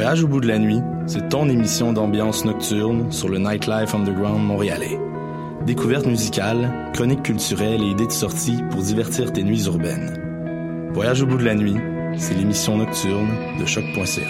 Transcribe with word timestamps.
Voyage 0.00 0.22
au 0.22 0.28
bout 0.28 0.40
de 0.40 0.46
la 0.46 0.60
nuit, 0.60 0.80
c'est 1.08 1.28
ton 1.28 1.48
émission 1.48 1.92
d'ambiance 1.92 2.44
nocturne 2.44 3.10
sur 3.10 3.28
le 3.28 3.38
Nightlife 3.38 3.96
Underground 3.96 4.46
montréalais. 4.46 4.96
Découvertes 5.66 6.06
musicales, 6.06 6.72
chroniques 6.94 7.24
culturelles 7.24 7.82
et 7.82 7.86
idées 7.86 8.06
de 8.06 8.12
sortie 8.12 8.58
pour 8.70 8.80
divertir 8.80 9.32
tes 9.32 9.42
nuits 9.42 9.64
urbaines. 9.64 10.90
Voyage 10.94 11.22
au 11.22 11.26
bout 11.26 11.36
de 11.36 11.44
la 11.44 11.56
nuit, 11.56 11.74
c'est 12.16 12.34
l'émission 12.34 12.76
nocturne 12.76 13.28
de 13.58 13.66
choc.ca. 13.66 14.20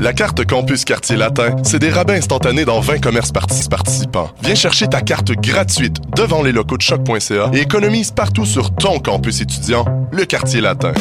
La 0.00 0.14
carte 0.14 0.46
Campus 0.46 0.86
Quartier 0.86 1.16
Latin, 1.16 1.56
c'est 1.62 1.78
des 1.78 1.90
rabais 1.90 2.16
instantanés 2.16 2.64
dans 2.64 2.80
20 2.80 3.00
commerces 3.00 3.32
participants. 3.32 4.30
Viens 4.42 4.54
chercher 4.54 4.86
ta 4.86 5.02
carte 5.02 5.32
gratuite 5.32 5.98
devant 6.16 6.42
les 6.42 6.52
locaux 6.52 6.78
de 6.78 6.82
choc.ca 6.82 7.50
et 7.52 7.60
économise 7.60 8.12
partout 8.12 8.46
sur 8.46 8.74
ton 8.74 8.98
campus 8.98 9.42
étudiant, 9.42 9.84
le 10.10 10.24
Quartier 10.24 10.62
Latin. 10.62 10.94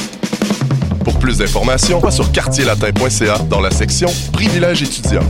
Pour 1.04 1.20
plus 1.20 1.38
d'informations, 1.40 2.00
va 2.00 2.12
sur 2.12 2.32
quartierlatin.ca 2.32 3.40
dans 3.50 3.60
la 3.60 3.72
section 3.72 4.10
Privilèges 4.32 4.84
étudiants. 4.84 5.24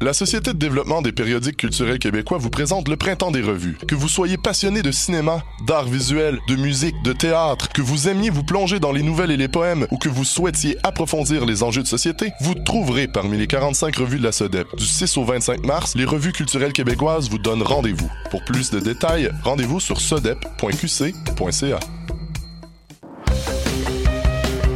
La 0.00 0.12
Société 0.12 0.52
de 0.52 0.58
développement 0.58 1.02
des 1.02 1.10
périodiques 1.10 1.56
culturels 1.56 1.98
québécois 1.98 2.38
vous 2.38 2.50
présente 2.50 2.88
le 2.88 2.96
Printemps 2.96 3.32
des 3.32 3.42
revues. 3.42 3.76
Que 3.88 3.96
vous 3.96 4.08
soyez 4.08 4.36
passionné 4.36 4.80
de 4.80 4.92
cinéma, 4.92 5.42
d'art 5.66 5.86
visuel, 5.86 6.38
de 6.48 6.54
musique, 6.54 6.94
de 7.02 7.12
théâtre, 7.12 7.68
que 7.70 7.82
vous 7.82 8.08
aimiez 8.08 8.30
vous 8.30 8.44
plonger 8.44 8.78
dans 8.78 8.92
les 8.92 9.02
nouvelles 9.02 9.32
et 9.32 9.36
les 9.36 9.48
poèmes 9.48 9.88
ou 9.90 9.98
que 9.98 10.08
vous 10.08 10.24
souhaitiez 10.24 10.78
approfondir 10.84 11.44
les 11.46 11.64
enjeux 11.64 11.82
de 11.82 11.88
société, 11.88 12.30
vous 12.40 12.54
trouverez 12.54 13.08
parmi 13.08 13.38
les 13.38 13.48
45 13.48 13.96
revues 13.96 14.18
de 14.18 14.24
la 14.24 14.32
SODEP. 14.32 14.68
Du 14.76 14.86
6 14.86 15.16
au 15.16 15.24
25 15.24 15.66
mars, 15.66 15.96
les 15.96 16.04
revues 16.04 16.32
culturelles 16.32 16.72
québécoises 16.72 17.28
vous 17.28 17.38
donnent 17.38 17.62
rendez-vous. 17.62 18.10
Pour 18.30 18.44
plus 18.44 18.70
de 18.70 18.78
détails, 18.78 19.30
rendez-vous 19.42 19.80
sur 19.80 20.00
sodep.qc.ca. 20.00 21.80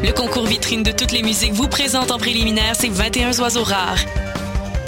Le 0.03 0.11
concours 0.11 0.47
vitrine 0.47 0.83
de 0.83 0.91
toutes 0.91 1.13
les 1.13 1.23
musiques 1.23 1.53
vous 1.53 1.69
présente 1.69 2.11
en 2.11 2.19
préliminaire 2.19 2.75
ces 2.75 2.89
21 2.89 3.39
oiseaux 3.39 3.63
rares. 3.63 4.01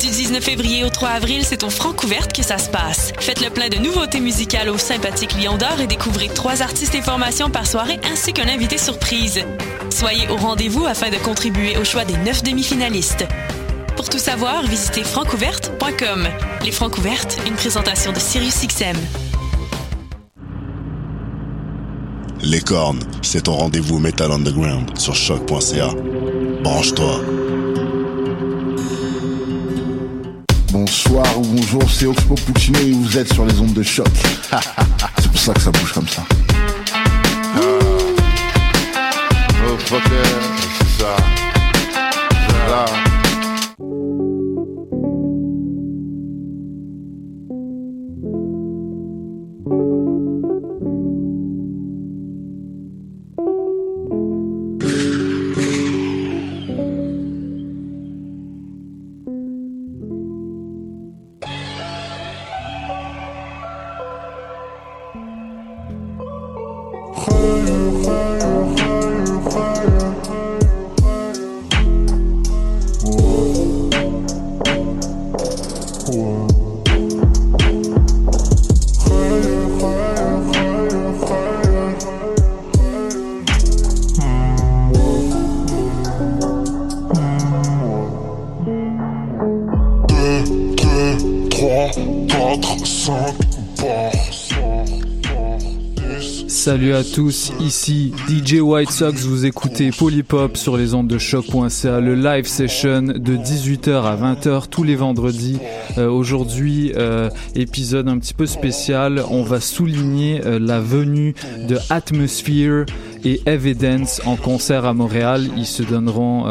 Du 0.00 0.08
19 0.08 0.42
février 0.42 0.82
au 0.82 0.90
3 0.90 1.10
avril, 1.10 1.44
c'est 1.44 1.62
au 1.62 1.70
Francouverte 1.70 2.32
que 2.32 2.42
ça 2.42 2.58
se 2.58 2.68
passe. 2.68 3.12
Faites 3.20 3.40
le 3.40 3.50
plein 3.50 3.68
de 3.68 3.76
nouveautés 3.76 4.18
musicales 4.18 4.68
au 4.68 4.76
sympathique 4.76 5.34
Lion 5.40 5.56
d'Or 5.56 5.80
et 5.80 5.86
découvrez 5.86 6.28
trois 6.28 6.62
artistes 6.62 6.96
et 6.96 7.00
formations 7.00 7.48
par 7.48 7.68
soirée 7.68 8.00
ainsi 8.12 8.32
qu'un 8.32 8.48
invité 8.48 8.76
surprise. 8.76 9.44
Soyez 9.88 10.28
au 10.28 10.36
rendez-vous 10.36 10.84
afin 10.84 11.10
de 11.10 11.16
contribuer 11.16 11.76
au 11.78 11.84
choix 11.84 12.04
des 12.04 12.16
neuf 12.16 12.42
demi-finalistes. 12.42 13.24
Pour 13.96 14.08
tout 14.08 14.18
savoir, 14.18 14.64
visitez 14.64 15.04
francouverte.com. 15.04 16.28
Les 16.64 16.72
Francouvertes, 16.72 17.38
une 17.46 17.54
présentation 17.54 18.12
de 18.12 18.18
SiriusXM. 18.18 18.96
Les 22.46 22.60
cornes, 22.60 23.00
c'est 23.22 23.44
ton 23.44 23.54
rendez-vous 23.54 23.98
Metal 23.98 24.30
Underground 24.30 24.98
sur 24.98 25.14
choc.ca. 25.14 25.88
Branche-toi. 26.62 27.22
Bonsoir 30.70 31.24
ou 31.38 31.42
bonjour, 31.42 31.90
c'est 31.90 32.04
Oxpo 32.04 32.34
Puccino 32.34 32.78
et 32.80 32.92
vous 32.92 33.16
êtes 33.16 33.32
sur 33.32 33.46
les 33.46 33.58
ondes 33.60 33.72
de 33.72 33.82
choc. 33.82 34.06
c'est 35.18 35.30
pour 35.30 35.40
ça 35.40 35.54
que 35.54 35.60
ça 35.60 35.70
bouge 35.70 35.92
comme 35.92 36.08
ça. 36.08 36.22
Oh, 37.56 37.78
c'est 39.88 41.02
ça. 41.02 41.16
À 96.94 97.02
tous, 97.02 97.50
ici 97.58 98.12
DJ 98.28 98.60
White 98.60 98.92
Sox, 98.92 99.24
vous 99.24 99.46
écoutez 99.46 99.90
Polypop 99.90 100.56
sur 100.56 100.76
les 100.76 100.94
ondes 100.94 101.08
de 101.08 101.18
choc.ca, 101.18 101.98
le 101.98 102.14
live 102.14 102.46
session 102.46 103.02
de 103.02 103.36
18h 103.36 104.04
à 104.04 104.16
20h 104.16 104.68
tous 104.68 104.84
les 104.84 104.94
vendredis. 104.94 105.58
Euh, 105.98 106.08
aujourd'hui, 106.08 106.92
euh, 106.94 107.30
épisode 107.56 108.08
un 108.08 108.18
petit 108.18 108.34
peu 108.34 108.46
spécial, 108.46 109.24
on 109.28 109.42
va 109.42 109.58
souligner 109.60 110.40
euh, 110.44 110.60
la 110.60 110.78
venue 110.78 111.34
de 111.68 111.78
Atmosphere 111.90 112.84
et 113.24 113.40
Evidence 113.46 114.20
en 114.26 114.36
concert 114.36 114.84
à 114.84 114.94
Montréal. 114.94 115.48
Ils 115.56 115.66
se 115.66 115.82
donneront 115.82 116.44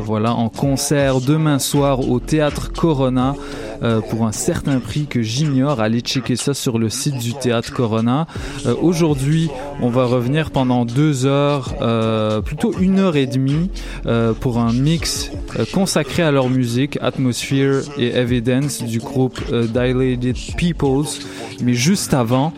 voilà 0.00 0.34
en 0.34 0.48
concert 0.48 1.20
demain 1.20 1.58
soir 1.58 2.08
au 2.08 2.20
théâtre 2.20 2.72
Corona. 2.72 3.34
Euh, 3.82 4.00
pour 4.00 4.26
un 4.26 4.32
certain 4.32 4.78
prix 4.78 5.06
que 5.06 5.22
j'ignore. 5.22 5.80
Allez 5.80 6.00
checker 6.00 6.36
ça 6.36 6.54
sur 6.54 6.78
le 6.78 6.88
site 6.88 7.18
du 7.18 7.34
Théâtre 7.34 7.72
Corona. 7.72 8.28
Euh, 8.64 8.76
aujourd'hui, 8.80 9.50
on 9.80 9.88
va 9.88 10.04
revenir 10.04 10.52
pendant 10.52 10.84
deux 10.84 11.26
heures, 11.26 11.74
euh, 11.82 12.40
plutôt 12.42 12.72
une 12.78 13.00
heure 13.00 13.16
et 13.16 13.26
demie, 13.26 13.70
pour 14.40 14.58
un 14.58 14.72
mix 14.72 15.30
consacré 15.72 16.22
à 16.22 16.30
leur 16.30 16.48
musique, 16.48 16.98
Atmosphere 17.00 17.82
et 17.98 18.08
Evidence 18.08 18.82
du 18.82 18.98
groupe 18.98 19.40
Dilated 19.50 20.36
Peoples. 20.56 21.18
Mais 21.62 21.74
juste 21.74 22.14
avant, 22.14 22.52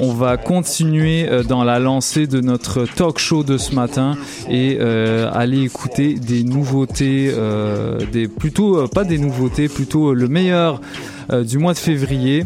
on 0.00 0.12
va 0.12 0.36
continuer 0.36 1.28
euh, 1.28 1.42
dans 1.42 1.64
la 1.64 1.78
lancée 1.78 2.26
de 2.26 2.40
notre 2.40 2.84
talk 2.84 3.18
show 3.18 3.42
de 3.42 3.58
ce 3.58 3.74
matin 3.74 4.16
et 4.48 4.78
euh, 4.80 5.30
aller 5.32 5.62
écouter 5.62 6.14
des 6.14 6.44
nouveautés, 6.44 7.30
euh, 7.32 7.98
des 8.12 8.28
plutôt 8.28 8.86
pas 8.88 9.04
des 9.04 9.18
nouveautés, 9.18 9.68
plutôt 9.68 10.14
le 10.14 10.28
meilleur 10.28 10.80
du 11.44 11.58
mois 11.58 11.74
de 11.74 11.78
février. 11.78 12.44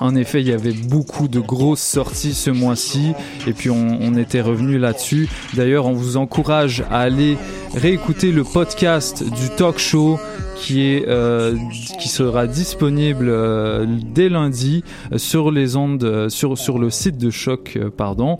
En 0.00 0.14
effet, 0.14 0.40
il 0.40 0.48
y 0.48 0.52
avait 0.52 0.72
beaucoup 0.72 1.28
de 1.28 1.40
grosses 1.40 1.80
sorties 1.80 2.34
ce 2.34 2.50
mois-ci 2.50 3.12
et 3.46 3.52
puis 3.52 3.70
on, 3.70 4.14
était 4.16 4.40
revenu 4.40 4.78
là-dessus. 4.78 5.28
D'ailleurs, 5.54 5.86
on 5.86 5.92
vous 5.92 6.16
encourage 6.16 6.82
à 6.90 7.00
aller 7.00 7.36
réécouter 7.74 8.32
le 8.32 8.44
podcast 8.44 9.22
du 9.22 9.50
talk 9.56 9.78
show 9.78 10.18
qui 10.56 10.80
est 10.82 11.06
euh, 11.06 11.54
qui 12.00 12.08
sera 12.08 12.46
disponible 12.46 13.26
euh, 13.28 13.86
dès 14.14 14.30
lundi 14.30 14.82
sur 15.16 15.50
les 15.50 15.76
ondes 15.76 16.02
euh, 16.02 16.30
sur 16.30 16.56
sur 16.56 16.78
le 16.78 16.88
site 16.88 17.18
de 17.18 17.30
choc 17.30 17.78
pardon. 17.96 18.38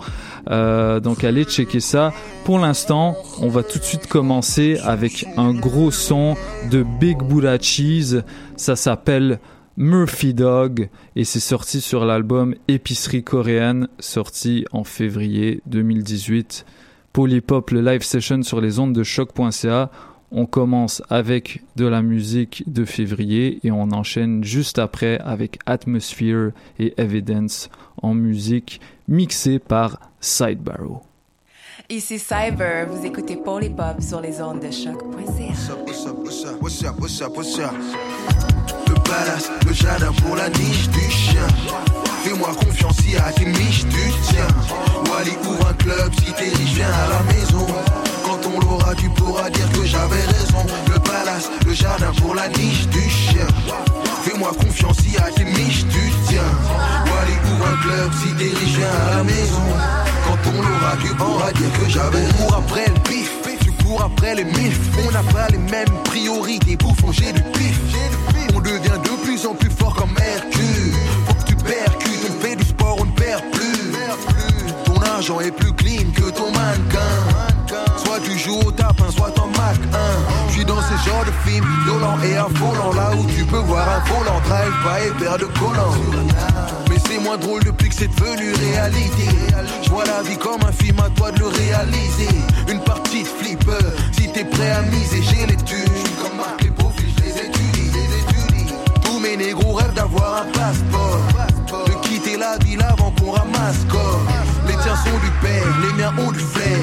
Donc 0.48 1.24
allez 1.24 1.44
checker 1.44 1.80
ça. 1.80 2.12
Pour 2.44 2.58
l'instant 2.58 3.16
on 3.40 3.48
va 3.48 3.62
tout 3.62 3.78
de 3.78 3.84
suite 3.84 4.06
commencer 4.06 4.78
avec 4.82 5.26
un 5.36 5.52
gros 5.52 5.90
son 5.90 6.36
de 6.70 6.84
Big 7.00 7.18
Buddha 7.18 7.58
Cheese. 7.58 8.22
Ça 8.56 8.76
s'appelle 8.76 9.38
Murphy 9.76 10.32
Dog 10.32 10.88
et 11.16 11.24
c'est 11.24 11.40
sorti 11.40 11.82
sur 11.82 12.06
l'album 12.06 12.54
Épicerie 12.66 13.22
coréenne 13.22 13.88
sorti 13.98 14.64
en 14.72 14.84
février 14.84 15.60
2018 15.66 16.64
Polypop 17.12 17.70
le 17.70 17.82
live 17.82 18.02
session 18.02 18.42
sur 18.42 18.62
les 18.62 18.78
ondes 18.78 18.94
de 18.94 19.02
choc.ca 19.02 19.90
on 20.32 20.46
commence 20.46 21.02
avec 21.10 21.62
de 21.76 21.86
la 21.86 22.00
musique 22.02 22.64
de 22.66 22.84
février 22.84 23.60
et 23.64 23.70
on 23.70 23.90
enchaîne 23.92 24.42
juste 24.42 24.78
après 24.78 25.18
avec 25.18 25.58
Atmosphere 25.66 26.52
et 26.78 26.94
Evidence 26.96 27.68
en 28.02 28.14
musique 28.14 28.80
mixée 29.08 29.58
par 29.58 30.00
Sidebarrow. 30.20 31.02
Ici 31.88 32.18
Cyber, 32.18 32.88
vous 32.90 33.06
écoutez 33.06 33.36
Paul 33.36 33.62
et 33.62 33.70
Pop 33.70 34.00
sur 34.00 34.20
les 34.20 34.40
ondes 34.40 34.60
de 34.60 34.70
choc.ca. 34.70 35.52
Le 39.06 39.12
palace, 39.12 39.50
le 39.64 39.72
jardin 39.72 40.12
pour 40.20 40.34
la 40.34 40.48
niche 40.48 40.88
du 40.88 41.10
chien. 41.10 41.46
Fais-moi 42.24 42.48
confiance 42.56 42.96
si 42.96 43.16
à 43.16 43.30
tes 43.32 43.44
miches 43.44 43.84
tu 43.88 44.12
tiens. 44.24 44.48
Wally 45.08 45.36
ouvre 45.46 45.68
un 45.68 45.74
club 45.74 46.12
si 46.18 46.32
t'es 46.32 46.48
riche, 46.56 46.74
viens 46.74 46.88
à 46.88 47.08
la 47.10 47.32
maison. 47.32 47.66
Quand 48.24 48.40
on 48.52 48.60
l'aura, 48.60 48.94
tu 48.96 49.08
pourras 49.10 49.48
dire 49.50 49.70
que 49.70 49.84
j'avais 49.84 50.24
raison. 50.26 50.66
Le 50.92 50.98
palace, 50.98 51.50
le 51.64 51.72
jardin 51.72 52.10
pour 52.20 52.34
la 52.34 52.48
niche 52.48 52.88
du 52.88 53.08
chien. 53.08 53.46
Fais-moi 54.24 54.50
confiance 54.60 54.96
si 54.98 55.16
à 55.18 55.30
tes 55.30 55.44
miches 55.44 55.86
tu 55.88 56.12
tiens. 56.26 56.50
Wally 57.06 57.36
ouvre 57.52 57.66
un 57.68 57.82
club 57.82 58.10
si 58.20 58.34
t'es 58.34 58.58
riche, 58.58 58.76
viens 58.76 58.88
à 59.06 59.16
la 59.18 59.22
maison. 59.22 59.62
Quand 60.26 60.50
on 60.50 60.62
l'aura, 60.62 60.96
tu 61.00 61.14
pourras 61.14 61.52
dire 61.52 61.72
que 61.78 61.88
j'avais 61.88 62.24
raison. 62.24 62.48
après 62.58 62.86
le 62.86 63.00
tu 63.04 63.35
cours 63.86 64.02
après 64.02 64.34
les 64.34 64.44
mifs. 64.44 64.80
On 65.06 65.10
n'a 65.10 65.22
pas 65.32 65.48
les 65.48 65.58
mêmes 65.58 65.94
priorités, 66.04 66.76
bouffons, 66.76 67.12
j'ai 67.12 67.32
du 67.32 67.42
pif. 67.42 67.80
On 68.54 68.60
devient 68.60 68.98
de 69.04 69.24
plus 69.24 69.46
en 69.46 69.54
plus 69.54 69.70
fort 69.70 69.94
comme 69.94 70.14
Hercule. 70.18 70.92
Faut 71.26 71.34
que 71.34 71.44
tu 71.44 71.56
percutes, 71.56 72.22
on 72.28 72.42
fait 72.42 72.56
du 72.56 72.64
sport, 72.64 72.96
on 73.00 73.04
ne 73.04 73.12
perd 73.12 73.42
plus. 73.52 73.92
Ton 74.84 75.00
argent 75.02 75.40
est 75.40 75.52
plus 75.52 75.72
clean 75.72 76.10
que 76.14 76.30
ton 76.30 76.50
mannequin. 76.52 77.12
Soit 78.04 78.20
tu 78.24 78.38
joues 78.38 78.60
au 78.66 78.70
tapin, 78.70 79.10
soit 79.10 79.38
en 79.38 79.46
Mac 79.48 79.78
1. 79.92 80.50
J'suis 80.50 80.64
dans 80.64 80.80
ce 80.80 81.08
genre 81.08 81.24
de 81.24 81.48
film, 81.48 81.66
violent 81.84 82.18
et 82.24 82.36
affolant. 82.36 82.92
Là 82.94 83.10
où 83.16 83.24
tu 83.36 83.44
peux 83.44 83.58
voir 83.58 83.86
un 83.88 84.00
volant, 84.08 84.40
drive 84.48 84.74
pas 84.84 85.00
et 85.04 85.10
paire 85.20 85.38
de 85.38 85.46
collants. 85.58 86.85
C'est 87.16 87.22
moins 87.22 87.38
drôle 87.38 87.64
depuis 87.64 87.88
que 87.88 87.94
c'est 87.94 88.08
devenu 88.08 88.52
réalité. 88.52 89.24
Je 89.82 89.88
vois 89.88 90.04
la 90.04 90.20
vie 90.20 90.36
comme 90.36 90.60
un 90.68 90.72
film, 90.72 90.98
à 91.00 91.08
toi 91.08 91.32
de 91.32 91.38
le 91.38 91.46
réaliser. 91.46 92.28
Une 92.68 92.80
partie 92.80 93.22
de 93.22 93.28
flipper, 93.28 93.86
si 94.12 94.30
t'es 94.32 94.44
prêt 94.44 94.70
à 94.72 94.82
miser, 94.82 95.22
j'ai 95.22 95.46
les 95.46 95.56
thunes. 95.56 96.04
Comme 96.20 96.36
Marc 96.36 96.62
les 96.62 96.70
profils, 96.72 97.08
je 97.16 97.22
les 97.24 97.30
étudie. 97.46 98.74
Tous 99.02 99.18
mes 99.18 99.34
négros 99.34 99.72
rêvent 99.72 99.94
d'avoir 99.94 100.42
un 100.42 100.52
passeport. 100.52 101.86
De 101.86 102.06
quitter 102.06 102.36
la 102.36 102.58
ville 102.58 102.82
avant 102.82 103.10
qu'on 103.12 103.30
ramasse 103.30 103.86
corps. 103.88 104.20
Les 104.68 104.74
tiens 104.82 104.96
sont 104.96 105.18
du 105.24 105.30
père, 105.40 105.66
les 105.80 105.92
miens 105.94 106.12
ont 106.18 106.32
du 106.32 106.40
flair. 106.40 106.78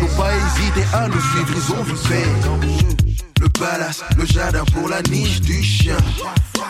Faut 0.00 0.22
pas 0.22 0.30
hésiter 0.30 0.86
à 0.94 1.08
nous 1.08 1.20
suivre, 1.20 1.54
ils 1.56 1.72
ont 1.72 1.82
vu 1.82 1.96
faire. 1.96 3.05
Le 3.46 3.60
palace, 3.60 4.02
le 4.18 4.26
jardin 4.26 4.64
pour 4.74 4.88
la 4.88 5.00
niche 5.02 5.40
du 5.40 5.62
chien. 5.62 5.96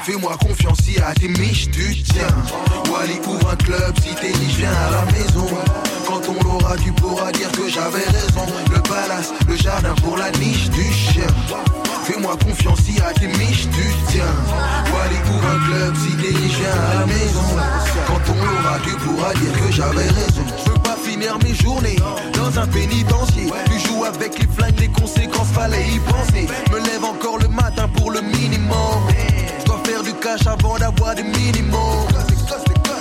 Fais-moi 0.02 0.36
confiance 0.36 0.78
si 0.82 1.00
à 1.00 1.14
tes 1.14 1.28
miches 1.28 1.70
tu 1.70 2.02
tiens. 2.02 2.28
Wally 2.92 3.18
ouvre 3.26 3.50
un 3.50 3.56
club 3.56 3.94
si 4.02 4.14
t'es 4.14 4.26
riche, 4.26 4.56
viens 4.58 4.70
à 4.70 4.90
la 4.90 5.04
maison. 5.10 5.48
Quand 6.06 6.20
on 6.28 6.44
l'aura, 6.44 6.76
tu 6.76 6.92
pourras 6.92 7.32
dire 7.32 7.50
que 7.52 7.66
j'avais 7.70 8.04
raison. 8.04 8.44
Le 8.70 8.82
palace, 8.82 9.32
le 9.48 9.56
jardin 9.56 9.94
pour 10.02 10.18
la 10.18 10.30
niche 10.32 10.68
du 10.68 10.92
chien. 10.92 11.26
Fais-moi 12.04 12.36
confiance 12.44 12.80
si 12.80 13.00
à 13.00 13.14
tes 13.14 13.26
miches 13.26 13.68
tu 13.70 13.86
tiens. 14.08 14.36
Wally 14.92 15.16
ouvre 15.32 15.48
un 15.48 15.70
club 15.70 15.96
si 15.96 16.14
t'es 16.16 16.38
riche, 16.38 16.58
viens 16.58 16.90
à 16.90 17.00
la 17.00 17.06
maison. 17.06 17.48
Quand 18.06 18.32
on 18.32 18.44
l'aura, 18.44 18.78
tu 18.84 18.90
pourras 18.96 19.32
dire 19.32 19.52
que 19.52 19.72
j'avais 19.72 20.08
raison. 20.08 20.75
Mes 21.16 21.54
journées 21.54 21.96
dans 22.34 22.60
un 22.60 22.66
pénitencier. 22.66 23.50
Tu 23.70 23.88
joues 23.88 24.04
avec 24.04 24.38
les 24.38 24.46
flingues, 24.46 24.78
les 24.78 24.88
conséquences, 24.88 25.48
fallait 25.48 25.88
y 25.88 25.98
penser. 25.98 26.46
Me 26.70 26.78
lève 26.78 27.04
encore 27.04 27.38
le 27.38 27.48
matin 27.48 27.88
pour 27.96 28.10
le 28.10 28.20
minimum. 28.20 29.00
Je 29.60 29.64
dois 29.64 29.80
faire 29.84 30.02
du 30.02 30.12
cash 30.14 30.46
avant 30.46 30.76
d'avoir 30.76 31.14
des 31.14 31.22
minimums. 31.22 32.06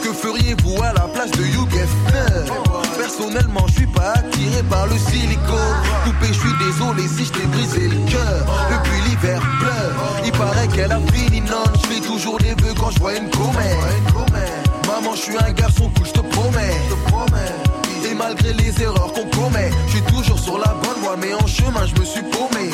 Que 0.02 0.14
feriez-vous 0.14 0.82
à 0.82 0.94
la 0.94 1.08
place 1.14 1.32
de 1.32 1.44
Hugh 1.44 1.68
Personnellement, 2.98 3.66
je 3.68 3.74
suis 3.74 3.88
pas 3.88 4.14
attiré 4.14 4.64
par 4.70 4.88
le 4.88 4.98
silicone. 4.98 5.76
Coupé, 6.06 6.28
je 6.28 6.40
suis 6.40 6.58
désolé 6.58 7.08
si 7.08 7.26
je 7.26 7.32
t'ai 7.34 7.46
brisé 7.48 7.90
le 7.90 8.10
cœur. 8.10 8.46
Depuis 8.72 9.10
l'hiver 9.10 9.42
pleure, 9.60 10.22
il 10.26 10.32
paraît 10.32 10.68
qu'elle 10.70 10.92
a 10.92 11.00
fini 11.12 11.42
non. 11.42 11.64
Je 11.82 11.88
fais 11.94 12.02
toujours 12.02 12.38
des 12.38 12.56
vœux 12.62 12.74
quand 12.80 12.92
je 12.92 13.00
vois 13.00 13.16
une 13.16 13.30
comète. 13.30 13.78
Maman, 14.88 15.16
je 15.16 15.22
suis 15.22 15.38
un 15.38 15.52
garçon 15.52 15.92
cool, 15.96 16.06
je 16.06 16.12
te 16.14 16.20
promets. 16.22 16.80
Malgré 18.36 18.54
les 18.66 18.82
erreurs 18.82 19.14
qu'on 19.14 19.30
commet, 19.30 19.72
je 19.88 19.92
suis 19.92 20.02
toujours 20.02 20.38
sur 20.38 20.58
la 20.58 20.74
bonne 20.84 21.02
voie, 21.02 21.16
mais 21.16 21.34
en 21.34 21.48
chemin, 21.48 21.86
je 21.86 21.98
me 21.98 22.04
suis 22.04 22.22
paumé. 22.22 22.70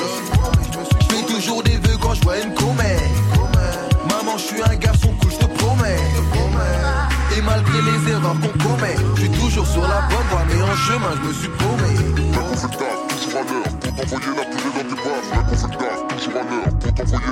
Je 1.02 1.16
fais 1.16 1.24
toujours 1.32 1.62
des 1.62 1.78
vœux 1.78 1.98
quand 2.02 2.16
je 2.16 2.22
vois 2.22 2.40
une 2.40 2.52
comète. 2.56 3.00
Maman, 4.10 4.38
je 4.38 4.44
suis 4.44 4.64
un 4.64 4.76
garçon 4.76 5.14
cool, 5.22 5.32
je 5.32 5.38
te 5.38 5.46
promets. 5.46 6.00
Et 7.38 7.42
malgré 7.44 7.80
les 7.80 8.12
erreurs 8.12 8.36
qu'on 8.42 8.58
commet, 8.58 8.96
je 9.18 9.22
suis 9.22 9.30
toujours 9.30 9.68
sur 9.68 9.82
la 9.82 10.02
bonne 10.10 10.28
voie, 10.32 10.46
mais 10.48 10.62
en 10.64 10.76
chemin, 10.76 11.12
je 11.22 11.28
me 11.28 11.34
suis 11.34 11.50
paumé. 11.50 11.92
la 16.34 16.44
dans. 16.44 16.66
La 16.66 16.74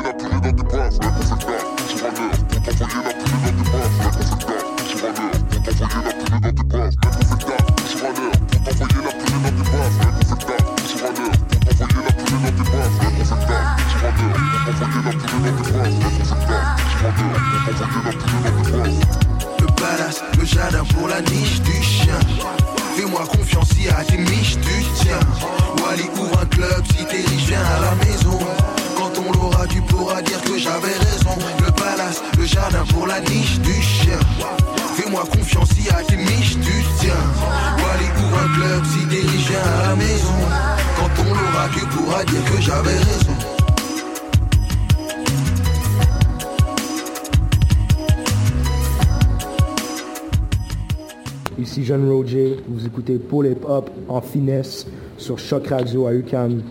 pour 0.04 0.18
t'envoyer 0.18 0.54
la 0.74 0.90
dans. 0.92 1.39
Écoutez 53.00 53.18
Pull 53.18 53.46
It 53.46 53.64
Up 53.64 53.90
en 54.10 54.20
finesse 54.20 54.86
sur 55.18 55.40
Choc 55.40 55.70
Radio 55.70 56.06
à 56.08 56.12
UQAM. 56.12 56.64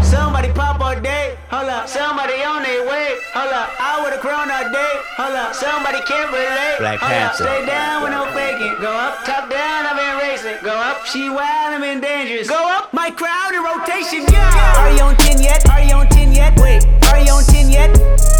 Somebody 0.00 0.46
pop 0.54 0.80
all 0.80 1.00
day, 1.02 1.34
hold 1.50 1.66
up. 1.66 1.88
Somebody 1.88 2.38
on 2.46 2.62
their 2.62 2.86
way, 2.86 3.18
hold 3.34 3.50
up. 3.50 3.68
I 3.82 3.98
would've 3.98 4.22
grown 4.22 4.46
all 4.46 4.70
day, 4.70 4.94
hold 5.18 5.34
up. 5.34 5.54
Somebody 5.54 5.98
can't 6.06 6.30
relate, 6.30 6.78
Black 6.78 7.00
hold 7.00 7.10
up. 7.10 7.34
Panther. 7.34 7.44
Stay 7.50 7.66
down 7.66 8.04
with 8.04 8.12
no 8.12 8.30
faking. 8.30 8.78
Go 8.80 8.94
up, 8.94 9.24
top 9.26 9.50
down, 9.50 9.90
I've 9.90 9.98
been 9.98 10.22
racing. 10.22 10.62
Go 10.62 10.70
up, 10.70 11.04
she 11.04 11.28
wild, 11.28 11.74
I'm 11.74 11.82
in 11.82 12.00
dangerous. 12.00 12.48
Go 12.48 12.62
up, 12.70 12.94
my 12.94 13.10
crowd 13.10 13.58
in 13.58 13.62
rotation, 13.66 14.22
yeah. 14.30 14.78
Are 14.78 14.94
you 14.94 15.02
on 15.02 15.16
10 15.16 15.42
yet? 15.42 15.68
Are 15.68 15.82
you 15.82 15.98
on 15.98 16.06
10 16.14 16.30
yet? 16.30 16.54
Wait, 16.62 16.86
are 17.10 17.18
you 17.18 17.32
on 17.32 17.42
10 17.42 17.70
yet? 17.70 17.90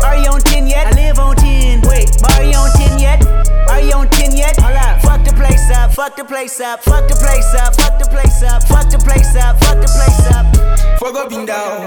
Are 0.07 0.15
you 0.15 0.31
on 0.31 0.41
10 0.47 0.69
yet? 0.69 0.87
I 0.87 0.93
live 0.95 1.19
on 1.19 1.35
10. 1.35 1.83
Wait, 1.91 2.07
are 2.23 2.45
you 2.47 2.55
on 2.55 2.71
10 2.79 3.03
yet? 3.03 3.27
Are 3.67 3.81
you 3.83 3.99
on 3.99 4.07
10 4.15 4.31
yet? 4.37 4.55
Hold 4.63 4.77
up, 4.77 4.79
fuck 4.79 4.87
the 4.87 4.88
place 5.39 5.71
up, 5.71 5.95
fuck 5.95 6.17
the 6.17 6.25
place 6.25 6.61
up, 6.61 6.83
fuck 6.83 7.07
the 7.07 7.15
place 7.15 7.55
up, 7.55 7.75
fuck 7.79 7.95
the 7.99 8.07
place 8.11 8.43
up, 8.43 8.63
fuck 8.67 8.91
the 8.91 8.99
place 8.99 9.37
up, 9.39 9.55
fuck 9.63 9.79
the 9.79 9.87
place 9.87 10.27
up. 10.35 10.45
Fuck 10.99 11.15
up 11.15 11.31
and 11.31 11.47
down. 11.47 11.87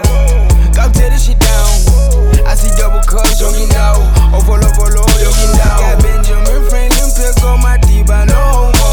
Go 0.72 0.88
tear 0.96 1.12
this 1.12 1.28
shit 1.28 1.38
down. 1.38 2.48
I 2.48 2.56
see 2.56 2.72
double 2.80 3.04
cups, 3.04 3.38
jogging 3.38 3.68
now. 3.76 4.00
Oh, 4.32 4.40
follow, 4.48 4.72
follow, 4.80 5.04
jogging 5.20 5.54
down. 5.60 5.78
Got 5.84 6.00
Benjamin 6.00 6.64
Franklin 6.72 7.12
pick 7.12 7.44
on 7.44 7.60
my 7.60 7.76
I 7.76 8.26
know 8.26 8.72
homo. 8.72 8.90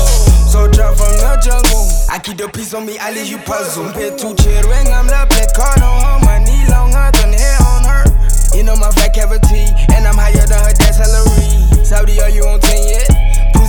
So 0.51 0.67
drop 0.67 0.99
from 0.99 1.15
the 1.15 1.39
jungle. 1.39 1.87
I 2.11 2.19
keep 2.19 2.37
the 2.37 2.51
peace 2.51 2.75
on 2.75 2.85
me, 2.85 2.99
I 2.99 3.15
leave 3.15 3.31
you 3.31 3.39
puzzle. 3.39 3.87
Pet 3.95 4.19
two 4.19 4.35
chair 4.43 4.67
ring, 4.67 4.91
I'm 4.91 5.07
the 5.07 5.23
black 5.31 5.55
card 5.55 5.81
on 5.87 6.03
her. 6.03 6.19
My 6.27 6.43
knee 6.43 6.67
longer 6.67 7.09
than 7.15 7.31
hair 7.31 7.59
on 7.63 7.87
her. 7.87 8.05
You 8.57 8.67
know 8.67 8.75
my 8.75 8.91
fat 8.91 9.15
cavity, 9.15 9.71
and 9.95 10.03
I'm 10.03 10.19
higher 10.19 10.47
than 10.51 10.59
her 10.59 10.75
dad's 10.75 10.99
salary. 10.99 11.85
Saudi, 11.87 12.21
are 12.21 12.31
you 12.31 12.43
on 12.43 12.59
10 12.61 12.89
yet? 12.91 13.18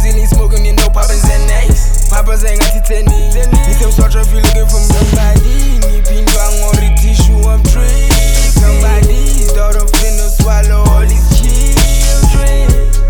see 0.10 0.20
me 0.20 0.26
smoking, 0.26 0.66
you 0.66 0.74
know 0.74 0.90
Papa's 0.90 1.24
and 1.30 1.48
nice. 1.48 2.10
Papa's 2.10 2.44
ain't 2.44 2.60
got 2.60 2.76
it 2.76 2.92
any. 2.92 3.30
If 3.30 3.82
I'm 3.84 3.92
sort 3.92 4.16
of 4.16 4.32
you 4.34 4.42
looking 4.42 4.66
for 4.66 4.82
somebody, 4.82 5.80
nipping 5.86 6.26
down 6.26 6.54
on 6.66 6.76
the 6.76 6.90
tissue, 6.98 7.38
I'm 7.48 7.64
tripping. 7.64 8.10
Somebody's 8.58 9.52
daughter 9.54 9.86
finna 9.98 10.30
swallow 10.30 10.84
all 10.90 11.06
these 11.06 11.30
children. 11.38 12.70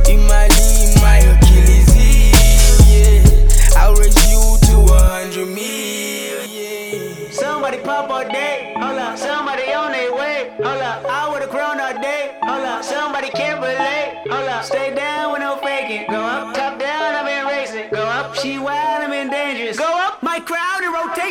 In 0.09 0.27
my 0.27 0.47
Achilles 1.31 1.89
heel, 1.93 2.75
yeah. 2.87 3.79
I'll 3.79 3.95
raise 3.95 4.17
you 4.31 4.57
to 4.67 4.93
a 4.93 4.99
hundred 4.99 5.47
mil, 5.47 6.45
yeah. 6.47 7.31
Somebody 7.31 7.77
pop 7.79 8.09
all 8.09 8.27
day, 8.27 8.73
hold 8.77 8.99
up. 8.99 9.17
Somebody 9.17 9.71
on 9.73 9.91
their 9.91 10.13
way, 10.15 10.51
hold 10.57 10.81
up. 10.81 11.05
I 11.05 11.29
would've 11.31 11.49
grown 11.49 11.79
all 11.79 11.93
day, 12.01 12.35
hold 12.43 12.65
up. 12.65 12.83
Somebody 12.83 13.29
can't 13.29 13.61
relate, 13.61 14.23
hold 14.29 14.49
up. 14.49 14.63
Stay 14.63 14.93
down 14.93 15.31
with 15.31 15.41
no 15.41 15.57
faking, 15.57 16.05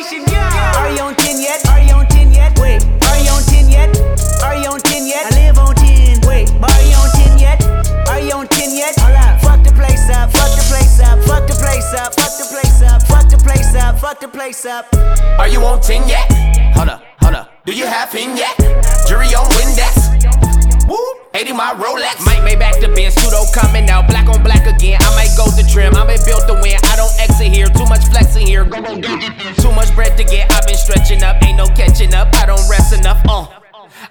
rotation. 0.09 0.33
Yeah. 0.33 0.73
Are 0.77 0.91
you 0.91 1.01
on 1.01 1.15
10 1.15 1.41
yet? 1.41 1.67
Are 1.69 1.79
you 1.79 1.93
on 1.93 2.07
10 2.07 2.33
yet? 2.33 2.59
Wait. 2.59 2.83
Are 2.83 3.19
you 3.19 3.31
on 3.31 3.43
10 3.43 3.69
yet? 3.69 3.89
Are 4.43 4.55
you 4.55 4.69
on 4.69 4.79
10 4.79 5.07
yet? 5.07 5.31
I 5.31 5.35
live 5.35 5.57
on 5.57 5.75
10. 5.75 6.21
Wait. 6.27 6.49
Are 6.51 6.81
you 6.81 6.95
on 6.95 7.09
10 7.11 7.37
yet? 7.39 7.63
Are 8.09 8.19
you 8.19 8.33
on 8.33 8.47
10 8.47 8.75
yet? 8.75 8.97
Alright. 8.99 9.41
Fuck 9.41 9.63
the 9.63 9.71
place 9.71 10.09
up. 10.09 10.31
Fuck 10.31 10.55
the 10.55 10.63
place 10.69 10.99
up. 10.99 11.19
Fuck 11.23 11.47
the 11.47 11.55
place 11.55 11.93
up. 11.93 12.13
Fuck 12.13 12.37
the 12.37 12.47
place 12.49 12.81
up. 12.81 13.01
Fuck 13.03 13.29
the 13.29 13.37
place 13.37 13.75
up. 13.75 13.99
Fuck 13.99 14.19
the 14.19 14.27
place 14.27 14.65
up. 14.65 14.85
Are 15.39 15.47
you 15.47 15.63
on 15.63 15.81
10 15.81 16.07
yet? 16.07 16.31
Hold 16.75 16.89
up, 16.89 17.03
hold 17.21 17.35
up. 17.35 17.51
Do 17.65 17.73
you 17.73 17.85
have 17.85 18.11
him 18.11 18.35
yet? 18.35 18.57
Jury 19.07 19.27
on 19.35 19.45
Windex. 19.51 20.68
Woo! 21.33 21.39
80 21.39 21.53
my 21.53 21.73
Rolex. 21.73 22.25
Might 22.25 22.43
make 22.43 22.59
back 22.59 22.79
the 22.81 22.87
Benz. 22.89 23.15
Pseudo 23.15 23.43
coming 23.53 23.89
out. 23.89 24.07
Black 24.07 24.27
on 24.27 24.41
black 24.43 24.65
again. 24.65 24.99
I 25.01 25.15
might 25.15 25.31
go 25.37 25.45
to 25.45 25.63
trim. 25.67 25.95
I 25.95 26.05
been 26.05 26.19
built 26.25 26.47
to 26.47 26.53
win. 26.53 26.77
I 26.83 26.95
don't 26.95 27.13
exit 27.19 27.53
here. 27.53 27.67
Too 27.67 27.85
much 27.85 28.05
flexing 28.09 28.47
here. 28.47 28.65
Too 28.65 29.71
much 29.71 29.93
bread 29.95 30.17
to 30.17 30.23
get. 30.23 30.51
I've 30.51 30.65
been 30.65 30.77
stretching 30.77 31.23
up. 31.23 31.41
Ain't 31.43 31.57
no 31.57 31.67
catching 31.67 32.13
up. 32.13 32.33
I 32.35 32.45
don't 32.45 32.69
rest 32.69 32.93
enough. 32.93 33.21
Uh. 33.27 33.58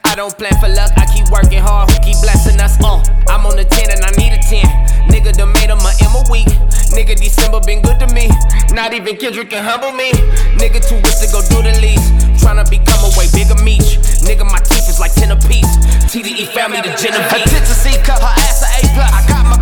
I 0.04 0.14
don't 0.14 0.36
plan 0.36 0.52
for 0.60 0.68
luck, 0.68 0.92
I 0.96 1.06
keep 1.12 1.28
working 1.30 1.60
hard, 1.60 1.90
who 1.90 1.98
keep 2.00 2.20
blessing 2.22 2.60
us, 2.60 2.78
uh 2.82 3.02
I'm 3.28 3.46
on 3.46 3.56
the 3.56 3.64
10 3.64 3.90
and 3.90 4.04
I 4.04 4.10
need 4.16 4.32
a 4.32 4.40
10 4.42 4.88
Nigga 5.08 5.32
done 5.32 5.52
made 5.52 5.72
him 5.72 5.80
a 5.80 5.92
M 6.04 6.14
a 6.14 6.22
week. 6.30 6.48
Nigga 6.92 7.16
December 7.16 7.60
been 7.64 7.80
good 7.80 7.98
to 7.98 8.06
me. 8.12 8.28
Not 8.72 8.92
even 8.92 9.16
Kendrick 9.16 9.50
can 9.50 9.64
humble 9.64 9.92
me. 9.92 10.12
Nigga 10.60 10.84
too 10.84 11.00
rich 11.00 11.18
to 11.24 11.28
go 11.32 11.40
do 11.48 11.64
the 11.64 11.72
least. 11.80 12.12
Tryna 12.44 12.68
become 12.68 13.00
a 13.02 13.10
way 13.18 13.26
bigger 13.34 13.58
meat 13.64 13.82
Nigga 14.22 14.44
my 14.44 14.60
teeth 14.60 14.88
is 14.88 15.00
like 15.00 15.12
10 15.14 15.32
apiece. 15.32 15.68
TDE 16.12 16.52
family 16.52 16.80
the 16.84 16.92
Genevieve 16.96 17.48
a 17.48 17.74
C 17.74 17.96
cup, 18.04 18.20
her 18.20 18.34
ass 18.46 18.62
a 18.62 18.68
A 18.78 18.80
plus. 18.92 19.10
I 19.12 19.20
got 19.28 19.44
my 19.48 19.56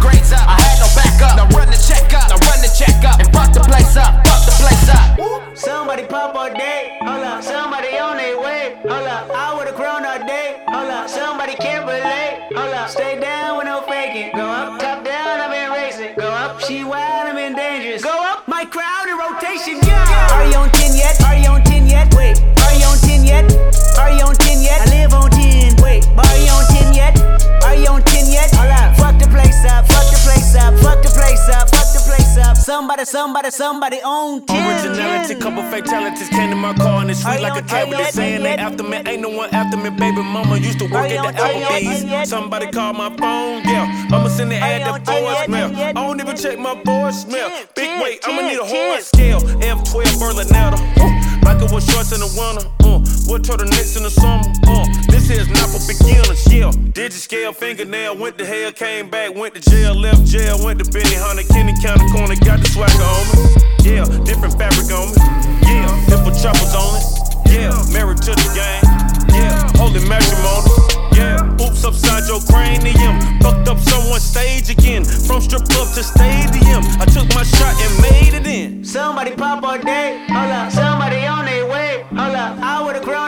Somebody, 33.07 33.53
somebody, 33.53 34.03
on 34.03 34.45
10. 34.47 34.85
Originality, 34.85 35.37
couple 35.37 35.63
fatalities 35.71 36.29
came 36.29 36.51
to 36.51 36.57
my 36.57 36.75
car 36.75 37.03
and 37.03 37.11
it's 37.13 37.23
sweet 37.23 37.41
like 37.41 37.57
a 37.57 37.65
tablet. 37.65 37.99
They 37.99 38.11
saying 38.11 38.43
they 38.43 38.57
after 38.57 38.83
me, 38.83 38.97
ain't 39.07 39.23
no 39.23 39.29
one 39.29 39.49
after 39.55 39.77
me. 39.77 39.91
Baby 39.91 40.23
mama 40.25 40.57
used 40.57 40.81
to 40.81 40.87
work 40.87 41.09
at 41.09 41.23
the 41.23 41.41
Applebee's. 41.41 42.29
Somebody 42.29 42.67
called 42.67 42.97
my 42.97 43.11
phone, 43.11 43.63
yeah. 43.63 44.09
I'ma 44.11 44.27
send 44.27 44.51
the 44.51 44.57
ad 44.57 44.83
to 44.83 45.13
voicemail. 45.13 45.73
I 45.77 45.93
don't 45.93 46.21
even 46.21 46.37
check 46.37 46.59
my 46.59 46.75
voicemail. 46.75 47.49
Big 47.77 48.03
weight, 48.03 48.19
I'ma 48.25 48.43
need 48.43 48.59
a 48.59 48.65
horse 48.65 49.07
scale. 49.07 49.39
F12 49.39 50.19
Berlinetta. 50.19 51.43
Michael 51.45 51.69
was 51.73 51.87
shorts 51.87 52.11
in 52.11 52.19
the 52.19 52.27
winter. 52.35 52.67
Uh, 52.83 52.99
what 53.31 53.43
turtlenecks 53.43 53.97
in 53.97 54.03
the 54.03 54.11
summer? 54.11 54.43
Uh, 54.67 54.83
this 55.27 55.37
here's 55.37 55.49
not 55.49 55.69
for 55.71 55.83
beginners, 55.87 56.53
yeah. 56.53 56.71
Digit 56.93 57.13
scale, 57.13 57.53
fingernail, 57.53 58.17
went 58.17 58.39
to 58.39 58.47
hell, 58.47 58.73
came 58.73 59.11
back, 59.11 59.35
went 59.35 59.55
to 59.55 59.61
jail, 59.71 59.95
left 59.95 60.25
jail, 60.25 60.63
went 60.65 60.83
to 60.83 60.91
Benny 60.91 61.15
Hunter, 61.15 61.43
Kenny 61.53 61.75
County 61.83 62.07
Corner, 62.13 62.37
got 62.37 62.61
the 62.61 62.69
swagger 62.69 63.03
on 63.03 63.25
me. 63.35 63.67
Yeah, 63.83 64.05
different 64.25 64.59
fabric 64.59 64.91
on 64.91 65.11
me. 65.11 65.19
Yeah, 65.63 65.91
different 66.07 66.39
troubles 66.41 66.75
on. 66.75 67.01
Yeah, 67.47 67.75
married 67.93 68.19
to 68.23 68.33
the 68.35 68.51
game. 68.55 68.83
Yeah, 69.31 69.71
holy 69.79 70.03
matrimony. 70.09 70.71
Yeah, 71.15 71.63
oops 71.63 71.85
upside 71.85 72.27
your 72.29 72.41
cranium. 72.41 73.21
Fucked 73.41 73.69
up 73.69 73.79
someone's 73.79 74.23
stage 74.23 74.71
again. 74.71 75.05
From 75.05 75.41
strip 75.41 75.65
club 75.69 75.89
to 75.95 76.03
stadium. 76.03 76.83
I 76.99 77.07
took 77.07 77.29
my 77.35 77.43
shot 77.43 77.75
and 77.79 77.95
made 78.03 78.35
it 78.35 78.47
in. 78.47 78.85
Somebody 78.85 79.33
pop 79.33 79.63
all 79.63 79.79
day, 79.79 80.27
hold 80.29 80.51
up. 80.51 80.73
Somebody 80.73 81.25
on 81.27 81.45
their 81.45 81.67
way, 81.67 82.05
hold 82.11 82.35
up. 82.35 82.59
I 82.59 82.83
would've 82.85 83.03
grown 83.03 83.26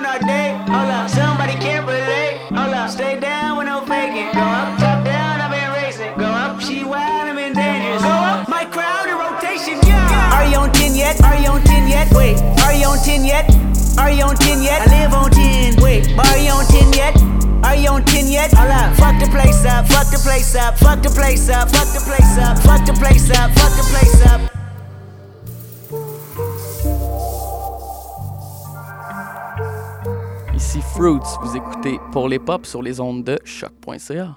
yet? 11.08 11.24
Are 11.24 11.40
you 11.40 11.48
on 11.48 11.62
10 11.62 11.88
yet? 11.88 12.12
Wait, 12.12 12.36
are 12.64 12.74
you 12.74 12.86
on 12.86 12.98
10 12.98 13.24
yet? 13.24 13.48
Are 13.98 14.10
you 14.10 14.24
on 14.24 14.36
10 14.36 14.62
yet? 14.62 14.82
I 14.82 15.04
live 15.04 15.14
on 15.14 15.30
10. 15.30 15.82
Wait, 15.82 16.08
are 16.18 16.38
you 16.38 16.52
on 16.52 16.66
10 16.66 16.92
yet? 16.92 17.16
Are 17.64 17.76
you 17.76 17.88
on 17.88 18.04
10 18.04 18.28
yet? 18.28 18.54
Alright, 18.54 18.96
fuck 18.96 19.18
the 19.18 19.28
place 19.30 19.64
up, 19.64 19.86
fuck 19.88 20.10
the 20.10 20.18
place 20.18 20.54
up, 20.54 20.78
fuck 20.78 21.02
the 21.02 21.10
place 21.10 21.48
up, 21.48 21.68
fuck 21.70 21.88
the 21.94 22.00
place 22.00 22.38
up, 22.38 22.58
fuck 22.58 22.84
the 22.86 22.92
place 22.94 23.30
up, 23.30 23.50
fuck 23.52 23.72
the 23.76 23.86
place 23.92 24.26
up. 24.26 24.40
Ici 30.54 30.80
Fruits, 30.94 31.38
vous 31.42 31.56
écoutez 31.56 31.98
Pour 32.12 32.28
les 32.28 32.38
Pop 32.38 32.66
sur 32.66 32.82
les 32.82 33.00
ondes 33.00 33.24
de 33.24 33.38
choc.ca. 33.44 34.36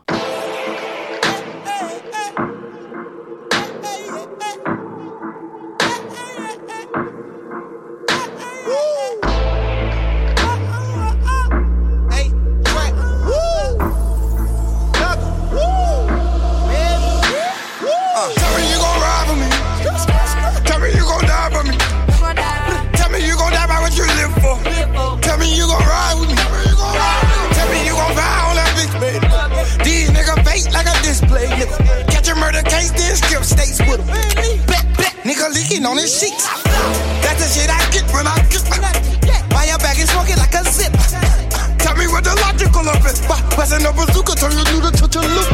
gon' 25.71 25.87
ride 25.87 26.17
with 26.19 26.29
me. 26.29 26.35
Tell 27.55 27.67
me 27.71 27.79
you 27.87 27.95
gon' 27.95 28.15
buy 28.15 28.31
all 28.43 28.55
that 28.59 28.71
bitch, 28.75 28.93
baby. 28.99 29.27
These 29.83 30.09
niggas 30.11 30.41
fake 30.43 30.67
like 30.75 30.87
a 30.87 30.95
display, 31.03 31.47
nigga. 31.47 31.77
Catch 32.11 32.27
a 32.29 32.35
murder 32.35 32.63
case, 32.63 32.91
then 32.91 33.15
skip 33.15 33.43
states 33.43 33.79
with 33.87 34.01
'em. 34.03 34.07
Bet, 34.67 34.85
bet, 34.99 35.15
nigga 35.23 35.47
leaking 35.55 35.85
on 35.85 35.97
his 35.97 36.11
sheets. 36.11 36.45
That's 37.23 37.39
the 37.43 37.47
shit 37.53 37.69
I 37.69 37.79
get 37.91 38.05
when 38.11 38.27
I 38.27 38.37
get. 38.51 38.63
Why 39.53 39.65
your 39.65 39.79
bag 39.79 39.97
is 39.99 40.09
smoking 40.09 40.37
like 40.37 40.53
a 40.53 40.63
zip? 40.67 40.93
Tell 41.79 41.95
me 41.95 42.07
what 42.07 42.23
the 42.23 42.35
logical 42.45 42.87
of 42.87 43.05
it. 43.05 43.17
Passing 43.55 43.85
a 43.85 43.91
bazooka, 43.91 44.35
turn 44.35 44.51
you 44.51 44.81
to 44.81 44.91
touch 44.91 45.15
a 45.15 45.21
loop. 45.21 45.49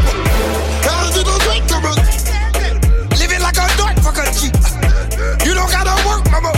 Hell, 0.86 1.08
you 1.16 1.24
don't 1.24 1.42
drink 1.46 1.66
to 1.68 1.78
Living 3.20 3.42
like 3.42 3.58
a 3.58 3.66
dork, 3.78 3.96
fuck 4.06 4.18
a 4.22 4.26
G. 4.38 4.50
You 5.46 5.54
don't 5.54 5.72
gotta 5.72 5.96
work, 6.08 6.24
mama. 6.32 6.52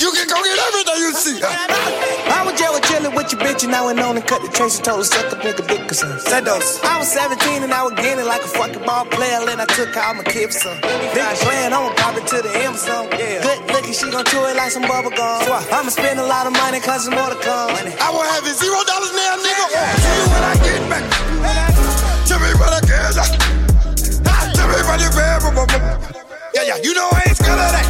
You 0.00 0.10
can 0.12 0.26
go 0.28 0.42
get 0.44 0.58
everything 0.66 0.98
you 1.04 1.12
see. 1.14 2.05
I 2.56 2.58
was 2.58 2.64
jail 2.64 2.72
with 2.72 2.88
chillin' 2.88 3.12
with 3.12 3.28
your 3.32 3.40
bitch 3.44 3.64
and 3.68 3.74
I 3.76 3.84
went 3.84 4.00
on 4.00 4.16
and 4.16 4.24
cut 4.24 4.40
the 4.40 4.48
trace 4.48 4.80
and 4.80 4.84
told 4.88 5.04
her 5.04 5.04
suck 5.04 5.28
a 5.28 5.36
nigga 5.44 5.60
dick 5.68 5.92
or 5.92 5.92
something. 5.92 6.24
Sedos. 6.24 6.80
I 6.88 6.96
was 6.96 7.12
17 7.12 7.60
and 7.60 7.68
I 7.68 7.84
was 7.84 7.92
getting 8.00 8.24
like 8.24 8.40
a 8.40 8.48
fucking 8.48 8.80
ball 8.80 9.04
player 9.12 9.44
and 9.44 9.60
I 9.60 9.66
took 9.76 9.92
out 9.92 10.16
my 10.16 10.24
kid 10.24 10.48
for 10.56 10.72
uh, 10.72 10.80
some. 10.80 10.80
Big 11.12 11.36
playing, 11.44 11.76
I'ma 11.76 11.92
pop 12.00 12.16
it 12.16 12.24
to 12.32 12.40
the 12.40 12.48
Amazon. 12.64 13.12
Yeah. 13.12 13.44
Good 13.44 13.60
looking, 13.76 13.92
she 13.92 14.08
gon' 14.08 14.24
chew 14.24 14.40
it 14.48 14.56
like 14.56 14.72
some 14.72 14.88
bubble 14.88 15.12
gum. 15.12 15.44
I'ma 15.68 15.92
spend 15.92 16.16
a 16.16 16.24
lot 16.24 16.48
of 16.48 16.56
money 16.56 16.80
cause 16.80 17.04
there's 17.04 17.12
more 17.12 17.28
to 17.28 17.36
come. 17.44 17.76
I 17.76 18.08
won't 18.08 18.24
have 18.32 18.48
it 18.48 18.56
zero 18.56 18.80
dollars 18.88 19.12
now, 19.12 19.36
nigga. 19.36 19.66
See 20.00 20.16
you 20.16 20.24
when 20.32 20.44
I 20.48 20.54
get 20.64 20.80
back. 20.88 21.04
Tell 22.24 22.40
me 22.40 22.56
what 22.56 22.72
I 22.72 22.80
out. 23.20 23.36
Tell 24.56 24.68
me 24.72 24.80
what 24.80 24.96
you. 25.04 25.12
Yeah, 26.56 26.72
yeah, 26.72 26.78
you 26.80 26.96
know 26.96 27.04
I 27.04 27.20
ain't 27.28 27.36
scared 27.36 27.60
of 27.60 27.68
that. 27.68 27.84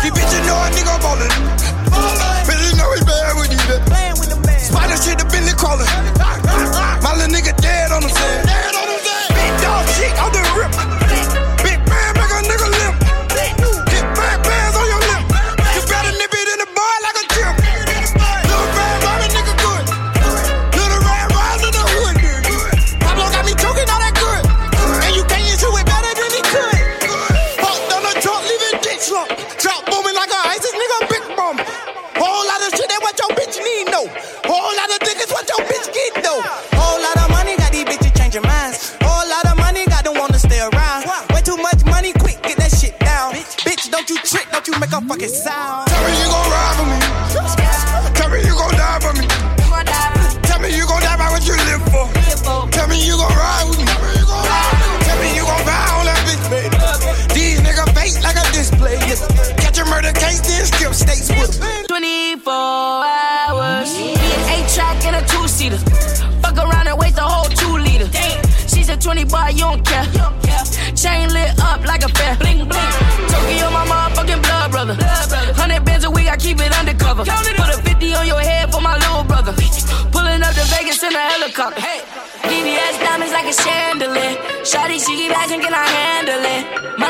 These 0.00 0.16
bitches 0.16 0.48
know 0.48 0.56
a 0.56 0.72
nigga 0.72 0.96
ballin'. 1.04 2.29
Bitches 3.70 3.78
know 3.78 3.84
he 3.84 3.90
bad 3.90 4.18
with 4.18 4.30
you. 4.30 4.58
Spider 4.58 4.96
shit, 4.96 5.18
the 5.18 5.24
crawling. 5.56 5.86
My 7.02 7.14
little 7.16 7.32
nigga 7.34 7.56
dead 7.60 7.92
on 7.92 8.02
the 8.02 8.08
sand. 8.08 8.49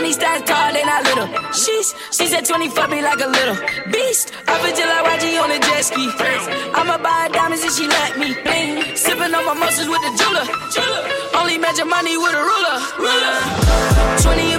It? 0.01 0.03
Money 0.03 0.13
stacks 0.13 0.49
tall, 0.49 0.73
they 0.73 0.85
not 0.85 1.05
little. 1.05 1.29
She's, 1.53 1.95
she 2.11 2.27
said 2.27 2.45
20 2.45 2.69
fuck 2.71 2.91
me 2.91 3.03
like 3.03 3.21
a 3.21 3.29
little 3.29 3.57
beast. 3.93 4.33
I 4.49 4.57
feel 4.61 4.73
like 4.89 5.21
YG 5.21 5.43
on 5.43 5.51
a 5.51 5.59
jet 5.59 5.85
ski. 5.85 6.09
I'ma 6.75 6.99
buy 6.99 7.29
diamonds 7.33 7.65
if 7.65 7.73
she 7.77 7.87
let 7.87 8.19
me. 8.19 8.35
Bling. 8.43 8.97
Sipping 8.97 9.35
on 9.35 9.45
my 9.45 9.55
muscles 9.55 9.89
with 9.89 10.01
the 10.01 10.13
jeweler. 10.17 10.47
Only 11.37 11.59
measure 11.59 11.85
money 11.85 12.17
with 12.17 12.35
a 12.35 12.43
ruler. 12.43 12.79
ruler. 12.99 13.37
20, 14.25 14.50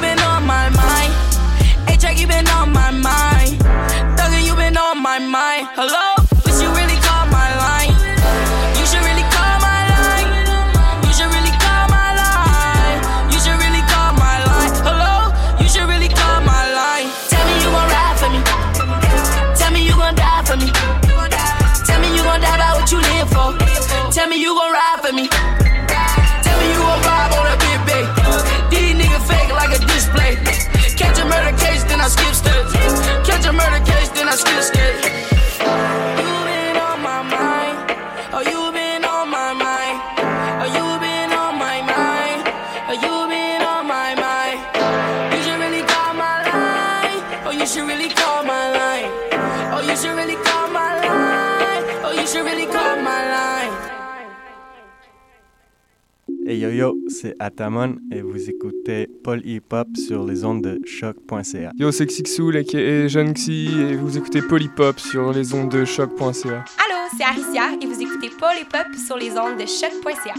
c'est 57.21 57.35
Atamon 57.39 57.97
et 58.11 58.21
vous 58.21 58.49
écoutez 58.49 59.07
Paul 59.23 59.45
Hip 59.45 59.71
Hop 59.71 59.87
sur 59.95 60.25
les 60.25 60.43
ondes 60.43 60.63
de 60.63 60.81
choc.ca. 60.85 61.71
Yo, 61.77 61.91
c'est 61.91 62.07
Xixoul 62.07 62.55
et 62.57 63.09
Jeune 63.09 63.33
Xi 63.33 63.69
et 63.79 63.95
vous 63.95 64.17
écoutez 64.17 64.41
Polypop 64.41 64.99
sur 64.99 65.31
les 65.31 65.53
ondes 65.53 65.69
de 65.69 65.85
choc.ca. 65.85 66.49
Allô, 66.49 66.97
c'est 67.15 67.23
Aricia 67.23 67.73
et 67.79 67.85
vous 67.85 68.01
écoutez 68.01 68.29
Polypop 68.29 68.95
sur 69.05 69.17
les 69.17 69.37
ondes 69.37 69.59
de 69.59 69.67
choc.ca. 69.67 70.33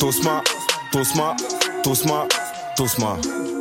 Tosma, 0.00 0.42
Tosma, 0.90 1.36
Tosma, 1.84 2.26
Tosma. 2.76 3.16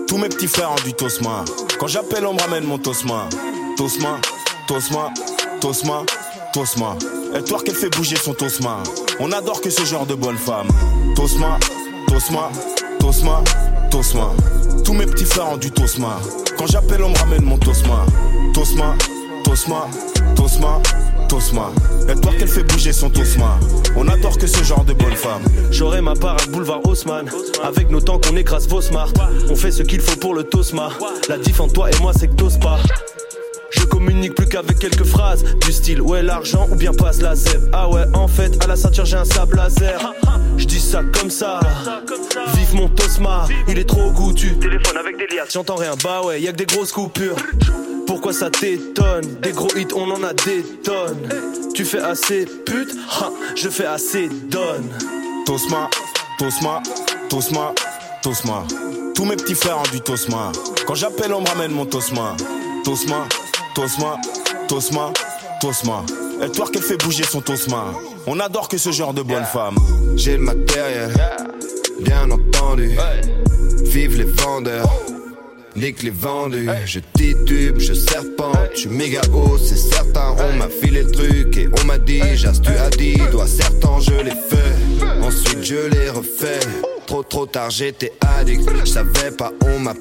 Tous 0.08 0.18
mes 0.18 0.30
petits 0.30 0.48
frères 0.48 0.72
ont 0.72 0.84
du 0.84 0.94
Tosma. 0.94 1.46
Quand 1.80 1.88
j'appelle, 1.88 2.26
on 2.26 2.34
me 2.34 2.40
ramène 2.40 2.64
mon 2.64 2.80
Tosma. 2.80 3.30
Tosma, 3.78 4.20
Tosma, 4.68 5.14
Tosma, 5.62 6.06
Tosma. 6.54 6.98
Elle 7.36 7.44
toi 7.44 7.60
qu'elle 7.64 7.76
fait 7.76 7.96
bouger 7.96 8.16
son 8.16 8.34
Tosma. 8.34 8.82
On 9.20 9.32
adore 9.32 9.62
que 9.62 9.70
ce 9.70 9.84
genre 9.84 10.08
de 10.08 10.16
bonne 10.16 10.38
femme. 10.38 10.68
Tosma, 11.16 11.60
Tosma, 12.10 12.50
Tosma, 13.00 13.44
Tosma. 13.92 14.32
Tous 14.84 14.94
mes 14.94 15.06
petits 15.06 15.26
frères 15.26 15.54
ont 15.54 15.58
du 15.58 15.70
Tosma. 15.70 16.20
Quand 16.58 16.66
j'appelle, 16.66 17.04
on 17.04 17.10
me 17.10 17.18
ramène 17.18 17.44
mon 17.44 17.58
Tosma. 17.58 18.06
Tosma, 18.54 18.96
Tosma, 19.44 19.88
Tosma, 20.36 20.82
Tosma. 21.30 21.72
Elle 22.08 22.20
toi 22.20 22.32
qu'elle 22.38 22.48
fait 22.48 22.64
bouger 22.64 22.94
son 22.94 23.10
Tosma. 23.10 23.60
On 23.96 24.08
adore 24.08 24.38
que 24.38 24.48
ce 24.48 24.64
genre 24.64 24.84
de 24.84 24.94
bonne 24.94 25.16
femme. 25.16 25.44
J'aurai 25.72 26.02
ma 26.02 26.16
part 26.16 26.38
à 26.42 26.46
boulevard 26.48 26.86
Haussmann. 26.86 27.30
Avec 27.64 27.92
nos 27.92 28.02
temps 28.02 28.20
qu'on 28.20 28.36
écrase 28.36 28.68
vos 28.68 28.82
smart. 28.82 29.14
On 29.50 29.56
fait 29.56 29.72
ce 29.72 29.84
qu'il 29.84 30.02
faut 30.02 30.18
pour 30.18 30.34
le 30.34 30.44
Tosma. 30.44 30.90
La 31.30 31.38
diff 31.38 31.60
entre 31.60 31.74
toi 31.74 31.92
et 31.92 32.00
moi, 32.02 32.12
c'est 32.18 32.28
que 32.28 32.36
t'oses 32.36 32.58
pas. 32.58 32.80
Je 33.72 33.84
communique 33.86 34.36
plus 34.36 34.48
qu'avec 34.48 34.80
quelques 34.80 35.04
phrases 35.04 35.44
du 35.44 35.72
style 35.72 36.02
ouais 36.02 36.22
l'argent 36.22 36.68
ou 36.72 36.76
bien 36.76 36.94
passe 36.94 37.22
la 37.22 37.36
zeb. 37.36 37.70
Ah 37.74 37.90
ouais 37.90 38.04
en 38.14 38.28
fait 38.28 38.64
à 38.64 38.68
la 38.68 38.76
ceinture 38.76 39.06
j'ai 39.06 39.18
un 39.18 39.26
sable 39.26 39.58
laser. 39.58 40.14
Je 40.58 40.66
dis 40.66 40.80
ça 40.80 41.02
comme 41.14 41.30
ça. 41.30 41.60
Vive 42.56 42.76
mon 42.76 42.90
Tosma, 42.90 43.48
il 43.68 43.78
est 43.78 43.88
trop 43.88 44.12
goûtu. 44.12 44.58
Téléphone 44.60 44.98
avec 44.98 45.18
des 45.18 45.28
liasses. 45.36 45.54
J'entends 45.54 45.76
rien, 45.76 45.94
bah 46.04 46.22
ouais, 46.24 46.42
y 46.42 46.48
a 46.48 46.52
que 46.52 46.58
des 46.58 46.66
grosses 46.66 46.92
coupures. 46.92 47.38
Pourquoi 48.06 48.34
ça 48.34 48.50
t'étonne? 48.50 49.36
Des 49.42 49.52
gros 49.52 49.70
hits, 49.76 49.94
on 49.96 50.10
en 50.12 50.24
a 50.24 50.34
des 50.34 50.64
tonnes. 50.84 51.30
Tu 51.76 51.86
fais 51.86 52.02
assez 52.02 52.46
pute, 52.66 52.92
ha, 53.22 53.30
je 53.56 53.70
fais 53.70 53.86
assez 53.86 54.30
donne. 54.50 54.90
Tosma, 55.46 55.90
Tosma, 56.38 56.82
Tosma, 57.30 57.74
Tosma. 58.22 58.64
Tous 59.16 59.26
mes 59.26 59.36
petits 59.36 59.56
frères 59.56 59.78
ont 59.78 59.92
du 59.92 60.02
Tosma. 60.02 60.52
Quand 60.88 60.96
j'appelle, 60.96 61.34
on 61.34 61.42
me 61.42 61.48
ramène 61.48 61.72
mon 61.72 61.86
Tosma. 61.86 62.36
Tosma, 62.84 63.28
Tosma, 63.76 64.18
Tosma, 64.68 65.12
Tosma. 65.62 66.04
Elle 66.42 66.52
toi 66.52 66.68
qu'elle 66.72 66.82
fait 66.82 66.98
bouger 66.98 67.24
son 67.24 67.42
Tosma? 67.42 67.94
On 68.28 68.40
adore 68.40 68.68
que 68.68 68.78
ce 68.78 68.92
genre 68.92 69.14
de 69.14 69.22
bonne 69.22 69.46
femme. 69.46 69.76
J'ai 70.16 70.38
le 70.38 70.44
matériel, 70.44 71.14
bien 72.02 72.30
entendu. 72.32 72.98
Vive 73.84 74.18
les 74.18 74.24
vendeurs, 74.24 74.90
nique 75.76 76.04
les 76.04 76.10
vendus. 76.12 76.70
Je 76.86 77.00
titube, 77.00 77.80
je 77.80 77.94
serpente, 77.94 78.58
je 78.74 78.82
suis 78.82 78.90
méga 78.90 79.22
haut, 79.34 79.58
c'est 79.58 79.78
certain. 79.78 80.36
On 80.38 80.58
m'a 80.58 80.68
filé 80.68 81.04
le 81.04 81.12
truc 81.12 81.58
et 81.58 81.70
on 81.82 81.86
m'a 81.86 81.98
dit, 81.98 82.22
Jas, 82.36 82.60
tu 82.62 82.72
as 82.72 82.90
dit, 82.90 83.18
dois 83.32 83.48
certains, 83.48 84.00
je 84.00 84.24
l'ai 84.24 84.32
fait. 84.32 85.24
Ensuite, 85.24 85.64
je 85.64 85.88
l'ai 85.90 86.10
refait. 86.10 86.60
Trop 87.10 87.24
trop 87.24 87.48
tard 87.48 87.72
j'étais 87.72 88.14
addict. 88.38 88.70
Je 88.82 88.86
savais 88.86 89.32
pas 89.32 89.52
on 89.66 89.80
m'a 89.80 89.96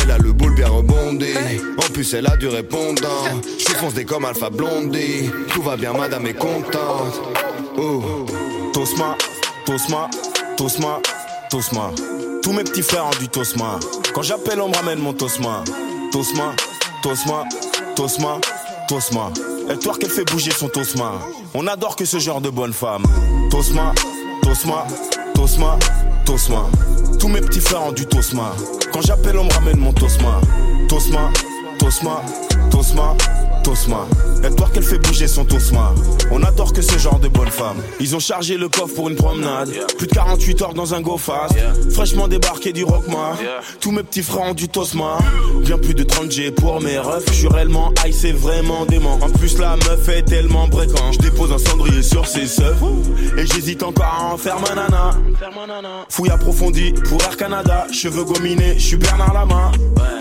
Elle 0.00 0.10
a 0.12 0.18
le 0.18 0.32
boule 0.32 0.54
bien 0.54 0.68
rebondi. 0.68 1.34
En 1.78 1.92
plus 1.92 2.14
elle 2.14 2.28
a 2.28 2.36
du 2.36 2.46
répondant. 2.46 3.24
Je 3.58 3.74
foncé 3.74 4.04
comme 4.04 4.24
Alpha 4.24 4.48
Blondie. 4.48 5.28
Tout 5.52 5.62
va 5.62 5.76
bien 5.76 5.92
madame 5.94 6.28
est 6.28 6.34
contente. 6.34 7.20
Oh. 7.76 8.24
Tosma, 8.72 9.16
Tosma, 9.64 10.08
Tosma, 10.56 11.00
Tosma. 11.50 11.90
Tous 12.40 12.52
mes 12.52 12.62
petits 12.62 12.82
frères 12.82 13.06
ont 13.06 13.18
du 13.18 13.28
Tosma. 13.28 13.80
Quand 14.14 14.22
j'appelle 14.22 14.60
on 14.60 14.68
me 14.68 14.76
ramène 14.76 15.00
mon 15.00 15.12
Tosma. 15.12 15.64
Tosma, 16.12 16.54
Tosma, 17.02 17.42
Tosma, 17.96 18.40
Tosma. 18.86 19.32
Elle 19.68 19.80
toi 19.80 19.96
qu'elle 19.98 20.10
fait 20.10 20.30
bouger 20.30 20.52
son 20.52 20.68
Tosma. 20.68 21.14
On 21.52 21.66
adore 21.66 21.96
que 21.96 22.04
ce 22.04 22.20
genre 22.20 22.40
de 22.40 22.50
bonne 22.50 22.72
femme. 22.72 23.02
Tosma, 23.50 23.92
Tosma 24.44 24.86
Tosma, 25.36 25.78
Tosma. 26.24 26.64
Tous 27.20 27.28
mes 27.28 27.42
petits 27.42 27.60
frères 27.60 27.84
ont 27.84 27.92
du 27.92 28.06
Tosma. 28.06 28.54
Quand 28.90 29.02
j'appelle, 29.02 29.36
on 29.36 29.44
me 29.44 29.52
ramène 29.52 29.76
mon 29.76 29.92
Tosma. 29.92 30.40
Tosma, 30.88 31.30
Tosma, 31.78 32.22
Tosma, 32.70 33.14
Tosma. 33.66 34.06
Toi 34.56 34.68
qu'elle 34.72 34.84
fait 34.84 34.98
bouger 34.98 35.26
son 35.26 35.44
Tosma. 35.44 35.92
On 36.30 36.40
adore 36.44 36.72
que 36.72 36.80
ce 36.80 36.98
genre 36.98 37.18
de 37.18 37.26
bonne 37.26 37.50
femme. 37.50 37.78
Ils 37.98 38.14
ont 38.14 38.20
chargé 38.20 38.56
le 38.56 38.68
coffre 38.68 38.94
pour 38.94 39.08
une 39.08 39.16
promenade. 39.16 39.70
Plus 39.98 40.06
de 40.06 40.12
48 40.12 40.62
heures 40.62 40.74
dans 40.74 40.94
un 40.94 41.00
go 41.00 41.16
fast. 41.16 41.56
Fraîchement 41.90 42.28
débarqué 42.28 42.72
du 42.72 42.84
Rockma. 42.84 43.36
Tous 43.80 43.90
mes 43.90 44.04
petits 44.04 44.22
frères 44.22 44.50
ont 44.50 44.54
du 44.54 44.68
Tosma. 44.68 45.18
Bien 45.62 45.78
plus 45.78 45.94
de 45.94 46.04
30 46.04 46.30
G 46.30 46.52
pour 46.52 46.80
mes 46.80 46.96
refs. 46.96 47.24
Je 47.26 47.34
suis 47.34 47.48
réellement 47.48 47.92
high, 48.04 48.14
c'est 48.14 48.30
vraiment 48.30 48.86
dément. 48.86 49.18
En 49.20 49.30
plus, 49.30 49.58
la 49.58 49.74
meuf 49.76 50.08
est 50.10 50.22
tellement 50.22 50.68
bréquant. 50.68 51.10
Je 51.10 51.18
dépose 51.18 51.50
un 51.50 51.58
cendrier 51.58 52.04
sur 52.04 52.24
ses 52.24 52.46
seufs. 52.46 52.80
Et 53.36 53.46
j'hésite 53.46 53.82
encore 53.82 54.04
à 54.20 54.32
en 54.32 54.36
faire 54.36 54.60
ma 54.60 54.76
nana. 54.76 55.10
Fouille 56.08 56.30
approfondie 56.30 56.92
pour 57.08 57.20
Air 57.24 57.36
Canada. 57.36 57.88
Cheveux 57.92 58.22
gominés, 58.22 58.74
je 58.78 58.86
suis 58.86 58.96
Bernard 58.96 59.34
Lama. 59.34 59.72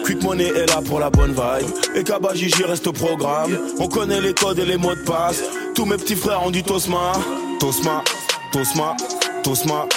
Quick 0.03 0.23
Money 0.23 0.45
est 0.47 0.67
là 0.67 0.81
pour 0.85 0.99
la 0.99 1.11
bonne 1.11 1.31
vibe. 1.31 1.69
Et 1.95 2.03
Kabajiji 2.03 2.63
reste 2.63 2.87
au 2.87 2.91
programme. 2.91 3.34
On 3.79 3.87
connaît 3.87 4.21
les 4.21 4.33
codes 4.33 4.59
et 4.59 4.65
les 4.65 4.77
mots 4.77 4.95
de 4.95 5.01
passe. 5.01 5.41
Tous 5.73 5.85
mes 5.85 5.97
petits 5.97 6.15
frères 6.15 6.45
ont 6.45 6.51
du 6.51 6.63
Tosma. 6.63 7.13
Tosma, 7.59 8.03
Tosma, 8.51 8.95
Tosma, 9.43 9.87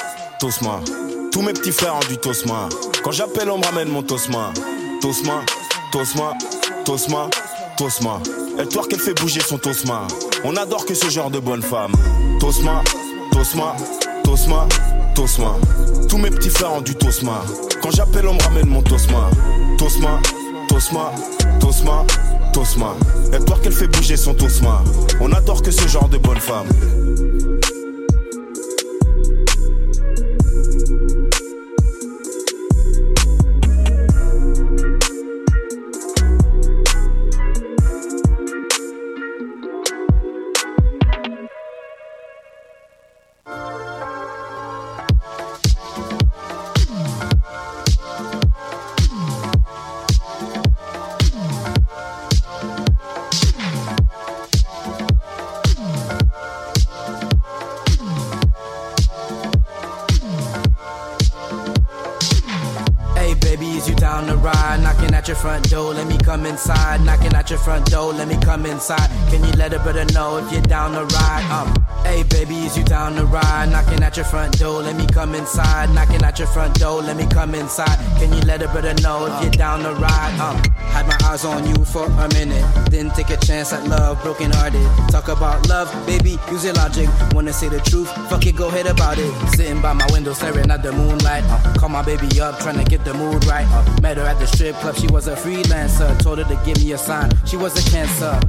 Tosma. 0.41 0.81
Tous 1.33 1.43
mes 1.43 1.53
petits 1.53 1.73
frères 1.73 1.97
ont 1.97 2.09
du 2.09 2.17
Tosma. 2.17 2.69
Quand 3.03 3.13
j'appelle, 3.13 3.51
on 3.51 3.59
me 3.59 3.65
ramène 3.65 3.89
mon 3.89 4.03
Tosma. 4.03 4.53
Tosma, 5.01 5.43
Tosma, 5.93 6.35
Tosma, 6.85 7.29
Tosma. 7.77 8.21
Elle 8.59 8.69
toi 8.69 8.85
qu'elle 8.89 9.01
fait 9.01 9.15
bouger 9.15 9.41
son 9.41 9.59
Tosma. 9.59 10.07
On 10.45 10.57
adore 10.57 10.85
que 10.85 10.95
ce 10.95 11.09
genre 11.09 11.31
de 11.31 11.39
bonne 11.39 11.63
femme. 11.63 11.93
Tosma, 12.41 12.83
Tosma, 13.33 13.77
Tosma, 14.25 14.67
Tosma. 15.15 15.55
Tous 16.09 16.19
mes 16.19 16.31
petits 16.31 16.51
frères 16.51 16.73
ont 16.73 16.81
du 16.81 16.95
Tosma. 16.95 17.43
Quand 17.83 17.91
j'appelle, 17.91 18.27
on 18.27 18.35
me 18.35 18.43
ramène 18.43 18.67
mon 18.67 18.83
Tosma. 18.83 19.31
Tosma, 19.79 20.21
Tosma, 20.69 21.13
Tosma, 21.61 22.05
Tosma. 22.53 22.95
Et 23.33 23.45
toi 23.45 23.57
qu'elle 23.63 23.73
fait 23.73 23.89
bouger 23.89 24.17
son 24.17 24.35
Tosma. 24.35 24.83
On 25.21 25.33
adore 25.33 25.63
que 25.63 25.71
ce 25.71 25.87
genre 25.89 26.09
de 26.09 26.19
bonne 26.19 26.41
femme. 26.41 26.67
Your 65.29 65.37
front 65.37 65.69
door, 65.69 65.93
let 65.93 66.07
me 66.07 66.17
come 66.17 66.47
inside. 66.47 67.03
Knocking 67.03 67.35
at 67.35 67.51
your 67.51 67.59
front 67.59 67.91
door, 67.91 68.13
let 68.15 68.27
me 68.29 68.37
come 68.41 68.65
inside. 68.65 69.09
Can 69.31 69.45
you 69.45 69.53
let 69.53 69.75
a 69.75 69.79
brother 69.79 70.07
know 70.15 70.39
if 70.39 70.51
you're 70.51 70.63
down 70.63 70.93
to 70.93 71.05
ride? 71.15 71.45
Um, 71.51 71.85
hey 72.03 72.23
baby, 72.23 72.57
is 72.57 72.79
you 72.79 72.85
down 72.85 73.15
to 73.17 73.27
ride? 73.27 73.69
Knocking 73.71 74.03
at 74.03 74.17
your 74.17 74.25
front 74.25 74.59
door, 74.59 74.83
let 74.83 74.97
me 74.97 75.07
come 75.07 75.35
inside. 75.35 75.91
Knocking 75.91 76.23
at 76.23 76.39
your 76.39 76.49
front 76.49 76.75
door, 76.81 77.03
let 77.03 77.17
me 77.17 77.27
come 77.27 77.55
inside. 77.55 77.99
Can 78.19 78.33
you 78.33 78.41
let 78.43 78.63
a 78.63 78.69
brother 78.69 78.95
know 79.03 79.27
if 79.27 79.43
you're 79.43 79.51
down 79.51 79.83
to 79.83 79.93
ride? 80.01 80.41
Um, 80.41 80.57
had 80.93 81.07
my 81.07 81.19
eyes 81.29 81.45
on 81.45 81.67
you 81.67 81.85
for 81.85 82.07
a 82.07 82.29
minute, 82.33 82.65
didn't 82.91 83.15
take 83.15 83.29
a 83.29 83.37
chance 83.37 83.73
at 83.73 83.87
love, 83.87 84.23
broken 84.23 84.51
hearted. 84.51 84.89
Talk 85.11 85.29
about 85.29 85.69
love, 85.69 85.93
baby, 86.07 86.39
use 86.51 86.65
your 86.65 86.75
logic. 86.75 87.09
Wanna 87.33 87.53
say 87.53 87.69
the 87.69 87.81
truth? 87.81 88.11
Fuck 88.31 88.47
it, 88.47 88.57
go 88.57 88.69
ahead 88.69 88.87
about 88.87 89.19
it. 89.19 89.33
Sitting 89.51 89.83
by 89.83 89.93
my 89.93 90.07
window, 90.11 90.33
staring 90.33 90.71
at 90.71 90.83
the 90.83 90.93
moonlight. 90.93 91.45
Uh, 91.49 91.75
call 91.79 91.91
my 91.91 92.03
baby 92.03 92.41
up, 92.41 92.59
trying 92.61 92.79
to 92.79 92.85
get 92.85 93.05
the 93.05 93.13
mood 93.13 93.45
right. 93.45 93.67
Uh, 93.69 94.01
met 94.01 94.17
her 94.17 94.25
at 94.25 94.39
the 94.39 94.47
strip 94.47 94.75
club, 94.77 94.97
she 94.97 95.07
was 95.09 95.18
a 95.27 95.35
freelancer. 95.35 96.17
Told 96.21 96.39
her 96.39 96.45
to 96.45 96.63
give 96.65 96.79
me 96.85 96.93
a 96.93 96.99
sign, 96.99 97.31
she 97.47 97.57
was 97.57 97.75
a 97.77 97.91
cancer. 97.91 98.41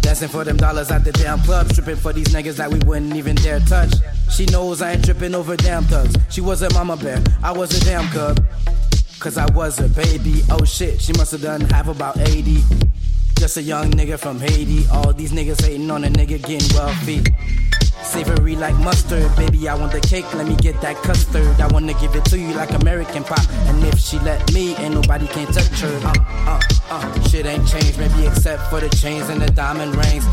Dancing 0.00 0.28
for 0.28 0.44
them 0.44 0.56
dollars 0.56 0.90
at 0.90 1.04
the 1.04 1.12
damn 1.12 1.40
club, 1.40 1.70
stripping 1.70 1.96
for 1.96 2.12
these 2.12 2.28
niggas 2.28 2.56
that 2.56 2.70
we 2.70 2.78
wouldn't 2.80 3.14
even 3.16 3.36
dare 3.36 3.60
touch. 3.60 3.92
She 4.30 4.46
knows 4.46 4.80
I 4.80 4.92
ain't 4.92 5.04
tripping 5.04 5.34
over 5.34 5.56
damn 5.56 5.84
thugs. 5.84 6.16
She 6.30 6.40
was 6.40 6.62
a 6.62 6.72
mama 6.72 6.96
bear, 6.96 7.22
I 7.42 7.52
was 7.52 7.76
a 7.76 7.84
damn 7.84 8.08
cub. 8.08 8.44
Cause 9.20 9.38
I 9.38 9.50
was 9.52 9.78
a 9.80 9.88
baby. 9.88 10.42
Oh 10.50 10.64
shit, 10.64 11.00
she 11.00 11.12
must 11.14 11.32
have 11.32 11.42
done 11.42 11.62
half 11.62 11.88
about 11.88 12.18
80. 12.18 12.62
Just 13.36 13.56
a 13.56 13.62
young 13.62 13.90
nigga 13.90 14.18
from 14.18 14.38
Haiti. 14.38 14.86
All 14.92 15.12
these 15.12 15.32
niggas 15.32 15.62
hating 15.62 15.90
on 15.90 16.04
a 16.04 16.08
nigga 16.08 16.44
getting 16.44 16.76
wealthy. 16.76 17.22
Savory 18.02 18.56
like 18.56 18.74
mustard, 18.76 19.34
baby. 19.36 19.68
I 19.68 19.74
want 19.74 19.92
the 19.92 20.00
cake, 20.00 20.32
let 20.34 20.46
me 20.46 20.56
get 20.56 20.80
that 20.80 20.96
custard. 20.96 21.60
I 21.60 21.66
wanna 21.68 21.94
give 21.94 22.14
it 22.14 22.24
to 22.26 22.38
you 22.38 22.52
like 22.54 22.70
American 22.70 23.24
pop. 23.24 23.44
And 23.68 23.82
if 23.84 23.98
she 23.98 24.18
let 24.20 24.52
me, 24.52 24.74
ain't 24.76 24.94
nobody 24.94 25.26
can 25.26 25.46
touch 25.46 25.80
her. 25.80 26.00
Uh, 26.04 26.14
uh, 26.46 26.60
uh. 26.90 27.22
Shit 27.28 27.46
ain't 27.46 27.66
changed, 27.66 27.98
maybe 27.98 28.26
except 28.26 28.68
for 28.70 28.80
the 28.80 28.88
chains 28.90 29.28
and 29.28 29.40
the 29.40 29.50
diamond 29.50 29.94
rings. 29.96 30.24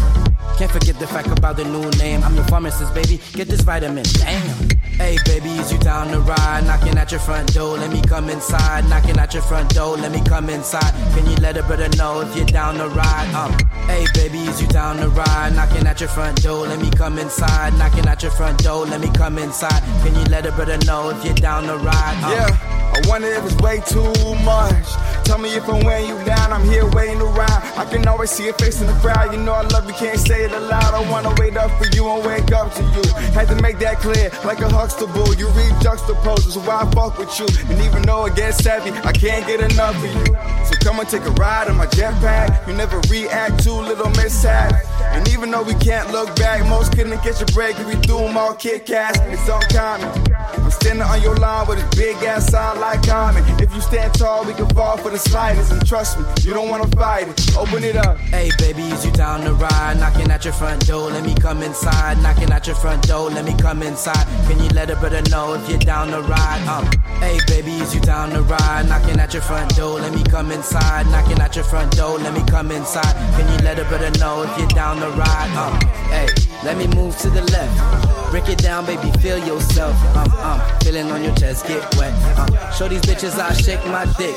Can't 0.57 0.71
forget 0.71 0.99
the 0.99 1.07
fact 1.07 1.27
about 1.27 1.57
the 1.57 1.63
new 1.65 1.89
name. 1.97 2.23
I'm 2.23 2.35
your 2.35 2.43
pharmacist, 2.45 2.93
baby. 2.93 3.19
Get 3.33 3.47
this 3.47 3.61
vitamin. 3.61 4.03
Damn. 4.03 4.69
Hey, 5.01 5.17
baby, 5.25 5.49
is 5.49 5.71
you 5.71 5.79
down 5.79 6.09
to 6.09 6.19
ride? 6.19 6.63
Knocking 6.65 6.95
at 6.97 7.09
your 7.11 7.19
front 7.19 7.51
door, 7.53 7.77
let 7.77 7.91
me 7.91 8.01
come 8.03 8.29
inside. 8.29 8.87
Knocking 8.87 9.17
at 9.17 9.33
your 9.33 9.41
front 9.41 9.73
door, 9.73 9.97
let 9.97 10.11
me 10.11 10.21
come 10.23 10.49
inside. 10.49 10.93
Can 11.15 11.25
you 11.25 11.35
let 11.37 11.57
a 11.57 11.63
brother 11.63 11.89
know 11.97 12.21
if 12.21 12.35
you're 12.35 12.45
down 12.45 12.75
to 12.75 12.87
ride? 12.89 13.33
Um, 13.33 13.51
hey, 13.87 14.05
baby, 14.13 14.37
is 14.39 14.61
you 14.61 14.67
down 14.67 14.97
to 14.97 15.09
ride? 15.09 15.55
Knocking 15.55 15.87
at 15.87 15.99
your 15.99 16.09
front 16.09 16.43
door, 16.43 16.67
let 16.67 16.79
me 16.79 16.91
come 16.91 17.17
inside. 17.17 17.73
Knocking 17.79 18.05
at 18.05 18.21
your 18.21 18.31
front 18.31 18.61
door, 18.63 18.85
let 18.85 19.01
me 19.01 19.09
come 19.13 19.39
inside. 19.39 19.81
Can 20.03 20.13
you 20.13 20.23
let 20.25 20.45
a 20.45 20.51
brother 20.51 20.77
know 20.85 21.09
if 21.09 21.25
you're 21.25 21.33
down 21.33 21.63
to 21.63 21.77
ride? 21.77 22.23
Um, 22.23 22.31
Yeah, 22.33 22.93
I 22.93 23.01
wonder 23.07 23.27
if 23.29 23.43
it's 23.45 23.55
way 23.61 23.81
too 23.87 24.13
much. 24.45 24.85
Tell 25.23 25.37
me 25.37 25.55
if 25.55 25.67
I'm 25.69 25.83
weighing 25.85 26.09
you 26.09 26.23
down, 26.25 26.51
I'm 26.51 26.65
here 26.65 26.89
waiting 26.91 27.21
around. 27.21 27.61
I 27.77 27.85
can 27.85 28.07
always 28.07 28.31
see 28.31 28.45
your 28.45 28.53
face 28.55 28.81
in 28.81 28.87
the 28.87 28.93
crowd. 28.93 29.33
You 29.33 29.39
know 29.39 29.53
I 29.53 29.61
love 29.61 29.87
you, 29.87 29.93
can't 29.93 30.19
say 30.19 30.45
it 30.45 30.51
aloud. 30.51 30.93
I 30.93 31.09
wanna 31.09 31.33
wait 31.37 31.55
up 31.57 31.71
for 31.77 31.87
you 31.95 32.09
and 32.09 32.25
wake 32.25 32.51
up 32.51 32.73
to 32.75 32.83
you. 32.83 33.03
Had 33.31 33.47
to 33.49 33.55
make 33.61 33.79
that 33.79 33.99
clear, 33.99 34.29
like 34.43 34.59
a 34.59 34.69
Huxtable. 34.69 35.33
You 35.35 35.47
read 35.49 35.73
juxtaposes, 35.83 36.57
why 36.65 36.81
I 36.81 36.91
fuck 36.91 37.17
with 37.17 37.37
you. 37.39 37.47
And 37.69 37.81
even 37.81 38.01
though 38.03 38.25
it 38.25 38.35
gets 38.35 38.65
heavy, 38.65 38.91
I 38.91 39.11
can't 39.11 39.45
get 39.45 39.59
enough 39.61 39.95
of 39.95 40.03
you. 40.03 40.25
So 40.65 40.75
come 40.83 40.99
and 40.99 41.07
take 41.07 41.23
a 41.23 41.31
ride 41.31 41.67
on 41.67 41.77
my 41.77 41.87
jetpack. 41.87 42.67
You 42.67 42.73
never 42.73 42.99
react 43.09 43.63
to 43.63 43.73
little 43.73 44.09
mishaps. 44.11 44.87
And 45.13 45.27
even 45.29 45.51
though 45.51 45.63
we 45.63 45.75
can't 45.75 46.11
look 46.11 46.35
back, 46.35 46.67
most 46.67 46.93
couldn't 46.95 47.21
get 47.23 47.39
your 47.39 47.47
break 47.53 47.79
if 47.79 47.87
we 47.87 47.95
threw 47.95 48.19
them 48.19 48.37
all 48.37 48.53
Kit 48.53 48.85
Kats. 48.85 49.19
It's 49.23 49.47
uncommon. 49.47 50.30
I'm 50.57 50.71
standing 50.71 51.01
on 51.01 51.21
your 51.21 51.35
line 51.35 51.67
with 51.67 51.79
a 51.79 51.95
big 51.95 52.15
ass 52.23 52.51
sign 52.51 52.79
like 52.79 53.03
Common. 53.03 53.43
If 53.61 53.73
you 53.73 53.81
stand 53.81 54.13
tall, 54.13 54.45
we 54.45 54.53
can 54.53 54.67
fall 54.69 54.97
for 54.97 55.09
the 55.09 55.17
slightest. 55.17 55.71
And 55.71 55.85
trust 55.85 56.19
me, 56.19 56.25
you 56.41 56.53
don't 56.53 56.69
wanna 56.69 56.87
fight 56.89 57.27
it. 57.27 57.57
Open 57.57 57.83
it 57.83 57.95
up. 57.95 58.17
Hey, 58.17 58.49
baby, 58.57 58.83
is 58.83 59.05
you 59.05 59.11
down 59.11 59.41
to 59.41 59.53
ride? 59.53 59.99
Knocking 59.99 60.31
at 60.31 60.43
your 60.45 60.53
front 60.53 60.85
door, 60.87 61.09
let 61.09 61.23
me 61.23 61.33
come 61.35 61.61
inside. 61.63 62.21
Knocking 62.21 62.51
at 62.51 62.67
your 62.67 62.75
front 62.75 63.07
door, 63.07 63.29
let 63.29 63.45
me 63.45 63.53
come 63.57 63.81
inside. 63.83 64.25
Can 64.47 64.59
you 64.63 64.69
let 64.69 64.89
a 64.89 64.95
brother 64.95 65.21
know 65.29 65.53
if 65.53 65.69
you're 65.69 65.79
down 65.79 66.09
to 66.09 66.21
ride? 66.21 66.67
Um, 66.67 66.85
hey, 67.19 67.39
baby, 67.47 67.71
is 67.71 67.93
you 67.93 68.01
down 68.01 68.29
to 68.31 68.41
ride? 68.41 68.87
Knocking 68.87 69.19
at 69.19 69.33
your 69.33 69.43
front 69.43 69.75
door, 69.75 69.99
let 69.99 70.13
me 70.13 70.23
come 70.23 70.51
inside. 70.51 71.07
Knocking 71.07 71.39
at 71.39 71.55
your 71.55 71.65
front 71.65 71.95
door, 71.95 72.17
let 72.17 72.33
me 72.33 72.43
come 72.49 72.71
inside. 72.71 73.13
Can 73.37 73.47
you 73.51 73.63
let 73.63 73.79
a 73.79 73.85
brother 73.85 74.11
know 74.19 74.43
if 74.43 74.57
you're 74.57 74.67
down 74.69 74.97
to 74.97 75.09
ride? 75.09 75.51
Um, 75.55 75.73
hey, 76.09 76.27
let 76.63 76.77
me 76.77 76.87
move 76.87 77.17
to 77.19 77.29
the 77.29 77.41
left. 77.51 78.31
Break 78.31 78.49
it 78.49 78.59
down, 78.59 78.85
baby, 78.85 79.11
feel 79.19 79.37
yourself. 79.39 79.95
Um, 80.15 80.31
um, 80.39 80.61
feeling 80.81 81.11
on 81.11 81.23
your 81.23 81.35
chest, 81.35 81.67
get 81.67 81.83
wet. 81.97 82.13
Um, 82.37 82.49
show 82.73 82.87
these 82.87 83.01
bitches 83.01 83.37
I 83.39 83.53
shake 83.53 83.83
my 83.87 84.05
dick. 84.17 84.35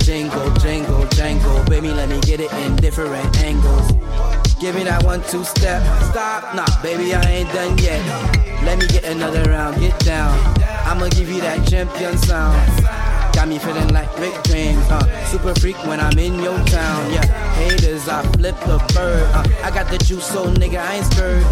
Jingle, 0.00 0.50
jingle, 0.54 1.06
jingle. 1.08 1.62
Baby, 1.64 1.88
let 1.92 2.08
me 2.08 2.20
get 2.20 2.40
it 2.40 2.52
in 2.52 2.76
different 2.76 3.36
angles. 3.38 3.92
Give 4.58 4.74
me 4.74 4.84
that 4.84 5.04
one, 5.04 5.22
two 5.24 5.44
step. 5.44 5.82
Stop, 6.10 6.54
nah, 6.54 6.66
baby, 6.82 7.14
I 7.14 7.22
ain't 7.22 7.52
done 7.52 7.76
yet. 7.78 8.00
Let 8.64 8.78
me 8.78 8.86
get 8.86 9.04
another 9.04 9.42
round, 9.50 9.78
get 9.78 9.98
down. 10.00 10.38
I'ma 10.86 11.08
give 11.10 11.28
you 11.28 11.40
that 11.42 11.68
champion 11.68 12.16
sound. 12.16 13.05
Got 13.36 13.48
me 13.48 13.58
feeling 13.58 13.88
like 13.88 14.08
Rick 14.18 14.32
James, 14.44 14.82
uh, 14.88 15.24
super 15.26 15.54
freak 15.60 15.76
when 15.86 16.00
I'm 16.00 16.18
in 16.18 16.38
your 16.42 16.56
town, 16.64 17.12
yeah. 17.12 17.26
Haters, 17.56 18.08
I 18.08 18.22
flip 18.32 18.58
the 18.60 18.78
bird, 18.94 19.22
uh, 19.34 19.44
I 19.62 19.70
got 19.70 19.90
the 19.90 19.98
juice, 19.98 20.24
so 20.24 20.46
nigga, 20.54 20.78
I 20.78 20.94
ain't 20.94 21.04
scared. 21.04 21.44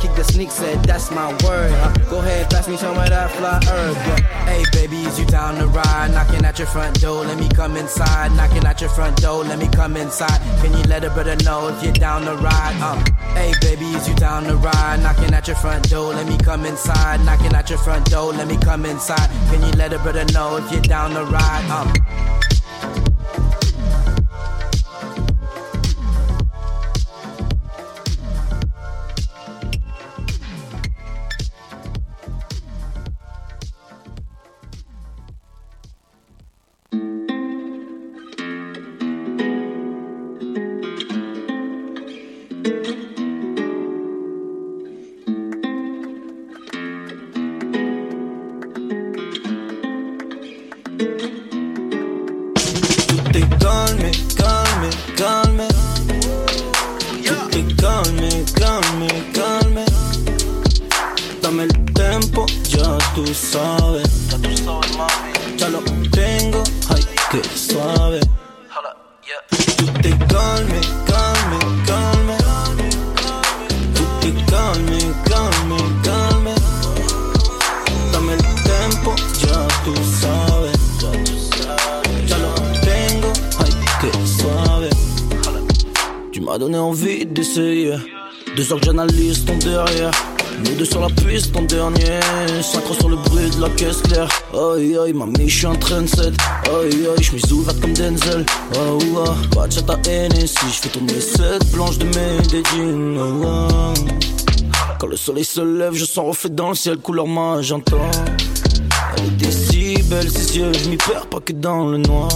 Kick 0.00 0.14
the 0.14 0.22
sneak, 0.22 0.52
said 0.52 0.84
that's 0.84 1.10
my 1.10 1.32
word. 1.44 1.72
Uh, 1.72 1.92
go 2.08 2.20
ahead, 2.20 2.48
pass 2.48 2.68
me 2.68 2.76
some 2.76 2.96
of 2.96 3.08
that 3.08 3.30
fly 3.32 3.60
herb, 3.66 3.96
yeah. 3.96 4.20
Hey, 4.46 4.62
baby, 4.72 5.02
is 5.02 5.18
you 5.18 5.26
down 5.26 5.56
to 5.56 5.66
ride? 5.66 6.12
Knocking 6.12 6.44
at 6.44 6.58
your 6.58 6.68
front 6.68 7.00
door, 7.00 7.24
let 7.24 7.38
me 7.38 7.48
come 7.48 7.76
inside. 7.76 8.32
Knocking 8.32 8.64
at 8.64 8.80
your 8.80 8.90
front 8.90 9.16
door, 9.20 9.42
let 9.42 9.58
me 9.58 9.68
come 9.68 9.96
inside. 9.96 10.40
Can 10.62 10.72
you 10.76 10.84
let 10.84 11.04
a 11.04 11.10
brother 11.10 11.36
know 11.44 11.68
if 11.68 11.82
you're 11.82 11.92
down 11.92 12.22
to 12.22 12.34
ride? 12.36 12.76
Um, 12.80 12.98
hey, 13.34 13.52
baby, 13.60 13.86
is 13.86 14.08
you 14.08 14.14
down 14.14 14.44
to 14.44 14.56
ride? 14.56 15.00
Knocking 15.02 15.34
at 15.34 15.46
your 15.48 15.56
front 15.56 15.88
door, 15.90 16.12
let 16.14 16.26
me 16.26 16.38
come 16.38 16.64
inside. 16.66 17.24
Knocking 17.24 17.54
at 17.54 17.68
your 17.68 17.78
front 17.78 18.06
door, 18.10 18.32
let 18.32 18.46
me 18.46 18.56
come 18.58 18.84
inside. 18.86 19.28
Can 19.50 19.60
you 19.62 19.72
let 19.72 19.92
a 19.92 19.98
brother 19.98 20.24
know 20.32 20.56
if 20.56 20.70
you're 20.72 20.80
down 20.82 21.10
to 21.10 21.24
ride? 21.24 21.31
Um, 21.34 21.90
t'es 22.50 22.51
Deux 88.56 88.70
heures 88.70 88.80
que 88.80 88.86
j'analyse 88.86 89.44
ton 89.46 89.56
derrière. 89.56 90.10
Nous 90.58 90.74
deux 90.76 90.84
sur 90.84 91.00
la 91.00 91.08
piste, 91.08 91.52
ton 91.52 91.62
dernier. 91.62 92.20
Synchro 92.60 92.92
sur 92.94 93.08
le 93.08 93.16
bruit 93.16 93.48
de 93.48 93.62
la 93.62 93.70
caisse 93.70 94.02
claire. 94.02 94.28
Aïe 94.52 94.96
aïe, 94.98 95.14
mamie, 95.14 95.48
je 95.48 95.58
suis 95.58 95.66
en 95.66 95.74
train 95.74 96.02
de 96.02 96.06
set. 96.06 96.34
Aïe 96.66 97.08
aïe, 97.16 97.24
suis 97.24 97.52
ouverte 97.52 97.80
comme 97.80 97.94
Denzel. 97.94 98.44
Oh 98.74 98.98
oh, 99.16 99.24
pas 99.54 99.66
de 99.68 99.72
chat 99.72 99.90
à 99.90 99.96
si 100.04 100.66
je 100.68 100.80
fais 100.82 100.88
tourner 100.90 101.20
cette 101.20 101.72
planche 101.72 101.96
de 101.96 102.04
Medellin. 102.04 103.16
Oh, 103.18 103.46
oh. 103.46 103.94
Quand 104.98 105.06
le 105.06 105.16
soleil 105.16 105.44
se 105.44 105.62
lève, 105.62 105.94
je 105.94 106.04
sens 106.04 106.26
reflet 106.26 106.50
dans 106.50 106.68
le 106.68 106.74
ciel, 106.74 106.98
couleur 106.98 107.26
magenta. 107.26 107.96
Elle 109.16 109.32
était 109.32 109.50
si 109.50 109.94
belle, 110.02 110.30
ses 110.30 110.58
yeux, 110.58 110.72
je 110.74 110.90
m'y 110.90 110.98
perds 110.98 111.26
pas 111.26 111.40
que 111.40 111.54
dans 111.54 111.88
le 111.88 111.96
noir. 111.96 112.28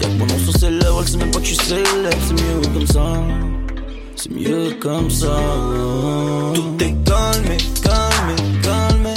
Y'a 0.00 0.08
que 0.08 0.14
mon 0.14 0.26
nom 0.26 0.38
sur 0.38 0.56
ses 0.56 0.70
lèvres, 0.70 1.02
elle 1.02 1.08
sait 1.08 1.18
même 1.18 1.30
pas 1.30 1.40
que 1.40 1.44
je 1.44 1.54
suis 1.54 1.66
c'est 1.66 2.32
mieux 2.32 2.60
comme 2.72 2.86
ça. 2.86 3.49
C'est 4.22 4.32
mieux 4.32 4.72
comme 4.78 5.08
ça. 5.08 5.34
Tout 6.52 6.76
est 6.78 6.94
calme, 7.08 7.56
calme, 7.82 8.36
calme. 8.62 9.14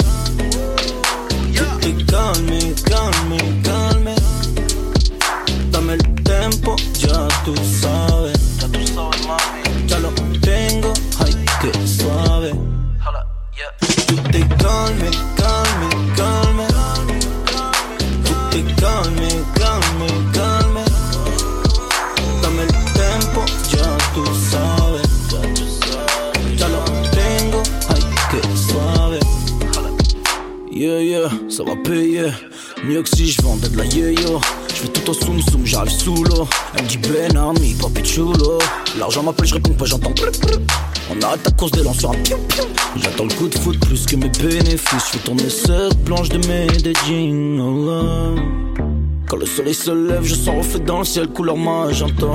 Tout 1.54 1.88
est 1.88 2.06
calme, 2.06 2.74
calme, 2.86 3.36
calme. 3.62 4.14
Dame 5.70 5.90
el 5.90 6.22
tempo, 6.22 6.74
ya 7.00 7.28
tú 7.44 7.54
Mieux 32.94 33.02
que 33.02 33.08
si 33.08 33.26
je 33.26 33.42
vendais 33.42 33.68
de 33.68 33.76
la 33.76 33.86
yo-yo. 33.86 34.40
Je 34.68 34.74
fais 34.74 34.86
tout 34.86 35.10
en 35.10 35.14
soum 35.14 35.42
soum, 35.42 35.66
j'arrive 35.66 35.90
sous 35.90 36.14
l'eau. 36.14 36.46
Elle 36.78 36.86
dit 36.86 36.98
Ben 36.98 37.36
Army, 37.36 37.74
papi 37.74 38.04
chulo. 38.04 38.58
L'argent 38.96 39.24
m'appelle, 39.24 39.48
je 39.48 39.54
réponds 39.54 39.72
pas, 39.72 39.84
j'entends. 39.84 40.14
On 41.10 41.20
arrête 41.22 41.42
ta 41.42 41.50
course 41.50 41.72
des 41.72 41.82
lanceurs 41.82 42.12
à. 42.12 42.14
J'attends 42.96 43.24
le 43.24 43.34
coup 43.34 43.48
de 43.48 43.58
foot 43.58 43.80
plus 43.80 44.06
que 44.06 44.14
mes 44.14 44.28
bénéfices. 44.28 45.06
Je 45.12 45.18
fais 45.18 45.18
tourner 45.24 45.50
cette 45.50 46.04
planche 46.04 46.28
de 46.28 46.38
Medellin. 46.46 47.64
Oh 47.64 47.90
là. 47.90 48.42
Quand 49.26 49.38
le 49.38 49.46
soleil 49.46 49.74
se 49.74 49.90
lève, 49.90 50.22
je 50.22 50.36
sens 50.36 50.56
reflet 50.56 50.78
dans 50.78 51.00
le 51.00 51.04
ciel, 51.04 51.26
couleur 51.26 51.56
magenta. 51.56 52.30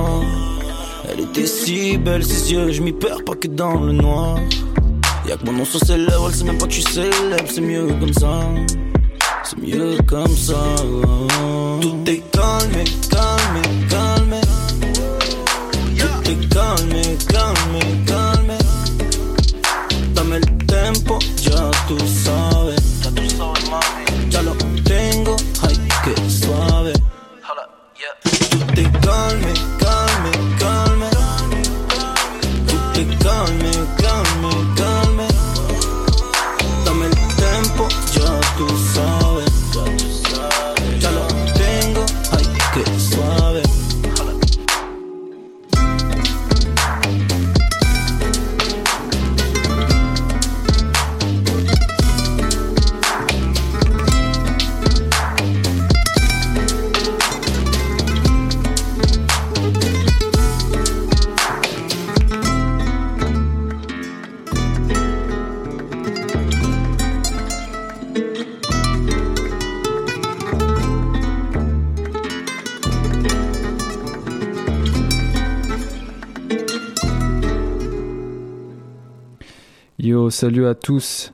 Elle 1.10 1.22
était 1.22 1.48
si 1.48 1.98
belle, 1.98 2.26
ses 2.26 2.52
yeux, 2.52 2.74
je 2.74 2.82
m'y 2.82 2.92
perds 2.92 3.24
pas 3.24 3.36
que 3.36 3.48
dans 3.48 3.80
le 3.80 3.94
noir. 3.94 4.38
Y'a 5.26 5.38
que 5.38 5.46
mon 5.46 5.54
nom 5.54 5.64
sur 5.64 5.80
ses 5.80 5.96
lèvres, 5.96 6.28
elle 6.28 6.36
sait 6.36 6.44
même 6.44 6.58
pas 6.58 6.68
que 6.68 6.74
je 6.74 6.82
suis 6.82 6.94
célèbre, 6.94 7.48
c'est 7.48 7.62
mieux 7.62 7.88
comme 8.02 8.14
ça. 8.14 8.42
C'est 9.50 9.58
mieux 9.62 9.98
comme 10.06 10.36
ça. 10.36 10.76
Tout 11.82 12.04
est 12.06 12.22
calme, 12.32 12.84
calme, 13.10 13.62
calme. 13.90 14.42
Tout 15.98 16.30
est 16.30 16.50
calme, 16.50 17.18
calme, 17.28 18.06
calme. 18.06 18.09
Salut 80.30 80.68
à 80.68 80.76
tous. 80.76 81.34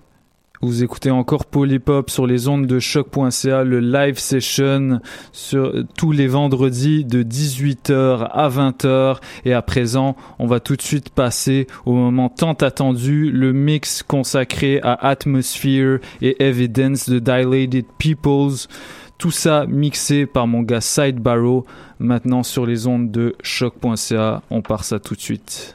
Vous 0.62 0.84
écoutez 0.84 1.12
encore 1.12 1.46
Polypop 1.46 2.10
sur 2.10 2.26
les 2.26 2.48
ondes 2.48 2.66
de 2.66 2.80
choc.ca, 2.80 3.64
le 3.64 3.82
live 3.82 4.18
session 4.18 5.02
sur 5.34 5.74
tous 5.98 6.14
les 6.14 6.28
vendredis 6.28 7.04
de 7.04 7.22
18h 7.22 8.30
à 8.32 8.48
20h. 8.48 9.18
Et 9.44 9.54
à 9.54 9.62
présent, 9.62 10.16
on 10.40 10.48
va 10.48 10.62
tout 10.62 10.78
de 10.78 10.82
suite 10.82 11.10
passer 11.10 11.68
au 11.86 11.94
moment 11.94 12.30
tant 12.30 12.54
attendu, 12.54 13.32
le 13.32 13.52
mix 13.52 14.02
consacré 14.02 14.80
à 14.82 14.94
Atmosphere 14.94 16.00
et 16.22 16.42
Evidence 16.42 17.10
de 17.10 17.20
Dilated 17.20 17.86
Peoples. 17.98 18.68
Tout 19.18 19.32
ça 19.32 19.66
mixé 19.68 20.26
par 20.26 20.48
mon 20.48 20.62
gars 20.62 20.82
Side 20.82 21.20
Barrow. 21.20 21.66
Maintenant 22.00 22.44
sur 22.44 22.66
les 22.66 22.88
ondes 22.88 23.12
de 23.12 23.36
choc.ca, 23.44 24.42
on 24.50 24.62
part 24.62 24.86
ça 24.86 25.00
tout 25.00 25.16
de 25.16 25.22
suite. 25.22 25.75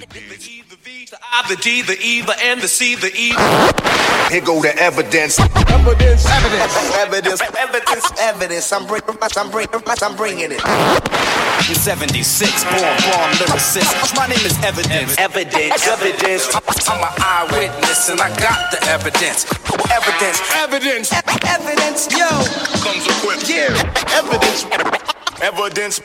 I, 0.00 0.06
the 0.06 0.76
V, 0.76 1.04
the 1.10 1.16
A, 1.16 1.48
the 1.48 1.56
D, 1.60 1.82
the 1.82 1.98
E, 2.00 2.22
the 2.22 2.34
N, 2.40 2.60
the 2.60 2.68
C, 2.68 2.94
the 2.94 3.12
E. 3.12 3.36
Here 4.32 4.40
go 4.40 4.62
the 4.62 4.72
evidence. 4.80 5.38
Evidence, 5.38 6.24
evidence, 6.24 6.96
Evidence, 6.96 7.42
evidence, 7.58 8.12
evidence. 8.18 8.72
I'm 8.72 8.86
bringing, 8.86 9.04
I'm 9.36 9.50
bringing, 9.50 9.68
I'm 9.84 10.16
bringing 10.16 10.52
it. 10.52 10.60
I'm 10.64 11.74
76, 11.74 12.64
born, 12.64 12.80
born 12.80 13.30
lyricist. 13.44 14.16
My 14.16 14.26
name 14.26 14.40
is 14.40 14.56
Evidence. 14.64 15.18
Evidence, 15.18 15.86
evidence. 15.86 16.48
I'm 16.88 17.04
an 17.04 17.12
eyewitness 17.20 18.08
and 18.08 18.20
I 18.22 18.28
got 18.40 18.70
the 18.70 18.80
evidence. 18.88 19.44
Evidence, 19.92 20.40
evidence, 20.56 21.12
evidence. 21.44 22.08
Yo, 22.16 22.28
comes 22.80 23.04
equipped. 23.04 23.50
Yeah, 23.50 23.68
evidence, 24.16 24.64
evidence, 25.42 26.00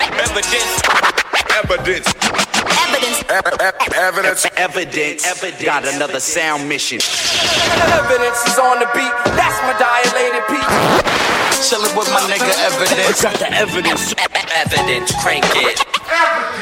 Evidence, 0.00 0.82
evidence. 1.54 1.54
evidence, 1.54 2.14
Evidence. 3.30 4.46
evidence, 4.56 5.26
evidence. 5.26 5.62
Got 5.64 5.86
another 5.86 6.20
sound 6.20 6.68
mission. 6.68 6.98
Evidence 6.98 8.38
is 8.46 8.58
on 8.58 8.78
the 8.78 8.86
beat. 8.94 9.12
That's 9.38 9.58
my 9.62 9.74
dilated 9.78 10.44
beat. 10.48 10.68
Chillin' 11.62 11.94
with 11.96 12.08
my 12.10 12.20
nigga 12.28 12.52
Evidence. 12.66 13.22
Got 13.22 13.38
the 13.38 13.52
evidence. 13.52 14.14
Evidence, 14.54 15.12
crank 15.22 15.44
it. 15.56 15.78
Yeah. 16.08 16.52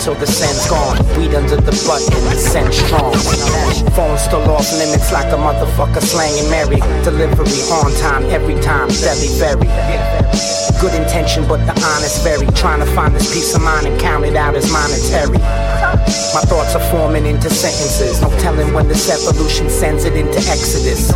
Until 0.00 0.14
the 0.14 0.26
scent's 0.26 0.64
gone. 0.70 0.96
Weed 1.18 1.34
under 1.34 1.56
the 1.56 1.76
button, 1.84 2.38
scent 2.38 2.72
strong. 2.72 3.12
Phone 3.92 4.16
still 4.16 4.40
off 4.48 4.64
limits 4.72 5.12
like 5.12 5.28
a 5.28 5.36
motherfucker 5.36 6.00
slanging 6.00 6.48
Mary. 6.48 6.80
Delivery 7.04 7.60
on 7.68 7.92
time, 8.00 8.24
every 8.32 8.58
time, 8.62 8.88
very, 8.88 9.28
very. 9.36 9.68
Good 10.80 10.94
intention, 10.96 11.46
but 11.46 11.60
the 11.68 11.76
honest 11.84 12.24
very. 12.24 12.46
Trying 12.56 12.80
to 12.80 12.88
find 12.96 13.14
this 13.14 13.30
peace 13.30 13.54
of 13.54 13.60
mind 13.60 13.88
and 13.88 14.00
count 14.00 14.24
it 14.24 14.36
out 14.36 14.54
as 14.54 14.72
monetary. 14.72 15.36
My 16.32 16.48
thoughts 16.48 16.74
are 16.74 16.90
forming 16.90 17.26
into 17.26 17.50
sentences. 17.50 18.22
No 18.22 18.30
telling 18.40 18.72
when 18.72 18.88
this 18.88 19.04
evolution 19.12 19.68
sends 19.68 20.04
it 20.04 20.16
into 20.16 20.38
Exodus. 20.48 21.12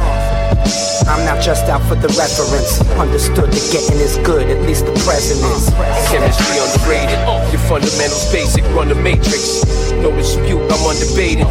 I'm 1.02 1.24
not 1.26 1.42
just 1.42 1.66
out 1.66 1.82
for 1.82 1.96
the 1.96 2.08
reference. 2.14 2.80
Understood 2.98 3.50
that 3.50 3.64
getting 3.72 3.98
is 3.98 4.16
good, 4.22 4.48
at 4.48 4.62
least 4.62 4.86
the 4.86 4.92
present 5.02 5.42
is. 5.50 5.70
Chemistry 6.08 6.56
underrated. 6.62 7.18
Your 7.50 7.62
fundamentals 7.66 8.30
basic, 8.30 8.64
run 8.74 8.88
the 8.88 8.94
matrix. 8.94 9.64
No 9.98 10.14
dispute, 10.14 10.62
I'm 10.70 10.82
undebated. 10.86 11.48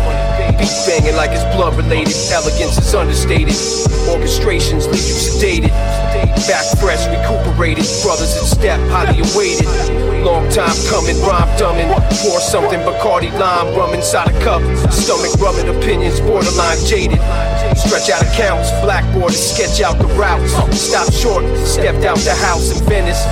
Beat 0.58 0.74
banging 0.88 1.16
like 1.16 1.32
it's 1.32 1.44
blood 1.56 1.76
related. 1.76 2.16
Elegance 2.32 2.78
is 2.78 2.96
understated. 2.96 3.93
Orchestrations 4.12 4.86
leave 4.92 5.08
you 5.08 5.16
sedated. 5.16 5.72
Back 6.48 6.66
fresh, 6.80 7.08
recuperated. 7.08 7.86
Brothers 8.04 8.36
in 8.38 8.46
step, 8.46 8.80
highly 8.90 9.24
awaited. 9.24 9.68
Long 10.24 10.48
time 10.50 10.76
coming, 10.90 11.20
rhyme 11.24 11.48
dumbing. 11.58 11.90
Pour 12.24 12.40
something 12.40 12.80
Bacardi 12.82 13.32
lime, 13.40 13.76
rum 13.76 13.94
inside 13.94 14.28
a 14.28 14.36
cup. 14.44 14.62
Stomach 14.92 15.34
rubbing, 15.40 15.68
opinions 15.68 16.20
borderline 16.22 16.80
jaded. 16.86 17.20
Stretch 17.76 18.10
out 18.10 18.22
accounts, 18.24 18.70
blackboard 18.84 19.32
to 19.32 19.38
sketch 19.38 19.82
out 19.82 19.98
the 19.98 20.08
routes. 20.16 20.52
Stop 20.78 21.12
short, 21.12 21.44
stepped 21.68 22.06
out 22.06 22.18
the 22.20 22.36
house 22.36 22.72
in 22.72 22.84
Venice. 22.86 23.24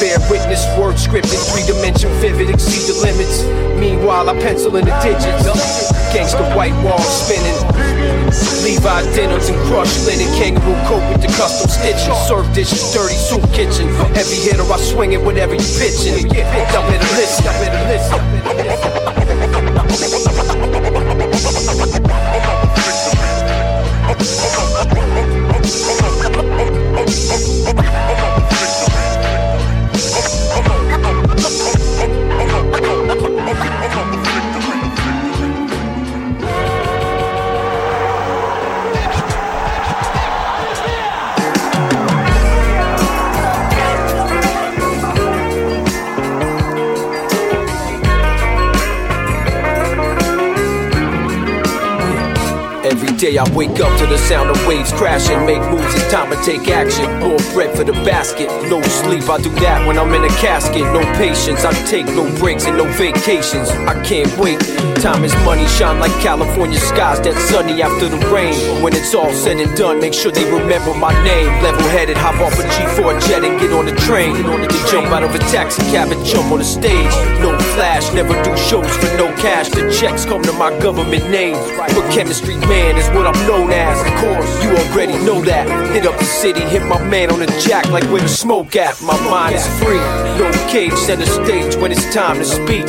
Bear 0.00 0.18
witness, 0.30 0.64
word 0.78 0.96
scripted, 0.96 1.40
three 1.52 1.64
dimension 1.66 2.10
vivid, 2.20 2.50
exceed 2.50 2.92
the 2.92 3.00
limits. 3.00 3.44
Meanwhile, 3.78 4.28
I 4.28 4.34
pencil 4.40 4.76
in 4.76 4.84
the 4.84 4.96
digits. 5.02 5.44
Gangsta 6.12 6.56
white 6.56 6.74
wall 6.82 7.00
spinning. 7.00 8.13
Levi 8.62 9.02
denims 9.14 9.48
and 9.48 9.58
crushed 9.68 10.06
linen, 10.06 10.26
kangaroo 10.38 10.74
coat 10.88 11.02
with 11.12 11.22
the 11.22 11.28
custom 11.36 11.68
stitches. 11.68 12.16
Serve 12.26 12.52
dishes, 12.54 12.92
dirty 12.92 13.14
soup 13.14 13.42
kitchen. 13.52 13.88
Heavy 14.14 14.36
hitter, 14.36 14.64
I 14.64 14.76
swing 14.78 15.12
it 15.12 15.20
whatever 15.20 15.54
you 15.54 15.66
pitching. 15.78 16.28
Y'all 16.34 16.84
better 16.88 17.10
listen, 17.16 17.44
y'all 17.44 17.58
better 17.60 17.84
Every 22.34 22.63
day 53.24 53.38
I 53.38 53.48
wake 53.56 53.80
up 53.80 53.96
to 54.00 54.06
the 54.06 54.18
sound 54.18 54.50
of 54.50 54.66
waves 54.66 54.92
crashing. 54.92 55.46
Make 55.46 55.62
moves, 55.70 55.94
it's 55.94 56.10
time 56.12 56.28
to 56.30 56.36
take 56.44 56.68
action. 56.68 57.08
More 57.20 57.40
bread 57.54 57.74
for 57.74 57.84
the 57.84 57.96
basket. 58.04 58.48
No 58.68 58.82
sleep, 58.82 59.24
I 59.30 59.38
do 59.40 59.48
that 59.64 59.86
when 59.86 59.98
I'm 59.98 60.12
in 60.12 60.24
a 60.24 60.34
casket. 60.44 60.84
No 60.92 61.00
patience, 61.16 61.64
I 61.64 61.72
take 61.88 62.06
no 62.06 62.24
breaks 62.38 62.66
and 62.66 62.76
no 62.76 62.84
vacations. 62.84 63.70
I 63.88 63.94
can't 64.04 64.28
wait. 64.36 64.60
Time 65.00 65.24
is 65.24 65.34
money, 65.44 65.66
shine 65.68 66.00
like 66.00 66.12
California 66.20 66.78
skies 66.78 67.20
that 67.22 67.36
sunny 67.48 67.80
after 67.80 68.08
the 68.08 68.20
rain. 68.28 68.56
When 68.82 68.94
it's 68.94 69.14
all 69.14 69.32
said 69.32 69.56
and 69.56 69.74
done, 69.76 70.00
make 70.00 70.12
sure 70.12 70.30
they 70.30 70.44
remember 70.44 70.92
my 70.92 71.12
name. 71.24 71.48
Level 71.62 71.88
headed, 71.88 72.18
hop 72.18 72.36
off 72.44 72.58
a 72.58 72.64
G4 72.76 73.20
jet 73.26 73.44
and 73.44 73.58
get 73.58 73.72
on 73.72 73.86
the 73.86 73.96
train. 74.04 74.36
in 74.36 74.46
order 74.46 74.66
to 74.66 74.80
jump 74.90 75.08
out 75.08 75.22
of 75.22 75.34
a 75.34 75.38
taxi 75.48 75.82
cab 75.92 76.12
and 76.12 76.22
jump 76.26 76.52
on 76.52 76.58
the 76.58 76.64
stage. 76.64 77.14
No 77.40 77.56
flash, 77.72 78.12
never 78.12 78.34
do 78.44 78.52
shows 78.56 78.90
for 78.98 79.16
no 79.16 79.32
cash. 79.40 79.70
The 79.70 79.88
checks 79.98 80.26
come 80.26 80.42
to 80.42 80.52
my 80.52 80.70
government 80.80 81.30
name. 81.30 81.56
But 81.76 82.12
chemistry 82.12 82.56
man 82.68 82.96
is 82.96 83.08
what 83.14 83.26
I'm 83.26 83.46
known 83.46 83.70
as. 83.70 84.00
Of 84.00 84.14
course, 84.20 84.62
you 84.62 84.70
already 84.70 85.14
know 85.24 85.40
that. 85.42 85.66
Hit 85.92 86.06
up 86.06 86.18
the 86.18 86.24
city, 86.24 86.60
hit 86.60 86.82
my 86.86 87.02
man 87.08 87.30
on 87.30 87.38
the 87.40 87.46
jack 87.66 87.88
like 87.90 88.04
where 88.04 88.20
the 88.20 88.28
smoke 88.28 88.76
at. 88.76 89.00
My 89.02 89.18
mind 89.30 89.54
is 89.54 89.66
free, 89.78 90.02
no 90.38 90.50
cage, 90.68 90.92
center 90.94 91.26
stage 91.26 91.76
when 91.76 91.92
it's 91.92 92.12
time 92.12 92.38
to 92.38 92.44
speak. 92.44 92.86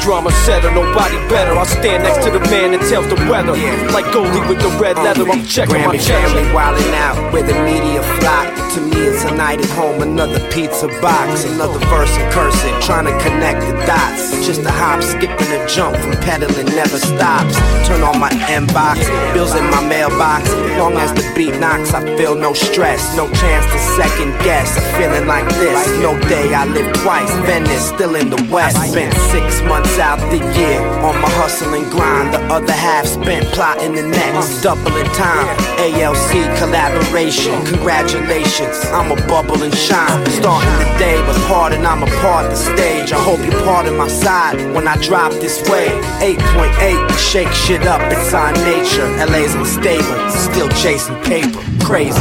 Drama 0.00 0.30
setter, 0.46 0.70
nobody 0.70 1.16
better. 1.28 1.52
I 1.52 1.64
stand 1.66 2.04
next 2.04 2.24
to 2.24 2.30
the 2.30 2.40
man 2.48 2.72
that 2.72 2.88
tells 2.88 3.08
the 3.08 3.16
weather. 3.30 3.52
Like 3.92 4.10
Goldie 4.12 4.40
with 4.48 4.60
the 4.60 4.70
red 4.80 4.96
leather, 4.96 5.28
I'm 5.28 5.44
checking 5.44 5.84
my 5.84 5.96
check. 5.98 6.24
family 6.24 6.48
wildin' 6.54 6.94
out 6.94 7.32
where 7.32 7.42
the 7.42 7.54
media 7.64 8.02
flock. 8.20 8.67
To 8.78 8.84
me, 8.84 9.10
it's 9.10 9.24
a 9.24 9.34
night 9.34 9.58
at 9.58 9.70
home, 9.70 10.02
another 10.02 10.38
pizza 10.52 10.86
box, 11.02 11.42
another 11.42 11.80
verse 11.90 12.14
and 12.14 12.30
cursing, 12.32 12.78
trying 12.80 13.06
to 13.10 13.16
connect 13.26 13.58
the 13.66 13.74
dots. 13.90 14.30
Just 14.46 14.62
a 14.62 14.70
hop, 14.70 15.02
skipping 15.02 15.50
a 15.50 15.66
jump 15.66 15.96
from 15.96 16.12
pedaling 16.22 16.66
never 16.78 16.96
stops. 16.96 17.58
Turn 17.88 18.02
on 18.06 18.20
my 18.20 18.30
inbox, 18.46 19.02
bills 19.34 19.56
in 19.56 19.64
my 19.74 19.82
mailbox. 19.82 20.48
Long 20.78 20.94
as 20.94 21.12
the 21.12 21.26
beat 21.34 21.58
knocks, 21.58 21.92
I 21.92 22.06
feel 22.16 22.36
no 22.36 22.54
stress, 22.54 23.02
no 23.16 23.26
chance 23.26 23.66
to 23.66 23.78
second 23.98 24.30
guess. 24.46 24.70
Feeling 24.96 25.26
like 25.26 25.48
this, 25.58 25.88
no 25.98 26.14
day 26.28 26.54
I 26.54 26.64
live 26.66 26.92
twice. 27.02 27.32
Venice, 27.50 27.88
still 27.88 28.14
in 28.14 28.30
the 28.30 28.40
west. 28.46 28.78
Spent 28.92 29.12
six 29.34 29.60
months 29.62 29.98
out 29.98 30.20
the 30.30 30.38
year 30.54 30.78
on 31.02 31.20
my 31.20 31.30
hustle 31.34 31.74
and 31.74 31.90
grind. 31.90 32.32
The 32.32 32.38
other 32.46 32.72
half 32.72 33.06
spent 33.06 33.44
plotting 33.46 33.96
the 33.96 34.06
next, 34.06 34.62
doubling 34.62 35.10
time. 35.18 35.50
ALC 35.82 36.30
collaboration, 36.62 37.58
congratulations. 37.66 38.67
I'm 38.92 39.10
a 39.10 39.16
bubble 39.26 39.62
and 39.62 39.74
shine. 39.74 40.26
Starting 40.26 40.78
the 40.78 40.98
day, 40.98 41.20
but 41.26 41.36
pardon, 41.48 41.86
I'm 41.86 42.02
a 42.02 42.06
part 42.20 42.50
the 42.50 42.56
stage. 42.56 43.12
I 43.12 43.18
hope 43.22 43.40
you're 43.40 43.62
part 43.64 43.86
of 43.86 43.94
my 43.96 44.08
side 44.08 44.56
when 44.74 44.86
I 44.86 44.96
drop 45.02 45.32
this 45.32 45.62
way. 45.70 45.88
8.8, 46.20 47.18
shake 47.18 47.48
shit 47.52 47.86
up, 47.86 48.00
it's 48.12 48.34
our 48.34 48.52
nature. 48.52 49.06
LA's 49.26 49.54
unstable, 49.54 50.30
still 50.30 50.68
chasing 50.70 51.16
paper. 51.22 51.62
Crazy. 51.82 52.18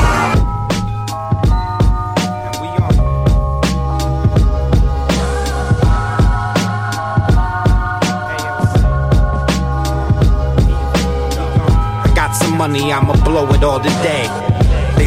I 12.00 12.14
got 12.16 12.32
some 12.36 12.58
money, 12.58 12.94
I'ma 12.94 13.14
blow 13.24 13.48
it 13.54 13.64
all 13.64 13.80
today. 13.80 14.47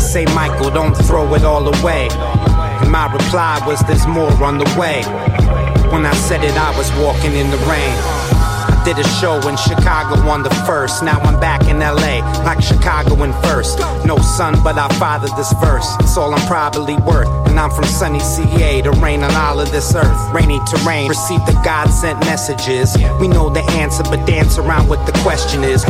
They 0.00 0.06
say, 0.06 0.34
Michael, 0.34 0.70
don't 0.70 0.94
throw 0.94 1.34
it 1.34 1.44
all 1.44 1.68
away. 1.68 2.08
And 2.10 2.90
my 2.90 3.12
reply 3.12 3.62
was, 3.66 3.80
there's 3.80 4.06
more 4.06 4.32
on 4.42 4.56
the 4.56 4.64
way. 4.80 5.02
When 5.92 6.06
I 6.06 6.14
said 6.14 6.42
it, 6.42 6.56
I 6.56 6.74
was 6.78 6.90
walking 6.92 7.34
in 7.36 7.50
the 7.50 7.58
rain. 7.68 7.94
I 8.72 8.82
did 8.82 8.98
a 8.98 9.06
show 9.20 9.36
in 9.46 9.58
Chicago 9.58 10.18
on 10.30 10.42
the 10.42 10.48
first. 10.64 11.02
Now 11.02 11.20
I'm 11.20 11.38
back 11.38 11.68
in 11.68 11.80
LA, 11.80 12.24
like 12.44 12.62
Chicago 12.62 13.22
in 13.24 13.34
first. 13.42 13.78
No 14.06 14.16
son, 14.16 14.56
but 14.64 14.78
I 14.78 14.88
fathered 14.96 15.36
this 15.36 15.52
verse. 15.60 15.86
It's 16.00 16.16
all 16.16 16.32
I'm 16.32 16.46
probably 16.46 16.96
worth. 16.96 17.28
And 17.46 17.60
I'm 17.60 17.70
from 17.70 17.84
sunny 17.84 18.20
CA 18.20 18.80
to 18.80 18.92
rain 18.92 19.22
on 19.22 19.34
all 19.34 19.60
of 19.60 19.70
this 19.70 19.94
earth. 19.94 20.32
Rainy 20.32 20.60
terrain, 20.64 21.10
receive 21.10 21.44
the 21.44 21.60
God 21.62 21.88
sent 21.88 22.18
messages. 22.20 22.96
We 23.20 23.28
know 23.28 23.50
the 23.50 23.62
answer, 23.72 24.02
but 24.04 24.26
dance 24.26 24.56
around 24.56 24.88
what 24.88 25.04
the 25.04 25.12
question 25.20 25.62
is. 25.62 25.84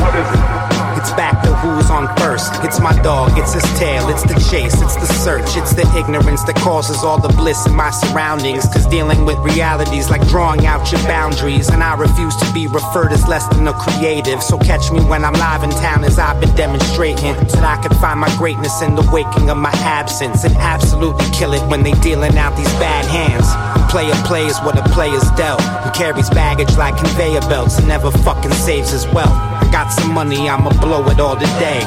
It's 1.01 1.13
back 1.13 1.43
to 1.45 1.55
who's 1.55 1.89
on 1.89 2.15
first. 2.19 2.53
It's 2.63 2.79
my 2.79 2.93
dog, 3.01 3.33
it's 3.39 3.55
his 3.55 3.65
tail, 3.79 4.11
it's 4.11 4.23
the 4.23 4.39
chase, 4.51 4.83
it's 4.83 4.97
the 4.97 5.07
search, 5.07 5.57
it's 5.57 5.73
the 5.73 5.89
ignorance 5.97 6.45
that 6.45 6.57
causes 6.57 7.03
all 7.03 7.19
the 7.19 7.33
bliss 7.41 7.67
in 7.67 7.75
my 7.75 7.91
surroundings. 7.91 8.65
Cause 8.67 8.87
dealing 8.87 9.25
with 9.25 9.39
realities 9.39 10.11
like 10.11 10.21
drawing 10.29 10.67
out 10.67 10.93
your 10.93 11.01
boundaries. 11.05 11.71
And 11.71 11.83
I 11.83 11.97
refuse 11.97 12.37
to 12.37 12.53
be 12.53 12.67
referred 12.67 13.13
as 13.13 13.27
less 13.27 13.49
than 13.49 13.67
a 13.67 13.73
creative. 13.73 14.43
So 14.43 14.59
catch 14.59 14.93
me 14.93 15.01
when 15.01 15.25
I'm 15.25 15.33
live 15.33 15.63
in 15.65 15.71
town 15.71 16.05
as 16.05 16.19
I've 16.19 16.39
been 16.39 16.55
demonstrating. 16.55 17.33
So 17.49 17.57
that 17.65 17.79
I 17.79 17.81
can 17.81 17.97
find 17.99 18.21
my 18.21 18.29
greatness 18.37 18.83
in 18.83 18.95
the 18.95 19.09
waking 19.11 19.49
of 19.49 19.57
my 19.57 19.73
absence. 19.81 20.45
And 20.45 20.55
absolutely 20.59 21.25
kill 21.31 21.55
it 21.55 21.67
when 21.71 21.83
they 21.83 21.93
dealing 22.05 22.37
out 22.37 22.59
these 22.59 22.73
bad 22.75 23.07
hands. 23.07 23.80
Player 23.91 24.15
plays 24.23 24.57
what 24.61 24.79
a 24.79 24.83
player's 24.95 25.29
dealt. 25.33 25.61
And 25.61 25.93
carries 25.93 26.31
baggage 26.31 26.77
like 26.77 26.97
conveyor 26.97 27.41
belts 27.51 27.77
and 27.79 27.89
never 27.89 28.13
fucking 28.13 28.53
saves 28.53 28.91
his 28.93 29.05
wealth. 29.09 29.35
I 29.35 29.69
got 29.73 29.89
some 29.89 30.15
money, 30.15 30.49
I'ma 30.49 30.71
blow 30.81 31.05
it 31.09 31.19
all 31.19 31.35
today. 31.35 31.83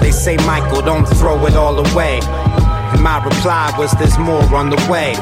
They 0.00 0.10
say, 0.10 0.36
Michael, 0.38 0.82
don't 0.82 1.06
throw 1.06 1.46
it 1.46 1.54
all 1.54 1.78
away. 1.78 2.18
And 2.24 3.00
my 3.00 3.22
reply 3.22 3.72
was, 3.78 3.92
there's 3.92 4.18
more 4.18 4.42
on 4.52 4.70
the 4.70 4.82
way. 4.90 5.14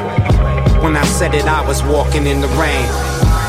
When 0.81 0.97
I 0.97 1.05
said 1.05 1.35
it, 1.35 1.45
I 1.45 1.61
was 1.67 1.83
walking 1.83 2.25
in 2.25 2.41
the 2.41 2.47
rain. 2.57 2.87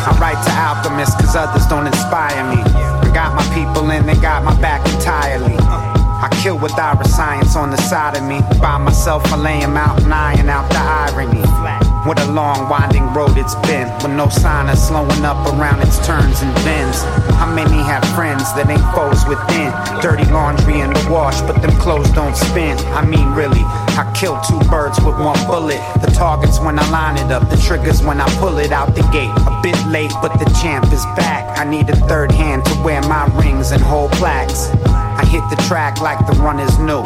I 0.05 0.17
write 0.21 0.37
to 0.45 0.51
alchemists 0.53 1.15
cause 1.15 1.37
others 1.37 1.67
don't 1.69 1.87
inspire 1.87 2.55
me. 2.55 2.61
I 2.61 3.11
got 3.15 3.35
my 3.35 3.49
people 3.55 3.91
and 3.91 4.07
they 4.07 4.21
got 4.21 4.45
my 4.45 4.59
back 4.61 4.87
entirely. 4.93 5.57
I 5.59 6.29
kill 6.43 6.59
with 6.59 6.73
Iriscience 6.73 7.57
on 7.57 7.71
the 7.71 7.79
side 7.79 8.15
of 8.19 8.25
me. 8.25 8.41
By 8.61 8.77
myself, 8.77 9.25
I 9.33 9.37
lay 9.37 9.61
him 9.61 9.79
out 9.79 10.03
and 10.03 10.13
iron 10.13 10.51
out 10.51 10.69
the 10.69 10.79
irony. 10.79 11.88
What 12.09 12.19
a 12.21 12.33
long, 12.33 12.71
winding 12.71 13.05
road 13.13 13.37
it's 13.37 13.55
been, 13.69 13.87
with 14.01 14.17
no 14.17 14.31
sign 14.31 14.71
of 14.71 14.79
slowing 14.79 15.27
up 15.27 15.37
around 15.53 15.83
its 15.83 16.01
turns 16.07 16.41
and 16.41 16.55
bends. 16.65 17.03
How 17.37 17.45
many 17.45 17.77
have 17.85 18.03
friends 18.17 18.45
that 18.57 18.65
ain't 18.71 18.81
foes 18.97 19.29
within? 19.29 19.69
Dirty 20.01 20.25
laundry 20.33 20.81
in 20.81 20.89
the 20.89 21.07
wash, 21.13 21.43
but 21.43 21.61
them 21.61 21.77
clothes 21.77 22.11
don't 22.13 22.35
spin. 22.35 22.79
I 22.97 23.05
mean, 23.05 23.29
really, 23.35 23.61
I 24.01 24.11
kill 24.17 24.41
two 24.41 24.59
birds 24.71 24.99
with 25.05 25.21
one 25.21 25.37
bullet. 25.45 25.85
The 26.01 26.11
target's 26.17 26.59
when 26.59 26.79
I 26.79 26.89
line 26.89 27.19
it 27.19 27.31
up, 27.31 27.51
the 27.51 27.59
trigger's 27.59 28.03
when 28.03 28.23
I 28.23 28.29
pull 28.41 28.57
it 28.57 28.73
out 28.73 28.95
the 28.95 29.05
gate. 29.13 29.37
A 29.45 29.61
bit 29.63 29.77
late, 29.85 30.13
but 30.23 30.33
the 30.41 30.49
champ 30.63 30.91
is 30.91 31.05
back. 31.13 31.59
I 31.59 31.65
need 31.69 31.91
a 31.91 31.97
third 32.09 32.33
hand 32.33 32.65
to 32.73 32.75
wear 32.81 33.03
my 33.03 33.29
rings 33.37 33.71
and 33.71 33.83
hold 33.83 34.13
plaques. 34.13 34.71
I 34.89 35.27
hit 35.27 35.45
the 35.51 35.63
track 35.69 36.01
like 36.01 36.27
the 36.27 36.33
runners 36.41 36.79
new. 36.79 37.05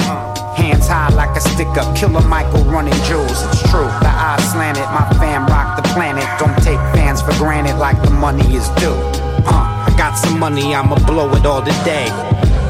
Hands 0.56 0.86
high 0.86 1.08
like 1.14 1.36
a 1.36 1.40
stick 1.40 1.68
up, 1.78 1.96
killer 1.96 2.20
Michael 2.28 2.64
running 2.64 2.94
jewels. 3.04 3.42
It's 3.46 3.62
true, 3.70 3.88
the 4.04 4.12
eyes 4.12 4.44
slanted, 4.52 4.84
my 4.84 5.08
fam 5.18 5.46
rock 5.46 5.76
the 5.76 5.88
planet. 5.94 6.24
Don't 6.38 6.56
take 6.62 6.78
fans 6.94 7.22
for 7.22 7.32
granted 7.38 7.78
like 7.78 8.00
the 8.02 8.10
money 8.10 8.54
is 8.54 8.68
due. 8.80 8.98
Uh, 9.44 9.86
I 9.88 9.94
got 9.96 10.14
some 10.14 10.38
money, 10.38 10.74
I'ma 10.74 10.96
blow 11.06 11.30
it 11.32 11.46
all 11.46 11.62
today. 11.62 12.06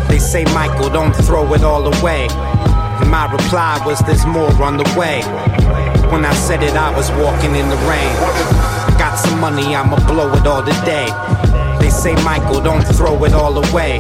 They 0.09 0.19
say, 0.19 0.45
Michael, 0.55 0.91
don't 0.91 1.13
throw 1.13 1.53
it 1.55 1.65
all 1.65 1.87
away. 1.87 2.29
And 2.31 3.11
my 3.11 3.31
reply 3.31 3.83
was, 3.85 3.99
there's 4.01 4.25
more 4.27 4.53
on 4.63 4.77
the 4.77 4.85
way. 4.97 5.23
When 6.13 6.25
I 6.25 6.35
said 6.35 6.63
it, 6.63 6.75
I 6.75 6.95
was 6.97 7.11
walking 7.13 7.57
in 7.57 7.69
the 7.69 7.77
rain. 7.89 8.13
I 8.21 8.95
got 8.99 9.17
some 9.17 9.41
money, 9.41 9.75
I'ma 9.75 9.97
blow 10.07 10.33
it 10.35 10.47
all 10.47 10.63
today. 10.63 11.09
They 11.81 11.91
say, 11.91 12.15
Michael, 12.23 12.61
don't 12.61 12.83
throw 12.83 13.25
it 13.25 13.33
all 13.33 13.57
away. 13.57 13.99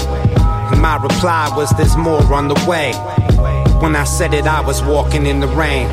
And 0.70 0.80
my 0.80 0.96
reply 1.02 1.52
was, 1.56 1.70
there's 1.70 1.96
more 1.96 2.22
on 2.32 2.48
the 2.48 2.64
way. 2.68 2.92
When 3.82 3.96
I 3.96 4.04
said 4.04 4.32
it, 4.32 4.46
I 4.46 4.60
was 4.60 4.80
walking 4.80 5.26
in 5.26 5.40
the 5.40 5.48
rain. 5.48 5.88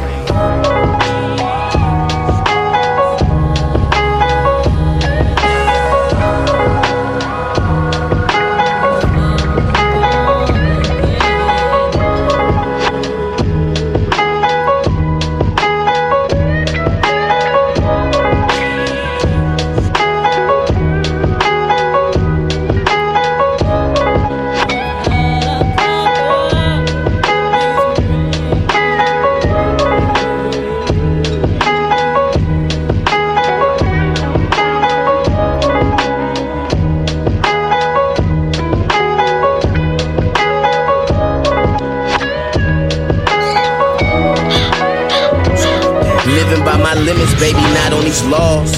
By 47.33 47.39
baby, 47.39 47.59
not 47.73 47.93
on 47.93 48.03
these 48.03 48.23
laws. 48.25 48.73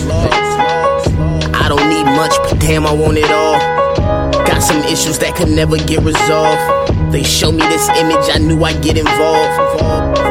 I 1.53 1.67
don't 1.67 1.89
need 1.89 2.05
much, 2.05 2.33
but 2.43 2.59
damn, 2.59 2.85
I 2.85 2.93
want 2.93 3.17
it 3.17 3.29
all. 3.29 3.59
Got 4.45 4.61
some 4.61 4.83
issues 4.83 5.19
that 5.19 5.35
could 5.35 5.49
never 5.49 5.77
get 5.77 6.01
resolved. 6.01 7.11
They 7.11 7.23
show 7.23 7.51
me 7.51 7.59
this 7.59 7.89
image, 7.89 8.29
I 8.29 8.39
knew 8.39 8.63
I'd 8.63 8.81
get 8.81 8.97
involved. 8.97 10.21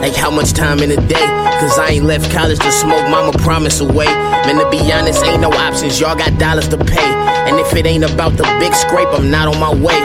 Like 0.00 0.14
how 0.14 0.30
much 0.30 0.52
time 0.52 0.80
in 0.80 0.90
a 0.90 0.96
day? 1.08 1.26
Cause 1.60 1.78
I 1.78 1.90
ain't 1.90 2.04
left 2.04 2.30
college 2.30 2.58
to 2.60 2.72
smoke 2.72 3.08
mama 3.10 3.32
promise 3.38 3.80
away. 3.80 4.06
Man, 4.06 4.56
to 4.56 4.70
be 4.70 4.78
honest, 4.92 5.24
ain't 5.24 5.40
no 5.40 5.50
options, 5.50 6.00
y'all 6.00 6.16
got 6.16 6.38
dollars 6.38 6.68
to 6.68 6.78
pay. 6.78 7.10
And 7.48 7.58
if 7.58 7.74
it 7.74 7.86
ain't 7.86 8.04
about 8.04 8.36
the 8.36 8.44
big 8.60 8.74
scrape, 8.74 9.08
I'm 9.08 9.30
not 9.30 9.48
on 9.48 9.58
my 9.58 9.74
way. 9.74 9.98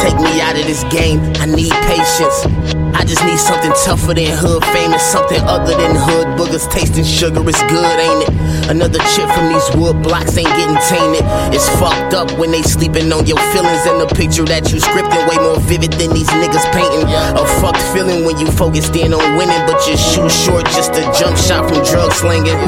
Take 0.00 0.16
me 0.16 0.40
out 0.40 0.58
of 0.58 0.64
this 0.64 0.84
game, 0.84 1.20
I 1.36 1.46
need 1.46 1.72
patience. 1.86 2.77
Just 3.08 3.24
need 3.24 3.38
something 3.38 3.72
tougher 3.88 4.12
than 4.12 4.28
hood 4.36 4.62
famous, 4.76 5.00
something 5.00 5.40
other 5.48 5.72
than 5.72 5.96
hood 5.96 6.28
boogers 6.36 6.68
tasting 6.70 7.08
sugar. 7.08 7.40
It's 7.48 7.56
good, 7.72 7.96
ain't 7.96 8.28
it? 8.28 8.68
Another 8.68 9.00
chip 9.16 9.32
from 9.32 9.48
these 9.48 9.64
wood 9.80 10.02
blocks 10.04 10.36
ain't 10.36 10.52
getting 10.60 10.76
tainted. 10.92 11.24
It's 11.56 11.64
fucked 11.80 12.12
up 12.12 12.30
when 12.36 12.50
they 12.52 12.60
sleeping 12.60 13.10
on 13.10 13.24
your 13.24 13.40
feelings 13.56 13.80
and 13.88 13.96
the 14.04 14.12
picture 14.12 14.44
that 14.52 14.68
you 14.68 14.76
scripting 14.76 15.24
way 15.24 15.40
more 15.40 15.56
vivid 15.56 15.96
than 15.96 16.12
these 16.12 16.28
niggas 16.36 16.68
painting. 16.76 17.08
A 17.08 17.48
fucked 17.64 17.80
feeling 17.96 18.28
when 18.28 18.36
you 18.36 18.46
focused 18.52 18.94
in 18.94 19.16
on 19.16 19.24
winning, 19.40 19.64
but 19.64 19.80
your 19.88 19.96
shoes 19.96 20.36
short 20.44 20.68
just 20.76 20.92
a 20.92 21.00
jump 21.16 21.40
shot 21.40 21.64
from 21.64 21.80
drug 21.88 22.12
slinging. 22.12 22.60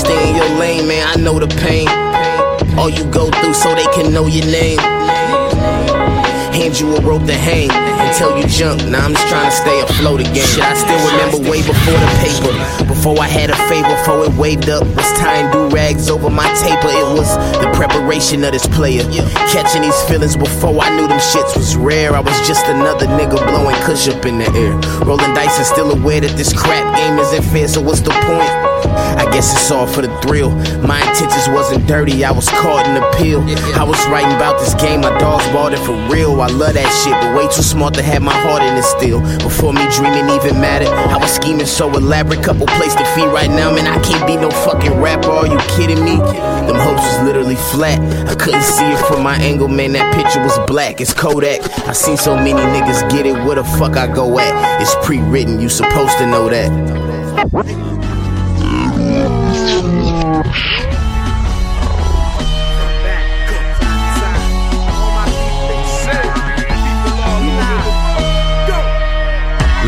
Stay 0.00 0.16
in 0.24 0.40
your 0.40 0.48
lane, 0.56 0.88
man. 0.88 1.04
I 1.04 1.20
know 1.20 1.36
the 1.38 1.52
pain. 1.60 1.84
All 2.80 2.88
you 2.88 3.04
go 3.12 3.28
through 3.28 3.52
so 3.52 3.74
they 3.76 3.84
can 3.92 4.08
know 4.08 4.24
your 4.24 4.48
name. 4.48 4.80
Hand 6.62 6.78
you 6.78 6.94
a 6.94 7.00
rope 7.00 7.26
to 7.26 7.34
hang 7.34 7.66
until 8.06 8.38
you 8.38 8.46
jump. 8.46 8.86
Now 8.86 9.04
I'm 9.04 9.14
just 9.14 9.26
trying 9.26 9.50
to 9.50 9.56
stay 9.56 9.80
afloat 9.82 10.20
again. 10.20 10.46
Shit, 10.46 10.62
I 10.62 10.78
still 10.78 11.02
remember 11.10 11.50
way 11.50 11.58
before 11.58 11.98
the 11.98 12.10
paper. 12.22 12.86
Before 12.86 13.18
I 13.18 13.26
had 13.26 13.50
a 13.50 13.58
favor, 13.66 13.90
before 13.90 14.22
it 14.26 14.32
waved 14.38 14.70
up. 14.70 14.86
Was 14.94 15.10
tying 15.18 15.50
do 15.50 15.74
rags 15.74 16.08
over 16.08 16.30
my 16.30 16.46
taper. 16.62 16.86
It 16.86 17.18
was 17.18 17.34
the 17.58 17.66
preparation 17.74 18.44
of 18.44 18.52
this 18.52 18.68
player. 18.68 19.02
Catching 19.50 19.82
these 19.82 20.00
feelings 20.02 20.36
before 20.36 20.78
I 20.78 20.94
knew 20.94 21.08
them 21.08 21.18
shits 21.18 21.56
was 21.56 21.74
rare. 21.74 22.14
I 22.14 22.20
was 22.20 22.38
just 22.46 22.64
another 22.66 23.06
nigga 23.06 23.42
blowing 23.42 23.74
kush 23.82 24.06
up 24.06 24.24
in 24.24 24.38
the 24.38 24.46
air. 24.54 24.70
Rolling 25.02 25.34
dice 25.34 25.58
and 25.58 25.66
still 25.66 25.90
aware 25.90 26.20
that 26.20 26.36
this 26.36 26.52
crap 26.52 26.94
game 26.94 27.18
isn't 27.18 27.42
fair. 27.50 27.66
So 27.66 27.82
what's 27.82 28.02
the 28.02 28.10
point? 28.10 28.71
I 28.84 29.24
guess 29.32 29.52
it's 29.52 29.70
all 29.70 29.86
for 29.86 30.02
the 30.02 30.12
thrill. 30.20 30.50
My 30.82 31.00
intentions 31.00 31.48
wasn't 31.48 31.86
dirty, 31.86 32.24
I 32.24 32.30
was 32.30 32.48
caught 32.48 32.86
in 32.86 32.94
the 32.94 33.06
pill. 33.16 33.42
I 33.78 33.84
was 33.84 33.98
writing 34.08 34.32
about 34.34 34.58
this 34.60 34.74
game, 34.74 35.00
my 35.00 35.16
dogs 35.18 35.46
bought 35.48 35.72
it 35.72 35.80
for 35.80 35.94
real. 36.12 36.40
I 36.40 36.48
love 36.48 36.74
that 36.74 36.90
shit, 37.02 37.12
but 37.12 37.36
way 37.36 37.46
too 37.54 37.62
smart 37.62 37.94
to 37.94 38.02
have 38.02 38.22
my 38.22 38.34
heart 38.34 38.62
in 38.62 38.76
it 38.76 38.84
still. 38.84 39.20
Before 39.38 39.72
me 39.72 39.86
dreaming 39.94 40.28
even 40.30 40.60
mattered, 40.60 40.88
I 40.88 41.16
was 41.16 41.30
scheming 41.30 41.66
so 41.66 41.90
elaborate. 41.90 42.42
Couple 42.42 42.66
places 42.66 42.96
to 42.96 43.04
feed 43.14 43.28
right 43.28 43.50
now, 43.50 43.72
man. 43.74 43.86
I 43.86 44.02
can't 44.02 44.26
be 44.26 44.36
no 44.36 44.50
fucking 44.50 45.00
rapper. 45.00 45.30
Are 45.30 45.46
you 45.46 45.58
kidding 45.76 46.04
me? 46.04 46.16
Them 46.16 46.76
hopes 46.76 47.02
was 47.02 47.22
literally 47.24 47.56
flat. 47.56 48.00
I 48.28 48.34
couldn't 48.34 48.62
see 48.62 48.84
it 48.84 48.98
from 49.06 49.22
my 49.22 49.36
angle, 49.36 49.68
man. 49.68 49.92
That 49.92 50.14
picture 50.14 50.42
was 50.42 50.58
black. 50.66 51.00
It's 51.00 51.14
Kodak. 51.14 51.60
I 51.86 51.92
seen 51.92 52.16
so 52.16 52.34
many 52.34 52.52
niggas 52.52 53.10
get 53.10 53.26
it. 53.26 53.34
Where 53.44 53.56
the 53.56 53.64
fuck 53.64 53.96
I 53.96 54.06
go 54.12 54.38
at? 54.38 54.82
It's 54.82 54.94
pre-written. 55.06 55.60
You 55.60 55.68
supposed 55.68 56.18
to 56.18 56.26
know 56.26 56.48
that. 56.48 57.91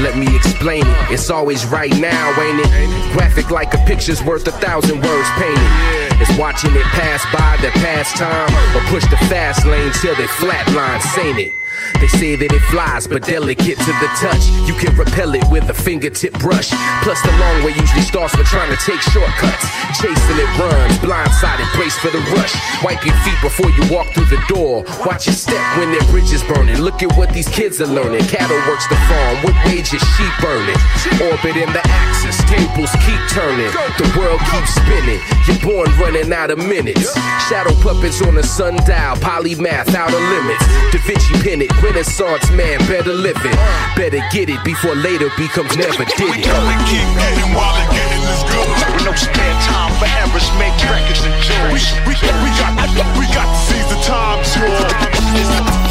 Let 0.05 0.19
me 0.19 0.37
explain 0.37 0.87
it. 0.87 1.11
It's 1.11 1.31
always 1.31 1.65
right 1.67 1.91
now, 1.99 2.41
ain't 2.41 2.61
it? 2.61 3.12
Graphic 3.15 3.51
like 3.51 3.75
a 3.75 3.79
picture's 3.79 4.23
worth 4.23 4.47
a 4.47 4.53
thousand 4.53 5.01
words 5.03 5.29
painted. 5.31 6.21
It's 6.21 6.39
watching 6.39 6.71
it 6.75 6.83
pass 6.95 7.25
by 7.33 7.57
the 7.62 7.71
past 7.81 8.17
time 8.17 8.53
or 8.77 8.81
push 8.91 9.05
the 9.11 9.17
fast 9.29 9.65
lane 9.67 9.93
till 10.03 10.15
they 10.17 10.27
flatline, 10.27 11.01
ain't 11.19 11.39
it? 11.39 11.64
They 12.01 12.09
say 12.09 12.37
that 12.37 12.53
it 12.53 12.64
flies, 12.70 13.07
but 13.07 13.22
delicate 13.24 13.78
to 13.78 13.93
the 14.01 14.09
touch. 14.20 14.45
You 14.68 14.74
can 14.74 14.97
repel 14.97 15.35
it 15.35 15.45
with 15.51 15.68
a 15.70 15.74
fingertip 15.74 16.32
brush. 16.39 16.70
Plus, 17.03 17.20
the 17.22 17.32
long 17.39 17.64
way 17.64 17.72
usually 17.76 18.03
starts 18.03 18.37
with 18.37 18.47
trying 18.47 18.70
to 18.70 18.80
take 18.80 19.01
shortcuts. 19.01 19.64
Chasing 20.01 20.39
it 20.39 20.51
runs, 20.59 20.97
blindsided, 20.99 21.68
brace 21.76 21.97
for 21.99 22.11
the 22.11 22.20
rush. 22.35 22.55
Wipe 22.82 23.05
your 23.05 23.16
feet 23.24 23.39
before 23.43 23.70
you 23.70 23.85
walk 23.93 24.09
through 24.14 24.28
the 24.28 24.43
door. 24.49 24.85
Watch 25.07 25.26
your 25.26 25.37
step 25.37 25.62
when 25.78 25.93
their 25.93 26.05
bridge 26.11 26.32
is 26.32 26.43
burning. 26.45 26.80
Look 26.80 27.03
at 27.03 27.16
what 27.16 27.30
these 27.32 27.49
kids 27.49 27.80
are 27.80 27.91
learning. 27.91 28.24
Cattle 28.26 28.59
works 28.68 28.87
the 28.89 28.97
farm, 29.09 29.37
with 29.45 29.57
wages 29.66 30.03
sheep 30.16 30.35
burning. 30.41 30.78
Orbit 31.30 31.57
in 31.57 31.70
the 31.72 31.82
axis, 31.85 32.37
tables 32.49 32.93
keep 33.05 33.20
turning. 33.30 33.70
The 34.01 34.09
world 34.18 34.41
keeps 34.51 34.74
spinning. 34.74 35.20
You're 35.47 35.61
born 35.62 35.89
running 35.99 36.32
out 36.32 36.51
of 36.51 36.59
minutes. 36.59 37.12
Shadow 37.49 37.74
puppets 37.80 38.20
on 38.22 38.39
a 38.39 38.43
sundial, 38.43 39.16
polymath 39.20 39.95
out 39.95 40.12
of 40.12 40.20
limits. 40.20 40.64
Da 40.93 40.99
Vinci 41.07 41.35
it, 41.64 41.74
Renaissance 41.83 42.51
man, 42.51 42.79
better 42.87 43.12
live 43.12 43.39
it. 43.45 43.57
Better 43.97 44.20
get 44.31 44.49
it 44.49 44.62
before 44.64 44.95
later 44.95 45.29
becomes 45.37 45.77
never 45.77 46.05
did 46.05 46.35
it. 46.37 46.45
keep 46.87 47.09
getting 47.18 47.51
while 47.55 47.75
the 47.75 47.85
getting 47.95 48.25
is 48.25 48.43
good. 48.45 49.05
No 49.05 49.12
spare 49.14 49.57
time 49.64 49.93
for 49.99 50.09
errors, 50.22 50.49
make 50.59 50.75
records 50.91 51.25
and 51.25 51.35
jewels. 51.43 51.85
We, 52.07 52.12
we, 52.12 52.31
we 52.43 52.51
got, 52.59 52.72
we 53.18 53.27
got 53.35 53.49
to 53.49 53.59
seize 53.66 53.89
the 53.89 54.01
times, 54.03 54.55
y'all. 54.57 55.84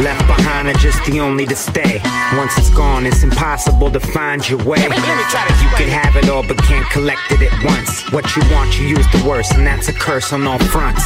Left 0.00 0.26
behind 0.26 0.68
or 0.68 0.74
just 0.74 1.04
the 1.04 1.20
only 1.20 1.46
to 1.46 1.56
stay. 1.56 2.00
Once 2.36 2.56
it's 2.58 2.70
gone, 2.70 3.06
it's 3.06 3.22
impossible 3.22 3.90
to 3.90 4.00
find 4.00 4.48
your 4.48 4.62
way. 4.64 4.82
You 4.82 5.70
can 5.78 5.88
have 5.88 6.16
it 6.16 6.28
all, 6.28 6.46
but 6.46 6.58
can't 6.58 6.88
collect 6.90 7.30
it 7.30 7.42
at 7.42 7.64
once. 7.64 8.10
What 8.12 8.36
you 8.36 8.42
want, 8.52 8.78
you 8.78 8.86
use 8.86 9.06
the 9.12 9.24
worst, 9.26 9.54
and 9.54 9.66
that's 9.66 9.88
a 9.88 9.92
curse 9.92 10.32
on 10.32 10.46
all 10.46 10.58
fronts. 10.58 11.04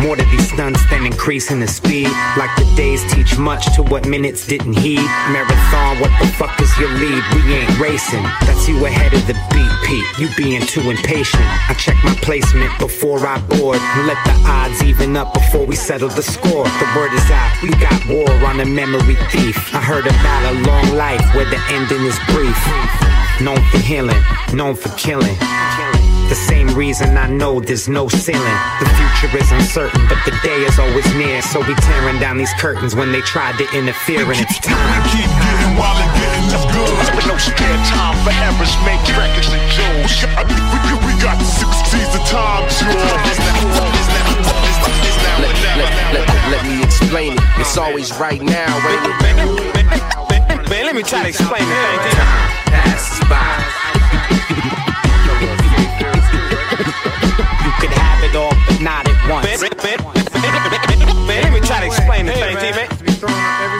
More 0.00 0.14
to 0.14 0.24
these 0.26 0.52
stunts 0.52 0.88
than 0.90 1.06
increasing 1.06 1.58
the 1.58 1.66
speed. 1.66 2.08
Like 2.36 2.54
the 2.56 2.72
days 2.76 3.02
teach 3.12 3.36
much 3.36 3.74
to 3.74 3.82
what 3.82 4.06
minutes 4.06 4.46
didn't 4.46 4.74
heed. 4.74 5.02
Marathon, 5.32 5.98
what 5.98 6.12
the 6.20 6.28
fuck 6.38 6.60
is 6.60 6.70
your 6.78 6.90
lead? 6.90 7.22
We 7.34 7.54
ain't 7.54 7.80
racing. 7.80 8.22
That's 8.46 8.68
you 8.68 8.84
ahead 8.86 9.12
of 9.12 9.26
the 9.26 9.34
beat, 9.50 9.74
Pete. 9.84 10.06
You 10.18 10.28
being 10.36 10.62
too 10.62 10.88
impatient. 10.88 11.42
I 11.68 11.74
check 11.74 11.96
my 12.04 12.14
placement 12.22 12.78
before 12.78 13.26
I 13.26 13.40
board. 13.58 13.80
And 13.80 14.06
let 14.06 14.22
the 14.24 14.34
odds 14.46 14.84
even 14.84 15.16
up 15.16 15.34
before 15.34 15.66
we 15.66 15.74
settle 15.74 16.10
the 16.10 16.22
score. 16.22 16.64
The 16.64 16.88
word 16.94 17.12
is 17.12 17.30
out, 17.32 17.62
we 17.62 17.70
got 17.70 17.98
war 18.06 18.17
on 18.26 18.60
a 18.60 18.64
memory 18.64 19.16
thief. 19.30 19.74
I 19.74 19.80
heard 19.80 20.06
about 20.06 20.42
a 20.50 20.54
long 20.66 20.96
life 20.96 21.22
where 21.34 21.44
the 21.44 21.60
ending 21.70 22.02
is 22.02 22.18
brief. 22.32 22.58
Known 23.40 23.60
for 23.70 23.78
healing, 23.78 24.22
known 24.52 24.74
for 24.74 24.88
killing. 24.96 25.36
The 26.28 26.34
same 26.34 26.68
reason 26.74 27.16
I 27.16 27.28
know 27.28 27.60
there's 27.60 27.88
no 27.88 28.08
ceiling. 28.08 28.58
The 28.80 28.88
future 28.98 29.38
is 29.38 29.50
uncertain, 29.52 30.06
but 30.08 30.18
the 30.24 30.32
day 30.42 30.60
is 30.64 30.78
always 30.78 31.06
near. 31.14 31.40
So 31.42 31.60
we 31.60 31.74
tearing 31.76 32.18
down 32.18 32.36
these 32.36 32.52
curtains 32.58 32.94
when 32.94 33.12
they 33.12 33.20
tried 33.22 33.56
to 33.58 33.66
interfere, 33.76 34.24
and 34.24 34.40
it's 34.40 34.58
time. 34.58 35.02
Keep 35.08 35.24
getting 35.24 35.72
while 35.78 35.96
it 35.96 36.10
getting 36.18 36.48
is 36.52 36.64
good. 36.74 37.28
No 37.28 37.36
spare 37.38 37.80
time 37.88 38.16
for 38.24 38.34
errors, 38.44 38.74
make 38.84 39.00
records 39.16 39.48
and 39.52 39.64
jewels. 39.72 40.12
We, 40.48 40.56
we, 40.84 40.92
we 41.06 41.12
got 41.22 41.40
six 41.40 41.70
seasons 41.88 42.14
of 42.16 42.24
time, 42.28 42.68
let, 45.40 45.54
let, 45.78 45.90
let, 46.14 46.26
let 46.50 46.62
me 46.66 46.82
explain 46.82 47.32
it. 47.34 47.40
It's 47.58 47.76
always 47.76 48.12
right 48.18 48.40
now, 48.42 48.76
ain't 48.88 49.06
it? 49.06 50.68
Man, 50.68 50.84
let 50.84 50.94
me 50.94 51.02
try 51.02 51.22
to 51.22 51.28
explain 51.28 51.62
it. 51.62 51.66
Time 51.66 52.62
passes 52.66 53.20
by. 53.28 53.38
You 57.64 57.72
could 57.80 57.94
have 57.96 58.22
it 58.24 58.34
all, 58.36 58.54
but 58.66 58.80
not 58.80 59.08
at 59.08 59.16
once. 59.30 59.46
Man, 59.46 59.60
let 61.42 61.52
me 61.52 61.60
try 61.60 61.80
to 61.80 61.86
explain 61.86 62.26
the 62.26 62.32
thing, 62.32 62.56
T, 62.56 62.70
man. 62.72 62.88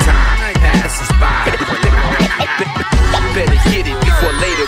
Time 0.05 0.55
passes 0.55 1.09
by. 1.21 2.95
Better 3.39 3.71
get 3.71 3.87
it 3.87 3.95
before 4.03 4.33
later 4.43 4.67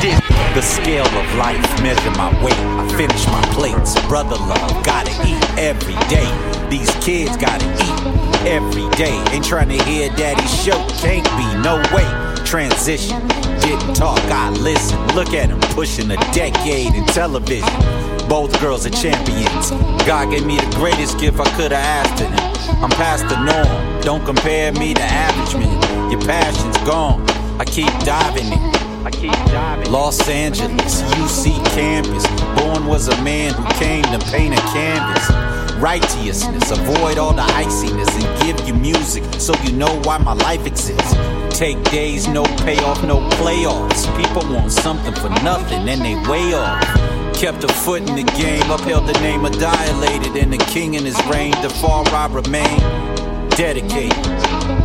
did. 0.00 0.20
The 0.54 0.62
scale 0.62 1.04
of 1.04 1.34
life, 1.36 1.60
measure 1.82 2.10
my 2.12 2.32
weight. 2.42 2.56
I 2.80 2.88
finish 2.96 3.26
my 3.26 3.42
plates. 3.52 3.92
Brother 4.06 4.36
love, 4.36 4.84
gotta 4.84 5.10
eat 5.28 5.42
every 5.58 5.96
day. 6.08 6.24
These 6.70 6.90
kids 7.04 7.36
gotta 7.36 7.66
eat 7.66 8.46
every 8.46 8.88
day. 8.96 9.12
Ain't 9.32 9.44
trying 9.44 9.68
to 9.68 9.82
hear 9.84 10.08
daddy's 10.16 10.64
show, 10.64 10.80
can't 11.04 11.28
be, 11.36 11.46
no 11.60 11.76
way. 11.92 12.08
Transition, 12.46 13.20
didn't 13.60 13.92
talk, 13.92 14.20
I 14.32 14.48
listen. 14.48 14.98
Look 15.08 15.34
at 15.34 15.50
him 15.50 15.60
pushing 15.76 16.10
a 16.10 16.16
decade 16.32 16.94
in 16.94 17.04
television. 17.06 17.68
Both 18.30 18.58
girls 18.62 18.86
are 18.86 18.96
champions. 18.96 19.72
God 20.06 20.30
gave 20.30 20.46
me 20.46 20.56
the 20.56 20.74
greatest 20.76 21.18
gift 21.18 21.38
I 21.38 21.44
could 21.56 21.72
have 21.72 22.06
asked 22.06 22.22
of 22.22 22.30
him. 22.30 22.82
I'm 22.82 22.90
past 22.90 23.28
the 23.28 23.36
norm. 23.44 24.00
Don't 24.00 24.24
compare 24.24 24.72
me 24.72 24.94
to 24.94 25.02
average 25.02 25.54
men. 25.60 26.10
Your 26.10 26.22
passion's 26.22 26.78
gone. 26.78 27.33
I 27.56 27.64
keep 27.64 27.86
diving 28.00 28.52
in. 28.52 28.74
I 29.06 29.10
keep 29.10 29.32
diving. 29.52 29.92
Los 29.92 30.28
Angeles, 30.28 31.02
UC 31.02 31.64
campus. 31.74 32.26
Born 32.60 32.86
was 32.86 33.06
a 33.06 33.22
man 33.22 33.54
who 33.54 33.64
came 33.74 34.02
to 34.04 34.18
paint 34.26 34.54
a 34.54 34.60
canvas. 34.72 35.74
Righteousness, 35.76 36.70
avoid 36.72 37.18
all 37.18 37.32
the 37.32 37.42
iciness 37.42 38.08
and 38.14 38.42
give 38.42 38.66
you 38.66 38.74
music 38.74 39.22
so 39.38 39.54
you 39.62 39.72
know 39.72 40.00
why 40.02 40.18
my 40.18 40.32
life 40.32 40.66
exists. 40.66 41.14
Take 41.56 41.80
days, 41.90 42.26
no 42.26 42.42
payoff, 42.64 43.04
no 43.04 43.20
playoffs. 43.38 44.04
People 44.16 44.42
want 44.52 44.72
something 44.72 45.14
for 45.14 45.28
nothing 45.44 45.88
and 45.88 46.00
they 46.00 46.16
way 46.28 46.54
off. 46.54 46.82
Kept 47.34 47.62
a 47.62 47.68
foot 47.68 48.02
in 48.08 48.16
the 48.16 48.32
game, 48.32 48.68
upheld 48.68 49.06
the 49.06 49.20
name 49.20 49.44
of 49.44 49.52
Dilated, 49.58 50.36
and 50.36 50.52
the 50.52 50.58
king 50.58 50.94
in 50.94 51.04
his 51.04 51.20
reign. 51.26 51.52
The 51.62 51.70
far 51.70 52.04
I 52.08 52.26
remain. 52.26 52.80
Dedicated. 53.50 54.83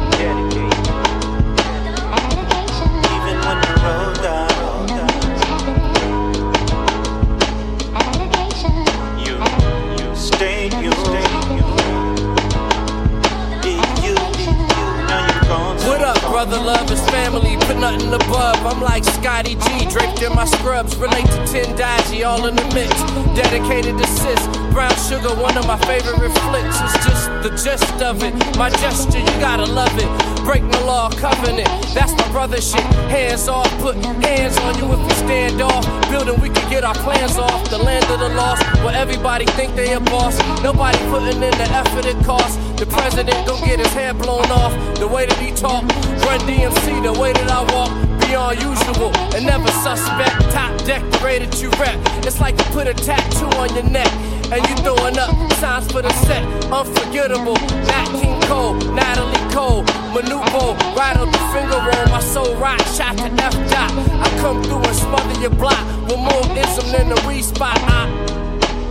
Brother? 16.46 16.64
Love 16.64 16.90
is 16.90 17.02
family, 17.10 17.58
put 17.68 17.78
nothing 17.78 18.14
above. 18.14 18.56
I'm 18.66 18.82
like 18.82 19.04
Scotty 19.04 19.56
G, 19.56 19.86
draped 19.90 20.22
in 20.22 20.34
my 20.34 20.46
scrubs. 20.46 20.96
Relate 20.96 21.26
to 21.26 21.46
Ten 21.46 21.76
Dodgy, 21.76 22.24
all 22.24 22.46
in 22.46 22.56
the 22.56 22.64
mix. 22.74 22.94
Dedicated 23.36 23.98
to 23.98 24.08
sis. 24.08 24.48
Brown 24.72 24.96
sugar, 25.10 25.36
one 25.36 25.58
of 25.58 25.68
my 25.68 25.78
favorite 25.80 26.32
flicks. 26.48 26.78
It's 26.80 27.06
just 27.06 27.28
the 27.44 27.50
gist 27.50 28.02
of 28.02 28.24
it. 28.24 28.34
My 28.58 28.70
gesture, 28.70 29.20
you 29.20 29.40
gotta 29.42 29.66
love 29.66 29.92
it. 29.98 30.39
Break 30.46 30.64
the 30.72 30.82
law, 30.86 31.10
covenant. 31.10 31.68
That's 31.94 32.14
my 32.14 32.28
brother 32.32 32.62
shit. 32.62 32.82
Hands 33.10 33.48
off, 33.48 33.70
put 33.80 33.96
hands 33.96 34.58
on 34.60 34.78
you 34.80 34.92
if 34.94 35.00
you 35.00 35.16
stand 35.26 35.62
off. 35.62 35.86
Building, 36.10 36.40
we 36.42 36.50
can 36.50 36.70
get 36.70 36.84
our 36.84 36.96
plans 36.96 37.38
off. 37.38 37.70
The 37.70 37.78
land 37.78 38.06
of 38.06 38.20
the 38.20 38.30
lost, 38.30 38.64
where 38.84 38.96
everybody 38.96 39.46
think 39.58 39.76
they 39.76 39.94
a 39.94 40.00
boss. 40.00 40.38
Nobody 40.64 40.98
putting 41.10 41.42
in 41.42 41.52
the 41.58 41.68
effort 41.72 42.06
it 42.06 42.18
costs. 42.26 42.58
The 42.80 42.86
president 42.86 43.46
gon' 43.46 43.64
get 43.66 43.80
his 43.80 43.94
hair 43.94 44.14
blown 44.14 44.50
off. 44.52 44.74
The 45.00 45.08
way 45.08 45.26
that 45.26 45.38
he 45.38 45.52
talk, 45.52 45.84
run 46.26 46.40
DMC, 46.48 47.04
the 47.04 47.20
way 47.20 47.34
that 47.34 47.50
I 47.50 47.62
walk. 47.74 47.92
Beyond 48.28 48.62
usual 48.62 49.12
and 49.36 49.46
never 49.46 49.68
suspect. 49.84 50.52
Top 50.52 50.78
decorated 50.86 51.60
you 51.60 51.70
rep. 51.72 51.98
It's 52.26 52.40
like 52.40 52.58
you 52.58 52.66
put 52.66 52.88
a 52.88 52.94
tattoo 52.94 53.46
on 53.58 53.74
your 53.74 53.90
neck. 53.90 54.10
And 54.52 54.68
you 54.68 54.76
throwing 54.78 55.18
up 55.20 55.30
signs 55.54 55.92
for 55.92 56.02
the 56.02 56.12
set. 56.26 56.44
Unforgettable. 56.74 57.54
Nat 57.86 58.08
King 58.20 58.42
Cole, 58.42 58.74
Natalie 58.94 59.54
Cole, 59.54 59.84
Manuvo. 60.10 60.76
Right 60.96 61.16
on 61.18 61.32
the 61.32 61.38
finger 61.54 61.78
on 61.78 62.10
my 62.10 62.20
soul 62.20 62.56
rock. 62.56 62.80
Shot 62.98 63.16
to 63.18 63.26
F 63.26 63.54
dot. 63.70 63.92
I 63.94 64.30
come 64.42 64.64
through 64.64 64.84
and 64.84 64.96
smother 64.96 65.40
your 65.40 65.52
block. 65.52 65.86
With 66.10 66.18
more 66.18 66.46
ism 66.58 66.92
than 66.92 67.10
the 67.10 67.16
respot. 67.30 67.78
I, 67.78 68.10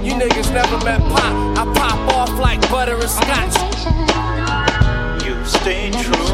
you 0.00 0.12
niggas 0.12 0.52
never 0.52 0.78
met 0.84 1.00
pop. 1.10 1.58
I 1.58 1.64
pop 1.74 1.98
off 2.14 2.38
like 2.38 2.60
butter 2.70 2.94
and 2.94 3.10
scotch. 3.10 3.56
You 5.26 5.44
stay 5.44 5.90
true. 5.90 6.26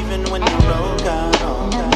Even 0.00 0.30
when 0.32 0.40
the 0.40 0.66
road 0.66 0.98
got. 1.04 1.93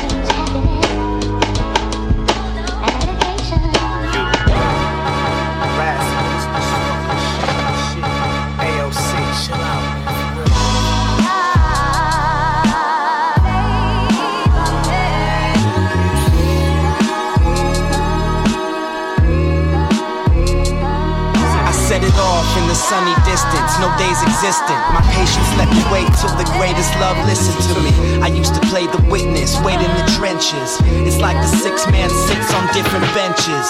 Sunny 22.78 23.14
distance, 23.26 23.74
no 23.82 23.90
days 23.98 24.22
existent. 24.22 24.78
My 24.94 25.02
patience 25.10 25.50
let 25.58 25.66
me 25.66 25.82
wait 25.90 26.06
till 26.22 26.30
the 26.38 26.46
greatest 26.54 26.94
love 27.02 27.18
listened 27.26 27.58
to 27.58 27.74
me. 27.82 27.90
I 28.22 28.30
used 28.30 28.54
to 28.54 28.62
play 28.70 28.86
the 28.86 29.02
witness, 29.10 29.58
wait 29.66 29.82
in 29.82 29.92
the 29.98 30.06
trenches. 30.14 30.78
It's 31.02 31.18
like 31.18 31.36
the 31.42 31.50
six 31.58 31.84
man 31.90 32.08
sits 32.08 32.48
on 32.54 32.62
different 32.70 33.04
benches. 33.18 33.66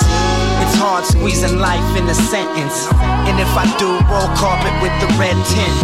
It's 0.61 0.76
hard 0.76 1.04
squeezing 1.09 1.59
life 1.59 1.88
in 1.96 2.04
a 2.06 2.14
sentence. 2.14 2.86
And 3.24 3.40
if 3.40 3.50
I 3.56 3.64
do, 3.80 3.88
roll 4.12 4.28
carpet 4.36 4.74
with 4.84 4.92
the 5.00 5.09
red 5.16 5.36
tint. 5.48 5.78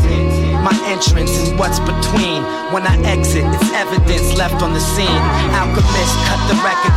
My 0.61 0.77
entrance 0.89 1.33
and 1.41 1.59
what's 1.59 1.81
between. 1.81 2.45
When 2.73 2.87
I 2.89 2.97
exit, 3.05 3.45
it's 3.45 3.71
evidence 3.73 4.37
left 4.37 4.63
on 4.63 4.73
the 4.73 4.81
scene. 4.81 5.23
Alchemist 5.57 6.15
cut 6.29 6.41
the 6.49 6.57
record 6.65 6.94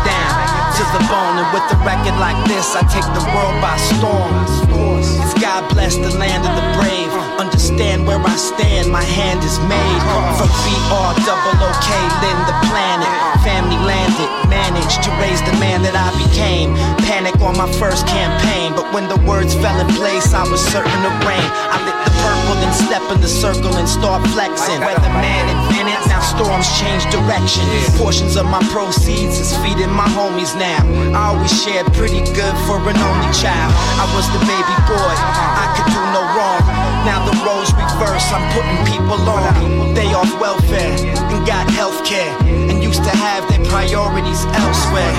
the 0.94 1.04
bone, 1.12 1.36
and 1.42 1.50
with 1.52 1.66
a 1.74 1.78
record 1.84 2.18
like 2.20 2.38
this, 2.48 2.76
I 2.76 2.84
take 2.88 3.08
the 3.12 3.26
world 3.36 3.58
by 3.60 3.76
storm. 3.78 4.34
It's 5.00 5.36
God 5.42 5.68
bless 5.74 5.96
the 5.96 6.12
land 6.18 6.46
of 6.48 6.54
the 6.56 6.66
brave. 6.80 7.12
Understand 7.40 8.08
where 8.08 8.20
I 8.20 8.36
stand, 8.36 8.92
my 8.92 9.04
hand 9.04 9.44
is 9.44 9.60
made. 9.68 10.02
From 10.38 10.50
VR, 10.64 11.14
double 11.26 11.56
OK, 11.60 11.88
Lynn 12.24 12.40
the 12.48 12.58
planet. 12.70 13.10
Family 13.44 13.80
landed, 13.84 14.30
managed 14.50 15.04
to 15.04 15.12
raise 15.22 15.42
the 15.44 15.56
man 15.60 15.82
that 15.84 15.96
I 15.96 16.10
became. 16.20 16.76
Panic 17.06 17.40
on 17.42 17.58
my 17.58 17.70
first 17.80 18.08
campaign, 18.08 18.74
but 18.76 18.92
when 18.94 19.08
the 19.08 19.20
words 19.28 19.54
fell 19.56 19.78
in 19.80 19.88
place, 19.96 20.34
I 20.34 20.44
was 20.48 20.62
certain 20.62 21.02
of 21.06 21.14
rain. 21.26 21.50
I 21.74 21.78
lit 21.86 21.97
purple, 22.28 22.56
then 22.60 22.74
step 22.74 23.04
in 23.12 23.20
the 23.22 23.32
circle 23.32 23.72
and 23.80 23.88
start 23.88 24.22
flexing. 24.36 24.80
Weather 24.84 25.14
man 25.16 25.48
invented, 25.48 26.04
now 26.12 26.20
storms 26.20 26.68
change 26.80 27.04
direction. 27.08 27.64
Portions 27.96 28.36
of 28.36 28.46
my 28.46 28.62
proceeds 28.74 29.40
is 29.40 29.56
feeding 29.64 29.92
my 29.92 30.08
homies 30.12 30.52
now. 30.60 30.82
I 31.16 31.32
always 31.32 31.54
shared 31.64 31.88
pretty 31.94 32.22
good 32.36 32.56
for 32.68 32.78
an 32.92 32.98
only 33.00 33.32
child. 33.32 33.72
I 34.02 34.06
was 34.16 34.28
the 34.36 34.42
baby 34.44 34.76
boy, 34.92 35.14
I 35.64 35.66
could 35.76 35.88
do 35.96 36.02
no 36.12 36.22
wrong. 36.36 36.87
Now 37.06 37.22
the 37.26 37.36
roles 37.46 37.70
reverse, 37.74 38.26
I'm 38.32 38.46
putting 38.56 38.80
people 38.88 39.20
on. 39.30 39.94
They 39.94 40.14
off 40.14 40.32
welfare 40.40 40.96
and 41.32 41.46
got 41.46 41.70
health 41.70 42.06
care. 42.06 42.32
And 42.46 42.82
used 42.84 43.04
to 43.04 43.14
have 43.14 43.48
their 43.50 43.64
priorities 43.66 44.42
elsewhere. 44.56 45.14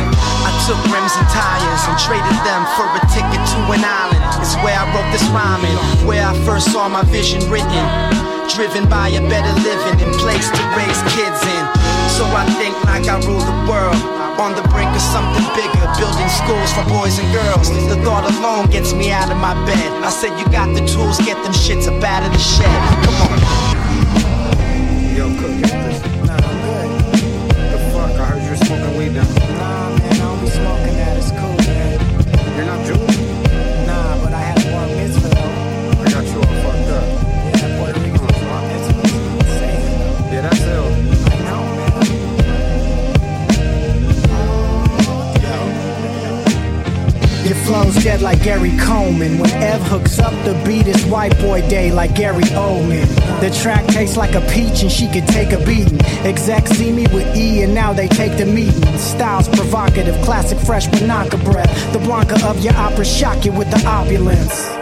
I 0.46 0.50
took 0.66 0.80
rims 0.90 1.14
and 1.14 1.28
tires 1.30 1.82
and 1.86 1.96
traded 2.00 2.38
them 2.42 2.62
for 2.74 2.86
a 2.88 3.00
ticket 3.12 3.42
to 3.54 3.58
an 3.72 3.84
island. 3.84 4.24
It's 4.40 4.56
where 4.64 4.76
I 4.76 4.84
wrote 4.92 5.10
this 5.12 5.24
rhyming, 5.30 5.78
where 6.06 6.24
I 6.24 6.34
first 6.44 6.72
saw 6.72 6.88
my 6.88 7.04
vision 7.04 7.44
written. 7.50 7.84
Driven 8.48 8.88
by 8.88 9.08
a 9.08 9.20
better 9.28 9.52
living 9.60 10.00
and 10.00 10.12
place 10.16 10.48
to 10.48 10.62
raise 10.76 11.00
kids 11.12 11.40
in. 11.44 11.64
So 12.16 12.24
I 12.32 12.44
think 12.56 12.74
like 12.84 13.06
I 13.06 13.20
rule 13.26 13.40
the 13.44 13.70
world. 13.70 14.17
On 14.38 14.54
the 14.54 14.62
brink 14.68 14.88
of 14.94 15.02
something 15.02 15.42
bigger, 15.56 15.84
building 15.98 16.28
schools 16.28 16.72
for 16.72 16.84
boys 16.84 17.18
and 17.18 17.26
girls. 17.32 17.68
The 17.88 17.96
thought 18.04 18.22
alone 18.30 18.70
gets 18.70 18.92
me 18.92 19.10
out 19.10 19.32
of 19.32 19.36
my 19.38 19.54
bed. 19.66 19.90
I 20.04 20.10
said, 20.10 20.38
You 20.38 20.46
got 20.52 20.72
the 20.74 20.86
tools, 20.86 21.18
get 21.18 21.42
them 21.42 21.52
shits 21.52 21.88
up 21.88 22.00
out 22.04 22.22
of 22.22 22.30
the 22.32 22.38
shed. 22.38 22.70
Come 23.04 23.16
on. 23.26 23.38
Yo, 25.16 25.26
Cook, 25.40 25.77
flow's 47.82 48.02
dead 48.02 48.22
like 48.22 48.42
Gary 48.42 48.76
Coleman. 48.78 49.38
When 49.38 49.50
Ev 49.50 49.82
hooks 49.82 50.18
up 50.18 50.32
the 50.44 50.60
beat, 50.66 50.86
it's 50.86 51.04
white 51.04 51.36
boy 51.38 51.60
day 51.68 51.92
like 51.92 52.14
Gary 52.14 52.42
Oldman. 52.54 53.06
The 53.40 53.50
track 53.62 53.86
tastes 53.86 54.16
like 54.16 54.34
a 54.34 54.40
peach 54.52 54.82
and 54.82 54.90
she 54.90 55.08
could 55.08 55.26
take 55.28 55.52
a 55.52 55.64
beating. 55.64 56.00
Execs 56.24 56.70
see 56.72 56.92
me 56.92 57.06
with 57.08 57.36
E 57.36 57.62
and 57.62 57.74
now 57.74 57.92
they 57.92 58.08
take 58.08 58.36
the 58.36 58.46
meeting. 58.46 58.98
Styles 58.98 59.48
provocative, 59.48 60.14
classic 60.24 60.58
fresh 60.58 60.88
Banaka 60.88 61.42
breath. 61.44 61.92
The 61.92 61.98
Blanca 62.00 62.36
of 62.46 62.62
your 62.64 62.74
opera 62.74 63.04
shock 63.04 63.44
you 63.44 63.52
with 63.52 63.70
the 63.70 63.86
opulence. 63.86 64.77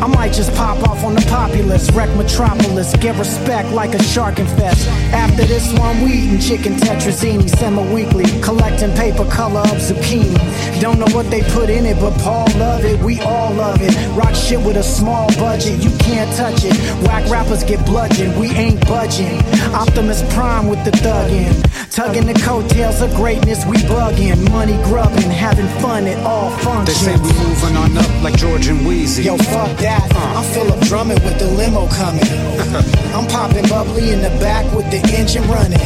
I 0.00 0.06
might 0.06 0.32
just 0.32 0.54
pop 0.54 0.78
off 0.88 1.02
on 1.02 1.14
the 1.14 1.26
populace, 1.28 1.90
wreck 1.90 2.08
Metropolis, 2.16 2.94
get 2.96 3.16
respect 3.18 3.70
like 3.70 3.94
a 3.94 4.02
shark 4.02 4.38
infest. 4.38 4.86
After 5.12 5.44
this 5.44 5.76
one, 5.76 6.00
we 6.02 6.12
eating 6.12 6.38
chicken 6.38 6.74
tetrazzini 6.74 7.48
semi-weekly, 7.58 8.40
collecting 8.40 8.94
paper 8.94 9.24
color 9.24 9.60
of 9.60 9.78
zucchini. 9.78 10.38
Don't 10.80 11.00
know 11.00 11.12
what 11.16 11.28
they 11.30 11.42
put 11.50 11.68
in 11.68 11.84
it, 11.84 11.98
but 11.98 12.16
Paul 12.20 12.46
love 12.56 12.84
it, 12.84 13.00
we 13.02 13.20
all 13.20 13.52
love 13.54 13.80
it. 13.80 13.92
Rock 14.16 14.34
shit 14.36 14.60
with 14.60 14.76
a 14.76 14.82
small 14.84 15.26
budget, 15.34 15.82
you 15.82 15.90
can't 15.98 16.30
touch 16.36 16.64
it. 16.64 16.74
Whack 17.06 17.28
rappers 17.28 17.64
get 17.64 17.84
bludgeoned, 17.84 18.38
we 18.38 18.50
ain't 18.50 18.80
budging. 18.86 19.40
Optimus 19.74 20.22
Prime 20.32 20.68
with 20.68 20.84
the 20.84 20.92
thuggin', 20.92 21.90
tugging 21.90 22.26
the 22.26 22.38
coattails 22.44 23.00
of 23.00 23.12
greatness, 23.16 23.66
we 23.66 23.76
bugging. 23.88 24.48
Money 24.50 24.76
grubbing, 24.84 25.30
having 25.30 25.66
fun 25.80 26.06
at 26.06 26.24
all 26.24 26.50
functions. 26.58 27.04
They 27.04 27.16
say 27.16 27.20
we 27.20 27.32
moving 27.46 27.76
on 27.76 27.98
up 27.98 28.22
like 28.22 28.36
George 28.36 28.68
and 28.68 28.80
Weezy. 28.86 29.24
Yo, 29.24 29.36
fuck 29.36 29.76
that. 29.78 29.87
I'm 29.88 30.44
Philip 30.52 30.80
drumming 30.80 31.22
with 31.24 31.38
the 31.38 31.46
limo 31.46 31.88
coming. 31.88 32.22
I'm 33.14 33.26
popping 33.28 33.68
bubbly 33.68 34.12
in 34.12 34.20
the 34.20 34.30
back 34.40 34.64
with 34.74 34.90
the 34.90 35.00
engine 35.16 35.46
running. 35.48 35.80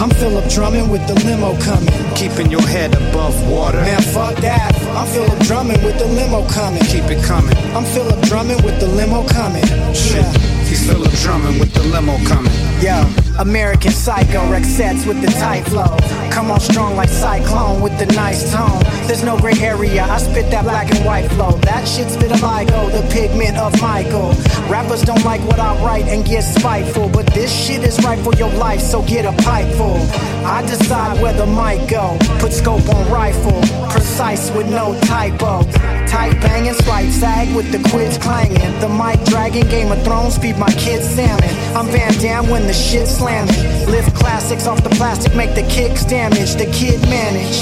I'm 0.00 0.10
Philip 0.10 0.48
drumming 0.48 0.88
with 0.88 1.06
the 1.08 1.14
limo 1.26 1.58
coming. 1.60 1.92
Keeping 2.14 2.50
your 2.50 2.62
head 2.62 2.94
above 2.94 3.34
water. 3.50 3.80
Man, 3.80 4.00
fuck 4.00 4.36
that. 4.36 4.74
I'm 4.96 5.06
Philip 5.08 5.38
drumming 5.40 5.82
with 5.82 5.98
the 5.98 6.06
limo 6.06 6.46
coming. 6.48 6.82
Keep 6.82 7.10
it 7.10 7.24
coming. 7.24 7.56
I'm 7.74 7.84
Philip 7.84 8.20
drumming 8.22 8.62
with 8.62 8.78
the 8.80 8.86
limo 8.86 9.26
coming. 9.28 9.64
Shit. 9.94 10.24
He's 10.68 10.86
Philip 10.86 11.12
drumming 11.22 11.58
with 11.58 11.72
the 11.74 11.82
limo 11.82 12.16
coming. 12.28 12.52
Yo, 12.80 13.02
American 13.38 13.92
Psycho, 13.92 14.60
sets 14.62 15.06
with 15.06 15.20
the 15.20 15.28
tight 15.38 15.62
flow. 15.62 15.96
Come 16.30 16.50
on 16.50 16.58
strong 16.60 16.96
like 16.96 17.08
Cyclone 17.08 17.80
with 17.80 17.96
the 17.98 18.06
nice 18.14 18.52
tone. 18.52 18.82
There's 19.06 19.22
no 19.22 19.38
gray 19.38 19.54
area, 19.60 20.02
I 20.02 20.18
spit 20.18 20.50
that 20.50 20.64
black 20.64 20.92
and 20.92 21.04
white 21.04 21.28
flow. 21.32 21.52
That 21.62 21.86
shit's 21.86 22.16
vitiligo, 22.16 22.90
the 22.90 23.06
pigment 23.12 23.56
of 23.56 23.80
Michael. 23.80 24.30
Rappers 24.68 25.02
don't 25.02 25.24
like 25.24 25.40
what 25.42 25.60
I 25.60 25.72
write 25.84 26.06
and 26.06 26.24
get 26.24 26.42
spiteful, 26.42 27.08
but 27.08 27.26
this 27.28 27.52
shit 27.52 27.84
is 27.84 28.02
right 28.04 28.18
for 28.18 28.34
your 28.34 28.52
life, 28.54 28.80
so 28.80 29.02
get 29.02 29.24
a 29.24 29.32
pipe 29.42 29.72
full. 29.76 30.00
I 30.44 30.62
decide 30.62 31.22
where 31.22 31.32
the 31.32 31.46
mic 31.46 31.88
go, 31.88 32.18
put 32.40 32.52
scope 32.52 32.88
on 32.88 33.10
rifle, 33.10 33.60
precise 33.90 34.50
with 34.50 34.68
no 34.68 34.98
typo. 35.02 35.62
Tight 36.08 36.40
banging, 36.40 36.72
slight 36.72 37.10
sag 37.10 37.54
with 37.54 37.70
the 37.70 37.86
quids 37.90 38.16
clanging. 38.16 38.80
The 38.80 38.88
mic 38.88 39.22
dragging, 39.26 39.68
Game 39.68 39.92
of 39.92 40.02
Thrones, 40.04 40.38
feed 40.38 40.56
my 40.56 40.70
kids 40.72 41.06
salmon. 41.06 41.50
I'm 41.76 41.86
Van 41.88 42.12
Damme 42.14 42.48
when 42.48 42.66
the 42.66 42.72
shit's 42.72 43.18
slamming. 43.18 43.54
Lift 43.90 44.14
classics 44.14 44.66
off 44.66 44.82
the 44.82 44.90
plastic, 44.90 45.34
make 45.34 45.54
the 45.54 45.68
kicks 45.68 46.04
damage. 46.04 46.54
The 46.54 46.66
kid 46.72 47.00
manage 47.02 47.60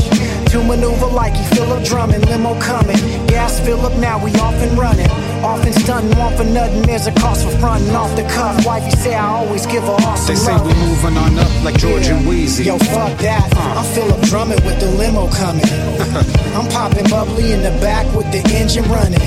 to 0.51 0.63
maneuver 0.63 1.07
like 1.07 1.35
he 1.35 1.45
Philip 1.57 1.85
drumming, 1.85 2.23
limo 2.23 2.59
coming. 2.61 2.97
Gas 3.27 3.59
fill 3.61 3.85
up 3.85 3.99
now, 3.99 4.23
we 4.23 4.33
off 4.37 4.55
and 4.55 4.79
running. 4.79 5.11
Often 5.45 5.73
stunting, 5.75 6.19
want 6.19 6.37
for 6.37 6.45
nothing. 6.45 6.83
There's 6.83 7.07
a 7.07 7.13
cost 7.13 7.45
for 7.45 7.57
fronting 7.59 7.95
off 7.95 8.15
the 8.17 8.23
cuff. 8.25 8.65
Wifey 8.67 8.91
say 8.97 9.15
I 9.15 9.27
always 9.27 9.67
give 9.67 9.83
her 9.85 9.93
awesome 10.07 10.27
They 10.27 10.35
say 10.35 10.53
love. 10.53 10.67
we 10.67 10.75
moving 10.75 11.17
on 11.17 11.39
up 11.39 11.51
like 11.65 11.79
George 11.79 12.07
and 12.09 12.27
Weezy. 12.27 12.65
Yo, 12.65 12.79
fuck 12.79 13.17
that. 13.21 13.53
Uh. 13.57 13.81
I'm 13.81 13.85
Philip 13.95 14.21
drumming 14.23 14.65
with 14.65 14.81
the 14.81 14.91
limo 14.93 15.29
coming. 15.31 15.65
I'm 16.57 16.67
popping 16.71 17.09
bubbly 17.09 17.53
in 17.53 17.63
the 17.63 17.71
back 17.81 18.07
with 18.15 18.31
the 18.33 18.43
engine 18.55 18.85
running. 18.91 19.21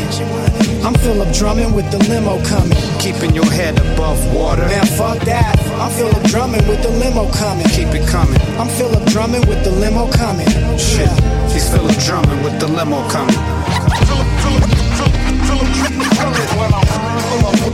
I'm 0.84 0.94
Philip 0.96 1.32
drumming 1.34 1.74
with 1.74 1.90
the 1.92 2.00
limo 2.10 2.44
coming. 2.46 2.78
Keeping 3.00 3.36
your 3.36 3.46
head 3.52 3.78
above 3.80 4.20
water. 4.34 4.66
Man, 4.66 4.86
fuck 4.86 5.20
that. 5.26 5.60
I'm 5.80 5.92
Philip 5.92 6.24
drumming 6.24 6.66
with 6.68 6.82
the 6.82 6.90
limo 6.90 7.30
coming. 7.34 7.68
Keep 7.68 7.90
it 7.94 8.08
coming. 8.08 8.40
I'm 8.58 8.68
Philip 8.68 9.06
drumming 9.08 9.46
with 9.48 9.64
the 9.64 9.72
limo 9.72 10.10
coming. 10.12 10.48
Shit. 10.78 11.10
He's 11.52 11.70
Philip 11.70 11.96
drumming 12.00 12.44
with 12.44 12.60
the 12.60 12.68
limo 12.68 13.08
coming. 13.10 13.36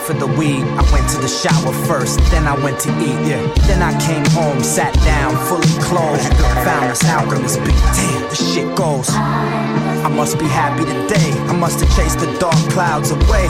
for 0.00 0.14
the 0.14 0.26
weed. 0.26 0.64
I 0.64 0.82
went 0.92 1.08
to 1.10 1.18
the 1.18 1.28
shower 1.28 1.72
first, 1.86 2.18
then 2.30 2.46
I 2.46 2.54
went 2.62 2.78
to 2.80 2.90
eat. 3.00 3.18
Yeah. 3.28 3.42
Then 3.66 3.82
I 3.82 3.92
came 4.00 4.24
home, 4.32 4.62
sat 4.62 4.94
down, 5.04 5.36
fully 5.46 5.68
clothed. 5.82 6.22
Found 6.64 6.90
this 6.90 7.04
alchemist 7.04 7.58
beat. 7.60 7.80
Damn, 7.96 8.22
the 8.28 8.34
shit 8.34 8.76
goes. 8.76 9.08
I 9.10 10.08
must 10.08 10.38
be 10.38 10.46
happy 10.46 10.84
today. 10.84 11.30
I 11.48 11.52
must 11.52 11.80
have 11.80 11.94
chased 11.96 12.18
the 12.18 12.26
dark 12.38 12.60
clouds 12.72 13.10
away. 13.10 13.46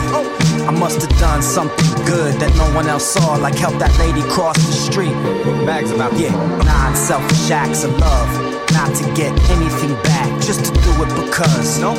I 0.67 0.71
must 0.71 1.01
have 1.01 1.19
done 1.19 1.41
something 1.41 2.05
good 2.05 2.35
that 2.35 2.55
no 2.55 2.75
one 2.75 2.87
else 2.87 3.05
saw, 3.05 3.35
like 3.35 3.55
help 3.55 3.77
that 3.79 3.97
lady 3.99 4.21
cross 4.29 4.57
the 4.57 4.73
street. 4.73 5.13
Bags 5.65 5.91
about 5.91 6.13
yeah, 6.19 6.35
nine 6.63 6.95
selfish 6.95 7.49
acts 7.51 7.83
of 7.83 7.97
love. 7.97 8.50
Not 8.81 8.95
to 8.95 9.05
get 9.13 9.31
anything 9.51 9.93
back, 10.01 10.41
just 10.41 10.65
to 10.65 10.71
do 10.81 10.91
it 11.03 11.09
because. 11.13 11.77
No, 11.77 11.91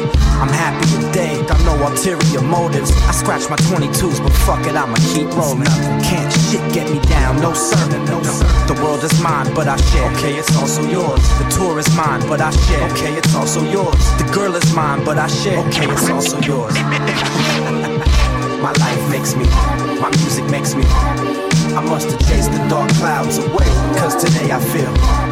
I'm 0.42 0.48
happy 0.50 0.84
today, 0.98 1.40
got 1.46 1.60
no 1.62 1.78
ulterior 1.86 2.42
motives. 2.42 2.90
I 3.06 3.12
scratch 3.12 3.48
my 3.48 3.54
22s, 3.70 4.20
but 4.20 4.32
fuck 4.42 4.66
it, 4.66 4.74
I'ma 4.74 4.96
keep 5.14 5.30
rolling. 5.30 5.70
Can't 6.02 6.32
shit 6.50 6.60
get 6.74 6.90
me 6.90 6.98
down, 7.06 7.40
no 7.40 7.54
sir, 7.54 7.78
no 8.10 8.20
sir. 8.24 8.48
The 8.66 8.74
world 8.82 9.04
is 9.04 9.14
mine, 9.22 9.54
but 9.54 9.68
I 9.68 9.76
share. 9.76 10.10
Okay, 10.10 10.34
it's 10.34 10.56
also 10.56 10.82
yours. 10.82 11.22
The 11.38 11.46
tour 11.54 11.78
is 11.78 11.86
mine, 11.94 12.26
but 12.26 12.40
I 12.40 12.50
share. 12.50 12.90
Okay, 12.90 13.14
it's 13.14 13.32
also 13.32 13.62
yours. 13.62 14.02
The 14.18 14.28
girl 14.34 14.56
is 14.56 14.74
mine, 14.74 15.04
but 15.04 15.18
I 15.18 15.28
share. 15.28 15.58
Okay, 15.68 15.86
it's 15.86 16.10
also 16.10 16.40
yours. 16.40 16.74
My 18.58 18.72
life 18.82 19.02
makes 19.08 19.36
me, 19.36 19.44
my 20.02 20.10
music 20.18 20.44
makes 20.50 20.74
me. 20.74 20.84
I 21.78 21.80
must 21.80 22.10
have 22.10 22.20
chased 22.28 22.50
the 22.50 22.58
dark 22.68 22.90
clouds 22.94 23.38
away, 23.38 23.70
cause 23.98 24.16
today 24.16 24.50
I 24.50 24.60
feel. 24.60 25.31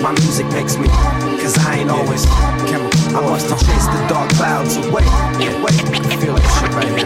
My 0.00 0.12
music 0.12 0.46
makes 0.48 0.76
me, 0.76 0.88
cause 0.88 1.56
I 1.58 1.80
ain't 1.80 1.90
always 1.90 2.24
I 2.26 3.20
must 3.20 3.50
have 3.50 3.58
chased 3.58 3.90
the 3.90 4.06
dark 4.08 4.30
clouds 4.30 4.76
away. 4.76 5.02
Yeah, 5.38 5.62
wait, 5.62 5.74
feel 6.20 6.34
that 6.34 6.46
shit 6.58 6.72
right 6.74 6.86
here. 6.86 7.04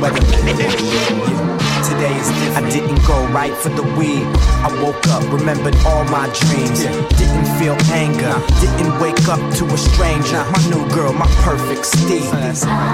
Weatherman, 0.00 0.58
yeah 0.58 1.55
today 1.88 2.14
is 2.18 2.28
different. 2.28 2.66
I 2.66 2.70
didn't 2.70 3.00
go 3.06 3.16
right 3.30 3.54
for 3.54 3.70
the 3.70 3.82
weed. 3.96 4.26
I 4.66 4.68
woke 4.82 5.06
up, 5.08 5.22
remembered 5.32 5.76
all 5.86 6.04
my 6.10 6.26
dreams. 6.34 6.82
Didn't 7.14 7.48
feel 7.58 7.76
anger, 7.94 8.34
didn't 8.60 8.98
wake 9.00 9.28
up 9.28 9.40
to 9.58 9.64
a 9.66 9.78
stranger. 9.78 10.42
My 10.50 10.62
new 10.70 10.82
girl, 10.90 11.12
my 11.12 11.28
perfect 11.46 11.86
Steve. 11.86 12.26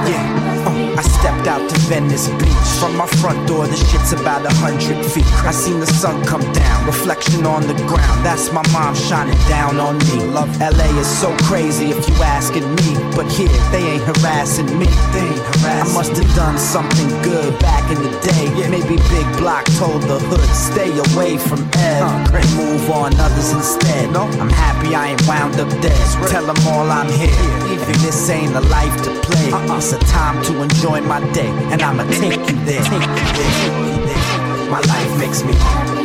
Yeah, 0.08 0.66
uh, 0.66 1.00
I 1.00 1.02
stepped 1.02 1.46
out 1.48 1.62
to 1.68 1.76
Venice 1.88 2.28
Beach. 2.38 2.70
From 2.78 2.96
my 2.96 3.06
front 3.06 3.46
door, 3.48 3.66
the 3.66 3.76
shit's 3.76 4.12
about 4.12 4.44
a 4.44 4.52
hundred 4.60 5.04
feet. 5.06 5.26
I 5.46 5.52
seen 5.52 5.80
the 5.80 5.86
sun 5.86 6.24
come 6.24 6.44
down, 6.52 6.86
reflection 6.86 7.46
on 7.46 7.62
the 7.66 7.74
ground. 7.88 8.24
That's 8.24 8.52
my 8.52 8.62
mom 8.72 8.94
shining 8.94 9.38
down 9.48 9.78
on 9.80 9.98
me. 9.98 10.24
Love 10.36 10.50
LA 10.60 10.90
is 10.98 11.06
so 11.06 11.34
crazy 11.48 11.90
if 11.90 12.08
you 12.08 12.14
asking 12.22 12.68
me. 12.76 12.92
But 13.16 13.30
here, 13.30 13.48
they 13.70 13.82
ain't 13.96 14.02
harassing 14.02 14.66
me. 14.78 14.86
They 15.14 15.24
ain't 15.32 15.46
harassing 15.56 15.92
I 15.92 15.94
must 15.94 16.16
have 16.16 16.34
done 16.34 16.58
something 16.58 17.08
good 17.22 17.58
back 17.60 17.84
in 17.90 18.02
the 18.02 18.10
day. 18.20 18.68
Maybe 18.68 18.81
Maybe 18.82 18.96
Big 19.08 19.26
Block 19.38 19.64
told 19.78 20.02
the 20.02 20.18
hood, 20.18 20.50
stay 20.50 20.90
away 20.90 21.38
from 21.38 21.60
Ed. 21.78 22.02
Huh. 22.02 22.56
Move 22.56 22.90
on 22.90 23.14
others 23.20 23.52
instead. 23.52 24.10
No, 24.10 24.24
I'm 24.42 24.50
happy 24.50 24.94
I 24.94 25.14
ain't 25.14 25.26
wound 25.26 25.54
up 25.60 25.68
dead. 25.80 25.94
Tell 26.28 26.44
them 26.44 26.56
all 26.66 26.90
I'm 26.90 27.06
here. 27.14 27.30
Even 27.70 27.94
this 28.02 28.28
ain't 28.28 28.54
a 28.56 28.60
life 28.60 28.96
to 29.04 29.10
play. 29.22 29.52
Uh-uh. 29.52 29.78
It's 29.78 29.92
a 29.92 29.98
time 30.10 30.42
to 30.46 30.62
enjoy 30.62 31.00
my 31.02 31.20
day. 31.32 31.48
And 31.70 31.80
I'ma 31.80 32.04
take 32.10 32.42
you 32.50 32.56
there. 32.66 32.82
Take 32.82 33.56
you 33.62 34.02
there. 34.02 34.68
My 34.68 34.80
life 34.80 35.18
makes 35.18 35.44
me, 35.44 35.54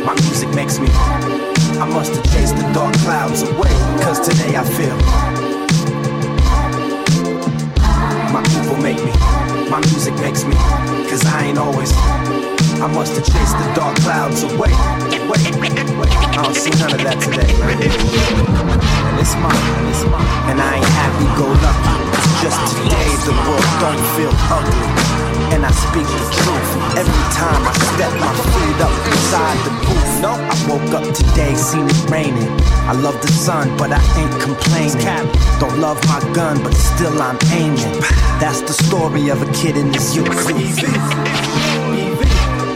my 0.06 0.14
music 0.22 0.48
makes 0.54 0.78
me. 0.78 0.88
I 1.82 1.88
must 1.90 2.14
have 2.14 2.24
chased 2.32 2.54
the 2.56 2.62
dark 2.72 2.94
clouds 3.02 3.42
away. 3.42 3.74
Cause 4.06 4.20
today 4.22 4.54
I 4.54 4.62
feel. 4.62 4.96
My 8.30 8.42
people 8.54 8.76
make 8.78 9.02
me, 9.02 9.12
my 9.68 9.80
music 9.90 10.14
makes 10.22 10.44
me. 10.44 10.54
Cause 11.10 11.24
I 11.26 11.46
ain't 11.46 11.58
always. 11.58 11.92
I 12.78 12.86
must 12.86 13.18
have 13.18 13.26
chased 13.26 13.58
the 13.58 13.66
dark 13.74 13.98
clouds 14.06 14.46
away. 14.46 14.70
I 14.70 16.40
don't 16.46 16.54
see 16.54 16.70
none 16.78 16.94
of 16.94 17.02
that 17.02 17.18
today, 17.18 17.50
man. 17.58 17.74
And 17.74 19.18
it's 19.18 19.34
mine, 19.42 19.66
and 19.82 19.90
it's 19.90 20.06
mine. 20.06 20.22
And 20.46 20.62
I 20.62 20.78
ain't 20.78 20.94
happy 20.94 21.26
go 21.34 21.50
lucky. 21.58 21.94
It's 22.14 22.38
just 22.38 22.60
today 22.70 23.10
the 23.26 23.34
world 23.50 23.66
don't 23.82 23.98
feel 24.14 24.30
ugly. 24.46 24.86
And 25.50 25.66
I 25.66 25.74
speak 25.74 26.06
the 26.06 26.22
truth. 26.38 26.70
Every 26.94 27.24
time 27.34 27.66
I 27.66 27.74
step 27.98 28.14
my 28.22 28.30
feet 28.30 28.78
up 28.78 28.94
inside 29.10 29.58
the 29.66 29.74
booth. 29.82 29.98
No, 30.22 30.38
I 30.38 30.54
woke 30.70 30.94
up 30.94 31.06
today, 31.10 31.58
seen 31.58 31.82
it 31.82 31.98
raining. 32.06 32.46
I 32.86 32.94
love 32.94 33.18
the 33.18 33.32
sun, 33.34 33.74
but 33.74 33.90
I 33.90 33.98
ain't 34.22 34.38
complaining. 34.38 35.26
Don't 35.58 35.82
love 35.82 35.98
my 36.06 36.22
gun, 36.30 36.62
but 36.62 36.74
still 36.78 37.18
I'm 37.18 37.38
aiming. 37.50 37.98
That's 38.38 38.62
the 38.62 38.74
story 38.86 39.34
of 39.34 39.42
a 39.42 39.50
kid 39.50 39.76
in 39.76 39.90
his 39.92 40.14
youth. 40.14 40.30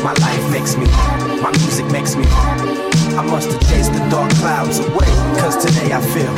My 0.03 0.13
life 0.15 0.51
makes 0.51 0.77
me, 0.77 0.87
my 1.41 1.53
music 1.59 1.87
makes 1.93 2.17
me. 2.17 2.25
I 2.27 3.23
must 3.25 3.53
have 3.53 3.61
chased 3.71 3.93
the 3.93 4.01
dark 4.11 4.33
clouds 4.33 4.81
away, 4.81 5.07
cause 5.39 5.65
today 5.65 5.93
I 5.93 6.01
feel. 6.01 6.33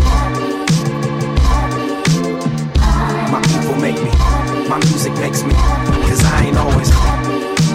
My 3.32 3.40
people 3.48 3.74
make 3.80 3.96
me, 3.96 4.10
my 4.68 4.76
music 4.84 5.14
makes 5.14 5.42
me, 5.44 5.54
cause 6.04 6.22
I 6.24 6.44
ain't 6.44 6.58
always. 6.58 6.90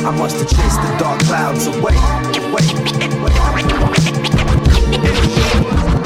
I 0.05 0.11
must 0.15 0.37
have 0.37 0.47
chased 0.47 0.79
the 0.79 0.97
dark 0.99 1.19
clouds 1.21 1.65
away. 1.65 1.95
I've 5.81 5.98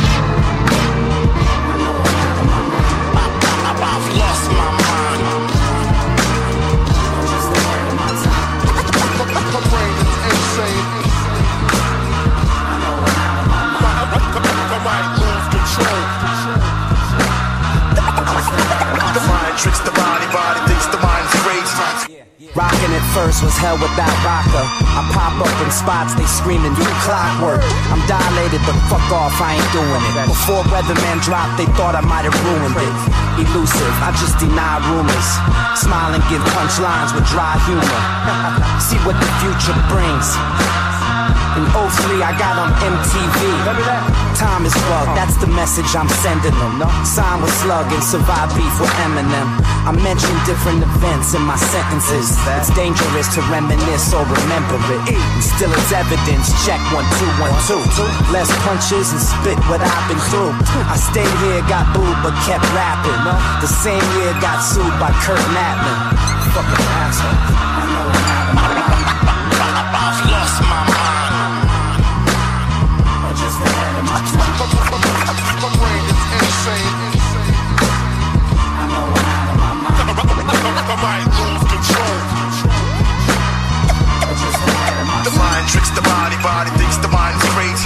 tricks 19.63 19.79
the 19.87 19.95
body, 19.95 20.27
body 20.35 20.59
thinks 20.67 20.91
the 20.91 20.99
crazy. 21.39 22.19
Rockin' 22.51 22.91
at 22.91 23.05
first 23.15 23.39
was 23.39 23.55
hell 23.55 23.79
without 23.79 24.11
rocker. 24.21 24.65
I 24.91 25.01
pop 25.15 25.39
up 25.39 25.55
in 25.63 25.71
spots, 25.71 26.13
they 26.19 26.27
screaming, 26.27 26.75
you 26.75 26.85
clockwork. 27.07 27.63
I'm 27.87 28.03
dilated, 28.03 28.59
but 28.67 28.75
fuck 28.91 29.07
off, 29.15 29.33
I 29.39 29.55
ain't 29.55 29.71
doing 29.71 30.03
it. 30.03 30.27
Before 30.27 30.61
Weatherman 30.67 31.23
dropped, 31.23 31.55
they 31.55 31.65
thought 31.79 31.95
I 31.95 32.03
might 32.03 32.27
have 32.27 32.35
ruined 32.43 32.75
it. 32.75 32.95
Elusive, 33.39 33.95
I 34.03 34.11
just 34.19 34.35
deny 34.37 34.83
rumors. 34.91 35.29
Smile 35.79 36.11
and 36.11 36.23
give 36.27 36.43
punchlines 36.51 37.15
with 37.15 37.23
dry 37.31 37.55
humor. 37.63 38.01
See 38.83 38.99
what 39.07 39.15
the 39.15 39.29
future 39.39 39.77
brings. 39.87 40.82
In 41.53 41.69
03, 41.69 42.25
I 42.25 42.33
got 42.33 42.57
on 42.57 42.73
MTV. 42.81 43.37
Time 44.41 44.65
is 44.65 44.73
fucked, 44.89 45.13
that's 45.13 45.37
the 45.37 45.45
message 45.45 45.85
I'm 45.93 46.09
sending 46.25 46.55
them. 46.57 46.81
Sign 47.05 47.45
with 47.45 47.53
Slug 47.61 47.85
and 47.93 48.01
survive 48.01 48.49
beef 48.57 48.73
with 48.81 48.89
Eminem. 49.05 49.45
I 49.85 49.93
mention 49.93 50.33
different 50.49 50.81
events 50.81 51.37
in 51.37 51.45
my 51.45 51.53
sentences. 51.53 52.33
It's 52.57 52.73
dangerous 52.73 53.29
to 53.37 53.45
reminisce 53.53 54.17
or 54.17 54.25
remember 54.25 54.81
it. 54.97 55.13
And 55.13 55.43
still 55.45 55.69
it's 55.69 55.93
evidence, 55.93 56.49
check 56.65 56.81
one, 56.89 57.05
two, 57.21 57.29
one, 57.37 57.53
two. 57.69 57.77
Less 58.33 58.49
punches 58.65 59.13
and 59.13 59.21
spit 59.21 59.59
what 59.69 59.77
I've 59.77 60.05
been 60.09 60.17
through. 60.33 60.57
I 60.89 60.97
stayed 60.97 61.29
here, 61.45 61.61
got 61.69 61.85
booed, 61.93 62.17
but 62.25 62.33
kept 62.49 62.65
rapping. 62.73 63.21
The 63.61 63.69
same 63.69 64.01
year 64.17 64.33
got 64.41 64.57
sued 64.57 64.89
by 64.97 65.13
Kurt 65.21 65.45
Natman. 65.53 66.17
Fucking 66.57 66.89
asshole. 66.97 67.62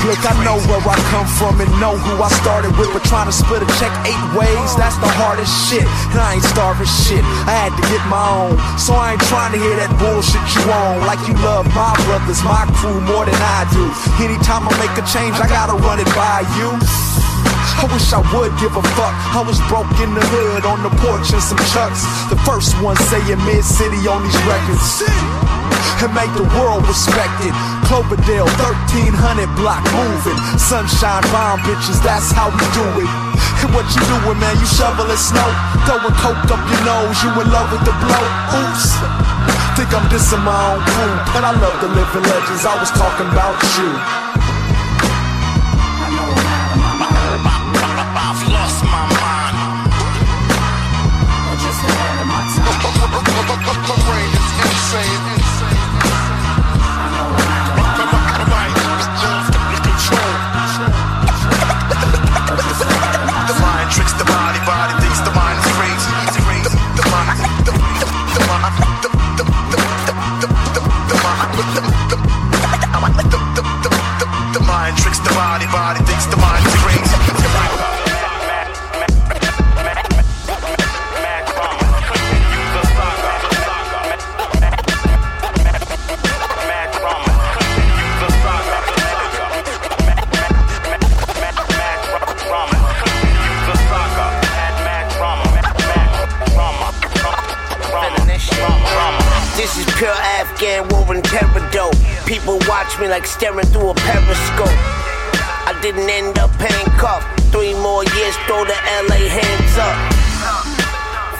Look, 0.07 0.23
I 0.23 0.31
know 0.39 0.55
where 0.71 0.79
I 0.87 0.95
come 1.11 1.27
from 1.27 1.59
and 1.59 1.67
know 1.83 1.91
who 1.99 2.23
I 2.23 2.31
started 2.39 2.71
with, 2.79 2.87
but 2.95 3.03
trying 3.03 3.27
to 3.27 3.35
split 3.35 3.59
a 3.59 3.67
check 3.75 3.91
eight 4.07 4.25
ways, 4.31 4.71
that's 4.79 4.95
the 5.03 5.11
hardest 5.19 5.51
shit. 5.67 5.83
And 6.15 6.23
I 6.23 6.39
ain't 6.39 6.47
starving 6.47 6.87
shit, 6.87 7.19
I 7.43 7.67
had 7.67 7.75
to 7.75 7.83
get 7.91 7.99
my 8.07 8.23
own. 8.23 8.55
So 8.79 8.95
I 8.95 9.19
ain't 9.19 9.25
trying 9.27 9.51
to 9.51 9.59
hear 9.59 9.75
that 9.75 9.91
bullshit 9.99 10.39
you 10.55 10.63
on. 10.71 11.03
Like 11.03 11.19
you 11.27 11.35
love 11.43 11.67
my 11.75 11.91
brothers, 12.07 12.39
my 12.47 12.63
crew 12.79 13.03
more 13.03 13.27
than 13.27 13.35
I 13.35 13.67
do. 13.75 13.83
Anytime 14.23 14.63
I 14.63 14.71
make 14.79 14.95
a 14.95 15.03
change, 15.11 15.35
I 15.43 15.47
gotta 15.51 15.75
run 15.75 15.99
it 15.99 16.07
by 16.15 16.47
you. 16.55 16.71
I 17.77 17.83
wish 17.91 18.07
I 18.15 18.23
would 18.31 18.55
give 18.63 18.79
a 18.79 18.83
fuck. 18.95 19.11
I 19.35 19.43
was 19.43 19.59
broke 19.67 19.91
in 19.99 20.15
the 20.15 20.23
hood 20.23 20.63
on 20.63 20.87
the 20.87 20.93
porch 21.03 21.35
and 21.35 21.43
some 21.43 21.59
chucks. 21.75 22.07
The 22.31 22.39
first 22.47 22.79
one 22.79 22.95
saying 23.11 23.43
mid 23.43 23.59
city 23.59 24.07
on 24.07 24.23
these 24.23 24.39
records. 24.47 25.03
And 25.99 26.15
make 26.15 26.31
the 26.31 26.47
world 26.55 26.87
respect 26.87 27.43
it. 27.43 27.76
Cloverdale, 27.87 28.51
1300 28.91 29.47
block 29.55 29.79
moving. 29.95 30.35
Sunshine 30.59 31.23
bomb 31.31 31.63
bitches, 31.63 32.03
that's 32.03 32.35
how 32.35 32.51
we 32.51 32.65
do 32.75 32.83
it. 32.99 33.11
And 33.63 33.71
what 33.71 33.87
you 33.95 34.03
doing, 34.11 34.37
man? 34.43 34.59
You 34.59 34.67
shoveling 34.67 35.15
snow, 35.15 35.47
throwing 35.87 36.11
coke 36.19 36.51
up 36.51 36.61
your 36.67 36.83
nose. 36.83 37.15
You 37.23 37.31
in 37.39 37.47
love 37.47 37.71
with 37.71 37.87
the 37.87 37.95
blow? 38.03 38.25
Oops. 38.59 38.85
Think 39.79 39.89
I'm 39.95 40.03
dissing 40.11 40.43
my 40.43 40.51
own 40.51 40.83
crew, 40.83 41.15
but 41.31 41.47
I 41.47 41.55
love 41.63 41.79
the 41.79 41.87
living 41.87 42.27
legends. 42.27 42.65
I 42.67 42.75
was 42.75 42.91
talking 42.91 43.31
about 43.31 43.55
you. 43.79 44.26
More 108.27 108.45
throw 108.45 108.65
the 108.65 108.75
LA 109.07 109.29
hands 109.29 109.77
up 109.77 110.17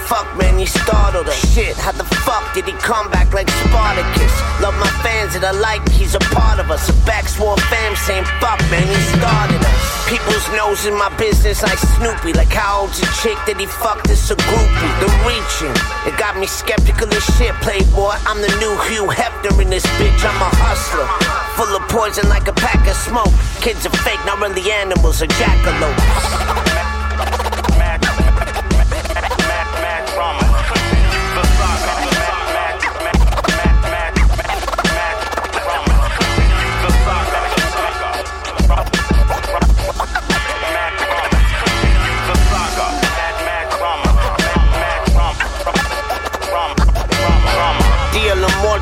fuck, 0.08 0.28
man, 0.40 0.58
he 0.58 0.66
startled 0.66 1.28
us. 1.28 1.36
Shit, 1.54 1.76
how 1.76 1.92
the 1.92 2.08
fuck 2.24 2.54
did 2.56 2.66
he 2.66 2.72
come 2.80 3.12
back 3.12 3.34
like 3.34 3.50
Spartacus? 3.68 4.32
Love 4.64 4.74
my 4.80 4.90
fans 5.04 5.36
and 5.36 5.44
I 5.44 5.52
like 5.52 5.84
he's 5.92 6.16
a 6.16 6.24
part 6.32 6.60
of 6.60 6.72
us. 6.72 6.88
A 6.90 6.94
backsworn 7.04 7.60
fam 7.68 7.96
saying 7.96 8.24
fuck, 8.40 8.60
man, 8.72 8.88
he 8.88 9.00
started 9.20 9.60
us. 9.60 9.84
People's 10.08 10.48
nose 10.56 10.86
in 10.86 10.96
my 10.96 11.12
business 11.18 11.62
like 11.62 11.78
Snoopy. 12.00 12.32
Like 12.34 12.48
how 12.48 12.82
old's 12.82 13.00
a 13.04 13.10
chick 13.20 13.38
that 13.46 13.60
he 13.60 13.68
fucked 13.68 14.10
is 14.10 14.32
a 14.32 14.36
groupie. 14.48 14.94
The 15.04 15.12
reaching, 15.28 15.76
it 16.08 16.16
got 16.18 16.40
me 16.40 16.48
skeptical 16.48 17.12
as 17.12 17.26
shit, 17.36 17.54
playboy. 17.60 18.16
I'm 18.24 18.40
the 18.40 18.52
new 18.64 18.74
Hugh 18.88 19.12
Hefner 19.12 19.60
in 19.62 19.70
this 19.70 19.86
bitch, 20.00 20.24
I'm 20.24 20.40
a 20.40 20.50
hustler. 20.64 21.08
Full 21.60 21.76
of 21.76 21.84
poison 21.92 22.30
like 22.30 22.48
a 22.48 22.54
pack 22.54 22.88
of 22.88 22.96
smoke. 22.96 23.36
Kids 23.60 23.86
are 23.86 23.98
fake, 24.08 24.24
not 24.26 24.40
really 24.40 24.72
animals, 24.72 25.22
are 27.80 27.98
jackalopes. 28.00 28.38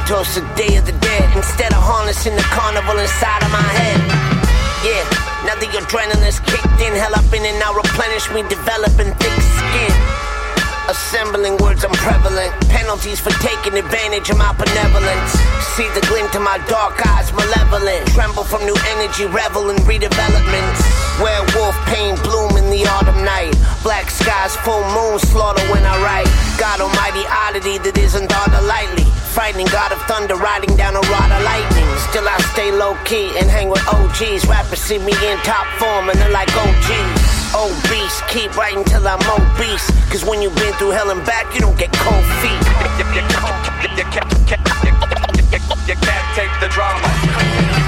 toast 0.08 0.36
the 0.36 0.42
day 0.56 0.78
of 0.78 0.86
the 0.86 0.92
dead 0.92 1.36
instead 1.36 1.74
of 1.74 1.82
harnessing 1.82 2.36
the 2.36 2.48
carnival 2.54 2.98
inside 3.00 3.42
of 3.42 3.52
my 3.52 3.68
head. 3.74 4.00
Yeah, 4.86 5.15
now 5.46 5.56
the 5.62 5.70
adrenaline's 5.78 6.42
kicked 6.42 6.82
in, 6.82 6.94
hell 6.98 7.14
up 7.14 7.30
in 7.30 7.46
and 7.46 7.58
now 7.62 7.74
replenish 7.74 8.30
me, 8.34 8.42
developing 8.50 9.14
thick 9.22 9.38
skin. 9.62 9.94
Assembling 10.90 11.58
words 11.58 11.84
I'm 11.84 11.94
prevalent. 11.98 12.54
Penalties 12.70 13.20
for 13.20 13.34
taking 13.42 13.74
advantage 13.74 14.30
of 14.30 14.38
my 14.38 14.54
benevolence. 14.54 15.32
See 15.74 15.90
the 15.98 16.02
glint 16.06 16.34
in 16.36 16.44
my 16.44 16.62
dark 16.70 17.02
eyes, 17.08 17.34
malevolent. 17.34 18.06
Tremble 18.14 18.44
from 18.44 18.66
new 18.66 18.78
energy, 18.94 19.26
revel 19.26 19.70
in 19.70 19.78
redevelopments. 19.90 20.82
Werewolf 21.18 21.74
pain 21.90 22.14
bloom 22.22 22.58
in 22.58 22.70
the 22.70 22.86
autumn 22.86 23.24
night. 23.26 23.58
Black 23.82 24.10
skies, 24.10 24.56
full 24.58 24.84
moon 24.94 25.18
slaughter 25.18 25.64
when 25.74 25.84
I 25.86 25.98
write. 26.06 26.30
God 26.60 26.82
almighty 26.82 27.26
oddity 27.26 27.78
that 27.80 27.98
isn't 27.98 28.30
thought 28.30 28.54
of 28.54 28.64
lightly 28.66 29.10
frightening. 29.36 29.68
God 29.68 29.92
of 29.92 30.02
thunder 30.08 30.36
riding 30.36 30.76
down 30.78 30.96
a 30.96 31.04
rod 31.12 31.30
of 31.30 31.44
lightning. 31.44 31.86
Still 32.10 32.28
I 32.28 32.38
stay 32.56 32.72
low 32.72 32.96
key 33.04 33.28
and 33.38 33.52
hang 33.52 33.68
with 33.70 33.84
OGs. 33.86 34.48
Rappers 34.48 34.80
see 34.80 34.98
me 34.98 35.12
in 35.12 35.38
top 35.44 35.68
form 35.78 36.10
and 36.10 36.18
they're 36.18 36.32
like 36.32 36.48
OGs. 36.56 37.20
Obese, 37.54 38.22
keep 38.32 38.56
writing 38.56 38.86
till 38.86 39.06
I'm 39.06 39.20
obese. 39.28 39.92
Cause 40.10 40.24
when 40.24 40.42
you've 40.42 40.56
been 40.56 40.74
through 40.80 40.92
hell 40.92 41.12
and 41.12 41.24
back, 41.26 41.54
you 41.54 41.60
don't 41.60 41.78
get 41.78 41.92
cold 41.92 42.26
feet. 42.40 42.64
You 45.86 45.96
can't 46.00 46.28
take 46.36 46.54
the 46.62 46.70
drama. 46.72 47.85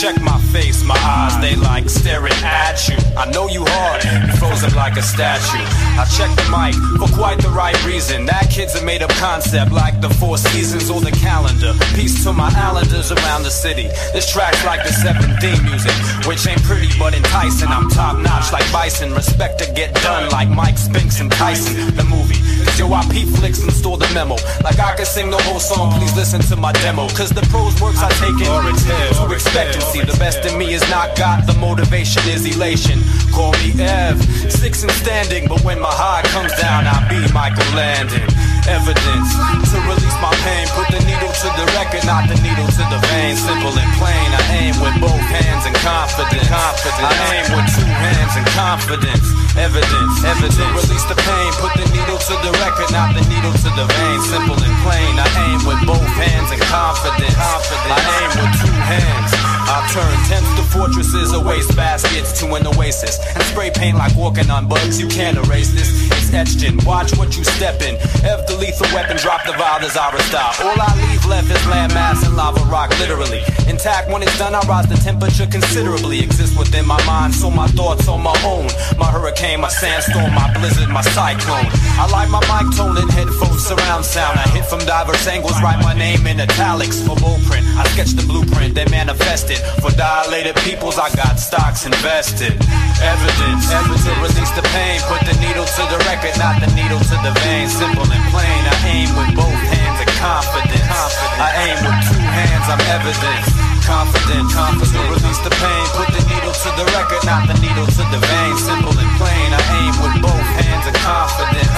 Check 0.00 0.20
my 0.22 0.38
face, 0.52 0.84
my 0.84 0.94
eyes, 0.94 1.40
they 1.40 1.56
like 1.56 1.88
staring 1.88 2.32
at 2.44 2.86
you. 2.86 2.96
I 3.16 3.28
know 3.32 3.48
you 3.48 3.64
hard, 3.66 4.02
frozen 4.38 4.76
like 4.76 4.96
a 4.96 5.02
statue. 5.02 5.64
I 5.98 6.04
check 6.04 6.30
the 6.36 6.46
mic 6.52 6.76
for 7.00 7.12
quite 7.16 7.40
the 7.40 7.48
right 7.48 7.74
reason. 7.84 8.26
That 8.26 8.50
kid's 8.50 8.74
a 8.76 8.84
made 8.84 9.02
up 9.02 9.10
concept 9.16 9.72
like 9.72 10.00
the 10.00 10.10
four 10.10 10.38
seasons 10.38 10.90
or 10.90 11.00
the 11.00 11.10
calendar. 11.10 11.72
Peace 11.94 12.22
to 12.24 12.32
my 12.32 12.52
islanders 12.54 13.10
around 13.10 13.42
the 13.42 13.50
city. 13.50 13.88
This 14.12 14.30
track's 14.30 14.64
like 14.64 14.84
the 14.84 14.92
7D 14.92 15.64
music, 15.64 15.96
which 16.28 16.46
ain't 16.46 16.62
pretty 16.62 16.90
but 16.98 17.14
enticing. 17.14 17.68
I'm 17.68 17.88
top 17.88 18.18
notch 18.18 18.52
like 18.52 18.70
Bison. 18.70 19.12
Respect 19.12 19.58
to 19.60 19.72
get 19.72 19.94
done 20.06 20.30
like 20.30 20.48
Mike 20.48 20.78
Spinks 20.78 21.20
and 21.20 21.32
Tyson. 21.32 21.96
The 21.96 22.04
movie. 22.04 22.45
Yo, 22.78 22.92
I 22.92 23.06
P 23.08 23.24
flicks 23.24 23.62
and 23.62 23.72
store 23.72 23.96
the 23.96 24.08
memo. 24.12 24.36
Like 24.62 24.78
I 24.78 24.94
can 24.96 25.06
sing 25.06 25.30
the 25.30 25.40
whole 25.42 25.60
song, 25.60 25.92
please 25.92 26.14
listen 26.14 26.40
to 26.50 26.56
my 26.56 26.72
demo. 26.72 27.08
Cause 27.10 27.30
the 27.30 27.42
prose 27.48 27.80
works 27.80 28.02
I 28.02 28.10
take 28.20 28.36
in 28.36 28.50
to 28.50 29.32
expectancy. 29.32 30.00
The 30.00 30.16
best 30.18 30.44
in 30.44 30.58
me 30.58 30.74
is 30.74 30.82
not 30.90 31.16
got, 31.16 31.46
the 31.46 31.54
motivation 31.54 32.22
is 32.28 32.44
elation. 32.44 33.00
Call 33.32 33.52
me 33.64 33.72
Ev, 33.78 34.20
six 34.50 34.82
and 34.82 34.92
standing, 34.92 35.48
but 35.48 35.62
when 35.62 35.80
my 35.80 35.90
high 35.90 36.22
comes 36.34 36.52
down, 36.60 36.86
I 36.86 37.06
be 37.08 37.32
Michael 37.32 37.64
Landon 37.74 38.26
evidence 38.68 39.30
to 39.70 39.76
release 39.86 40.16
my 40.18 40.32
pain. 40.42 40.66
Put 40.74 40.90
the 40.90 41.00
needle 41.06 41.30
to 41.30 41.48
the 41.54 41.66
record, 41.78 42.04
not 42.06 42.26
the 42.28 42.36
needle 42.42 42.66
to 42.66 42.84
the 42.90 43.00
vein. 43.10 43.34
Simple 43.36 43.74
and 43.74 43.92
plain. 43.98 44.28
I 44.34 44.42
aim 44.62 44.74
with 44.82 44.96
both 44.98 45.22
hands 45.30 45.66
and 45.66 45.76
confidence. 45.82 46.46
confidence. 46.50 47.00
I 47.00 47.42
aim 47.42 47.46
with 47.54 47.68
two 47.74 47.86
hands 47.86 48.34
and 48.36 48.46
confidence. 48.54 49.26
Evidence, 49.56 50.14
evidence. 50.26 50.58
To 50.58 50.66
release 50.76 51.06
the 51.08 51.18
pain. 51.18 51.50
Put 51.62 51.72
the 51.78 51.86
needle 51.94 52.18
to 52.18 52.34
the 52.44 52.52
record, 52.60 52.90
not 52.92 53.14
the 53.14 53.22
needle 53.30 53.54
to 53.54 53.70
the 53.74 53.86
vein. 53.86 54.18
Simple 54.28 54.58
and 54.58 54.76
plain. 54.84 55.14
I 55.16 55.28
aim 55.48 55.60
with 55.64 55.80
both 55.86 56.10
hands 56.18 56.50
and 56.52 56.62
confidence. 56.66 57.34
confidence. 57.34 57.92
I 57.92 58.00
aim 58.20 58.30
with 58.36 58.52
two 58.60 58.76
hands. 58.76 59.30
I 59.66 59.82
turn 59.90 60.14
tents 60.30 60.50
to 60.54 60.62
fortresses, 60.70 61.34
or 61.34 61.42
waste 61.42 61.74
baskets 61.74 62.38
to 62.40 62.54
an 62.54 62.66
oasis. 62.66 63.18
And 63.34 63.42
spray 63.44 63.70
paint 63.70 63.98
like 63.98 64.14
walking 64.14 64.48
on 64.50 64.68
bugs, 64.68 65.00
you 65.00 65.08
can't 65.08 65.36
erase 65.36 65.72
this. 65.72 65.90
Etched 66.32 66.62
in, 66.62 66.76
watch 66.84 67.16
what 67.16 67.36
you 67.36 67.44
step 67.44 67.80
in. 67.80 67.96
F 68.24 68.46
the 68.46 68.56
lethal 68.56 68.86
weapon, 68.94 69.16
drop 69.16 69.44
the 69.46 69.52
vial, 69.52 69.80
as 69.80 69.92
style. 69.92 70.52
All 70.60 70.76
I 70.76 70.92
leave 71.08 71.24
left 71.26 71.50
is 71.50 71.62
landmass 71.68 72.26
and 72.26 72.36
lava 72.36 72.60
rock, 72.70 72.90
literally. 72.98 73.42
Intact 73.68 74.10
when 74.10 74.22
it's 74.22 74.36
done, 74.38 74.54
I 74.54 74.60
rise 74.66 74.86
the 74.86 74.96
temperature 74.96 75.46
considerably. 75.46 76.20
Exist 76.20 76.58
within 76.58 76.86
my 76.86 77.02
mind, 77.04 77.34
so 77.34 77.50
my 77.50 77.66
thoughts 77.68 78.08
on 78.08 78.22
my 78.22 78.36
own. 78.44 78.68
My 78.98 79.06
hurricane, 79.06 79.60
my 79.60 79.68
sandstorm, 79.68 80.32
my 80.34 80.52
blizzard, 80.58 80.88
my 80.88 81.02
cyclone. 81.02 81.68
I 82.00 82.08
like 82.10 82.30
my 82.30 82.40
mic 82.48 82.74
tone 82.76 82.96
and 82.96 83.10
headphones 83.10 83.64
surround 83.66 84.04
sound. 84.04 84.38
I 84.38 84.48
hit 84.48 84.64
from 84.64 84.80
diverse 84.80 85.26
angles, 85.26 85.60
write 85.62 85.82
my 85.82 85.94
name 85.94 86.26
in 86.26 86.40
italics 86.40 87.00
for 87.00 87.16
blueprint. 87.16 87.66
I 87.76 87.84
sketch 87.92 88.16
the 88.16 88.24
blueprint, 88.26 88.74
then 88.74 88.90
manifest 88.90 89.50
it. 89.50 89.60
For 89.84 89.90
dilated 89.92 90.56
peoples, 90.64 90.98
I 90.98 91.12
got 91.14 91.38
stocks 91.38 91.86
invested. 91.86 92.56
Evidence, 93.02 93.68
evidence 93.68 94.08
release 94.24 94.52
the 94.56 94.64
pain. 94.72 95.00
Put 95.04 95.20
the 95.28 95.36
needle 95.44 95.68
to 95.68 95.82
the 95.92 95.98
record, 96.08 96.15
not 96.38 96.60
the 96.60 96.70
needle 96.72 96.98
to 96.98 97.16
the 97.20 97.32
vein. 97.44 97.68
Simple 97.68 98.06
and 98.08 98.24
plain. 98.32 98.60
I 98.64 98.76
aim 98.88 99.08
with 99.16 99.36
both 99.36 99.60
hands 99.72 99.98
and 100.00 100.12
confidence. 100.16 101.12
I 101.36 101.48
aim 101.68 101.78
with 101.84 101.98
two 102.08 102.20
hands, 102.20 102.66
I'm 102.68 102.80
evidence. 102.88 103.48
Confident, 103.84 104.50
confident. 104.50 105.06
Release 105.12 105.40
the 105.44 105.52
pain. 105.52 105.84
Put 105.94 106.08
the 106.10 106.22
needle 106.26 106.52
to 106.52 106.68
the 106.74 106.86
record, 106.96 107.22
not 107.26 107.46
the 107.46 107.56
needle 107.60 107.86
to 107.86 108.02
the 108.08 108.20
vein. 108.20 108.54
Simple 108.58 108.96
and 108.96 109.12
plain. 109.20 109.48
I 109.52 109.62
aim 109.82 109.94
with 110.00 110.16
both 110.22 110.48
hands 110.60 110.86
and. 110.86 110.96
Confidence. 111.06 111.70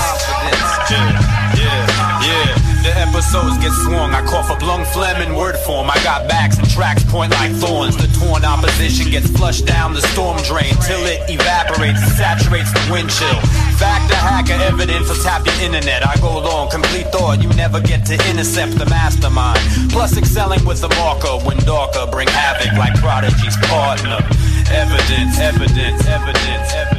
Yeah, 0.89 1.53
yeah, 1.55 2.23
yeah. 2.25 2.68
The 2.83 2.95
episodes 2.95 3.59
get 3.59 3.73
swung. 3.85 4.15
I 4.15 4.23
cough 4.25 4.51
up 4.51 4.63
lung 4.63 4.85
phlegm 4.87 5.21
in 5.21 5.35
word 5.35 5.57
form. 5.67 5.91
I 5.91 5.99
got 6.05 6.29
backs 6.29 6.59
and 6.59 6.69
tracks 6.71 7.05
point 7.05 7.33
like 7.33 7.53
thorns. 7.53 7.97
The 7.97 8.07
torn 8.19 8.45
opposition 8.45 9.11
gets 9.11 9.29
flushed 9.31 9.67
down 9.67 9.95
the 9.95 10.03
storm 10.15 10.39
drain 10.43 10.73
till 10.87 11.03
it 11.05 11.21
evaporates 11.29 12.01
and 12.03 12.13
saturates 12.13 12.73
the 12.73 12.93
wind 12.93 13.11
chill. 13.11 13.41
Fact 13.77 14.09
the 14.09 14.17
hacker 14.17 14.59
evidence 14.63 15.09
will 15.09 15.23
tap 15.23 15.45
your 15.45 15.59
internet. 15.61 16.07
I 16.07 16.17
go 16.21 16.39
long, 16.39 16.71
complete 16.71 17.11
thought. 17.11 17.43
You 17.43 17.49
never 17.55 17.81
get 17.81 18.07
to 18.07 18.15
intercept 18.31 18.79
the 18.79 18.87
mastermind. 18.87 19.61
Plus 19.91 20.17
excelling 20.17 20.65
with 20.65 20.81
the 20.81 20.89
marker 21.01 21.39
when 21.45 21.59
darker 21.67 22.07
bring 22.11 22.29
havoc 22.29 22.73
like 22.79 22.95
Prodigy's 22.95 23.57
partner. 23.67 24.19
Evidence, 24.71 25.39
evidence, 25.39 26.07
evidence, 26.07 26.73
evidence. 26.75 26.98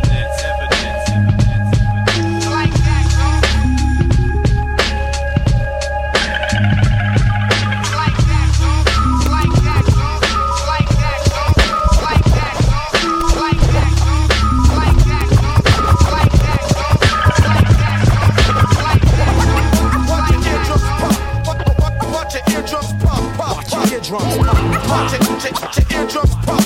Watch 24.89 25.11
your, 25.13 25.21
your, 25.21 25.37
your 25.37 26.01
eardrums 26.01 26.33
pop. 26.45 26.65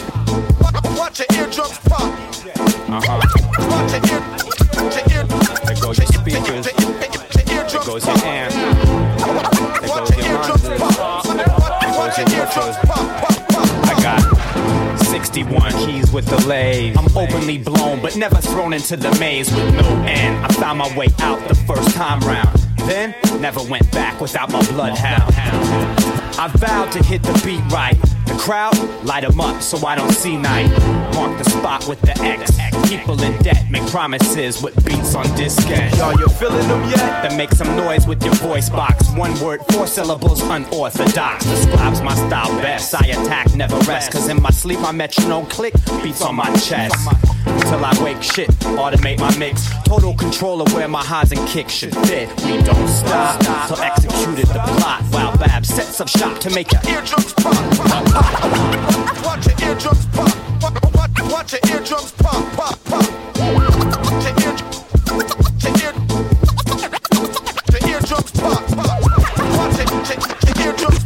Watch 0.98 1.20
your 1.20 1.28
eardrums 1.34 1.78
pop. 1.80 2.02
Uh-huh. 2.88 3.20
Watch 3.68 3.92
your, 3.92 4.00
ear, 4.08 4.24
your, 4.80 5.04
ear, 5.12 5.24
there 5.66 5.76
goes 5.82 5.98
your 5.98 6.08
speakers. 6.08 6.64
There 6.64 7.84
goes 7.84 8.08
your 8.08 8.16
your 8.16 8.32
eardrums 10.32 10.64
pop. 10.80 11.26
Your 12.16 12.30
eardrums 12.30 12.78
pop. 12.86 13.06
I 13.86 13.94
got 14.02 14.22
61 15.00 15.72
keys 15.86 16.12
with 16.14 16.26
delays. 16.30 16.96
I'm 16.98 17.18
openly 17.18 17.58
blown, 17.58 18.02
but 18.02 18.16
never 18.16 18.38
thrown 18.38 18.72
into 18.72 18.96
the 18.96 19.14
maze 19.20 19.54
with 19.54 19.76
no 19.76 19.88
end. 20.06 20.46
I 20.46 20.48
found 20.54 20.80
my 20.80 20.98
way 20.98 21.10
out 21.20 21.46
the 21.50 21.56
first 21.56 21.94
time 21.96 22.22
round. 22.22 22.58
Then, 22.88 23.16
never 23.42 23.62
went 23.64 23.92
back 23.92 24.22
without 24.22 24.50
my 24.50 24.66
bloodhound. 24.72 25.34
I 26.40 26.48
vowed 26.56 26.92
to 26.94 27.04
hit 27.04 27.24
the 27.24 27.34
beat 27.46 27.62
right. 27.72 27.98
The 28.34 28.40
crowd, 28.40 29.06
light 29.06 29.24
'em 29.24 29.40
up 29.40 29.62
so 29.62 29.86
I 29.86 29.96
don't 29.96 30.12
see 30.12 30.36
night. 30.36 30.68
Mark 31.14 31.38
the 31.38 31.48
spot 31.48 31.88
with 31.88 32.02
the 32.02 32.20
X. 32.24 32.52
People 32.90 33.22
in 33.22 33.38
debt 33.44 33.70
make 33.70 33.86
promises 33.92 34.60
with 34.60 34.74
beats 34.84 35.14
on 35.14 35.26
diskette. 35.38 35.96
Y'all, 35.98 36.20
you 36.20 36.28
feeling 36.28 36.68
them 36.68 36.84
yet? 36.90 37.22
Then 37.22 37.38
make 37.38 37.52
some 37.52 37.76
noise 37.76 38.08
with 38.08 38.24
your 38.24 38.34
voice 38.36 38.70
box. 38.70 39.08
One 39.12 39.40
word, 39.40 39.62
four 39.72 39.86
syllables, 39.86 40.42
unorthodox. 40.42 41.46
Describes 41.46 42.02
my 42.02 42.16
style 42.16 42.52
best. 42.60 42.96
I 43.00 43.06
attack, 43.08 43.54
never 43.56 43.78
rest. 43.82 44.12
Cause 44.12 44.28
in 44.28 44.42
my 44.42 44.50
sleep, 44.50 44.80
my 44.80 44.92
metronome 44.92 45.46
click 45.46 45.76
beats 46.02 46.24
on 46.24 46.36
my 46.36 46.52
chest. 46.56 46.96
Till 47.62 47.84
I 47.84 47.94
wake 48.04 48.22
shit, 48.24 48.50
automate 48.78 49.20
my 49.20 49.36
mix. 49.38 49.70
Total 49.86 50.14
control 50.14 50.62
of 50.62 50.74
where 50.74 50.88
my 50.88 51.04
highs 51.04 51.32
and 51.32 51.48
kicks 51.48 51.74
should 51.74 51.96
fit. 52.08 52.30
We 52.44 52.62
don't 52.62 52.88
stop 52.88 53.40
till 53.68 53.82
executed 53.82 54.48
the 54.48 54.60
plot. 54.78 55.04
While 55.12 55.38
Babu 55.38 55.66
sets 55.66 56.00
up 56.02 56.08
shop 56.08 56.40
to 56.40 56.50
make 56.52 56.72
your 56.72 56.82
eardrums 56.90 57.34
pop. 57.34 57.56
Watch 59.26 59.48
your 59.48 59.70
eardrums 59.70 60.06
pop. 60.08 60.54
Watch, 61.32 61.52
your 61.52 61.62
eardrums 61.76 62.12
pop, 62.14 62.44
pop, 62.54 62.84
pop. 62.86 63.06
Watch 63.38 64.26
your 64.26 64.38
ear, 64.40 64.54
your 64.54 65.84
ear, 65.84 65.94
your 67.72 67.84
eardrums 67.90 68.32
pop, 68.32 68.64
pop. 68.68 69.02
Watch 69.58 69.80
it, 69.80 69.88
your 70.48 70.68
eardrums 70.68 71.03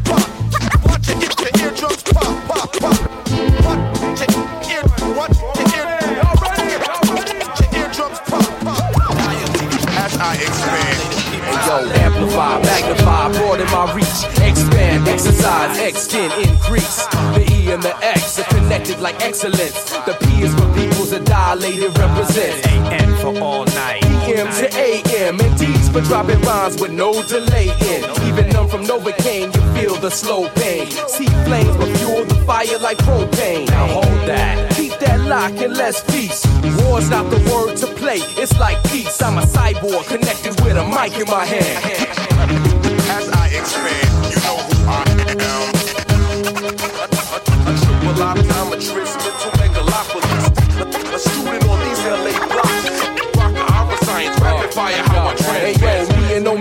my 13.71 13.93
reach, 13.93 14.19
expand, 14.41 15.07
exercise, 15.07 15.77
extend, 15.79 16.33
increase. 16.47 17.05
The 17.35 17.45
E 17.51 17.71
and 17.71 17.81
the 17.81 17.95
X 18.03 18.39
are 18.39 18.45
connected 18.45 18.99
like 18.99 19.21
excellence. 19.23 19.91
The 20.05 20.17
P 20.19 20.43
is 20.43 20.53
for 20.53 20.67
peoples 20.73 21.11
that 21.11 21.25
dilated 21.25 21.97
represents. 21.97 22.67
AM 22.67 23.15
for 23.17 23.39
all 23.41 23.65
night. 23.65 24.01
PM 24.25 24.47
to 24.47 24.67
AM, 24.77 25.39
and 25.39 25.57
D's 25.57 25.89
for 25.89 26.01
dropping 26.01 26.41
rhymes 26.41 26.79
with 26.81 26.91
no 26.91 27.21
delay 27.23 27.69
in. 27.91 28.03
Even 28.27 28.49
numb 28.49 28.67
from 28.67 28.83
Novocaine, 28.83 29.53
you 29.55 29.61
feel 29.75 29.95
the 29.95 30.09
slow 30.09 30.49
pain. 30.49 30.89
See 31.07 31.27
flames, 31.45 31.75
but 31.77 31.89
fuel 31.97 32.25
the 32.25 32.35
fire 32.45 32.77
like 32.79 32.97
propane. 32.97 33.67
Now 33.69 33.87
hold 33.87 34.27
that. 34.27 34.75
Keep 34.75 34.99
that 34.99 35.21
lock 35.21 35.51
and 35.61 35.73
let's 35.75 36.01
feast. 36.01 36.45
War's 36.83 37.09
not 37.09 37.29
the 37.29 37.39
word 37.51 37.75
to 37.77 37.87
play, 37.95 38.19
it's 38.41 38.57
like 38.59 38.81
peace. 38.91 39.21
I'm 39.21 39.37
a 39.37 39.41
cyborg 39.41 40.07
connected 40.07 40.59
with 40.63 40.77
a 40.77 40.85
mic 40.85 41.17
in 41.19 41.27
my 41.27 41.45
hand. 41.45 42.67
As 43.09 43.36
I 43.57 43.59
expand, 43.59 44.13
you 44.29 44.37
know 44.45 44.57
who 44.69 44.85
I 44.87 45.01
am. 45.09 45.87
A 48.71 48.77
triple 48.79 49.36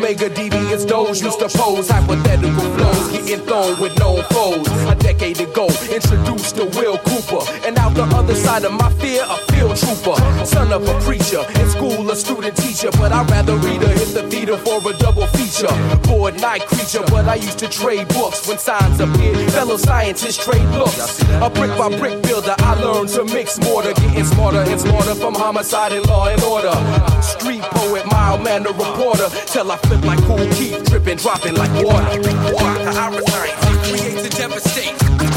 Omega 0.06 0.30
is 0.72 0.86
those 0.86 1.20
used 1.20 1.40
to 1.40 1.48
pose 1.48 1.90
hypothetical 1.90 2.62
flows, 2.76 3.10
getting 3.10 3.44
thrown 3.44 3.80
with 3.80 3.98
known 3.98 4.22
foes. 4.30 4.68
A 4.86 4.94
decade 4.94 5.40
ago, 5.40 5.66
introduced 5.90 6.54
to 6.54 6.66
Will 6.78 6.96
Cooper, 6.98 7.42
and 7.66 7.76
out 7.76 7.94
the 7.94 8.04
other 8.14 8.36
side 8.36 8.64
of 8.64 8.72
my 8.72 8.88
fear, 9.00 9.24
a 9.28 9.36
field 9.50 9.76
trooper, 9.76 10.14
son 10.46 10.72
of 10.72 10.86
a 10.86 11.00
preacher, 11.00 11.42
in 11.60 11.68
school 11.70 12.08
a 12.08 12.14
student 12.14 12.56
teacher, 12.56 12.90
but 12.92 13.10
I'd 13.10 13.28
rather 13.30 13.56
read 13.56 13.82
or 13.82 13.88
hit 13.88 14.14
the 14.14 14.22
theater 14.30 14.56
for 14.58 14.78
a 14.88 14.96
double 14.96 15.26
feature. 15.26 15.74
Bored 16.06 16.40
night 16.40 16.64
creature, 16.66 17.02
but 17.08 17.26
I 17.26 17.34
used 17.34 17.58
to 17.58 17.68
trade 17.68 18.06
books 18.08 18.46
when 18.46 18.58
signs 18.58 19.00
appeared. 19.00 19.50
Fellow 19.50 19.76
scientists 19.76 20.44
trade 20.44 20.68
looks. 20.78 21.20
A 21.42 21.50
brick 21.50 21.76
by 21.76 21.88
brick 21.98 22.22
builder, 22.22 22.54
I 22.58 22.74
learned 22.74 23.08
to 23.10 23.24
mix 23.24 23.58
mortar, 23.58 23.92
getting 23.94 24.24
smarter 24.24 24.58
and 24.58 24.80
smarter 24.80 25.16
from 25.16 25.34
homicide 25.34 25.92
and 25.92 26.06
law 26.06 26.28
and 26.28 26.42
order. 26.44 26.76
Street 27.22 27.62
poet, 27.62 28.06
mild 28.06 28.44
manner 28.44 28.70
reporter, 28.70 29.28
till 29.46 29.72
I 29.72 29.76
flip 29.96 30.04
like 30.04 30.24
cool 30.24 30.46
keep 30.54 30.82
dripping, 30.84 31.16
dropping 31.16 31.54
like 31.54 31.70
water. 31.84 32.20
Water, 32.52 32.88
our 32.88 33.20
science, 33.22 33.88
create 33.88 34.18
to 34.24 34.30
devastate. 34.30 35.35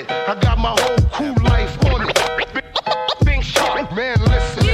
It. 0.00 0.10
I 0.10 0.34
got 0.40 0.58
my 0.58 0.70
whole 0.70 1.08
cool 1.12 1.34
life 1.44 1.76
on 1.86 2.08
it. 2.08 2.16
Think 3.24 3.44
sharp, 3.44 3.94
Man, 3.94 4.18
listen. 4.24 4.66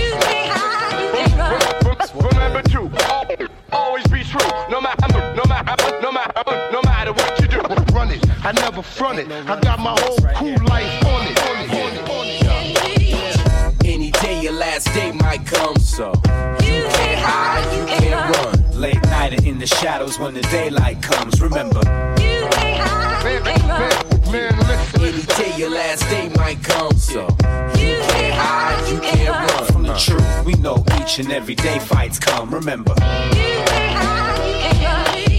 Remember 2.14 2.62
to 2.62 3.48
always 3.72 4.06
be 4.06 4.22
true, 4.22 4.50
no 4.70 4.80
matter, 4.80 5.08
no 5.34 5.44
matter, 5.48 6.00
no 6.00 6.12
matter, 6.12 6.70
no 6.72 6.80
matter 6.82 7.12
what 7.12 7.40
you 7.40 7.48
do. 7.48 7.60
Run 7.94 8.10
it, 8.10 8.24
I 8.44 8.52
never 8.52 8.82
front 8.82 9.18
it. 9.18 9.30
I 9.30 9.60
got 9.60 9.78
my 9.78 9.94
whole 9.98 10.18
cool 10.34 10.58
life 10.66 11.04
on 11.06 11.26
it. 11.26 11.38
On 11.42 11.56
it, 11.60 11.70
on 11.70 12.26
it, 12.26 12.46
on 12.48 12.66
it. 12.66 13.84
Any 13.84 14.10
day 14.12 14.42
your 14.42 14.52
last 14.52 14.86
day 14.94 15.12
might 15.12 15.44
come, 15.46 15.76
so 15.76 16.12
you 16.62 16.86
can't 16.96 17.20
hide, 17.20 17.78
you 17.78 17.86
can't 17.86 18.36
run. 18.36 18.80
Late 18.80 19.02
night 19.04 19.32
and 19.32 19.46
in 19.46 19.58
the 19.58 19.66
shadows 19.66 20.18
when 20.18 20.34
the 20.34 20.42
daylight 20.42 21.02
comes. 21.02 21.40
Remember, 21.40 21.82
Man, 21.84 22.50
man, 22.50 23.05
your 25.58 25.70
last 25.70 26.02
day 26.10 26.28
might 26.36 26.62
come, 26.62 26.92
so 26.96 27.22
you 27.22 27.96
can't 28.08 28.34
hide, 28.34 28.92
you 28.92 29.00
can't 29.00 29.50
run. 29.50 29.72
from 29.72 29.82
the 29.84 29.94
truth, 29.94 30.44
we 30.44 30.52
know 30.54 30.84
each 31.00 31.18
and 31.18 31.32
every 31.32 31.54
day 31.54 31.78
fights 31.78 32.18
come. 32.18 32.50
Remember, 32.50 32.94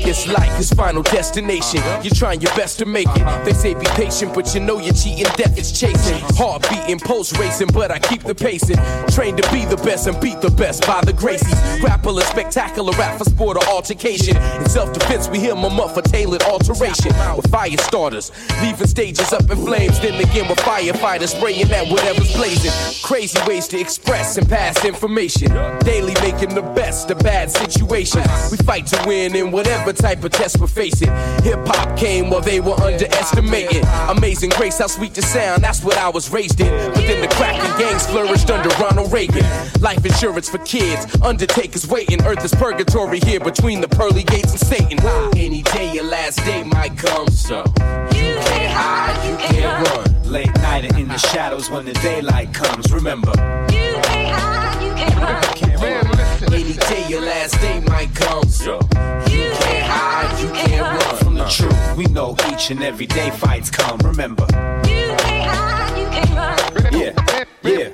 It's 0.10 0.26
life, 0.26 0.58
it's 0.58 0.72
final 0.72 1.04
destination. 1.04 1.82
Uh-huh. 1.82 2.02
You're 2.02 2.16
trying 2.16 2.40
your 2.40 2.56
best 2.56 2.80
to 2.80 2.86
make 2.86 3.10
it. 3.10 3.24
Uh-huh. 3.24 3.44
They 3.44 3.52
say 3.52 3.74
be 3.74 3.86
patient, 3.88 4.34
but 4.34 4.56
you 4.56 4.62
know 4.62 4.80
you're 4.80 4.94
cheating. 4.94 5.26
Death 5.36 5.58
is 5.58 5.78
chasing. 5.78 6.16
Uh-huh. 6.24 6.52
Heart 6.52 6.70
beating, 6.70 6.98
pulse 6.98 7.38
racing, 7.38 7.68
but 7.74 7.92
I 7.92 8.00
keep 8.00 8.24
the 8.24 8.34
pacing. 8.34 8.78
Trained 9.12 9.44
to 9.44 9.52
be 9.52 9.66
the 9.66 9.76
best 9.76 10.08
and 10.08 10.18
beat 10.22 10.40
the 10.40 10.50
best 10.50 10.88
by 10.88 11.02
the 11.02 11.12
Gracies. 11.12 11.82
Grapple 11.82 12.18
a 12.20 12.22
spectacular 12.22 12.94
rap 12.94 13.18
for 13.18 13.26
sport 13.26 13.58
or 13.58 13.66
altercation. 13.68 14.38
In 14.38 14.70
self 14.70 14.94
defense, 14.94 15.28
we 15.28 15.40
hear 15.40 15.56
my 15.56 15.68
for 15.90 16.02
tailored 16.02 16.44
alteration. 16.44 17.12
With 17.36 17.52
fire 17.52 17.76
starters, 17.78 18.32
leaving 18.62 18.88
stages 18.88 19.34
up 19.34 19.52
in 19.52 19.58
flames. 19.58 20.00
Then 20.00 20.24
again, 20.24 20.48
with 20.48 20.60
firefighters 20.60 21.36
spraying 21.36 21.70
at 21.70 21.92
whatever's 21.92 22.34
blazing. 22.34 22.72
Crazy 23.04 23.38
ways 23.46 23.68
to 23.68 23.78
express 23.78 24.38
and 24.38 24.48
pass 24.48 24.86
information. 24.86 25.52
Daily 25.80 26.14
making 26.22 26.56
the 26.56 26.62
best 26.62 27.12
of 27.12 27.20
bad 27.20 27.52
situations. 27.52 28.26
We 28.52 28.58
fight 28.58 28.88
to 28.88 29.04
win 29.06 29.36
in 29.36 29.52
whatever 29.52 29.97
type 29.98 30.24
of 30.24 30.32
test 30.32 30.60
we're 30.60 30.68
facing. 30.68 31.10
Hip 31.44 31.60
hop 31.66 31.98
came 31.98 32.30
while 32.30 32.42
they 32.42 32.60
were 32.60 32.80
underestimating. 32.82 33.84
Amazing 34.08 34.52
grace, 34.52 34.78
how 34.78 34.88
sweet 34.88 35.14
the 35.14 35.22
sound, 35.22 35.64
that's 35.64 35.84
what 35.84 35.98
I 35.98 36.10
was 36.10 36.32
raised 36.32 36.60
in. 36.60 36.70
But 36.94 37.02
then 37.08 37.22
the 37.22 37.28
cracking 37.36 37.78
gangs 37.78 38.06
flourished 38.08 38.50
under 38.50 38.70
Ronald 38.82 39.12
Reagan. 39.12 39.46
Life 39.82 40.06
insurance 40.06 40.50
for 40.50 40.60
kids, 40.60 41.06
undertakers 41.22 41.88
waiting. 41.88 42.24
Earth 42.24 42.44
is 42.44 42.54
purgatory 42.54 43.20
here 43.20 43.40
between 43.40 43.82
the 43.82 43.88
pearly 43.88 44.24
gates 44.24 44.52
and 44.52 44.60
Satan. 44.60 45.00
Any 45.36 45.64
day 45.64 45.94
your 45.94 46.06
last 46.06 46.38
day 46.46 46.64
might 46.64 46.98
come, 46.98 47.28
so 47.28 47.64
you 48.14 48.36
can't 48.48 48.72
hide, 48.72 49.30
you 49.30 49.38
can't 49.38 49.88
run. 49.90 50.24
late 50.24 50.54
night 50.56 50.86
and 50.86 50.98
in 50.98 51.08
the 51.08 51.18
shadows 51.18 51.70
when 51.70 51.86
the 51.86 51.94
daylight 51.94 52.54
comes. 52.54 52.92
Remember, 52.94 53.32
Man, 55.80 56.04
listen. 56.12 56.54
Any 56.54 56.74
day 56.74 57.08
your 57.08 57.22
last 57.22 57.60
day 57.62 57.80
might 57.82 58.14
come, 58.16 58.48
so 58.50 58.80
you 59.27 59.27
can't 59.88 60.32
hide, 60.32 60.42
you 60.42 60.50
can't 60.52 61.04
run. 61.04 61.18
from 61.18 61.36
the 61.36 61.46
truth, 61.46 61.98
we 61.98 62.06
know 62.06 62.36
each 62.52 62.72
and 62.72 62.84
every 62.84 63.06
day 63.06 63.30
fights 63.32 63.70
come. 63.70 63.98
Remember, 64.00 64.46
yeah, 66.92 67.14
yeah. 67.64 67.92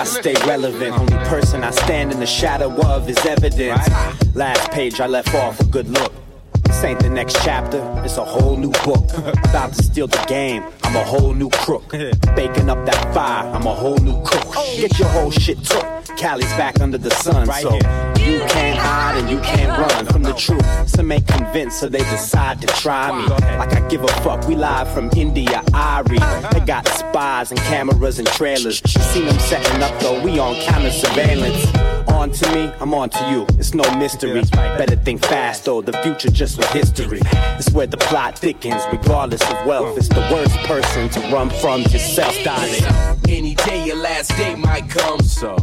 I 0.00 0.04
stay 0.04 0.34
relevant. 0.46 0.98
Only 0.98 1.16
person 1.28 1.64
I 1.64 1.70
stand 1.70 2.12
in 2.12 2.20
the 2.20 2.26
shadow 2.26 2.70
of 2.86 3.08
is 3.08 3.24
evidence. 3.26 3.88
Last 4.34 4.70
page 4.70 5.00
I 5.00 5.06
left 5.06 5.34
off 5.34 5.60
a 5.60 5.64
good 5.64 5.88
look. 5.88 6.12
This 6.64 6.84
ain't 6.84 7.00
the 7.00 7.08
next 7.08 7.42
chapter, 7.44 7.80
it's 8.04 8.18
a 8.18 8.24
whole 8.24 8.56
new 8.56 8.70
book. 8.84 9.10
About 9.48 9.72
to 9.72 9.82
steal 9.82 10.06
the 10.06 10.22
game, 10.28 10.62
I'm 10.84 10.96
a 10.96 11.04
whole 11.04 11.34
new 11.34 11.50
crook. 11.50 11.90
Baking 12.36 12.68
up 12.68 12.84
that 12.86 13.14
fire, 13.14 13.48
I'm 13.52 13.66
a 13.66 13.74
whole 13.74 13.96
new 13.98 14.22
cook. 14.22 14.44
Oh, 14.56 14.76
Get 14.78 14.98
your 14.98 15.08
whole 15.08 15.30
shit 15.30 15.62
took. 15.64 15.97
Cali's 16.18 16.52
back 16.54 16.80
under 16.80 16.98
the 16.98 17.10
sun, 17.10 17.46
so 17.46 17.74
you 17.74 18.40
can't 18.48 18.76
hide 18.76 19.16
and 19.18 19.30
you 19.30 19.38
can't 19.38 19.78
run 19.78 20.04
from 20.06 20.24
the 20.24 20.32
truth. 20.32 20.66
Some 20.88 21.12
ain't 21.12 21.28
convinced, 21.28 21.78
so 21.78 21.88
they 21.88 22.00
decide 22.10 22.60
to 22.60 22.66
try 22.66 23.16
me. 23.16 23.28
Like 23.56 23.72
I 23.72 23.86
give 23.88 24.02
a 24.02 24.08
fuck, 24.24 24.48
we 24.48 24.56
live 24.56 24.92
from 24.92 25.10
India, 25.16 25.62
Irie. 25.72 26.50
They 26.50 26.60
got 26.66 26.88
spies 26.88 27.52
and 27.52 27.60
cameras 27.60 28.18
and 28.18 28.26
trailers. 28.26 28.80
Seen 29.12 29.26
them 29.26 29.38
setting 29.38 29.80
up 29.80 29.96
though, 30.00 30.20
we 30.20 30.40
on 30.40 30.56
camera 30.56 30.90
surveillance. 30.90 31.64
On 32.08 32.30
to 32.30 32.54
me, 32.54 32.72
I'm 32.80 32.94
on 32.94 33.10
to 33.10 33.30
you. 33.30 33.46
It's 33.58 33.74
no 33.74 33.84
mystery. 33.96 34.42
Better 34.52 34.96
think 34.96 35.24
fast 35.24 35.64
though, 35.64 35.82
the 35.82 35.92
future 36.04 36.30
just 36.30 36.56
was 36.56 36.66
history. 36.68 37.20
It's 37.58 37.70
where 37.70 37.86
the 37.86 37.96
plot 37.96 38.38
thickens, 38.38 38.82
regardless 38.90 39.42
of 39.42 39.66
wealth. 39.66 39.96
It's 39.96 40.08
the 40.08 40.26
worst 40.32 40.56
person 40.66 41.08
to 41.10 41.20
run 41.32 41.50
from 41.50 41.82
yourself, 41.82 42.36
darling. 42.44 42.84
Any 43.28 43.54
day 43.54 43.86
your 43.86 43.96
last 43.96 44.30
day 44.36 44.54
might 44.54 44.88
come, 44.88 45.20
so 45.20 45.56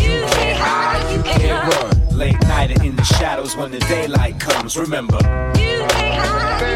you 0.00 0.24
can't 0.34 0.58
hide, 0.58 1.16
you 1.16 1.22
can't 1.22 1.74
run. 1.74 2.18
Late 2.18 2.40
night 2.42 2.70
and 2.72 2.84
in 2.84 2.96
the 2.96 3.04
shadows 3.04 3.56
when 3.56 3.70
the 3.70 3.78
daylight 3.80 4.38
comes. 4.38 4.76
Remember, 4.76 5.18
you 5.56 5.86
may 5.86 6.16
hire 6.16 6.72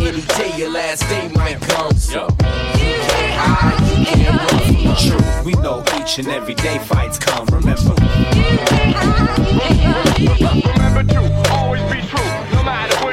Any 0.00 0.22
day 0.22 0.56
your 0.56 0.70
last 0.70 1.08
day 1.08 1.28
might 1.34 1.60
come, 1.60 1.94
so 1.94 2.28
you 2.40 2.94
can't 3.08 3.34
hide, 3.40 3.88
you 3.88 3.93
we 5.44 5.52
know 5.62 5.82
each 5.98 6.18
and 6.18 6.28
every 6.28 6.54
day 6.54 6.78
fights 6.78 7.18
come. 7.18 7.46
Remember, 7.46 7.94
Remember 10.72 11.04
to 11.12 11.50
always 11.52 11.82
be 11.92 12.00
true, 12.08 12.30
no 12.52 12.62
matter 12.62 13.03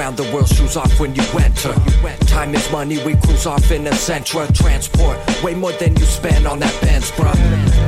around 0.00 0.16
the 0.16 0.22
world, 0.32 0.59
shoes 0.70 0.76
off 0.76 1.00
when 1.00 1.14
you 1.14 1.22
enter. 1.38 1.72
Time 2.26 2.54
is 2.54 2.70
money, 2.70 3.02
we 3.04 3.14
cruise 3.16 3.46
off 3.46 3.70
in 3.70 3.86
a 3.86 3.90
Sentra. 3.90 4.52
Transport, 4.54 5.18
way 5.42 5.54
more 5.54 5.72
than 5.72 5.96
you 5.96 6.04
spend 6.04 6.46
on 6.46 6.58
that 6.60 6.80
Benz, 6.80 7.10
bruh. 7.12 7.34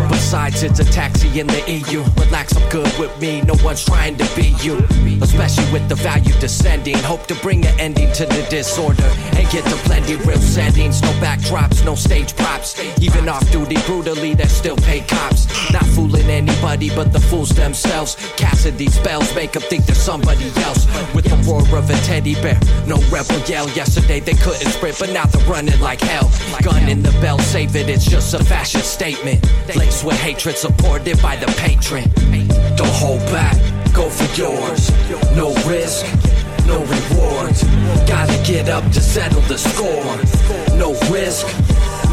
Besides, 0.08 0.62
it's 0.62 0.80
a 0.80 0.84
taxi 0.84 1.40
in 1.40 1.46
the 1.46 1.62
EU. 1.70 2.02
Relax, 2.24 2.56
I'm 2.56 2.68
good 2.70 2.92
with 2.98 3.12
me, 3.20 3.42
no 3.42 3.54
one's 3.62 3.84
trying 3.84 4.16
to 4.16 4.26
be 4.34 4.54
you. 4.62 4.78
Especially 5.22 5.70
with 5.72 5.88
the 5.88 5.94
value 5.94 6.34
descending. 6.40 6.98
Hope 6.98 7.26
to 7.26 7.34
bring 7.36 7.64
an 7.66 7.78
ending 7.78 8.12
to 8.14 8.26
the 8.26 8.46
disorder 8.50 9.10
and 9.36 9.48
get 9.50 9.64
to 9.64 9.76
plenty 9.86 10.16
real 10.16 10.38
settings. 10.38 11.02
No 11.02 11.10
backdrops, 11.20 11.84
no 11.84 11.94
stage 11.94 12.34
props. 12.36 12.78
Even 13.00 13.28
off 13.28 13.48
duty, 13.52 13.76
brutally, 13.86 14.34
they 14.34 14.46
still 14.46 14.76
pay 14.76 15.00
cops. 15.00 15.46
Not 15.72 15.84
fooling 15.86 16.28
anybody 16.28 16.90
but 16.90 17.12
the 17.12 17.20
fools 17.20 17.50
themselves. 17.50 18.16
Casting 18.36 18.76
these 18.76 18.94
spells 18.94 19.34
make 19.34 19.52
them 19.52 19.62
think 19.62 19.86
they're 19.86 19.94
somebody 19.94 20.50
else. 20.64 20.86
With 21.14 21.26
the 21.26 21.36
roar 21.48 21.62
of 21.78 21.88
a 21.90 21.94
teddy 22.06 22.34
bear, 22.34 22.58
no 22.86 22.96
rebel 23.10 23.38
yell. 23.46 23.68
Yesterday 23.70 24.20
they 24.20 24.34
couldn't 24.34 24.70
sprint, 24.70 24.98
but 24.98 25.10
now 25.10 25.26
they're 25.26 25.46
running 25.48 25.78
like 25.80 26.00
hell. 26.00 26.30
Gun 26.62 26.88
in 26.88 27.02
the 27.02 27.12
belt, 27.20 27.40
save 27.40 27.74
it, 27.76 27.88
it's 27.88 28.04
just 28.04 28.34
a 28.34 28.44
fashion 28.44 28.82
statement. 28.82 29.44
Laced 29.76 30.04
with 30.04 30.18
hatred, 30.20 30.56
supported 30.56 31.20
by 31.22 31.36
the 31.36 31.46
patron. 31.58 32.04
Don't 32.76 32.92
hold 32.92 33.20
back, 33.32 33.56
go 33.92 34.08
for 34.08 34.28
yours. 34.40 34.90
No 35.36 35.54
risk, 35.68 36.06
no 36.66 36.80
rewards. 36.80 37.64
Gotta 38.06 38.38
get 38.44 38.68
up 38.68 38.84
to 38.92 39.00
settle 39.00 39.40
the 39.42 39.58
score. 39.58 40.16
No 40.76 40.92
risk, 41.10 41.46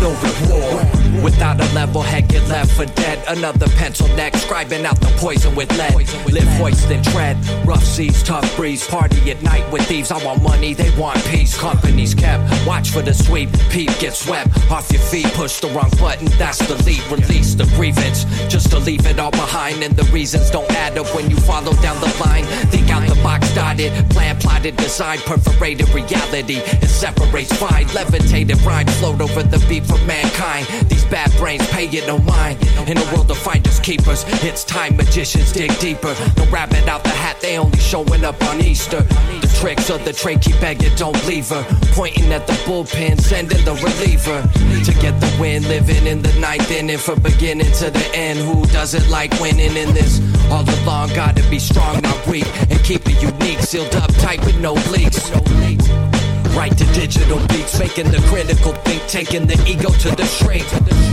no 0.02 0.10
reward. 0.22 1.24
Without 1.24 1.60
a 1.60 1.74
level 1.74 2.02
head, 2.02 2.30
get 2.30 2.48
left 2.48 2.72
for 2.72 2.86
dead. 2.86 3.22
Another 3.28 3.68
pencil 3.78 4.08
neck, 4.16 4.34
scribing 4.34 4.86
out 4.86 5.00
the 5.02 5.08
poison 5.18 5.54
with 5.56 5.70
lead. 5.78 5.96
Live 6.32 6.48
hoist 6.58 6.90
and 6.90 7.04
tread. 7.04 7.38
Rough 7.66 7.84
seas, 7.84 8.24
tough 8.24 8.56
breeze. 8.56 8.88
Party 8.88 9.32
at 9.32 9.42
night 9.44 9.70
with 9.72 9.86
thieves. 9.88 10.12
I 10.12 10.24
want 10.24 10.42
money, 10.42 10.74
they 10.74 10.90
want 10.98 11.24
peace. 11.26 11.58
Companies 11.58 12.14
kept. 12.14 12.44
Watch 12.66 12.92
for 12.92 13.02
the 13.02 13.14
sweep. 13.14 13.50
Peep, 13.70 13.90
get 14.00 14.14
swept 14.14 14.50
off 14.72 14.92
your 14.92 15.02
feet. 15.02 15.28
Push 15.34 15.60
the 15.60 15.68
wrong 15.70 15.92
button, 16.00 16.28
that's 16.38 16.60
the 16.68 16.76
lead. 16.84 17.04
Release 17.12 17.56
the 17.56 17.66
grievance. 17.76 18.24
Just 18.48 18.72
to 18.72 18.80
leave 18.80 19.06
it 19.06 19.20
all 19.20 19.32
behind. 19.32 19.84
And 19.84 19.96
the 19.96 20.10
reasons 20.12 20.50
don't 20.50 20.70
add 20.72 20.98
up 20.98 21.14
when 21.14 21.30
you 21.30 21.38
follow 21.38 21.74
down 21.82 22.00
the 22.00 22.16
line. 22.24 22.46
Think 22.72 22.90
out 22.90 23.08
the 23.08 23.16
box, 23.22 23.54
dotted. 23.54 23.92
Plan, 24.10 24.38
plotted, 24.38 24.78
design. 24.78 25.20
Perforated 25.20 25.90
reality. 25.90 26.58
It 26.58 26.88
separates 26.90 27.54
fine. 27.58 27.88
Levitated 27.94 28.62
rhyme. 28.62 28.88
Float 29.00 29.22
over 29.22 29.44
the 29.44 29.60
beat 29.68 29.79
for 29.84 29.98
mankind. 30.06 30.68
These 30.90 31.06
bad 31.06 31.32
brains 31.38 31.66
pay 31.68 31.88
it 31.88 32.08
no 32.08 32.18
mind. 32.20 32.58
In 32.88 32.98
a 32.98 33.06
world 33.14 33.30
of 33.32 33.38
finders 33.38 33.80
keepers, 33.80 34.26
it's 34.44 34.64
time 34.64 34.96
magicians 34.96 35.52
dig 35.52 35.78
deeper. 35.80 36.16
No 36.38 36.46
rabbit 36.52 36.88
out 36.88 37.04
the 37.04 37.10
hat, 37.10 37.40
they 37.42 37.58
only 37.58 37.80
showing 37.80 38.24
up 38.24 38.42
on 38.44 38.62
Easter. 38.62 39.02
The 39.02 39.58
tricks 39.60 39.90
of 39.90 40.04
the 40.06 40.14
trade 40.14 40.42
keep 40.42 40.60
begging, 40.60 40.96
don't 40.96 41.20
leave 41.28 41.50
her. 41.50 41.64
Pointing 41.94 42.32
at 42.32 42.48
the 42.48 42.54
bullpen, 42.66 43.20
sending 43.20 43.64
the 43.66 43.74
reliever. 43.76 44.42
To 44.86 44.94
get 45.02 45.20
the 45.20 45.32
win, 45.40 45.64
living 45.64 46.06
in 46.06 46.22
the 46.22 46.34
ninth 46.40 46.72
inning 46.72 46.98
from 46.98 47.20
beginning 47.22 47.72
to 47.74 47.90
the 47.90 48.12
end. 48.14 48.40
Who 48.40 48.66
doesn't 48.68 49.10
like 49.10 49.32
winning 49.40 49.76
in 49.76 49.94
this? 49.94 50.22
All 50.52 50.66
along, 50.82 51.10
gotta 51.14 51.48
be 51.50 51.60
strong, 51.60 52.02
not 52.02 52.28
weak. 52.28 52.48
And 52.70 52.80
keep 52.84 53.02
it 53.08 53.22
unique, 53.22 53.60
sealed 53.60 53.96
up 53.96 54.12
tight 54.16 54.40
with 54.46 54.60
no 54.60 54.74
leaks. 54.92 55.30
no 55.32 55.42
leaks. 55.62 56.19
Right 56.56 56.76
to 56.78 56.86
digital 56.94 57.40
beats, 57.48 57.80
making 57.80 58.12
the 58.12 58.22
critical 58.28 58.74
think, 58.84 59.02
taking 59.08 59.48
the 59.48 59.56
ego 59.68 59.90
to 59.90 60.16
the 60.16 60.26
shrink. 60.26 60.66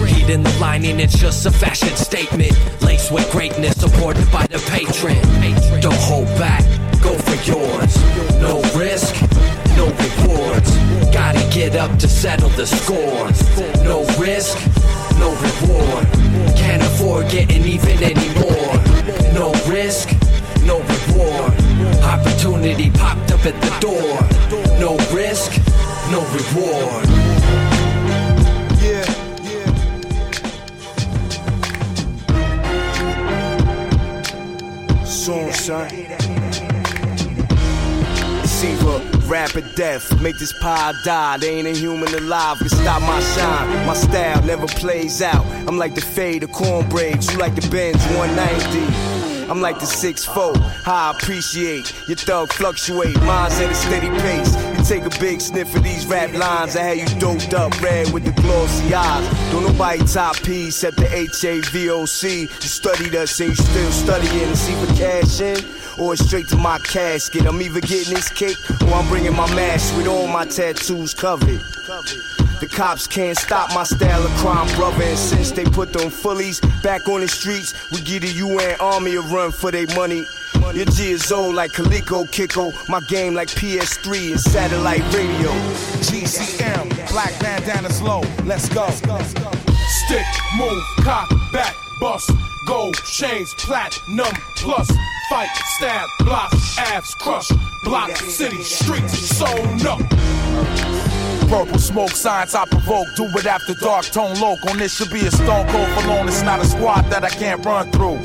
Heat 0.08 0.30
in 0.30 0.42
the 0.42 0.58
lining, 0.58 0.98
it's 1.00 1.18
just 1.18 1.46
a 1.46 1.50
fashion 1.50 1.94
statement. 1.96 2.52
Laced 2.82 3.12
with 3.12 3.30
greatness, 3.30 3.78
supported 3.78 4.30
by 4.32 4.46
the 4.46 4.58
patron. 4.70 5.16
Don't 5.80 5.94
hold 6.00 6.26
back, 6.38 6.64
go 7.02 7.16
for 7.18 7.36
yours. 7.44 7.96
No 8.40 8.60
risk, 8.78 9.14
no 9.76 9.86
rewards. 9.86 10.70
Gotta 11.12 11.48
get 11.52 11.76
up 11.76 11.96
to 11.98 12.08
settle 12.08 12.50
the 12.50 12.66
score. 12.66 13.30
No 13.84 14.04
risk, 14.18 14.58
no 15.18 15.30
reward. 15.46 16.06
Can't 16.56 16.82
afford 16.82 17.30
getting 17.30 17.64
even 17.64 18.02
anymore. 18.02 18.74
No 19.32 19.52
risk, 19.68 20.10
no 20.64 20.80
reward. 20.80 21.52
Opportunity 22.02 22.90
popped 22.90 23.30
up 23.32 23.44
at 23.46 23.60
the 23.60 23.72
door. 23.80 24.65
No 24.78 24.96
risk, 25.12 25.52
no 26.10 26.20
reward. 26.32 27.06
Soon, 35.06 35.52
son. 35.52 35.88
It's 38.42 38.64
either 38.64 39.00
rap 39.26 39.50
death. 39.74 40.20
Make 40.22 40.38
this 40.38 40.52
pie 40.60 40.92
die. 41.04 41.38
They 41.38 41.58
ain't 41.58 41.66
a 41.66 41.72
human 41.72 42.14
alive 42.14 42.58
can 42.58 42.68
stop 42.68 43.00
my 43.02 43.20
shine. 43.20 43.86
My 43.86 43.94
style 43.94 44.42
never 44.44 44.66
plays 44.66 45.22
out. 45.22 45.44
I'm 45.66 45.78
like 45.78 45.94
the 45.94 46.00
fade 46.00 46.42
of 46.42 46.50
cornbraids. 46.50 47.32
You 47.32 47.38
like 47.38 47.54
the 47.54 47.68
Benz 47.70 48.04
190. 48.16 49.16
I'm 49.48 49.60
like 49.60 49.78
the 49.78 49.86
6'4, 49.86 50.56
how 50.82 51.12
I 51.12 51.16
appreciate 51.16 51.94
your 52.08 52.16
thug 52.16 52.52
fluctuate. 52.52 53.14
Mine's 53.20 53.60
at 53.60 53.70
a 53.70 53.74
steady 53.74 54.08
pace. 54.20 54.65
Take 54.86 55.04
a 55.04 55.10
big 55.18 55.40
sniff 55.40 55.74
of 55.74 55.82
these 55.82 56.06
rap 56.06 56.32
lines. 56.32 56.76
I 56.76 56.82
had 56.82 56.98
you 56.98 57.18
doped 57.18 57.52
up 57.54 57.82
red 57.82 58.12
with 58.12 58.24
the 58.24 58.30
glossy 58.40 58.94
eyes. 58.94 59.50
Don't 59.50 59.64
nobody 59.64 59.98
top 60.04 60.36
P 60.44 60.68
except 60.68 60.96
the 60.96 61.06
HAVOC. 61.06 62.42
You 62.42 62.68
studied 62.68 63.16
us 63.16 63.40
and 63.40 63.48
you 63.48 63.56
still 63.56 63.90
studying 63.90 64.48
to 64.48 64.56
see 64.56 64.74
for 64.74 64.94
cash 64.94 65.40
in. 65.40 65.58
Or 65.98 66.14
straight 66.14 66.46
to 66.48 66.56
my 66.56 66.78
casket. 66.78 67.46
I'm 67.46 67.60
either 67.60 67.80
getting 67.80 68.14
this 68.14 68.28
cake 68.28 68.58
or 68.82 68.94
I'm 68.94 69.08
bringing 69.08 69.34
my 69.34 69.52
mask 69.56 69.96
with 69.96 70.06
all 70.06 70.28
my 70.28 70.44
tattoos 70.44 71.14
covered. 71.14 71.58
The 72.60 72.68
cops 72.70 73.08
can't 73.08 73.36
stop 73.36 73.74
my 73.74 73.82
style 73.82 74.24
of 74.24 74.30
crime, 74.36 74.72
brother. 74.76 75.02
And 75.02 75.18
since 75.18 75.50
they 75.50 75.64
put 75.64 75.92
them 75.92 76.10
fullies 76.10 76.60
back 76.84 77.08
on 77.08 77.22
the 77.22 77.28
streets, 77.28 77.74
we 77.90 78.02
give 78.02 78.22
the 78.22 78.28
UN 78.28 78.76
army 78.78 79.16
a 79.16 79.20
run 79.20 79.50
for 79.50 79.72
their 79.72 79.88
money. 79.96 80.24
Your 80.74 80.84
G 80.86 81.12
is 81.12 81.30
old 81.32 81.54
like 81.54 81.72
Coleco 81.72 82.26
Kiko. 82.26 82.72
My 82.88 83.00
game 83.08 83.34
like 83.34 83.48
PS3 83.48 84.32
and 84.32 84.40
satellite 84.40 85.00
radio. 85.14 85.50
GCM, 86.02 87.10
black 87.10 87.32
bandana's 87.40 87.96
slow, 87.96 88.22
Let's 88.44 88.68
go. 88.68 88.88
Stick, 88.90 90.26
move, 90.58 90.82
cock, 91.00 91.30
back, 91.52 91.74
bust, 92.00 92.30
gold, 92.66 92.96
chains, 93.04 93.54
platinum, 93.58 94.26
plus, 94.56 94.90
fight, 95.30 95.48
stab, 95.76 96.08
block, 96.20 96.52
abs, 96.78 97.14
crush, 97.14 97.48
block, 97.84 98.16
city, 98.16 98.62
streets, 98.62 99.18
sewn 99.18 99.86
up. 99.86 100.00
Purple 101.48 101.78
smoke, 101.78 102.10
signs 102.10 102.54
I 102.54 102.66
provoke. 102.66 103.06
Do 103.16 103.24
it 103.24 103.46
after 103.46 103.74
dark, 103.74 104.06
tone 104.06 104.38
loc. 104.40 104.58
On 104.68 104.76
this 104.76 104.96
should 104.96 105.12
be 105.12 105.26
a 105.26 105.30
stone 105.30 105.66
cold 105.68 105.88
for 105.90 106.08
long. 106.08 106.26
It's 106.26 106.42
not 106.42 106.60
a 106.60 106.66
squad 106.66 107.02
that 107.10 107.24
I 107.24 107.30
can't 107.30 107.64
run 107.64 107.90
through. 107.92 108.18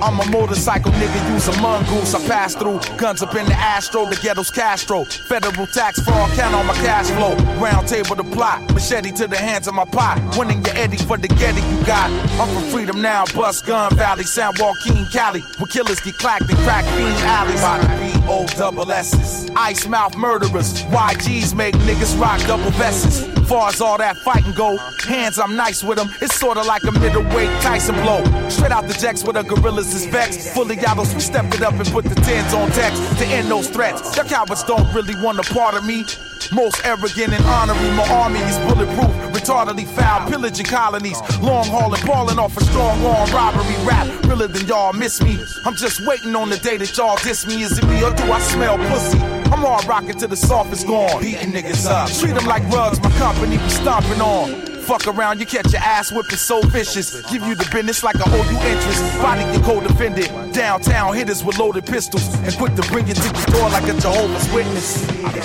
I'm 0.00 0.20
a 0.20 0.30
motorcycle 0.30 0.92
nigga, 0.92 1.32
use 1.32 1.48
a 1.48 1.60
mongoose. 1.60 2.14
I 2.14 2.26
pass 2.26 2.54
through 2.54 2.80
guns 2.96 3.22
up 3.22 3.34
in 3.34 3.46
the 3.46 3.54
Astro, 3.54 4.06
the 4.06 4.16
ghetto's 4.16 4.50
Castro. 4.50 5.04
Federal 5.04 5.66
tax 5.66 6.00
fraud, 6.00 6.30
count 6.32 6.54
on 6.54 6.66
my 6.66 6.74
cash 6.74 7.10
flow. 7.10 7.34
Round 7.60 7.86
table 7.88 8.14
to 8.16 8.24
plot, 8.24 8.62
machete 8.72 9.10
to 9.12 9.26
the 9.26 9.36
hands 9.36 9.66
of 9.66 9.74
my 9.74 9.84
pot. 9.84 10.18
Winning 10.38 10.64
your 10.64 10.76
Eddie 10.76 10.96
for 10.98 11.16
the 11.16 11.28
Getty 11.28 11.62
you 11.62 11.84
got. 11.84 12.10
I'm 12.40 12.48
from 12.54 12.70
freedom 12.70 13.02
now, 13.02 13.24
bust 13.34 13.66
gun 13.66 13.94
valley, 13.96 14.24
San 14.24 14.52
Joaquin, 14.58 15.06
Cali. 15.06 15.40
Where 15.58 15.66
killers 15.66 16.00
get 16.00 16.16
clacked 16.18 16.48
and 16.48 16.58
crack 16.60 16.84
fiend 16.84 17.18
alleys. 17.24 17.60
By 17.60 17.78
the 17.78 17.88
B 18.12 18.24
O 18.28 18.46
double 18.56 18.90
S's. 18.92 19.50
Ice 19.56 19.86
mouth 19.86 20.16
murderers, 20.16 20.82
YGs 20.84 21.54
make 21.54 21.74
niggas 21.76 22.18
rock 22.20 22.40
double 22.46 22.70
vests. 22.72 23.26
Far 23.48 23.70
as 23.70 23.80
all 23.80 23.96
that 23.96 24.16
fighting 24.18 24.52
go, 24.52 24.76
hands 25.06 25.38
I'm 25.38 25.56
nice 25.56 25.82
with 25.82 25.96
them. 25.96 26.10
It's 26.20 26.38
sorta 26.38 26.62
like 26.62 26.84
a 26.84 26.92
middleweight 26.92 27.48
Tyson 27.62 27.94
blow. 27.96 28.22
Straight 28.50 28.72
out 28.72 28.86
the 28.86 28.92
jacks 28.92 29.24
with 29.24 29.36
the 29.36 29.42
gorillas 29.42 29.87
is 29.94 30.06
vexed. 30.06 30.54
Fully 30.54 30.76
yados, 30.76 31.14
we 31.14 31.20
stepped 31.20 31.54
it 31.54 31.62
up 31.62 31.74
and 31.74 31.86
put 31.88 32.04
the 32.04 32.14
tens 32.14 32.54
on 32.54 32.70
text 32.70 33.00
to 33.18 33.26
end 33.26 33.50
those 33.50 33.68
threats. 33.68 34.16
The 34.16 34.24
cowards 34.24 34.64
don't 34.64 34.92
really 34.94 35.14
want 35.22 35.38
a 35.38 35.54
part 35.54 35.74
of 35.74 35.84
me. 35.84 36.04
Most 36.52 36.84
arrogant 36.84 37.32
and 37.32 37.44
honoring 37.44 37.94
my 37.94 38.08
army 38.08 38.40
is 38.40 38.58
bulletproof, 38.60 39.12
retardedly 39.34 39.86
foul, 39.86 40.28
pillaging 40.30 40.66
colonies, 40.66 41.20
long 41.40 41.66
hauling, 41.66 42.04
balling 42.06 42.38
off 42.38 42.56
a 42.56 42.64
strong 42.64 43.04
arm 43.04 43.30
robbery 43.30 43.76
rap. 43.84 44.06
Realer 44.24 44.48
than 44.48 44.66
y'all 44.66 44.92
miss 44.92 45.22
me. 45.22 45.38
I'm 45.66 45.74
just 45.74 46.06
waiting 46.06 46.34
on 46.34 46.48
the 46.48 46.56
day 46.56 46.76
that 46.78 46.96
y'all 46.96 47.16
diss 47.22 47.46
me. 47.46 47.62
Is 47.62 47.78
it 47.78 47.86
me 47.86 48.02
or 48.02 48.14
do 48.14 48.24
I 48.32 48.40
smell 48.40 48.78
pussy? 48.88 49.18
I'm 49.52 49.64
all 49.64 49.80
rocking 49.86 50.18
till 50.18 50.28
the 50.28 50.36
soft 50.36 50.72
is 50.72 50.84
gone. 50.84 51.20
Beating 51.20 51.52
niggas 51.52 51.86
up. 51.86 52.08
Treat 52.10 52.34
them 52.34 52.46
like 52.46 52.62
rugs, 52.70 53.00
my 53.02 53.10
company 53.18 53.58
be 53.58 53.68
stomping 53.68 54.20
on. 54.20 54.67
Fuck 54.88 55.06
around, 55.06 55.38
you 55.38 55.44
catch 55.44 55.70
your 55.70 55.82
ass 55.82 56.10
whipping 56.10 56.38
so 56.38 56.62
vicious. 56.62 57.20
Give 57.30 57.42
you 57.42 57.54
the 57.54 57.68
business 57.70 58.02
like 58.02 58.16
I 58.16 58.24
owe 58.24 58.50
you 58.50 58.56
interest. 58.72 59.20
Body 59.20 59.44
your 59.52 59.62
co-defendant. 59.62 60.54
Downtown 60.54 61.14
hitters 61.14 61.44
with 61.44 61.58
loaded 61.58 61.84
pistols. 61.84 62.24
And 62.36 62.56
quick 62.56 62.74
to 62.74 62.80
bring 62.88 63.06
you 63.06 63.12
to 63.12 63.20
the 63.20 63.52
door 63.52 63.68
like 63.68 63.84
a 63.84 63.92
Jehovah's 64.00 64.50
Witness. 64.50 65.06
I 65.20 65.32
get 65.34 65.44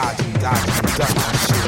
ducking 0.00 0.32
shit. 1.44 1.60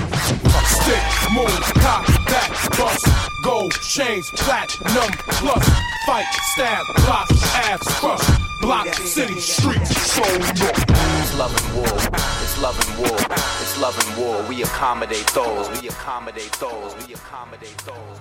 Stick, 0.65 1.05
move, 1.37 1.61
cock, 1.85 2.07
back, 2.33 2.49
bust, 2.79 3.07
gold, 3.45 3.73
chains, 3.83 4.25
platinum, 4.31 5.13
plus, 5.37 5.69
fight, 6.07 6.25
stab, 6.55 6.83
block, 7.05 7.29
abs, 7.69 7.87
crush, 8.01 8.27
block, 8.63 8.89
city, 8.95 9.39
streets, 9.39 9.95
soul, 10.01 10.25
It's 10.25 11.39
love 11.39 11.55
and 11.55 11.77
war. 11.77 11.95
It's 12.41 12.59
love 12.63 12.89
and 12.89 12.99
war. 13.01 13.64
It's 13.75 13.83
love 13.83 13.99
and 14.07 14.15
war. 14.23 14.39
We 14.49 14.63
accommodate 14.63 15.27
those. 15.35 15.67
We 15.83 15.89
accommodate 15.89 16.53
those. 16.63 16.95
We 16.95 17.13
accommodate 17.13 17.77
those. 17.83 18.17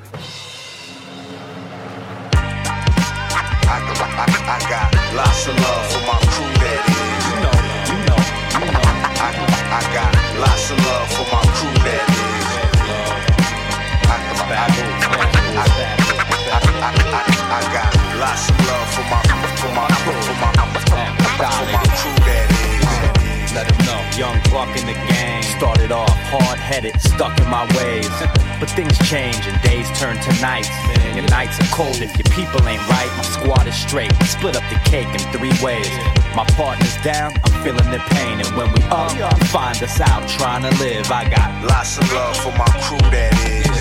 I, 3.70 3.78
I, 3.78 4.02
I 4.18 4.34
I 4.50 4.58
got 4.66 4.90
lots 5.14 5.46
of 5.46 5.54
love 5.54 5.86
for 5.94 6.02
my 6.10 6.18
crew 6.34 6.50
that 6.58 6.82
is. 6.90 7.22
You 7.30 7.38
know, 7.46 7.54
you 7.86 8.02
know, 8.02 8.18
you 8.66 8.70
know. 8.74 8.82
I, 8.82 9.30
I 9.78 9.82
got 9.94 10.10
lots 10.42 10.74
of 10.74 10.78
love 10.90 11.06
for 11.14 11.28
my 11.30 11.46
crew 11.54 11.78
that 11.86 12.02
is. 12.02 12.50
I, 14.10 14.18
I, 14.34 14.58
I, 16.82 17.30
I, 17.54 17.70
got 17.70 17.94
lots 18.18 18.50
of 18.50 18.58
love 18.58 18.90
for 18.90 19.06
my 19.06 19.22
for 19.62 19.70
my 19.70 19.86
for 20.02 20.34
my 20.34 20.50
for 20.82 20.98
my 21.70 21.86
crew 22.02 22.18
that 22.26 22.50
is. 22.50 23.54
Let 23.54 23.70
them 23.70 23.86
know. 23.86 24.02
Young 24.18 24.42
buck 24.50 24.76
in 24.82 24.88
the 24.88 24.94
gang. 24.94 25.13
Started 25.64 25.94
off 25.94 26.12
hard 26.28 26.60
headed, 26.60 27.00
stuck 27.00 27.40
in 27.40 27.48
my 27.48 27.64
ways. 27.80 28.12
But 28.60 28.70
things 28.72 29.00
change 29.08 29.48
and 29.48 29.56
days 29.64 29.88
turn 29.98 30.20
to 30.20 30.42
nights. 30.42 30.68
Your 31.16 31.24
nights 31.32 31.58
are 31.58 31.72
cold 31.72 32.04
if 32.04 32.12
your 32.20 32.28
people 32.36 32.60
ain't 32.68 32.86
right. 32.90 33.08
My 33.16 33.24
squad 33.24 33.66
is 33.66 33.74
straight. 33.74 34.12
Split 34.28 34.58
up 34.58 34.64
the 34.68 34.76
cake 34.84 35.08
in 35.08 35.24
three 35.32 35.56
ways. 35.64 35.88
My 36.36 36.44
partner's 36.60 36.98
down, 36.98 37.32
I'm 37.46 37.64
feeling 37.64 37.90
the 37.96 38.04
pain. 38.12 38.42
And 38.44 38.50
when 38.58 38.74
we 38.74 38.84
up, 38.92 39.16
find 39.56 39.82
us 39.82 40.02
out 40.02 40.28
trying 40.28 40.64
to 40.64 40.72
live. 40.84 41.10
I 41.10 41.30
got 41.30 41.64
lots 41.64 41.98
of 41.98 42.12
love 42.12 42.36
for 42.44 42.52
my 42.60 42.68
crew 42.84 43.10
that 43.16 43.32
is. 43.48 43.73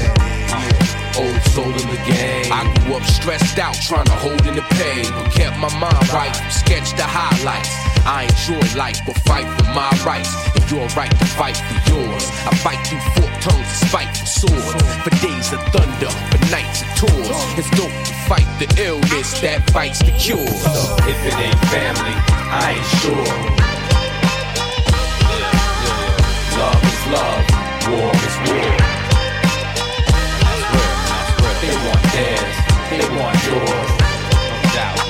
Old 1.15 1.43
soul 1.53 1.69
in 1.69 1.89
the 1.93 2.01
game. 2.09 2.49
I 2.51 2.65
grew 2.81 2.97
up 2.97 3.05
stressed 3.05 3.59
out, 3.59 3.75
trying 3.75 4.07
to 4.07 4.17
hold 4.17 4.47
in 4.47 4.57
the 4.57 4.65
pain. 4.81 5.05
But 5.13 5.31
kept 5.33 5.59
my 5.59 5.69
mind 5.77 6.09
right, 6.13 6.33
sketched 6.51 6.97
the 6.97 7.05
highlights. 7.05 7.69
I 8.07 8.25
enjoy 8.25 8.65
life, 8.79 8.99
but 9.07 9.17
fight 9.29 9.45
for 9.61 9.69
my 9.77 9.91
rights. 10.05 10.33
And 10.57 10.65
you're 10.71 10.89
right 10.97 11.11
to 11.11 11.27
fight 11.37 11.57
for 11.57 11.79
yours. 11.93 12.25
I 12.49 12.57
fight 12.65 12.81
through 12.87 13.05
forked 13.13 13.43
tongues 13.43 13.69
and 13.69 13.89
spiteful 13.93 14.27
swords. 14.27 14.73
For 15.05 15.11
days 15.21 15.53
of 15.53 15.61
thunder, 15.69 16.11
for 16.33 16.41
nights 16.51 16.81
of 16.81 16.89
tours. 16.97 17.37
It's 17.61 17.69
dope 17.77 17.93
to 17.93 18.15
fight 18.27 18.49
the 18.59 18.69
illness 18.81 19.39
that 19.41 19.69
fights 19.71 20.01
the 20.01 20.13
cure. 20.17 20.41
If 20.41 21.19
it 21.29 21.37
ain't 21.37 21.61
family, 21.69 22.17
I 22.49 22.81
ain't 22.81 22.89
sure. 23.05 23.33
Love 26.57 26.83
is 26.89 27.05
love, 27.13 27.45
war 27.93 28.13
is 28.17 28.37
war. 28.49 28.82
Theirs, 32.13 32.57
they 32.91 33.01
want 33.17 33.37
yours. 33.49 33.91
No 34.45 34.57
doubt. 34.77 35.01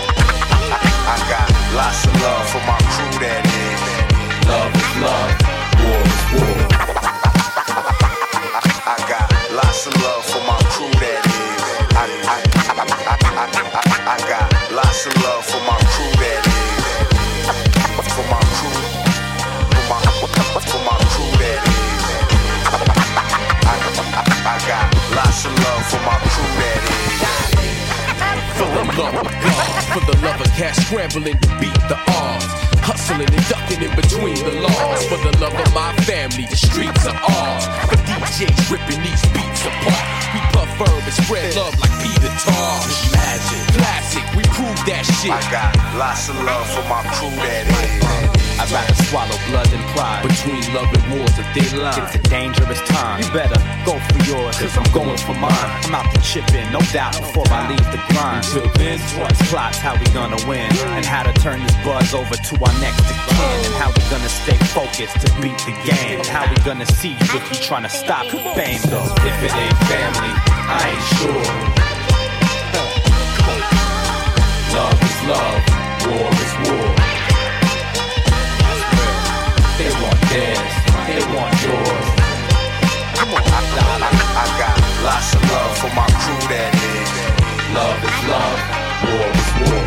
I 1.12 1.16
got 1.28 1.48
lots 1.74 2.06
of 2.06 2.14
love 2.22 2.46
for 2.50 2.62
my 2.62 2.78
crew 2.94 3.12
that 3.22 3.42
is. 3.42 3.82
Love 4.46 4.72
is 4.78 4.92
love, 5.02 5.34
war 5.82 6.02
is 6.06 6.22
war. 6.34 6.58
I 8.86 8.96
got 9.10 9.28
lots 9.50 9.86
of 9.86 9.94
love 10.02 10.24
for 10.30 10.42
my 10.46 10.58
crew 10.72 10.92
that 11.02 11.22
is. 11.26 11.62
I, 11.92 12.06
I, 12.22 12.38
I, 12.70 12.84
I, 12.84 13.16
I, 13.22 13.86
I, 14.06 14.18
got 14.30 14.46
lots 14.72 15.06
of 15.06 15.14
love 15.22 15.44
for 15.44 15.62
my 15.66 15.78
crew 15.92 16.12
that 16.22 16.42
is. 16.46 16.62
For 18.14 18.26
my 18.30 18.42
crew, 18.56 18.78
for 19.74 19.84
my, 19.90 19.98
for 20.70 20.80
my 20.86 20.96
crew 21.10 21.32
that 21.42 21.60
is. 21.66 22.02
I, 23.66 23.74
I, 23.74 24.22
I 24.44 24.56
got 24.68 24.86
lots 25.16 25.44
of 25.46 25.52
love 25.58 25.82
for 25.86 25.98
my 25.98 26.02
crew 26.02 26.10
that 26.10 26.18
is. 26.18 26.22
For 28.62 28.68
the 28.68 29.02
love 29.02 29.16
of 29.16 29.26
God, 29.26 29.82
for 29.90 30.01
the 30.06 30.18
love 30.22 30.40
of 30.40 30.47
cash 30.55 30.76
scrambling 30.86 31.36
to 31.36 31.48
beat 31.59 31.74
the 31.90 31.98
odds. 32.14 32.47
Hustling 32.78 33.26
and 33.26 33.44
ducking 33.51 33.82
in 33.82 33.90
between 33.97 34.39
the 34.39 34.55
laws. 34.62 35.02
For 35.10 35.18
the 35.18 35.34
love 35.43 35.55
of 35.59 35.74
my 35.74 35.90
family, 36.06 36.47
the 36.47 36.55
streets 36.55 37.05
are 37.05 37.18
ours. 37.26 37.66
For 37.90 37.98
DJs 38.06 38.70
ripping 38.70 39.02
these 39.02 39.26
beats 39.34 39.66
apart. 39.66 40.06
We 40.30 40.39
puff 40.55 40.70
herb 40.78 41.02
and 41.02 41.12
spread 41.12 41.56
love 41.56 41.74
like 41.80 41.90
Peter 42.06 42.30
Tosh. 42.39 43.10
Magic, 43.10 43.66
classic, 43.74 44.22
we 44.39 44.44
prove 44.55 44.78
that 44.86 45.10
shit. 45.10 45.34
I 45.34 45.43
got 45.51 45.74
lots 45.98 46.28
of 46.28 46.39
love 46.47 46.66
for 46.70 46.86
my 46.86 47.02
crew 47.18 47.34
that 47.43 47.66
is. 47.66 48.31
I'd 48.62 48.70
rather 48.70 48.94
swallow 49.10 49.34
blood 49.51 49.66
than 49.74 49.82
pride. 49.90 50.22
Between 50.22 50.62
love 50.70 50.86
and 50.94 51.18
war's 51.18 51.34
a 51.34 51.43
thin 51.51 51.82
line. 51.82 51.98
It's 51.98 52.14
a 52.14 52.22
dangerous 52.30 52.78
time. 52.86 53.18
You 53.18 53.26
better 53.34 53.59
go 53.82 53.98
for 53.98 54.22
yours, 54.22 54.55
cause 54.55 54.78
I'm 54.78 54.86
going 54.94 55.18
for 55.18 55.34
mine. 55.34 55.51
I'm 55.82 55.98
out 55.98 56.06
to 56.14 56.20
chip 56.22 56.47
in, 56.55 56.70
no 56.70 56.78
doubt, 56.94 57.18
before 57.18 57.51
I 57.51 57.66
leave 57.66 57.82
the 57.90 57.98
grind. 58.14 58.47
Until 58.47 58.70
then, 58.78 59.01
What's 59.18 59.43
plots, 59.51 59.78
how 59.78 59.98
we 59.98 60.06
gonna 60.14 60.39
win, 60.47 60.70
and 60.94 61.05
how 61.05 61.24
to 61.24 61.32
turn 61.43 61.59
this 61.66 61.74
buzz 61.82 62.14
over 62.14 62.36
to 62.39 62.55
our 62.62 62.74
next 62.78 63.02
kin, 63.02 63.59
and 63.66 63.74
how 63.82 63.90
we 63.90 63.98
gonna 64.14 64.30
stay 64.30 64.56
focused 64.70 65.18
to 65.26 65.28
beat 65.43 65.59
the 65.66 65.74
game, 65.82 66.22
and 66.22 66.28
how 66.30 66.47
we 66.47 66.55
gonna 66.62 66.86
see 66.86 67.18
you 67.18 67.28
if 67.34 67.43
you 67.51 67.59
trying 67.66 67.82
to 67.82 67.90
stop 67.90 68.30
the 68.30 68.39
fame 68.55 68.78
though. 68.86 69.10
if 69.26 69.43
it 69.43 69.55
ain't 69.59 69.78
family, 69.90 70.34
I 70.70 70.86
ain't 70.86 71.06
sure. 71.18 71.51
Love 74.70 75.02
is 75.02 75.18
love, 75.26 76.30
war. 76.30 76.41
theirs, 80.32 80.72
they 81.06 81.20
want 81.34 81.52
yours. 81.60 82.09
Come 83.16 83.36
on, 83.36 83.44
I, 83.44 83.60
I, 83.60 84.20
I 84.42 84.46
got 84.56 84.76
lots 85.04 85.28
of 85.36 85.42
love 85.52 85.72
for 85.76 85.92
my 85.92 86.09
crew 86.20 86.40
that 86.48 86.72
is. 86.72 87.10
Love 87.76 88.00
is 88.09 88.18
love, 88.32 88.60
war 89.04 89.28
is 89.40 89.50
war. 89.60 89.84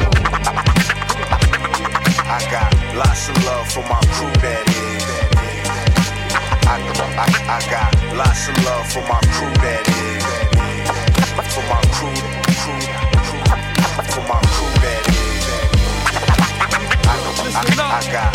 I 2.30 2.40
got 2.54 2.72
lots 2.94 3.30
of 3.30 3.38
love 3.46 3.68
for 3.74 3.84
my 3.90 4.02
crew 4.14 4.34
that 4.46 4.64
is. 4.70 5.04
I, 6.68 6.78
I, 6.78 7.28
I 7.50 7.60
got 7.74 7.92
lots 8.14 8.48
of 8.50 8.56
love 8.66 8.86
for 8.94 9.04
my 9.10 9.22
crew 9.34 9.54
that 9.66 9.84
is. 9.90 10.24
For 11.54 11.66
my 11.72 11.82
crew, 11.96 12.18
crew, 12.62 12.82
crew, 13.26 13.46
for 14.14 14.24
my 14.30 14.40
crew 14.54 14.74
that 14.84 15.04
is. 15.10 15.46
I, 17.06 17.16
I, 17.16 17.62
I, 17.62 17.98
I 17.98 18.12
got 18.12 18.35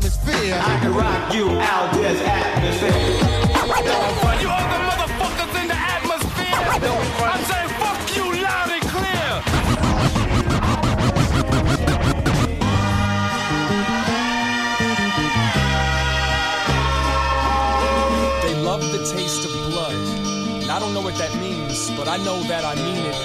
I 0.23 0.79
can 0.81 0.93
rock 0.93 1.33
you 1.33 1.49
out 1.49 1.93
this 1.95 2.21
atmosphere. 2.21 2.91
You 4.41 4.49
other 4.49 4.81
motherfuckers 4.89 5.61
in 5.61 5.67
the 5.67 5.73
atmosphere. 5.73 6.53
I'm 7.25 7.43
saying 7.45 7.69
fuck 7.81 8.15
you 8.15 8.25
loud 8.41 8.69
and 8.69 8.83
clear. 8.93 9.41
They 18.43 18.55
love 18.61 18.83
the 18.91 18.99
taste 19.11 19.45
of 19.45 19.51
blood. 19.71 19.95
And 20.61 20.69
I 20.71 20.79
don't 20.79 20.93
know 20.93 21.01
what 21.01 21.15
that 21.17 21.33
means, 21.39 21.89
but 21.97 22.07
I 22.07 22.17
know 22.17 22.41
that 22.43 22.63
I 22.63 22.75
mean 22.75 23.05
it. 23.05 23.15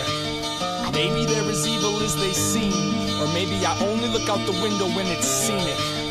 Maybe 0.93 1.27
they're 1.27 1.51
as 1.51 1.67
evil 1.69 2.01
as 2.03 2.17
they 2.17 2.33
seem, 2.33 2.73
or 3.21 3.27
maybe 3.35 3.65
I 3.67 3.79
only 3.81 4.09
look 4.09 4.29
out 4.31 4.41
the 4.47 4.53
window 4.63 4.87
when 4.97 5.07
it's 5.09 5.27
scenic. 5.27 6.06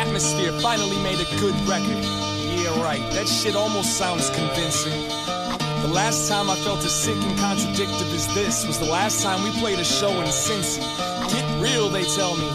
Atmosphere 0.00 0.50
finally 0.60 0.96
made 1.02 1.20
a 1.20 1.28
good 1.38 1.54
record. 1.68 2.02
Yeah, 2.56 2.80
right, 2.82 3.02
that 3.12 3.28
shit 3.28 3.54
almost 3.54 3.98
sounds 3.98 4.30
convincing. 4.30 4.98
The 5.82 5.90
last 5.92 6.26
time 6.26 6.48
I 6.48 6.56
felt 6.56 6.82
as 6.86 6.94
sick 6.94 7.16
and 7.16 7.38
contradictive 7.38 8.10
as 8.14 8.26
this 8.34 8.66
was 8.66 8.78
the 8.78 8.86
last 8.86 9.22
time 9.22 9.44
we 9.44 9.50
played 9.60 9.78
a 9.78 9.84
show 9.84 10.10
in 10.22 10.26
Cincy. 10.28 10.80
Get 11.30 11.62
real, 11.62 11.90
they 11.90 12.04
tell 12.04 12.34
me. 12.34 12.48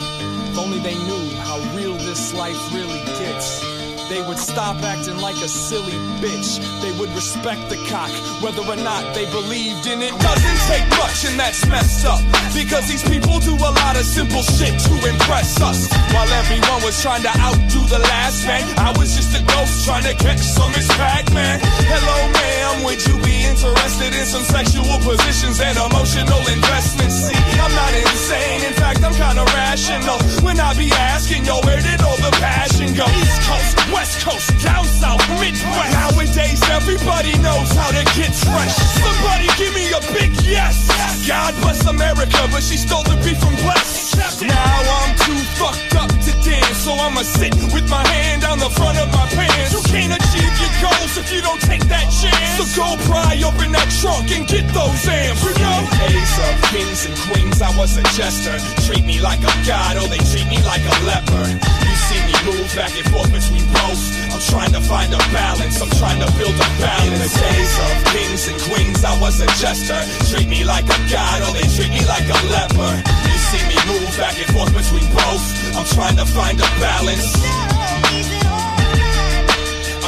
If 0.49 0.57
only 0.57 0.79
they 0.79 0.95
knew 0.95 1.37
how 1.37 1.59
real 1.77 1.93
this 1.93 2.33
life 2.33 2.57
really 2.73 3.05
gets. 3.19 3.74
They 4.07 4.21
would 4.21 4.37
stop 4.37 4.77
acting 4.83 5.17
like 5.17 5.35
a 5.41 5.49
silly 5.49 5.97
bitch. 6.21 6.61
They 6.81 6.91
would 6.99 7.09
respect 7.17 7.69
the 7.69 7.77
cock, 7.89 8.13
whether 8.41 8.61
or 8.61 8.77
not 8.77 9.15
they 9.15 9.25
believed 9.31 9.87
in 9.87 10.01
it. 10.01 10.13
Doesn't 10.21 10.59
take 10.69 10.85
much, 11.01 11.25
and 11.25 11.39
that's 11.39 11.65
messed 11.65 12.05
up. 12.05 12.21
Because 12.53 12.87
these 12.87 13.01
people 13.01 13.39
do 13.39 13.57
a 13.57 13.71
lot 13.81 13.97
of 13.97 14.05
simple 14.05 14.43
shit 14.43 14.77
to 14.77 14.93
impress 15.09 15.59
us. 15.59 15.89
While 16.13 16.29
everyone 16.37 16.85
was 16.85 17.01
trying 17.01 17.23
to 17.23 17.33
outdo 17.41 17.81
the 17.89 17.99
last 17.99 18.45
man, 18.45 18.63
I 18.77 18.93
was 18.93 19.17
just 19.17 19.33
a 19.33 19.41
ghost 19.43 19.85
trying 19.85 20.05
to 20.05 20.13
catch 20.13 20.39
some 20.39 20.71
Miss 20.71 20.87
Pac-Man. 20.95 21.59
Hello, 21.63 22.17
ma'am, 22.29 22.83
would 22.85 23.01
you 23.09 23.17
be 23.25 23.41
interested 23.43 24.13
in 24.13 24.25
some 24.25 24.45
sexual 24.45 25.01
positions 25.01 25.59
and 25.59 25.75
emotional 25.81 26.45
investments? 26.45 27.25
See, 27.25 27.41
I'm 27.57 27.73
not 27.73 27.93
insane. 27.97 28.69
In 28.69 28.73
fact, 28.77 29.03
I'm 29.03 29.17
kinda 29.17 29.43
rational. 29.57 30.21
When 30.45 30.59
I 30.59 30.77
be 30.77 30.93
asking, 30.93 31.45
yo, 31.45 31.59
where 31.65 31.81
did 31.81 32.01
all 32.05 32.17
the 32.21 32.31
passion 32.37 32.93
go? 32.93 33.09
East 33.17 33.41
Coast, 33.49 33.73
West 33.95 34.19
Coast, 34.27 34.51
down 34.59 34.83
south, 34.83 35.23
Midwest. 35.39 35.95
Nowadays, 35.95 36.61
everybody 36.69 37.31
knows 37.39 37.71
how 37.71 37.89
to 37.95 38.03
get 38.11 38.35
fresh. 38.35 38.75
Somebody 38.99 39.47
give 39.55 39.73
me 39.73 39.87
a 39.95 40.01
big 40.11 40.35
yes. 40.43 40.91
God 41.25 41.55
bless 41.63 41.87
America, 41.87 42.43
but 42.51 42.61
she 42.61 42.75
stole 42.75 43.03
the 43.03 43.15
beef 43.23 43.39
from 43.39 43.55
Bless. 43.63 44.11
Now 44.43 44.75
I'm 44.99 45.15
too 45.23 45.39
fucked 45.55 45.95
up 45.95 46.11
to 46.11 46.31
dance, 46.43 46.77
so 46.83 46.91
I'ma 46.91 47.23
sit 47.23 47.55
with 47.71 47.87
my 47.89 48.05
hand 48.07 48.43
on 48.43 48.59
the 48.59 48.69
front 48.69 48.99
of 48.99 49.07
my 49.15 49.25
pants. 49.31 49.71
You 49.71 49.81
can't 49.87 50.11
achieve 50.11 50.53
your 50.59 50.73
goals 50.83 51.15
if 51.15 51.31
you 51.31 51.41
don't 51.41 51.61
take 51.61 51.87
that 51.87 52.11
chance. 52.11 52.54
Go 52.75 52.83
pry 53.07 53.39
open 53.39 53.71
that 53.71 53.87
trunk 54.03 54.27
and 54.35 54.43
get 54.43 54.67
those 54.75 55.07
amps. 55.07 55.39
You 55.47 55.55
know? 55.63 55.79
Days 55.95 56.35
of 56.43 56.55
kings 56.75 57.01
and 57.07 57.15
queens, 57.31 57.63
I 57.63 57.71
was 57.79 57.95
a 57.95 58.03
jester. 58.19 58.51
Treat 58.83 59.07
me 59.07 59.23
like 59.23 59.39
a 59.39 59.55
god, 59.63 59.95
or 59.95 60.11
they 60.11 60.19
treat 60.27 60.43
me 60.51 60.59
like 60.67 60.83
a 60.83 60.95
leper. 61.07 61.55
You 61.55 61.95
see 62.11 62.19
me 62.27 62.35
move 62.43 62.67
back 62.75 62.91
and 62.91 63.07
forth 63.15 63.31
between 63.31 63.63
both. 63.71 64.03
I'm 64.27 64.43
trying 64.51 64.75
to 64.75 64.83
find 64.83 65.07
a 65.15 65.23
balance. 65.31 65.79
I'm 65.79 65.87
trying 65.95 66.19
to 66.19 66.27
build 66.35 66.51
a 66.51 66.69
balance. 66.83 67.15
In 67.15 67.23
the 67.23 67.31
days 67.31 67.73
of 67.79 67.91
kings 68.11 68.43
and 68.51 68.59
queens, 68.67 68.99
I 69.07 69.15
was 69.23 69.39
a 69.39 69.47
jester. 69.55 69.95
Treat 70.27 70.51
me 70.51 70.67
like 70.67 70.83
a 70.83 70.99
god, 71.07 71.47
or 71.47 71.55
they 71.55 71.63
treat 71.79 71.95
me 71.95 72.03
like 72.03 72.27
a 72.27 72.39
leper. 72.51 72.91
You 72.91 73.39
see 73.55 73.63
me 73.71 73.77
move 73.87 74.11
back 74.19 74.35
and 74.35 74.51
forth 74.51 74.75
between 74.75 75.07
both. 75.15 75.47
I'm 75.79 75.87
trying 75.95 76.19
to 76.19 76.27
find 76.27 76.59
a 76.59 76.67
balance. 76.83 77.39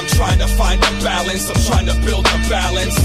I'm 0.07 0.15
trying 0.15 0.39
to 0.39 0.47
find 0.47 0.81
a 0.81 1.03
balance. 1.03 1.49
I'm 1.49 1.61
trying 1.65 1.85
to 1.88 2.05
build 2.05 2.25
a 2.27 2.49
balance. 2.49 2.97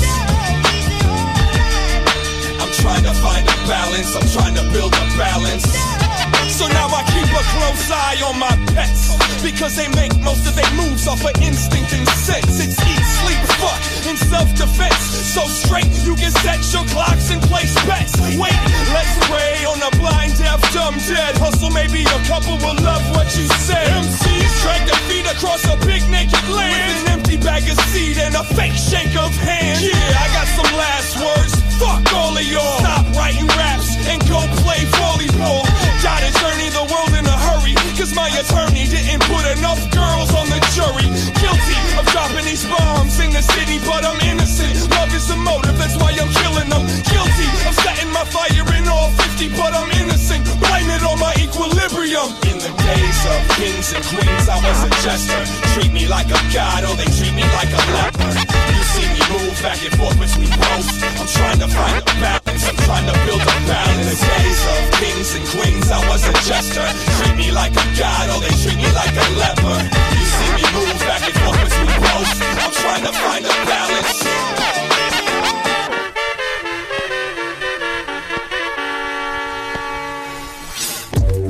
I'm 2.60 2.72
trying 2.80 3.02
to 3.02 3.12
find 3.14 3.44
a 3.44 3.56
balance. 3.66 4.14
I'm 4.14 4.28
trying 4.28 4.54
to 4.54 4.62
build 4.72 4.94
a 4.94 5.18
balance. 5.18 6.11
So 6.52 6.68
now 6.68 6.86
I 6.94 7.02
keep 7.10 7.26
a 7.26 7.42
close 7.58 7.90
eye 7.90 8.22
on 8.22 8.38
my 8.38 8.54
pets 8.74 9.10
because 9.42 9.74
they 9.74 9.88
make 9.98 10.14
most 10.22 10.46
of 10.46 10.54
their 10.54 10.70
moves 10.78 11.08
off 11.08 11.24
of 11.24 11.34
instinct 11.42 11.92
and 11.92 12.06
sense. 12.22 12.62
It's 12.62 12.78
eat, 12.78 13.04
sleep, 13.18 13.42
fuck, 13.58 13.82
in 14.06 14.14
self-defense. 14.16 15.02
So 15.34 15.42
straight, 15.50 15.90
you 16.06 16.14
can 16.14 16.30
set 16.30 16.62
your 16.70 16.86
clocks 16.94 17.30
and 17.34 17.42
place 17.50 17.74
bets. 17.82 18.14
Wait, 18.38 18.54
let's 18.94 19.14
pray 19.26 19.66
on 19.66 19.82
a 19.82 19.90
blind, 19.98 20.38
deaf, 20.38 20.62
dumb, 20.70 20.94
dead. 21.10 21.34
Hustle, 21.42 21.74
maybe 21.74 22.06
a 22.06 22.20
couple 22.30 22.54
will 22.62 22.78
love 22.78 23.02
what 23.10 23.26
you 23.34 23.48
said. 23.66 23.90
MCs 23.90 24.52
drag 24.62 24.86
their 24.86 25.02
feet 25.10 25.26
across 25.26 25.66
a 25.66 25.76
big 25.82 26.06
naked 26.06 26.46
land 26.54 26.78
with 26.86 27.02
an 27.02 27.18
empty 27.18 27.36
bag 27.36 27.66
of 27.66 27.78
seed 27.90 28.18
and 28.18 28.36
a 28.36 28.44
fake 28.54 28.78
shake 28.78 29.16
of 29.18 29.34
hands. 29.42 29.82
Yeah, 29.82 29.98
I 29.98 30.26
got 30.30 30.46
some 30.54 30.70
last 30.78 31.18
words. 31.18 31.52
Fuck 31.82 32.14
all 32.14 32.36
of 32.36 32.46
y'all. 32.46 32.78
Stop 32.78 33.10
writing 33.18 33.48
raps 33.58 33.98
and 34.06 34.22
go 34.30 34.38
play 34.62 34.86
volleyball. 35.02 35.81
Gotta 36.02 36.34
journey 36.34 36.66
the 36.74 36.82
world 36.90 37.14
in 37.14 37.22
a 37.30 37.36
hurry. 37.46 37.78
Cause 37.94 38.10
my 38.10 38.26
attorney 38.34 38.90
didn't 38.90 39.22
put 39.30 39.46
enough 39.54 39.78
girls 39.94 40.34
on 40.34 40.50
the 40.50 40.58
jury. 40.74 41.06
Guilty 41.38 41.78
of 41.94 42.04
dropping 42.10 42.42
these 42.42 42.66
bombs 42.66 43.22
in 43.22 43.30
the 43.30 43.38
city, 43.38 43.78
but 43.86 44.02
I'm 44.02 44.18
innocent. 44.26 44.74
Love 44.98 45.14
is 45.14 45.30
the 45.30 45.38
motive, 45.38 45.78
that's 45.78 45.94
why 45.94 46.10
I'm 46.18 46.26
killing 46.42 46.66
them. 46.74 46.82
Guilty 47.06 47.48
of 47.70 47.74
setting 47.86 48.10
my 48.10 48.26
fire 48.26 48.66
in 48.74 48.90
all 48.90 49.14
50, 49.14 49.54
but 49.54 49.78
I'm 49.78 49.94
innocent. 50.02 50.42
Blame 50.58 50.90
it 50.90 51.06
on 51.06 51.22
my 51.22 51.38
equilibrium. 51.38 52.34
In 52.50 52.58
the 52.58 52.72
days 52.82 53.20
of 53.30 53.38
kings 53.54 53.94
and 53.94 54.02
queens, 54.02 54.50
I 54.50 54.58
was 54.58 54.82
a 54.82 54.90
jester. 55.06 55.38
Treat 55.78 55.94
me 55.94 56.10
like 56.10 56.26
a 56.34 56.42
god, 56.50 56.82
or 56.82 56.98
they 56.98 57.06
treat 57.14 57.30
me 57.30 57.46
like 57.54 57.70
a 57.70 57.82
leper. 57.94 58.30
You 58.74 58.82
see 58.90 59.06
me 59.06 59.22
move 59.30 59.54
back 59.62 59.78
and 59.78 59.94
forth 59.94 60.18
between 60.18 60.50
both. 60.50 60.90
I'm 61.14 61.30
trying 61.30 61.60
to 61.62 61.70
find 61.70 61.94
a 62.02 62.04
balance, 62.18 62.51
I'm 62.68 62.76
trying 62.86 63.06
to 63.06 63.16
build 63.26 63.42
a 63.42 63.56
balance. 63.66 63.98
In 63.98 64.06
the 64.06 64.18
days 64.22 64.60
of 64.72 64.78
kings 65.00 65.30
and 65.34 65.44
queens, 65.54 65.90
I 65.90 66.00
was 66.08 66.22
a 66.26 66.32
jester. 66.46 66.86
Treat 67.18 67.36
me 67.36 67.50
like 67.50 67.72
a 67.72 67.86
god, 67.98 68.30
or 68.30 68.38
they 68.40 68.54
treat 68.62 68.78
me 68.78 68.90
like 68.92 69.14
a 69.14 69.26
leper. 69.42 69.78
You 70.18 70.26
see 70.30 70.50
me 70.58 70.64
move 70.76 70.98
back 71.06 71.22
and 71.26 71.36
forth 71.42 71.60
between 71.64 71.98
both. 72.06 72.30
I'm 72.62 72.72
trying 72.82 73.04
to 73.08 73.12
find 73.12 73.44
a 73.44 73.54
balance. 73.66 74.20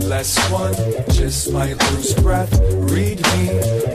Less 0.09 0.39
one 0.51 0.75
just 1.11 1.51
might 1.53 1.77
lose 1.93 2.15
breath. 2.15 2.53
Read 2.93 3.19
me, 3.33 3.43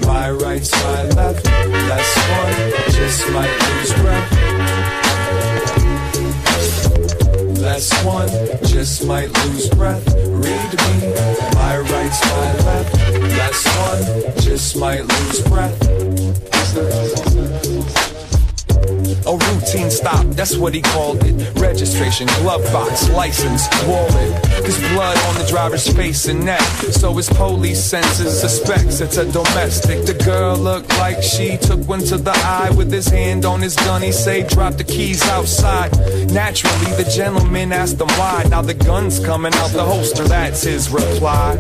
my 0.06 0.32
right's 0.32 0.72
my 0.84 1.04
left. 1.16 1.46
Less 1.46 2.12
one 2.42 2.56
just 2.92 3.30
might 3.32 3.56
lose 3.70 3.94
breath. 4.02 4.67
Less 7.68 7.92
one 8.06 8.30
just 8.66 9.06
might 9.06 9.30
lose 9.44 9.70
breath. 9.72 10.08
Read 10.16 10.72
me, 10.88 11.14
my 11.54 11.78
right's 11.80 12.22
my 12.24 12.54
left. 12.64 12.96
Less 13.20 13.68
one 13.78 14.42
just 14.42 14.78
might 14.78 15.02
lose 15.02 15.42
breath. 15.42 15.78
A 19.26 19.32
routine 19.32 19.90
stop, 19.90 20.26
that's 20.28 20.56
what 20.56 20.74
he 20.74 20.82
called 20.82 21.24
it. 21.24 21.34
Registration, 21.60 22.28
glove 22.42 22.64
box, 22.72 23.10
license, 23.10 23.68
wallet. 23.86 24.44
There's 24.62 24.80
blood 24.94 25.18
on 25.28 25.36
the 25.36 25.46
driver's 25.50 25.88
face 25.88 26.28
and 26.28 26.46
neck. 26.46 26.62
So 26.92 27.14
his 27.14 27.30
police 27.30 27.84
senses 27.84 28.40
suspects 28.40 29.02
it's 29.02 29.18
a 29.18 29.30
domestic. 29.32 30.06
The 30.06 30.22
girl 30.24 30.56
looked 30.58 30.90
like 31.00 31.22
she 31.22 31.58
took 31.58 31.80
one 31.88 32.02
to 32.02 32.18
the 32.18 32.32
eye 32.32 32.72
with 32.76 32.92
his 32.92 33.08
hand 33.08 33.46
on 33.46 33.62
his 33.62 33.76
gun. 33.76 34.02
He 34.02 34.12
say, 34.12 34.48
drop 34.48 34.76
the 34.76 34.84
keys 34.84 35.28
outside. 35.30 35.92
Naturally, 36.32 36.92
the 37.02 37.10
gentleman 37.14 37.72
asked 37.72 38.00
him 38.00 38.08
why. 38.20 38.46
Now 38.50 38.62
the 38.62 38.74
gun's 38.74 39.20
coming 39.20 39.54
out 39.56 39.72
the 39.72 39.84
holster, 39.84 40.24
that's 40.26 40.64
his 40.64 40.90
reply. 40.90 41.58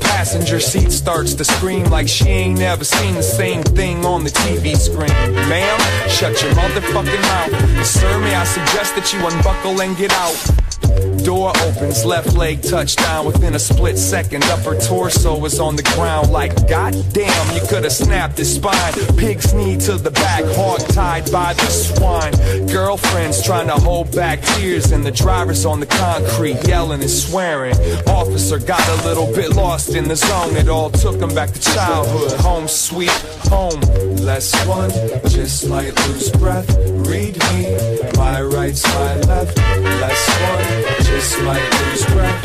Passenger 0.00 0.60
seat 0.60 0.92
starts 0.92 1.34
to 1.34 1.44
scream 1.44 1.84
like 1.84 2.08
she 2.08 2.28
ain't 2.28 2.58
never 2.58 2.84
seen 2.84 3.14
the 3.14 3.22
same 3.22 3.62
thing 3.62 4.04
on 4.04 4.24
the 4.24 4.30
TV 4.30 4.76
screen. 4.76 5.34
Ma'am, 5.48 5.80
shut 6.08 6.42
your 6.42 6.52
motherfucking 6.52 7.22
mouth. 7.22 7.86
Sir, 7.86 8.18
may 8.20 8.34
I 8.34 8.44
suggest 8.44 8.94
that 8.96 9.12
you 9.12 9.26
unbuckle 9.26 9.80
and 9.80 9.96
get 9.96 10.12
out? 10.12 11.11
Door 11.24 11.52
opens, 11.62 12.04
left 12.04 12.34
leg 12.34 12.62
touchdown 12.62 13.26
within 13.26 13.54
a 13.54 13.58
split 13.58 13.96
second. 13.96 14.42
Upper 14.44 14.74
torso 14.76 15.44
is 15.44 15.60
on 15.60 15.76
the 15.76 15.82
ground 15.94 16.30
like, 16.30 16.68
goddamn, 16.68 17.54
you 17.54 17.60
could 17.68 17.84
have 17.84 17.92
snapped 17.92 18.38
his 18.38 18.54
spine. 18.56 18.92
Pig's 19.16 19.54
knee 19.54 19.76
to 19.78 19.96
the 19.96 20.10
back, 20.10 20.44
hog 20.56 20.80
tied 20.88 21.30
by 21.30 21.52
the 21.54 21.66
swine. 21.66 22.32
Girlfriend's 22.66 23.42
trying 23.42 23.68
to 23.68 23.74
hold 23.74 24.14
back 24.14 24.40
tears, 24.42 24.90
and 24.90 25.04
the 25.04 25.12
driver's 25.12 25.64
on 25.64 25.80
the 25.80 25.86
concrete 25.86 26.66
yelling 26.66 27.00
and 27.00 27.10
swearing. 27.10 27.76
Officer 28.08 28.58
got 28.58 28.86
a 28.88 29.06
little 29.06 29.32
bit 29.32 29.54
lost 29.54 29.94
in 29.94 30.08
the 30.08 30.16
zone. 30.16 30.56
It 30.56 30.68
all 30.68 30.90
took 30.90 31.20
him 31.20 31.34
back 31.34 31.50
to 31.52 31.60
childhood. 31.60 32.40
Home 32.40 32.66
sweet 32.66 33.10
home. 33.48 33.80
Less 34.16 34.52
one, 34.66 34.90
just 35.28 35.64
like 35.64 35.94
loose 36.08 36.30
breath. 36.30 36.68
Read 37.06 37.38
me, 37.52 37.76
my 38.16 38.42
right's 38.42 38.84
my 38.94 39.16
left. 39.20 39.56
Less 39.56 40.28
one, 40.50 41.11
just 41.12 41.42
might 41.42 41.68
lose 41.80 42.04
breath. 42.06 42.44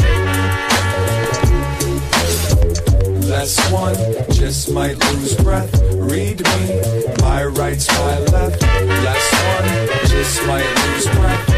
Less 3.25 3.71
one, 3.71 3.95
just 4.33 4.71
might 4.71 4.97
lose 5.11 5.35
breath. 5.35 5.73
Read 5.93 6.43
me, 6.43 7.15
my 7.21 7.45
right's 7.45 7.87
my 7.87 8.19
left. 8.19 8.61
Less 8.61 9.27
one, 9.53 10.07
just 10.09 10.45
might 10.47 10.69
lose 10.85 11.05
breath 11.15 11.56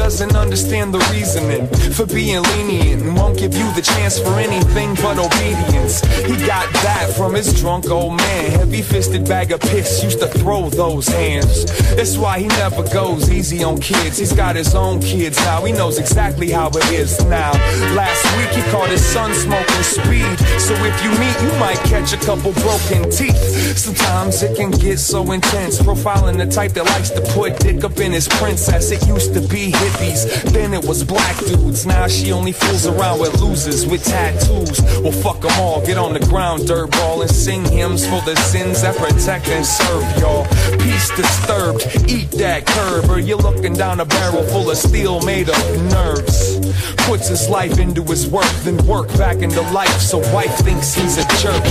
doesn't 0.00 0.34
understand 0.34 0.94
the 0.94 0.98
reasoning 1.12 1.66
for 1.92 2.06
being 2.06 2.42
lenient 2.54 3.02
and 3.02 3.14
won't 3.14 3.38
give 3.38 3.52
you 3.52 3.70
the 3.74 3.82
chance 3.82 4.18
for 4.18 4.32
anything 4.38 4.94
but 4.94 5.18
obedience. 5.18 6.00
He 6.24 6.34
got 6.46 6.72
that 6.84 7.12
from 7.14 7.34
his 7.34 7.60
drunk 7.60 7.90
old 7.90 8.16
man. 8.16 8.50
Heavy 8.52 8.80
fisted 8.80 9.28
bag 9.28 9.52
of 9.52 9.60
piss 9.60 10.02
used 10.02 10.20
to 10.20 10.26
throw 10.26 10.70
those 10.70 11.06
hands. 11.06 11.66
That's 11.96 12.16
why 12.16 12.38
he 12.38 12.46
never 12.46 12.82
goes 12.88 13.30
easy 13.30 13.62
on 13.62 13.78
kids. 13.78 14.16
He's 14.16 14.32
got 14.32 14.56
his 14.56 14.74
own 14.74 15.00
kids 15.00 15.36
now. 15.44 15.66
He 15.66 15.72
knows 15.72 15.98
exactly 15.98 16.50
how 16.50 16.68
it 16.70 16.92
is 16.92 17.22
now. 17.26 17.52
Last 17.94 18.24
week 18.38 18.52
he 18.56 18.62
caught 18.72 18.88
his 18.88 19.04
son 19.04 19.34
smoking 19.34 19.82
speed. 19.82 20.38
So 20.58 20.72
if 20.76 20.96
you 21.04 21.10
meet, 21.20 21.36
you 21.44 21.52
might 21.60 21.78
catch 21.84 22.14
a 22.14 22.20
couple 22.24 22.52
broken 22.64 23.10
teeth. 23.10 23.76
Sometimes 23.76 24.42
it 24.42 24.56
can 24.56 24.70
get 24.70 24.98
so 24.98 25.30
intense. 25.32 25.78
Profiling 25.78 26.38
the 26.38 26.46
type 26.46 26.72
that 26.72 26.86
likes 26.86 27.10
to 27.10 27.20
put 27.34 27.60
dick 27.60 27.84
up 27.84 27.98
in 28.00 28.12
his 28.12 28.28
princess. 28.28 28.90
It 28.90 29.06
used 29.06 29.34
to 29.34 29.40
be 29.46 29.72
hippies. 29.90 30.52
Then 30.52 30.74
it 30.74 30.84
was 30.84 31.04
black 31.04 31.36
dudes. 31.38 31.86
Now 31.86 32.06
she 32.06 32.32
only 32.32 32.52
fools 32.52 32.86
around 32.86 33.20
with 33.20 33.40
losers 33.40 33.86
with 33.86 34.04
tattoos. 34.04 34.80
Well, 35.02 35.12
fuck 35.12 35.40
them 35.40 35.52
all. 35.60 35.84
Get 35.84 35.98
on 35.98 36.12
the 36.12 36.20
ground, 36.20 36.62
dirtball, 36.62 37.22
and 37.22 37.30
sing 37.30 37.64
hymns 37.64 38.06
for 38.06 38.20
the 38.22 38.36
sins 38.36 38.82
that 38.82 38.96
protect 38.96 39.48
and 39.48 39.64
serve 39.64 40.18
y'all. 40.18 40.46
Peace 40.78 41.10
disturbed. 41.16 41.86
Eat 42.08 42.30
that 42.32 42.66
curb, 42.66 43.10
or 43.10 43.18
you're 43.18 43.38
looking 43.38 43.74
down 43.74 44.00
a 44.00 44.04
barrel 44.04 44.42
full 44.44 44.70
of 44.70 44.76
steel 44.76 45.20
made 45.22 45.48
of 45.48 45.82
nerves. 45.90 46.58
Puts 47.06 47.28
his 47.28 47.48
life 47.48 47.78
into 47.78 48.02
his 48.02 48.28
work, 48.28 48.50
then 48.64 48.76
work 48.86 49.08
back 49.18 49.36
into 49.36 49.60
life. 49.72 50.00
So 50.00 50.18
wife 50.32 50.54
thinks 50.58 50.94
he's 50.94 51.18
a 51.18 51.26
jerk. 51.38 51.64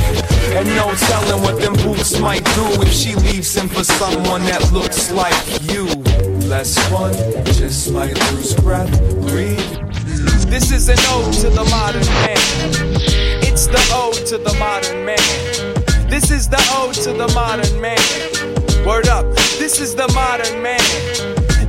And 0.52 0.68
no 0.70 0.94
telling 0.96 1.42
what 1.44 1.62
them 1.62 1.74
boots 1.74 2.20
might 2.20 2.44
do 2.44 2.66
if 2.82 2.92
she 2.92 3.16
leaves 3.16 3.56
him 3.56 3.70
for 3.70 3.84
someone 3.84 4.42
that 4.44 4.72
looks 4.74 5.12
like 5.12 5.36
you. 5.72 5.99
Less 6.50 6.80
one, 6.92 7.14
just 7.54 7.92
might 7.92 8.18
lose 8.32 8.56
breath. 8.56 8.90
Read. 9.32 9.60
This 10.50 10.72
is 10.72 10.90
an 10.90 10.98
ode 11.10 11.32
to 11.36 11.50
the 11.52 11.64
modern 11.66 12.04
man. 12.26 12.38
It's 13.46 13.68
the 13.68 13.80
ode 13.94 14.26
to 14.26 14.40
the 14.40 14.56
modern 14.58 15.06
man. 15.06 16.10
This 16.10 16.32
is 16.32 16.50
the 16.50 16.58
ode 16.74 16.96
to 17.06 17.14
the 17.14 17.28
modern 17.36 17.80
man. 17.80 18.00
Word 18.84 19.08
up. 19.08 19.28
This 19.60 19.80
is 19.80 19.94
the 19.94 20.08
modern 20.08 20.64
man. 20.64 20.82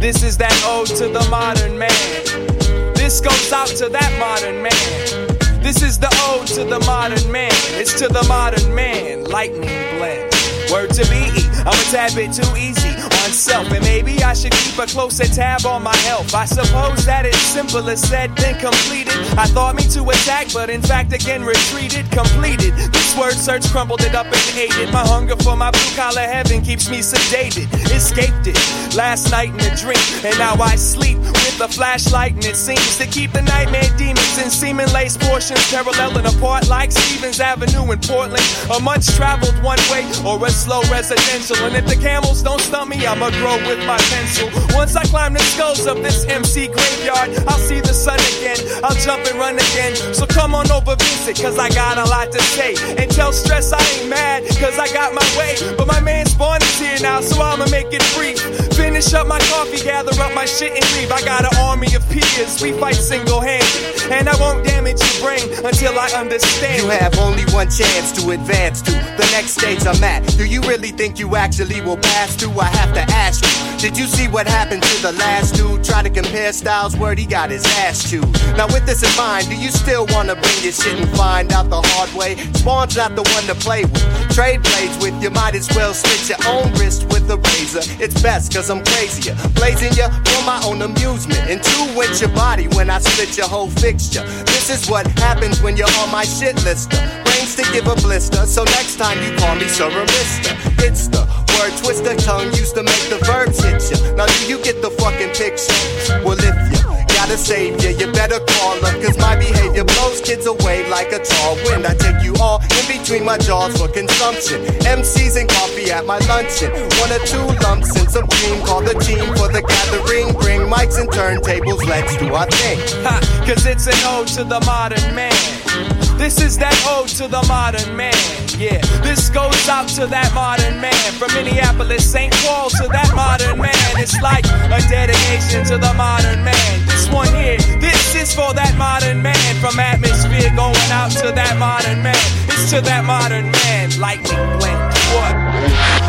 This 0.00 0.22
is 0.22 0.38
that 0.38 0.58
ode 0.64 0.88
to 0.96 1.08
the 1.08 1.28
modern 1.28 1.76
man. 1.76 2.94
This 2.94 3.20
goes 3.20 3.52
out 3.52 3.68
to 3.68 3.90
that 3.90 4.16
modern 4.18 4.62
man. 4.62 5.62
This 5.62 5.82
is 5.82 5.98
the 5.98 6.08
ode 6.30 6.46
to 6.56 6.64
the 6.64 6.80
modern 6.86 7.30
man. 7.30 7.52
It's 7.76 7.92
to 7.98 8.08
the 8.08 8.24
modern 8.28 8.74
man. 8.74 9.24
Lightning 9.24 9.98
blend. 9.98 10.32
Word 10.72 10.88
to 10.94 11.02
be, 11.10 11.28
I'm 11.68 11.76
a 11.76 11.90
tad 11.92 12.14
bit 12.14 12.32
too 12.32 12.56
easy 12.56 12.99
on 13.30 13.34
self, 13.34 13.70
and 13.70 13.84
maybe 13.84 14.22
I 14.22 14.34
should 14.34 14.52
keep 14.52 14.78
a 14.78 14.86
closer 14.86 15.24
tab 15.24 15.64
on 15.64 15.82
my 15.82 15.96
health. 16.08 16.34
I 16.34 16.44
suppose 16.44 17.04
that 17.06 17.26
it's 17.26 17.38
simpler 17.38 17.96
said 17.96 18.34
than 18.36 18.58
completed. 18.58 19.14
I 19.38 19.46
thought 19.46 19.76
me 19.76 19.84
to 19.94 20.02
attack, 20.10 20.48
but 20.52 20.68
in 20.70 20.82
fact 20.82 21.12
again 21.12 21.44
retreated, 21.44 22.10
completed. 22.10 22.74
This 22.74 23.16
word 23.16 23.34
search 23.34 23.64
crumbled 23.70 24.02
it 24.02 24.14
up 24.14 24.26
and 24.26 24.58
ate 24.58 24.76
it. 24.78 24.92
My 24.92 25.06
hunger 25.06 25.36
for 25.36 25.56
my 25.56 25.70
blue 25.70 25.92
collar 25.94 26.26
heaven 26.26 26.62
keeps 26.62 26.90
me 26.90 26.98
sedated. 26.98 27.68
Escaped 27.94 28.46
it 28.46 28.58
last 28.96 29.30
night 29.30 29.50
in 29.50 29.60
a 29.60 29.76
dream, 29.76 30.06
and 30.24 30.36
now 30.38 30.54
I 30.54 30.74
sleep 30.76 31.18
with 31.18 31.60
a 31.60 31.68
flashlight, 31.68 32.34
and 32.34 32.44
it 32.44 32.56
seems 32.56 32.98
to 32.98 33.06
keep 33.06 33.32
the 33.32 33.42
nightmare 33.42 33.90
demons 33.96 34.38
in 34.42 34.50
seeming 34.50 34.90
lace 34.92 35.16
portions 35.16 35.62
paralleling 35.70 36.26
apart 36.26 36.68
like 36.68 36.90
Stevens 36.90 37.40
Avenue 37.40 37.92
in 37.92 38.00
Portland. 38.00 38.42
A 38.74 38.80
much 38.80 39.06
traveled 39.14 39.54
one 39.62 39.78
way 39.90 40.02
or 40.26 40.44
a 40.44 40.50
slow 40.50 40.82
residential. 40.90 41.56
And 41.66 41.76
if 41.76 41.86
the 41.86 41.96
camels 41.96 42.42
don't 42.42 42.60
stump 42.60 42.90
me, 42.90 43.06
I'ma 43.20 43.36
grow 43.36 43.56
with 43.68 43.84
my 43.86 43.98
pencil. 44.08 44.48
Once 44.74 44.96
I 44.96 45.04
climb 45.04 45.34
the 45.34 45.40
skulls 45.40 45.84
of 45.84 46.02
this 46.02 46.24
MC 46.24 46.68
graveyard, 46.68 47.28
I'll 47.46 47.58
see 47.58 47.78
the 47.80 47.92
sun 47.92 48.18
again. 48.32 48.56
I'll 48.82 48.96
jump 48.96 49.26
and 49.28 49.36
run 49.38 49.56
again. 49.56 49.94
So 50.14 50.24
come 50.24 50.54
on 50.54 50.70
over, 50.72 50.96
visit, 50.96 51.36
cause 51.36 51.58
I 51.58 51.68
got 51.68 51.98
a 51.98 52.08
lot 52.08 52.32
to 52.32 52.40
say. 52.40 52.72
And 52.96 53.10
tell 53.10 53.30
stress 53.34 53.74
I 53.74 53.82
ain't 53.92 54.08
mad, 54.08 54.48
cause 54.56 54.78
I 54.78 54.88
got 54.94 55.12
my 55.12 55.26
way. 55.36 55.54
But 55.76 55.86
my 55.86 56.00
man 56.00 56.24
Spawn 56.24 56.62
is 56.62 56.78
here 56.80 56.96
now, 57.02 57.20
so 57.20 57.42
I'ma 57.42 57.68
make 57.68 57.88
it 57.92 58.00
brief. 58.16 58.40
Finish 58.72 59.12
up 59.12 59.26
my 59.26 59.38
coffee, 59.52 59.84
gather 59.84 60.16
up 60.22 60.34
my 60.34 60.46
shit 60.46 60.72
and 60.72 60.84
leave. 60.96 61.12
I 61.12 61.20
got 61.20 61.44
an 61.44 61.52
army 61.60 61.94
of 61.94 62.08
peers, 62.08 62.62
we 62.62 62.72
fight 62.72 62.96
single 62.96 63.42
handed. 63.42 64.00
And 64.10 64.30
I 64.30 64.36
won't 64.40 64.64
damage 64.64 64.96
your 64.98 65.28
brain 65.28 65.44
until 65.62 65.98
I 65.98 66.08
understand. 66.16 66.82
You 66.82 66.88
have 66.88 67.18
only 67.18 67.44
one 67.52 67.68
chance 67.68 68.12
to 68.16 68.30
advance 68.30 68.80
to 68.82 68.92
the 68.92 69.28
next 69.36 69.60
stage 69.60 69.84
I'm 69.86 70.02
at. 70.02 70.26
Do 70.38 70.46
you 70.46 70.62
really 70.62 70.90
think 70.90 71.18
you 71.18 71.36
actually 71.36 71.82
will 71.82 71.98
pass 71.98 72.34
through? 72.34 72.58
I 72.58 72.68
have 72.80 72.94
to 72.94 72.99
you. 73.08 73.78
Did 73.78 73.96
you 73.96 74.06
see 74.06 74.28
what 74.28 74.46
happened 74.46 74.82
to 74.82 75.02
the 75.02 75.12
last 75.12 75.54
dude? 75.54 75.82
Try 75.84 76.02
to 76.02 76.10
compare 76.10 76.52
styles, 76.52 76.96
word 76.96 77.18
he 77.18 77.26
got 77.26 77.50
his 77.50 77.64
ass 77.78 78.10
chewed. 78.10 78.30
Now 78.56 78.66
with 78.66 78.84
this 78.84 79.02
in 79.02 79.16
mind, 79.16 79.48
do 79.48 79.56
you 79.56 79.70
still 79.70 80.06
wanna 80.10 80.34
bring 80.34 80.62
your 80.62 80.72
shit 80.72 80.98
and 80.98 81.08
find 81.16 81.52
out 81.52 81.70
the 81.70 81.80
hard 81.80 82.12
way? 82.12 82.36
Spawn's 82.54 82.96
not 82.96 83.16
the 83.16 83.22
one 83.22 83.44
to 83.44 83.54
play 83.54 83.84
with. 83.84 84.04
Trade 84.34 84.62
blades 84.62 84.98
with 84.98 85.22
you, 85.22 85.30
might 85.30 85.54
as 85.54 85.68
well 85.74 85.94
slit 85.94 86.28
your 86.28 86.38
own 86.46 86.72
wrist 86.74 87.06
with 87.08 87.30
a 87.30 87.36
razor. 87.36 87.80
It's 88.02 88.20
best 88.22 88.52
cause 88.52 88.68
I'm 88.70 88.84
crazier. 88.84 89.34
Blazing 89.54 89.92
you 89.94 90.08
for 90.08 90.44
my 90.44 90.60
own 90.64 90.82
amusement. 90.82 91.40
And 91.48 91.62
two 91.62 91.96
with 91.96 92.20
your 92.20 92.30
body 92.30 92.68
when 92.68 92.90
I 92.90 92.98
split 92.98 93.36
your 93.36 93.48
whole 93.48 93.70
fixture. 93.70 94.24
This 94.44 94.68
is 94.68 94.90
what 94.90 95.06
happens 95.18 95.62
when 95.62 95.76
you're 95.76 95.90
on 96.00 96.10
my 96.10 96.24
shit 96.24 96.56
lister. 96.64 96.98
Brains 97.24 97.56
to 97.56 97.62
give 97.72 97.86
a 97.86 97.94
blister, 97.96 98.44
so 98.46 98.64
next 98.64 98.96
time 98.96 99.16
you 99.22 99.36
call 99.38 99.54
me 99.56 99.68
Sir 99.68 99.86
or 99.86 100.04
Mister. 100.04 100.54
It's 100.84 101.08
the 101.08 101.29
word 101.60 101.76
twister 101.76 102.16
tongue 102.16 102.48
used 102.56 102.74
to 102.74 102.82
make 102.82 103.04
the 103.12 103.20
verbs 103.28 103.60
hit 103.60 103.80
ya. 103.92 103.96
Now 104.16 104.26
do 104.26 104.48
you 104.48 104.58
get 104.64 104.80
the 104.80 104.90
fucking 104.90 105.32
picture? 105.36 105.76
Well 106.24 106.40
if 106.40 106.56
you 106.72 106.80
gotta 107.12 107.36
save 107.36 107.76
ya, 107.84 107.90
you 107.90 108.10
better 108.12 108.40
call 108.40 108.80
her. 108.80 108.94
Cause 109.04 109.18
my 109.18 109.36
behavior 109.36 109.84
blows 109.84 110.20
kids 110.20 110.46
away 110.46 110.88
like 110.88 111.12
a 111.12 111.20
tall 111.20 111.56
wind. 111.68 111.84
I 111.84 111.94
take 111.94 112.24
you 112.24 112.34
all 112.40 112.64
in 112.64 112.84
between 112.88 113.24
my 113.24 113.36
jaws 113.36 113.76
for 113.76 113.88
consumption. 113.88 114.64
MCs 114.88 115.36
and 115.36 115.48
coffee 115.48 115.90
at 115.92 116.06
my 116.06 116.18
luncheon. 116.32 116.72
One 117.04 117.12
or 117.12 117.22
two 117.28 117.44
lumps 117.60 117.92
and 117.98 118.08
some 118.08 118.26
cream. 118.26 118.64
Call 118.64 118.80
the 118.80 118.96
team 119.04 119.24
for 119.36 119.52
the 119.52 119.60
gathering. 119.60 120.32
Bring 120.40 120.64
mics 120.64 120.96
and 120.98 121.10
turntables, 121.10 121.84
let's 121.84 122.16
do 122.16 122.32
our 122.32 122.46
thing. 122.46 122.78
Ha, 123.04 123.20
cause 123.46 123.66
it's 123.66 123.86
an 123.86 124.00
ode 124.08 124.28
to 124.38 124.44
the 124.44 124.60
modern 124.64 125.14
man. 125.14 126.09
This 126.20 126.38
is 126.38 126.58
that 126.58 126.76
ode 126.84 127.08
to 127.16 127.28
the 127.28 127.40
modern 127.48 127.96
man. 127.96 128.12
Yeah, 128.60 128.76
this 129.00 129.30
goes 129.30 129.56
out 129.70 129.88
to 129.96 130.06
that 130.08 130.28
modern 130.34 130.78
man. 130.78 130.92
From 131.16 131.32
Minneapolis, 131.32 132.04
St. 132.04 132.30
Paul 132.44 132.68
to 132.76 132.86
that 132.92 133.08
modern 133.16 133.56
man. 133.56 133.72
It's 133.96 134.20
like 134.20 134.44
a 134.44 134.84
dedication 134.84 135.64
to 135.72 135.78
the 135.78 135.94
modern 135.96 136.44
man. 136.44 136.86
This 136.86 137.08
one 137.08 137.32
here, 137.32 137.56
this 137.80 138.14
is 138.14 138.34
for 138.34 138.52
that 138.52 138.76
modern 138.76 139.22
man. 139.22 139.56
From 139.64 139.80
atmosphere 139.80 140.52
going 140.54 140.90
out 140.92 141.10
to 141.24 141.32
that 141.32 141.56
modern 141.56 142.02
man. 142.02 142.20
It's 142.52 142.68
to 142.68 142.82
that 142.82 143.06
modern 143.06 143.50
man. 143.50 143.98
Lightning 143.98 144.44
blend. 144.60 144.92
What? 145.16 145.99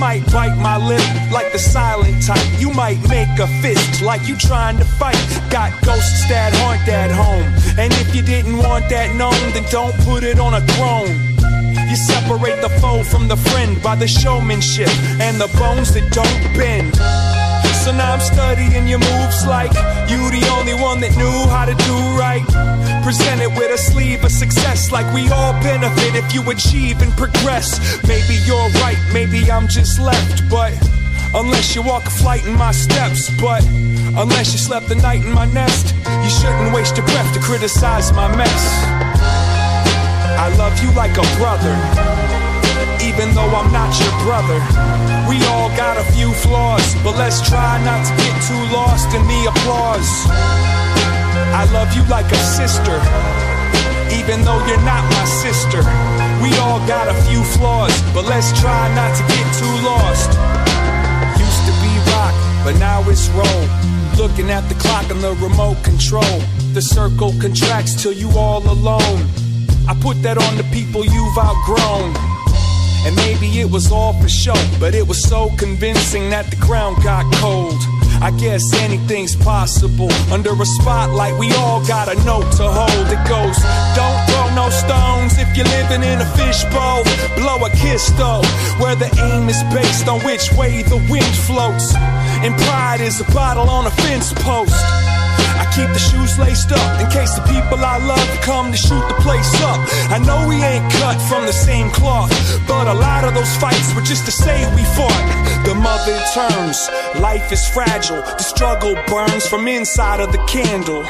Might 0.00 0.24
bite 0.32 0.56
my 0.56 0.78
lip 0.78 1.04
like 1.30 1.52
the 1.52 1.58
silent 1.58 2.24
type. 2.24 2.42
You 2.58 2.72
might 2.72 2.98
make 3.06 3.38
a 3.38 3.46
fist 3.60 4.00
like 4.00 4.26
you 4.26 4.34
trying 4.34 4.78
to 4.78 4.84
fight. 4.84 5.20
Got 5.50 5.72
ghosts 5.84 6.26
that 6.30 6.54
haunt 6.54 6.80
that 6.86 7.10
home. 7.10 7.44
And 7.78 7.92
if 7.92 8.14
you 8.14 8.22
didn't 8.22 8.56
want 8.56 8.88
that 8.88 9.14
known, 9.14 9.38
then 9.52 9.64
don't 9.70 9.94
put 10.00 10.24
it 10.24 10.40
on 10.40 10.54
a 10.54 10.62
throne. 10.72 11.12
You 11.90 11.96
separate 11.96 12.62
the 12.62 12.70
foe 12.80 13.02
from 13.04 13.28
the 13.28 13.36
friend 13.36 13.80
by 13.82 13.94
the 13.94 14.08
showmanship 14.08 14.88
and 15.20 15.38
the 15.38 15.48
bones 15.58 15.92
that 15.92 16.10
don't 16.12 16.56
bend. 16.56 16.96
So 17.80 17.92
now 17.92 18.12
I'm 18.12 18.20
studying 18.20 18.86
your 18.86 18.98
moves 18.98 19.46
like 19.46 19.72
you 20.04 20.20
the 20.30 20.46
only 20.52 20.74
one 20.74 21.00
that 21.00 21.16
knew 21.16 21.48
how 21.48 21.64
to 21.64 21.72
do 21.72 21.96
right. 22.20 22.44
Presented 23.02 23.48
with 23.56 23.72
a 23.72 23.78
sleeve 23.78 24.22
of 24.22 24.30
success 24.30 24.92
like 24.92 25.08
we 25.14 25.30
all 25.30 25.54
benefit 25.62 26.14
if 26.14 26.34
you 26.34 26.42
achieve 26.50 27.00
and 27.00 27.10
progress. 27.16 27.80
Maybe 28.06 28.36
you're 28.44 28.68
right, 28.84 29.00
maybe 29.14 29.50
I'm 29.50 29.66
just 29.66 29.98
left, 29.98 30.48
but 30.50 30.76
unless 31.32 31.74
you 31.74 31.80
walk 31.80 32.04
a 32.04 32.10
flight 32.10 32.44
in 32.44 32.54
my 32.54 32.70
steps, 32.70 33.30
but 33.40 33.64
unless 34.12 34.52
you 34.52 34.58
slept 34.58 34.88
the 34.88 34.96
night 34.96 35.24
in 35.24 35.32
my 35.32 35.46
nest, 35.46 35.94
you 36.22 36.28
shouldn't 36.28 36.74
waste 36.74 36.98
your 36.98 37.06
breath 37.06 37.32
to 37.32 37.40
criticize 37.40 38.12
my 38.12 38.28
mess. 38.36 38.62
I 40.36 40.54
love 40.58 40.78
you 40.82 40.92
like 40.92 41.16
a 41.16 41.24
brother 41.38 42.19
even 43.20 43.34
though 43.34 43.52
I'm 43.52 43.70
not 43.70 43.92
your 44.00 44.16
brother. 44.24 44.56
We 45.28 45.36
all 45.52 45.68
got 45.76 45.98
a 45.98 46.04
few 46.16 46.32
flaws, 46.32 46.94
but 47.04 47.18
let's 47.18 47.46
try 47.46 47.76
not 47.84 48.00
to 48.08 48.12
get 48.16 48.32
too 48.48 48.64
lost 48.72 49.12
in 49.12 49.20
the 49.28 49.44
applause. 49.52 50.08
I 51.52 51.68
love 51.70 51.92
you 51.92 52.02
like 52.08 52.24
a 52.32 52.40
sister, 52.40 52.96
even 54.08 54.40
though 54.40 54.64
you're 54.64 54.86
not 54.88 55.04
my 55.12 55.24
sister. 55.44 55.84
We 56.40 56.48
all 56.64 56.80
got 56.88 57.12
a 57.12 57.16
few 57.28 57.44
flaws, 57.44 57.92
but 58.14 58.24
let's 58.24 58.58
try 58.58 58.88
not 58.96 59.12
to 59.12 59.22
get 59.28 59.46
too 59.60 59.76
lost. 59.84 60.32
Used 61.36 61.64
to 61.68 61.74
be 61.84 61.92
rock, 62.16 62.32
but 62.64 62.78
now 62.80 63.04
it's 63.04 63.28
roll. 63.36 63.64
Looking 64.16 64.48
at 64.48 64.66
the 64.70 64.76
clock 64.76 65.10
on 65.10 65.20
the 65.20 65.34
remote 65.44 65.84
control. 65.84 66.40
The 66.72 66.80
circle 66.80 67.34
contracts 67.38 68.00
till 68.02 68.14
you 68.14 68.30
all 68.30 68.64
alone. 68.64 69.28
I 69.86 69.94
put 70.00 70.22
that 70.22 70.38
on 70.38 70.56
the 70.56 70.64
people 70.72 71.04
you've 71.04 71.36
outgrown. 71.36 72.39
And 73.06 73.16
maybe 73.16 73.60
it 73.60 73.70
was 73.70 73.90
all 73.90 74.12
for 74.20 74.28
show, 74.28 74.60
but 74.78 74.94
it 74.94 75.06
was 75.06 75.22
so 75.22 75.50
convincing 75.56 76.30
that 76.30 76.50
the 76.50 76.56
ground 76.56 77.02
got 77.02 77.24
cold. 77.34 77.80
I 78.22 78.30
guess 78.32 78.74
anything's 78.74 79.34
possible. 79.34 80.12
Under 80.30 80.52
a 80.52 80.66
spotlight, 80.66 81.38
we 81.38 81.50
all 81.54 81.80
got 81.86 82.08
a 82.08 82.16
note 82.24 82.52
to 82.60 82.68
hold. 82.68 83.06
It 83.08 83.24
goes, 83.26 83.56
Don't 83.96 84.20
throw 84.28 84.54
no 84.54 84.68
stones 84.68 85.38
if 85.38 85.48
you're 85.56 85.64
living 85.80 86.02
in 86.02 86.20
a 86.20 86.28
fishbowl. 86.36 87.04
Blow 87.36 87.64
a 87.64 87.70
kiss 87.70 88.10
though, 88.20 88.42
where 88.76 88.94
the 88.94 89.08
aim 89.24 89.48
is 89.48 89.62
based 89.72 90.06
on 90.06 90.20
which 90.20 90.52
way 90.52 90.82
the 90.82 90.98
wind 91.08 91.34
floats. 91.48 91.94
And 92.44 92.54
pride 92.68 93.00
is 93.00 93.20
a 93.20 93.32
bottle 93.32 93.70
on 93.70 93.86
a 93.86 93.90
fence 93.90 94.34
post. 94.34 94.76
Keep 95.74 95.92
the 95.94 95.98
shoes 95.98 96.38
laced 96.38 96.72
up 96.72 97.00
in 97.00 97.08
case 97.10 97.34
the 97.34 97.42
people 97.42 97.78
I 97.78 97.98
love 97.98 98.28
come 98.42 98.72
to 98.72 98.76
shoot 98.76 99.06
the 99.08 99.14
place 99.22 99.54
up. 99.62 99.78
I 100.10 100.18
know 100.18 100.46
we 100.48 100.56
ain't 100.62 100.92
cut 100.92 101.20
from 101.22 101.46
the 101.46 101.52
same 101.52 101.90
cloth, 101.90 102.30
but 102.66 102.86
a 102.86 102.94
lot 102.94 103.24
of 103.24 103.34
those 103.34 103.56
fights 103.56 103.94
were 103.94 104.02
just 104.02 104.24
to 104.26 104.32
say 104.32 104.58
we 104.74 104.84
fought. 104.96 105.24
The 105.64 105.74
mother 105.74 106.18
turns, 106.34 106.88
life 107.20 107.52
is 107.52 107.66
fragile, 107.68 108.22
the 108.22 108.42
struggle 108.42 108.94
burns 109.06 109.46
from 109.46 109.68
inside 109.68 110.20
of 110.20 110.32
the 110.32 110.42
candle. 110.46 111.04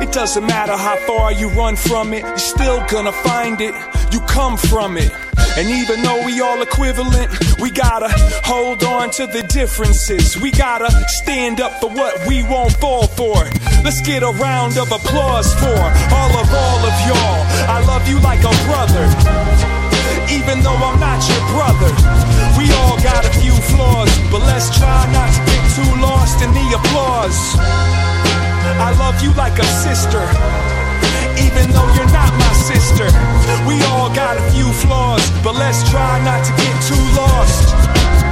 It 0.00 0.12
doesn't 0.12 0.46
matter 0.46 0.76
how 0.76 0.96
far 1.06 1.32
you 1.32 1.48
run 1.48 1.76
from 1.76 2.14
it, 2.14 2.22
you're 2.22 2.38
still 2.38 2.84
gonna 2.86 3.12
find 3.12 3.60
it. 3.60 3.74
You 4.12 4.20
come 4.20 4.56
from 4.56 4.96
it. 4.96 5.12
And 5.56 5.68
even 5.70 6.02
though 6.02 6.24
we 6.24 6.40
all 6.40 6.62
equivalent, 6.62 7.30
we 7.60 7.70
gotta 7.70 8.08
hold 8.44 8.82
on 8.82 9.10
to 9.12 9.26
the 9.26 9.42
differences. 9.44 10.36
We 10.36 10.50
gotta 10.50 10.90
stand 11.22 11.60
up 11.60 11.80
for 11.80 11.90
what 11.90 12.26
we 12.26 12.42
won't 12.42 12.72
fall 12.72 13.06
for. 13.06 13.36
Let's 13.84 14.00
get 14.04 14.22
a 14.22 14.30
round 14.36 14.76
of 14.76 14.92
applause 14.92 15.54
for 15.54 15.80
all 16.12 16.32
of 16.36 16.48
all 16.52 16.80
of 16.84 16.94
y'all. 17.08 17.40
I 17.72 17.82
love 17.88 18.06
you 18.06 18.20
like 18.20 18.44
a 18.44 18.52
brother. 18.68 19.08
Even 20.28 20.60
though 20.60 20.76
I'm 20.76 21.00
not 21.00 21.24
your 21.24 21.40
brother, 21.56 21.88
we 22.60 22.68
all 22.84 23.00
got 23.00 23.24
a 23.24 23.32
few 23.40 23.56
flaws, 23.72 24.12
but 24.30 24.44
let's 24.44 24.68
try 24.76 25.08
not 25.08 25.32
to 25.32 25.40
get 25.48 25.64
too 25.72 25.92
lost 26.04 26.44
in 26.44 26.52
the 26.52 26.66
applause. 26.76 27.56
I 28.76 28.92
love 29.00 29.22
you 29.22 29.32
like 29.40 29.58
a 29.58 29.64
sister 29.64 30.20
even 31.34 31.66
though 31.72 31.90
you're 31.96 32.12
not 32.14 32.30
my 32.38 32.52
sister. 32.52 33.06
We 33.66 33.82
all 33.90 34.12
got 34.14 34.36
a 34.36 34.50
few 34.52 34.70
flaws, 34.70 35.22
but 35.42 35.54
let's 35.56 35.82
try 35.90 36.22
not 36.22 36.44
to 36.44 36.52
get 36.62 36.74
too 36.86 37.04
lost. 37.18 38.23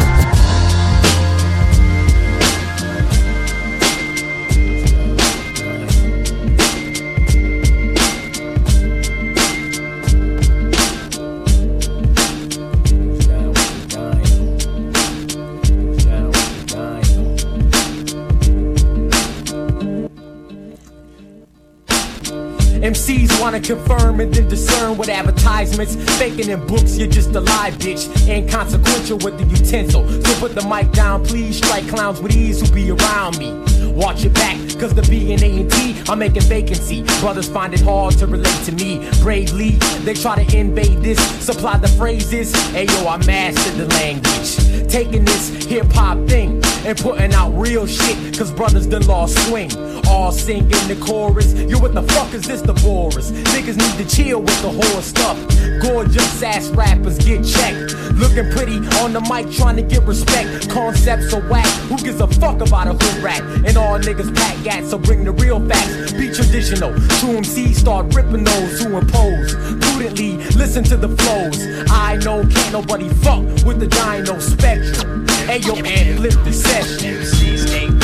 Wanna 23.42 23.60
confirm 23.60 24.20
and 24.20 24.32
then 24.32 24.48
discern 24.48 24.96
with 24.96 25.08
advertisements. 25.08 25.96
Faking 26.18 26.48
in 26.48 26.64
books, 26.68 26.96
you're 26.96 27.08
just 27.08 27.30
a 27.34 27.40
lie, 27.40 27.72
bitch. 27.72 28.06
Inconsequential 28.28 29.18
with 29.18 29.36
the 29.36 29.44
utensil. 29.44 30.08
So 30.22 30.34
put 30.38 30.54
the 30.54 30.62
mic 30.68 30.92
down, 30.92 31.24
please. 31.24 31.56
Strike 31.56 31.88
clowns 31.88 32.20
with 32.20 32.36
ease 32.36 32.60
who 32.60 32.72
be 32.72 32.90
around 32.92 33.38
me. 33.38 33.71
Watch 33.94 34.24
your 34.24 34.32
back, 34.32 34.56
cause 34.78 34.94
the 34.94 35.02
B 35.02 35.32
and 35.32 35.42
A 35.42 35.60
and 35.60 35.70
T 35.70 36.02
are 36.08 36.16
making 36.16 36.42
vacancy. 36.42 37.02
Brothers 37.20 37.48
find 37.48 37.74
it 37.74 37.80
hard 37.82 38.16
to 38.18 38.26
relate 38.26 38.64
to 38.64 38.72
me. 38.72 39.08
Bravely, 39.20 39.72
they 40.04 40.14
try 40.14 40.42
to 40.42 40.56
invade 40.56 41.02
this, 41.02 41.18
supply 41.44 41.76
the 41.76 41.88
phrases. 41.88 42.54
Hey 42.70 42.86
yo, 42.86 43.06
I 43.06 43.18
mastered 43.18 43.74
the 43.74 43.86
language. 43.94 44.90
Taking 44.90 45.24
this 45.24 45.50
hip 45.66 45.86
hop 45.92 46.18
thing 46.28 46.62
and 46.84 46.98
putting 46.98 47.32
out 47.34 47.50
real 47.50 47.86
shit, 47.86 48.36
cause 48.36 48.50
brothers 48.50 48.86
done 48.86 49.06
lost 49.06 49.38
swing. 49.48 49.70
All 50.08 50.32
singing 50.32 50.68
the 50.88 50.98
chorus. 51.00 51.54
Yo, 51.54 51.78
what 51.78 51.94
the 51.94 52.02
fuck 52.02 52.34
is 52.34 52.42
this, 52.46 52.60
the 52.60 52.74
Boris? 52.74 53.30
Niggas 53.30 53.76
need 53.76 54.04
to 54.04 54.16
chill 54.16 54.40
with 54.40 54.60
the 54.62 54.70
horror 54.70 55.02
stuff. 55.02 55.38
Gorgeous 55.80 56.42
ass 56.42 56.68
rappers 56.70 57.18
get 57.18 57.44
checked. 57.44 57.94
Looking 58.14 58.50
pretty 58.50 58.76
on 59.00 59.12
the 59.12 59.20
mic, 59.22 59.50
trying 59.52 59.76
to 59.76 59.82
get 59.82 60.02
respect. 60.02 60.68
Concepts 60.68 61.32
are 61.32 61.40
whack. 61.48 61.66
Who 61.88 61.96
gives 61.98 62.20
a 62.20 62.26
fuck 62.26 62.60
about 62.60 62.88
a 62.88 62.92
hood 62.92 63.22
rat? 63.22 63.40
And 63.64 63.76
all 63.82 63.98
niggas 63.98 64.34
pack 64.34 64.62
gats, 64.62 64.90
so 64.90 64.98
bring 64.98 65.24
the 65.24 65.32
real 65.32 65.60
facts. 65.68 66.12
Be 66.12 66.30
traditional. 66.32 66.92
True 67.18 67.36
MC 67.36 67.74
start 67.74 68.14
ripping 68.14 68.44
those 68.44 68.80
who 68.80 68.96
impose. 68.96 69.54
Prudently 69.84 70.36
listen 70.56 70.84
to 70.84 70.96
the 70.96 71.08
flows. 71.08 71.58
I 71.90 72.16
know 72.16 72.46
can't 72.46 72.72
nobody 72.72 73.08
fuck 73.24 73.42
with 73.66 73.80
the 73.80 73.88
dino 73.88 74.38
spectrum. 74.38 75.26
Hey 75.46 75.58
yo, 75.58 75.74
and 75.74 76.18
flip 76.18 76.34
the 76.44 76.52
session. 76.52 77.14
MCs 77.16 77.70
ain't 77.74 78.01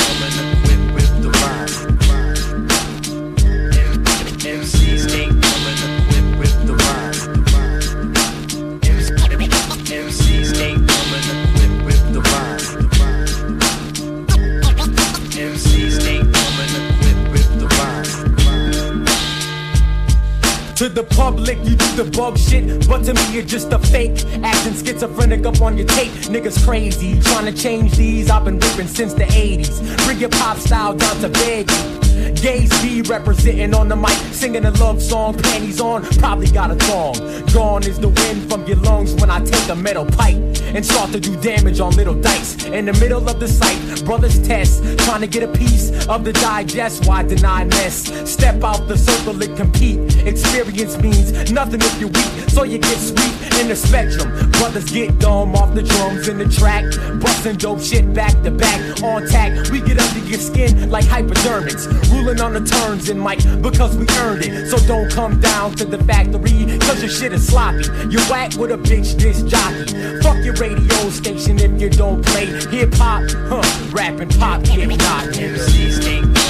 the 20.98 21.14
public, 21.14 21.56
you 21.58 21.76
do 21.76 22.02
the 22.02 22.10
bug 22.16 22.36
shit, 22.36 22.88
but 22.88 23.04
to 23.04 23.14
me, 23.14 23.20
you're 23.32 23.44
just 23.44 23.72
a 23.72 23.78
fake. 23.78 24.24
Acting 24.42 24.74
schizophrenic 24.74 25.46
up 25.46 25.60
on 25.60 25.78
your 25.78 25.86
tape. 25.86 26.10
Niggas 26.26 26.64
crazy, 26.66 27.20
trying 27.20 27.46
to 27.46 27.52
change 27.52 27.92
these. 27.96 28.28
I've 28.28 28.44
been 28.44 28.58
ripping 28.58 28.88
since 28.88 29.14
the 29.14 29.24
80s. 29.24 30.04
Bring 30.04 30.18
your 30.18 30.30
pop 30.30 30.56
style 30.56 30.94
down 30.94 31.16
to 31.20 31.28
baggy. 31.28 31.98
Gays 32.40 32.70
be 32.82 33.02
representing 33.02 33.74
on 33.74 33.88
the 33.88 33.96
mic, 33.96 34.18
singing 34.32 34.64
a 34.64 34.70
love 34.72 35.00
song, 35.00 35.36
panties 35.38 35.80
on, 35.80 36.02
probably 36.18 36.48
got 36.48 36.70
a 36.70 36.74
thong. 36.74 37.14
Gone 37.52 37.84
is 37.84 37.98
the 37.98 38.08
wind 38.08 38.50
from 38.50 38.66
your 38.66 38.78
lungs 38.78 39.14
when 39.14 39.30
I 39.30 39.44
take 39.44 39.68
a 39.68 39.76
metal 39.76 40.04
pipe 40.04 40.36
and 40.74 40.84
start 40.84 41.10
to 41.12 41.20
do 41.20 41.34
damage 41.40 41.80
on 41.80 41.94
little 41.94 42.14
dice. 42.14 42.64
In 42.66 42.84
the 42.86 42.92
middle 42.94 43.28
of 43.28 43.40
the 43.40 43.48
site, 43.48 44.04
brothers 44.04 44.38
test, 44.46 44.82
trying 45.00 45.20
to 45.20 45.26
get 45.26 45.42
a 45.42 45.48
piece 45.48 46.06
of 46.06 46.24
the 46.24 46.32
digest. 46.32 47.06
Why 47.06 47.22
deny 47.22 47.64
mess? 47.64 48.06
Step 48.30 48.62
out 48.62 48.86
the 48.86 48.98
circle 48.98 49.42
and 49.42 49.56
compete. 49.56 49.98
Experience 50.26 50.87
means 50.96 51.50
nothing 51.52 51.80
if 51.82 52.00
you're 52.00 52.08
weak, 52.08 52.48
so 52.48 52.62
you 52.62 52.78
get 52.78 52.96
sweet 52.96 53.60
in 53.60 53.68
the 53.68 53.76
spectrum. 53.76 54.50
Brothers 54.52 54.90
get 54.90 55.18
dumb 55.18 55.54
off 55.54 55.74
the 55.74 55.82
drums 55.82 56.28
in 56.28 56.38
the 56.38 56.48
track, 56.48 56.84
busting 57.20 57.56
dope 57.56 57.80
shit 57.80 58.12
back 58.14 58.32
to 58.42 58.50
back 58.50 59.02
on 59.02 59.26
tack. 59.26 59.70
We 59.70 59.80
get 59.80 59.98
under 60.00 60.26
your 60.26 60.38
skin 60.38 60.90
like 60.90 61.04
hypodermics, 61.04 61.86
ruling 62.10 62.40
on 62.40 62.54
the 62.54 62.60
turns 62.60 63.08
in 63.08 63.22
mic 63.22 63.38
because 63.60 63.96
we 63.96 64.06
earned 64.20 64.44
it. 64.44 64.70
So 64.70 64.78
don't 64.86 65.10
come 65.10 65.40
down 65.40 65.74
to 65.76 65.84
the 65.84 65.98
factory, 66.04 66.78
cause 66.78 67.00
your 67.00 67.10
shit 67.10 67.32
is 67.32 67.46
sloppy. 67.46 67.84
You 68.10 68.20
whack 68.30 68.54
with 68.56 68.72
a 68.72 68.78
bitch 68.78 69.18
this 69.18 69.42
jockey. 69.42 70.20
Fuck 70.22 70.44
your 70.44 70.54
radio 70.54 71.10
station 71.10 71.58
if 71.58 71.80
you 71.80 71.90
don't 71.90 72.24
play 72.24 72.46
hip 72.46 72.94
hop, 72.94 73.28
huh? 73.50 73.90
Rapping 73.92 74.30
pop, 74.30 74.64
hip 74.66 74.90
hop. 75.02 75.24
MCs 75.28 76.47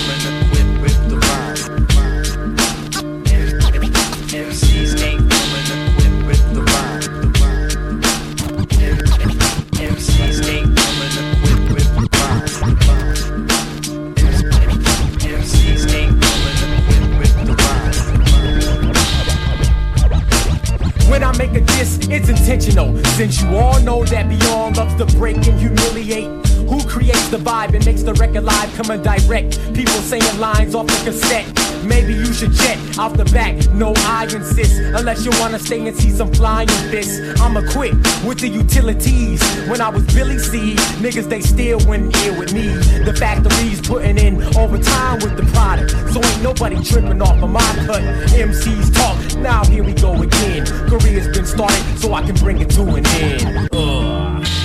make 21.49 21.63
a 21.63 21.67
diss, 21.67 21.99
it's 22.09 22.29
intentional. 22.29 22.97
Since 23.17 23.43
you 23.43 23.57
all 23.57 23.81
know 23.81 24.05
that 24.07 24.29
Beyond 24.29 24.77
loves 24.77 24.95
to 24.97 25.07
break 25.17 25.37
and 25.37 25.59
humiliate. 25.59 26.47
Who 26.69 26.83
creates 26.87 27.29
the 27.29 27.39
vibe 27.39 27.75
and 27.75 27.85
makes 27.85 28.03
the 28.03 28.15
record 28.15 28.45
live 28.45 28.75
coming 28.75 29.03
direct? 29.03 29.59
People 29.75 29.95
saying 29.95 30.39
lines 30.39 30.75
off 30.75 30.87
the 30.87 31.11
cassette. 31.11 31.68
Maybe 31.85 32.15
you 32.15 32.33
should 32.33 32.55
check 32.55 32.79
off 32.99 33.17
the 33.17 33.25
back. 33.27 33.55
No, 33.73 33.93
I 33.97 34.25
insist. 34.25 34.81
Unless 34.81 35.25
you 35.25 35.31
wanna 35.41 35.59
stay 35.59 35.87
and 35.87 35.97
see 35.97 36.11
some 36.11 36.33
flying 36.33 36.69
fists. 36.91 37.19
I'ma 37.41 37.63
quit 37.73 37.95
with 38.25 38.41
the 38.41 38.49
utilities. 38.49 39.43
When 39.69 39.81
I 39.81 39.89
was 39.89 40.05
Billy 40.15 40.39
C, 40.39 40.75
niggas 41.03 41.29
they 41.29 41.41
still 41.41 41.79
went 41.87 42.17
ill 42.25 42.39
with 42.39 42.53
me. 42.53 42.69
The 43.05 43.15
factories 43.15 43.81
putting 43.81 44.19
in 44.19 44.43
overtime 44.57 45.19
with 45.21 45.37
the 45.37 45.47
product. 45.53 45.91
So 46.13 46.23
ain't 46.23 46.43
nobody 46.43 46.83
tripping 46.83 47.23
off 47.23 47.43
of 47.43 47.51
my 47.51 47.61
cut. 47.87 48.03
MCs 48.33 48.95
talk. 48.95 49.39
Now 49.39 49.65
here 49.65 49.85
we 49.85 49.93
go 49.93 50.21
again. 50.21 50.67
Career's 50.89 51.29
been 51.29 51.47
started, 51.47 51.99
so 51.99 52.15
I 52.15 52.23
can 52.23 52.35
bring 52.37 52.61
it 52.61 52.71
to 52.71 52.83
an 52.83 53.07
end. 53.07 53.69
Ugh. 53.73 54.58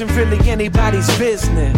Isn't 0.00 0.16
really 0.16 0.50
anybody's 0.50 1.06
business. 1.18 1.72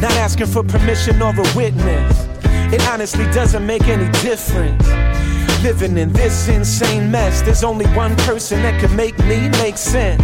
Not 0.00 0.12
asking 0.12 0.46
for 0.46 0.62
permission 0.62 1.20
or 1.20 1.38
a 1.38 1.54
witness. 1.54 2.26
It 2.72 2.82
honestly 2.88 3.24
doesn't 3.32 3.66
make 3.66 3.86
any 3.86 4.10
difference. 4.22 4.82
Living 5.62 5.98
in 5.98 6.10
this 6.10 6.48
insane 6.48 7.10
mess, 7.10 7.42
there's 7.42 7.62
only 7.62 7.84
one 7.88 8.16
person 8.16 8.62
that 8.62 8.80
can 8.80 8.96
make 8.96 9.18
me 9.26 9.50
make 9.62 9.76
sense. 9.76 10.22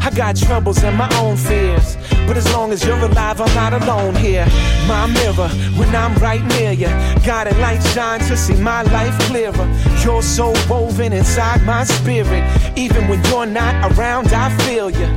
I 0.00 0.10
got 0.16 0.36
troubles 0.36 0.82
and 0.84 0.96
my 0.96 1.14
own 1.18 1.36
fears. 1.36 1.98
But 2.26 2.38
as 2.38 2.50
long 2.54 2.72
as 2.72 2.82
you're 2.82 2.98
alive, 2.98 3.42
I'm 3.42 3.54
not 3.54 3.74
alone 3.82 4.14
here. 4.14 4.46
My 4.86 5.06
mirror, 5.06 5.50
when 5.76 5.94
I'm 5.94 6.14
right 6.14 6.42
near 6.56 6.72
you, 6.72 6.88
guiding 7.26 7.60
light 7.60 7.82
shine 7.88 8.20
to 8.20 8.36
see 8.38 8.54
my 8.54 8.82
life 8.84 9.18
clearer. 9.28 9.68
You're 10.02 10.22
so 10.22 10.54
woven 10.70 11.12
inside 11.12 11.62
my 11.66 11.84
spirit. 11.84 12.42
Even 12.78 13.06
when 13.06 13.22
you're 13.26 13.44
not 13.44 13.92
around, 13.92 14.28
I 14.28 14.48
feel 14.64 14.88
you. 14.88 15.08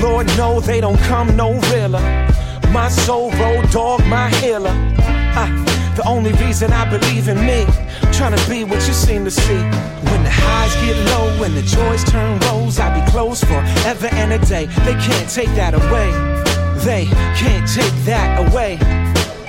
Lord, 0.00 0.26
no, 0.38 0.60
they 0.60 0.80
don't 0.80 0.98
come 1.00 1.36
no 1.36 1.58
realer. 1.72 2.00
My 2.70 2.88
soul 2.88 3.30
road 3.32 3.70
dog, 3.70 4.04
my 4.06 4.30
healer. 4.36 4.74
Uh, 5.34 5.48
the 5.94 6.02
only 6.06 6.32
reason 6.32 6.72
I 6.72 6.88
believe 6.88 7.28
in 7.28 7.38
me, 7.44 7.66
trying 8.12 8.36
to 8.36 8.50
be 8.50 8.64
what 8.64 8.86
you 8.86 8.94
seem 8.94 9.24
to 9.24 9.30
see. 9.30 9.60
When 10.08 10.22
the 10.24 10.30
highs 10.30 10.74
get 10.76 10.96
low 11.12 11.44
and 11.44 11.54
the 11.54 11.62
joys 11.62 12.02
turn 12.04 12.40
lows, 12.40 12.78
I'll 12.78 12.98
be 12.98 13.10
close 13.10 13.44
forever 13.44 14.08
and 14.12 14.32
a 14.32 14.38
day. 14.38 14.66
They 14.86 14.94
can't 14.94 15.28
take 15.28 15.52
that 15.54 15.74
away. 15.74 16.10
They 16.84 17.06
can't 17.36 17.68
take 17.68 17.92
that 18.04 18.48
away. 18.48 18.78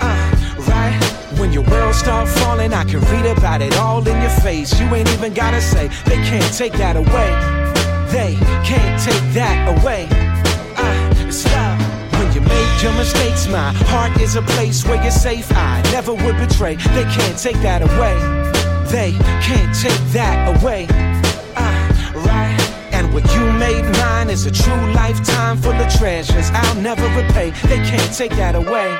Uh, 0.01 0.63
right? 0.67 1.39
When 1.39 1.53
your 1.53 1.63
world 1.63 1.95
start 1.95 2.27
falling, 2.27 2.73
I 2.73 2.83
can 2.83 2.99
read 3.11 3.25
about 3.25 3.61
it 3.61 3.77
all 3.77 4.05
in 4.07 4.21
your 4.21 4.35
face. 4.41 4.79
You 4.79 4.93
ain't 4.93 5.09
even 5.13 5.33
gotta 5.33 5.61
say 5.61 5.87
they 6.05 6.17
can't 6.17 6.53
take 6.53 6.73
that 6.73 6.95
away. 6.95 7.31
They 8.11 8.35
can't 8.65 9.01
take 9.01 9.33
that 9.33 9.79
away. 9.79 10.22
Stop. 11.33 11.81
When 12.13 12.31
you 12.31 12.41
make 12.41 12.83
your 12.83 12.93
mistakes, 12.93 13.47
my 13.47 13.73
heart 13.89 14.21
is 14.21 14.35
a 14.35 14.43
place 14.43 14.85
where 14.85 15.01
you're 15.01 15.09
safe. 15.09 15.51
I 15.51 15.81
never 15.91 16.13
would 16.13 16.37
betray. 16.37 16.75
They 16.75 17.05
can't 17.05 17.37
take 17.37 17.59
that 17.63 17.81
away. 17.81 18.15
They 18.91 19.13
can't 19.41 19.73
take 19.75 19.99
that 20.13 20.55
away. 20.55 20.85
Ah, 21.57 22.11
right. 22.13 22.93
And 22.93 23.11
what 23.15 23.25
you 23.33 23.51
made 23.53 23.83
mine 23.97 24.29
is 24.29 24.45
a 24.45 24.51
true 24.51 24.93
lifetime 24.93 25.57
full 25.57 25.73
of 25.73 25.91
treasures 25.95 26.51
I'll 26.53 26.81
never 26.81 27.07
repay. 27.19 27.49
They 27.67 27.77
can't 27.77 28.13
take 28.15 28.31
that 28.35 28.53
away. 28.53 28.95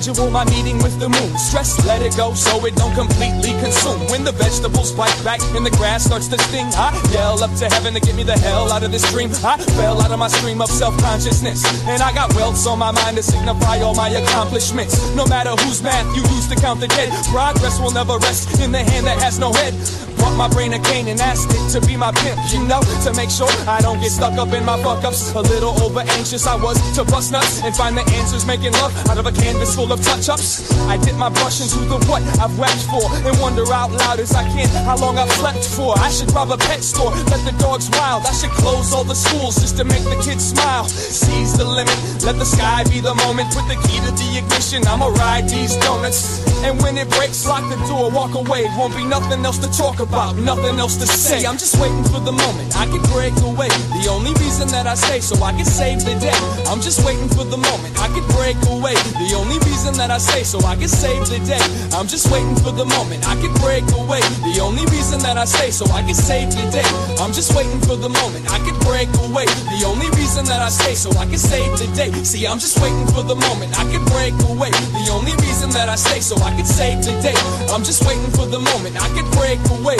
Schedule 0.00 0.30
my 0.30 0.44
meeting 0.44 0.78
with 0.78 0.98
the 1.00 1.08
moon. 1.08 1.38
Stress, 1.38 1.84
let 1.84 2.02
it 2.02 2.16
go 2.16 2.32
so 2.32 2.64
it 2.64 2.76
don't 2.76 2.94
completely 2.94 3.50
consume. 3.58 3.98
When 4.10 4.22
the 4.22 4.30
vegetables 4.32 4.92
bite 4.92 5.18
back 5.24 5.40
and 5.56 5.66
the 5.66 5.70
grass 5.70 6.04
starts 6.04 6.28
to 6.28 6.38
sting, 6.38 6.66
I 6.74 6.94
yell 7.12 7.42
up 7.42 7.52
to 7.58 7.66
heaven 7.66 7.94
to 7.94 8.00
get 8.00 8.14
me 8.14 8.22
the 8.22 8.38
hell 8.38 8.70
out 8.70 8.84
of 8.84 8.92
this 8.92 9.10
dream. 9.10 9.30
I 9.42 9.58
fell 9.74 10.00
out 10.00 10.12
of 10.12 10.18
my 10.18 10.28
stream 10.28 10.60
of 10.60 10.70
self-consciousness. 10.70 11.64
And 11.88 12.00
I 12.00 12.12
got 12.14 12.32
welts 12.34 12.66
on 12.66 12.78
my 12.78 12.92
mind 12.92 13.16
to 13.16 13.22
signify 13.22 13.80
all 13.80 13.94
my 13.94 14.08
accomplishments. 14.08 14.94
No 15.16 15.26
matter 15.26 15.50
whose 15.50 15.82
math 15.82 16.06
you 16.14 16.22
use 16.36 16.46
to 16.48 16.54
count 16.54 16.80
the 16.80 16.88
dead, 16.88 17.10
progress 17.26 17.80
will 17.80 17.90
never 17.90 18.18
rest 18.18 18.60
in 18.60 18.70
the 18.70 18.84
hand 18.84 19.06
that 19.06 19.18
has 19.20 19.38
no 19.38 19.52
head. 19.52 19.74
Brought 20.18 20.36
my 20.36 20.48
brain 20.48 20.72
a 20.74 20.78
cane 20.80 21.08
and 21.08 21.20
asked 21.20 21.50
it 21.50 21.80
to 21.80 21.86
be 21.86 21.96
my 21.96 22.12
pimp, 22.12 22.38
you 22.50 22.62
know, 22.66 22.82
to 23.02 23.14
make 23.14 23.30
sure 23.30 23.50
I 23.66 23.80
don't 23.80 24.00
get 24.00 24.10
stuck 24.10 24.34
up 24.34 24.52
in 24.52 24.64
my 24.64 24.80
fuck 24.82 25.04
ups. 25.04 25.32
A 25.34 25.40
little 25.40 25.74
over 25.82 26.00
anxious 26.00 26.46
I 26.46 26.56
was 26.56 26.78
to 26.96 27.04
bust 27.04 27.32
nuts 27.32 27.62
and 27.62 27.74
find 27.74 27.96
the 27.96 28.02
answers 28.18 28.44
making 28.46 28.72
love 28.74 28.94
out 29.08 29.18
of 29.18 29.26
a 29.26 29.32
canvas 29.32 29.74
full 29.74 29.87
of 29.92 30.02
touch 30.02 30.28
ups. 30.28 30.70
I 30.88 30.96
dip 30.96 31.16
my 31.16 31.30
brush 31.30 31.60
into 31.60 31.80
the 31.88 31.98
what 32.08 32.22
I've 32.40 32.56
wept 32.58 32.82
for 32.88 33.04
and 33.26 33.34
wonder 33.40 33.64
out 33.72 33.90
loud 33.92 34.20
as 34.20 34.34
I 34.34 34.44
can 34.44 34.68
how 34.84 34.96
long 34.96 35.18
I've 35.18 35.30
slept 35.32 35.64
for. 35.64 35.98
I 35.98 36.10
should 36.10 36.30
rob 36.32 36.50
a 36.50 36.58
pet 36.58 36.82
store, 36.82 37.10
let 37.32 37.42
the 37.44 37.54
dogs 37.58 37.88
wild. 37.90 38.24
I 38.26 38.32
should 38.32 38.50
close 38.50 38.92
all 38.92 39.04
the 39.04 39.14
schools 39.14 39.56
just 39.56 39.76
to 39.78 39.84
make 39.84 40.04
the 40.04 40.20
kids 40.24 40.50
smile. 40.52 40.84
Seize 40.84 41.56
the 41.56 41.64
limit, 41.64 41.96
let 42.24 42.36
the 42.36 42.44
sky 42.44 42.84
be 42.84 43.00
the 43.00 43.14
moment. 43.26 43.48
Put 43.52 43.68
the 43.68 43.78
key 43.88 43.98
to 44.04 44.12
the 44.12 44.28
ignition, 44.38 44.86
I'ma 44.86 45.08
ride 45.08 45.48
these 45.48 45.76
donuts. 45.76 46.44
And 46.64 46.80
when 46.82 46.98
it 46.98 47.08
breaks, 47.10 47.46
lock 47.46 47.64
the 47.70 47.78
door, 47.86 48.10
walk 48.10 48.34
away. 48.34 48.66
Won't 48.76 48.96
be 48.96 49.04
nothing 49.04 49.44
else 49.44 49.58
to 49.58 49.70
talk 49.70 50.00
about, 50.00 50.36
nothing 50.36 50.78
else 50.78 50.96
to 50.96 51.06
say. 51.06 51.46
I'm 51.46 51.56
just 51.56 51.78
waiting 51.80 52.04
for 52.04 52.20
the 52.20 52.32
moment 52.32 52.76
I 52.76 52.86
can 52.86 53.02
break 53.14 53.36
away. 53.46 53.70
The 54.02 54.08
only 54.10 54.32
reason 54.42 54.68
that 54.68 54.86
I 54.86 54.94
stay 54.94 55.20
so 55.20 55.36
I 55.42 55.52
can 55.52 55.64
save 55.64 56.04
the 56.04 56.18
day. 56.18 56.36
I'm 56.66 56.80
just 56.80 57.04
waiting 57.06 57.28
for 57.28 57.44
the 57.44 57.56
moment 57.56 57.94
I 57.98 58.08
can 58.08 58.26
break 58.34 58.58
away. 58.66 58.96
The 59.22 59.38
only 59.38 59.58
reason 59.64 59.77
that 59.86 60.10
I 60.10 60.18
stay 60.18 60.42
so 60.42 60.58
I 60.66 60.74
can 60.74 60.88
save 60.88 61.22
the 61.30 61.38
day. 61.46 61.62
I'm 61.94 62.08
just 62.08 62.30
waiting 62.32 62.56
for 62.56 62.72
the 62.72 62.84
moment 62.84 63.22
I 63.28 63.38
can 63.38 63.54
break 63.62 63.86
away. 63.94 64.18
The 64.42 64.58
only 64.58 64.82
reason 64.90 65.20
that 65.22 65.38
I 65.38 65.44
stay 65.44 65.70
so 65.70 65.86
I 65.94 66.02
can 66.02 66.14
save 66.14 66.50
the 66.50 66.66
day. 66.74 66.86
I'm 67.22 67.32
just 67.32 67.54
waiting 67.54 67.78
for 67.86 67.94
the 67.94 68.08
moment 68.08 68.50
I 68.50 68.58
can 68.58 68.74
break 68.82 69.06
away. 69.22 69.46
The 69.46 69.86
only 69.86 70.10
reason 70.18 70.44
that 70.46 70.62
I 70.62 70.68
stay 70.68 70.94
so 70.94 71.10
I 71.14 71.26
can 71.26 71.38
save 71.38 71.78
the 71.78 71.86
day. 71.94 72.10
See, 72.24 72.46
I'm 72.46 72.58
just 72.58 72.80
waiting 72.82 73.06
for 73.14 73.22
the 73.22 73.36
moment 73.36 73.70
I 73.78 73.86
can 73.86 74.02
break 74.10 74.34
away. 74.50 74.70
The 75.06 75.14
only 75.14 75.32
reason 75.46 75.70
that 75.70 75.88
I 75.88 75.94
stay 75.94 76.20
so 76.20 76.34
I 76.42 76.50
can 76.58 76.66
save 76.66 77.04
the 77.04 77.14
day. 77.22 77.38
I'm 77.70 77.84
just 77.84 78.02
waiting 78.02 78.30
for 78.34 78.46
the 78.46 78.58
moment 78.58 78.98
I 78.98 79.08
can 79.14 79.30
break 79.38 79.62
away. 79.78 79.98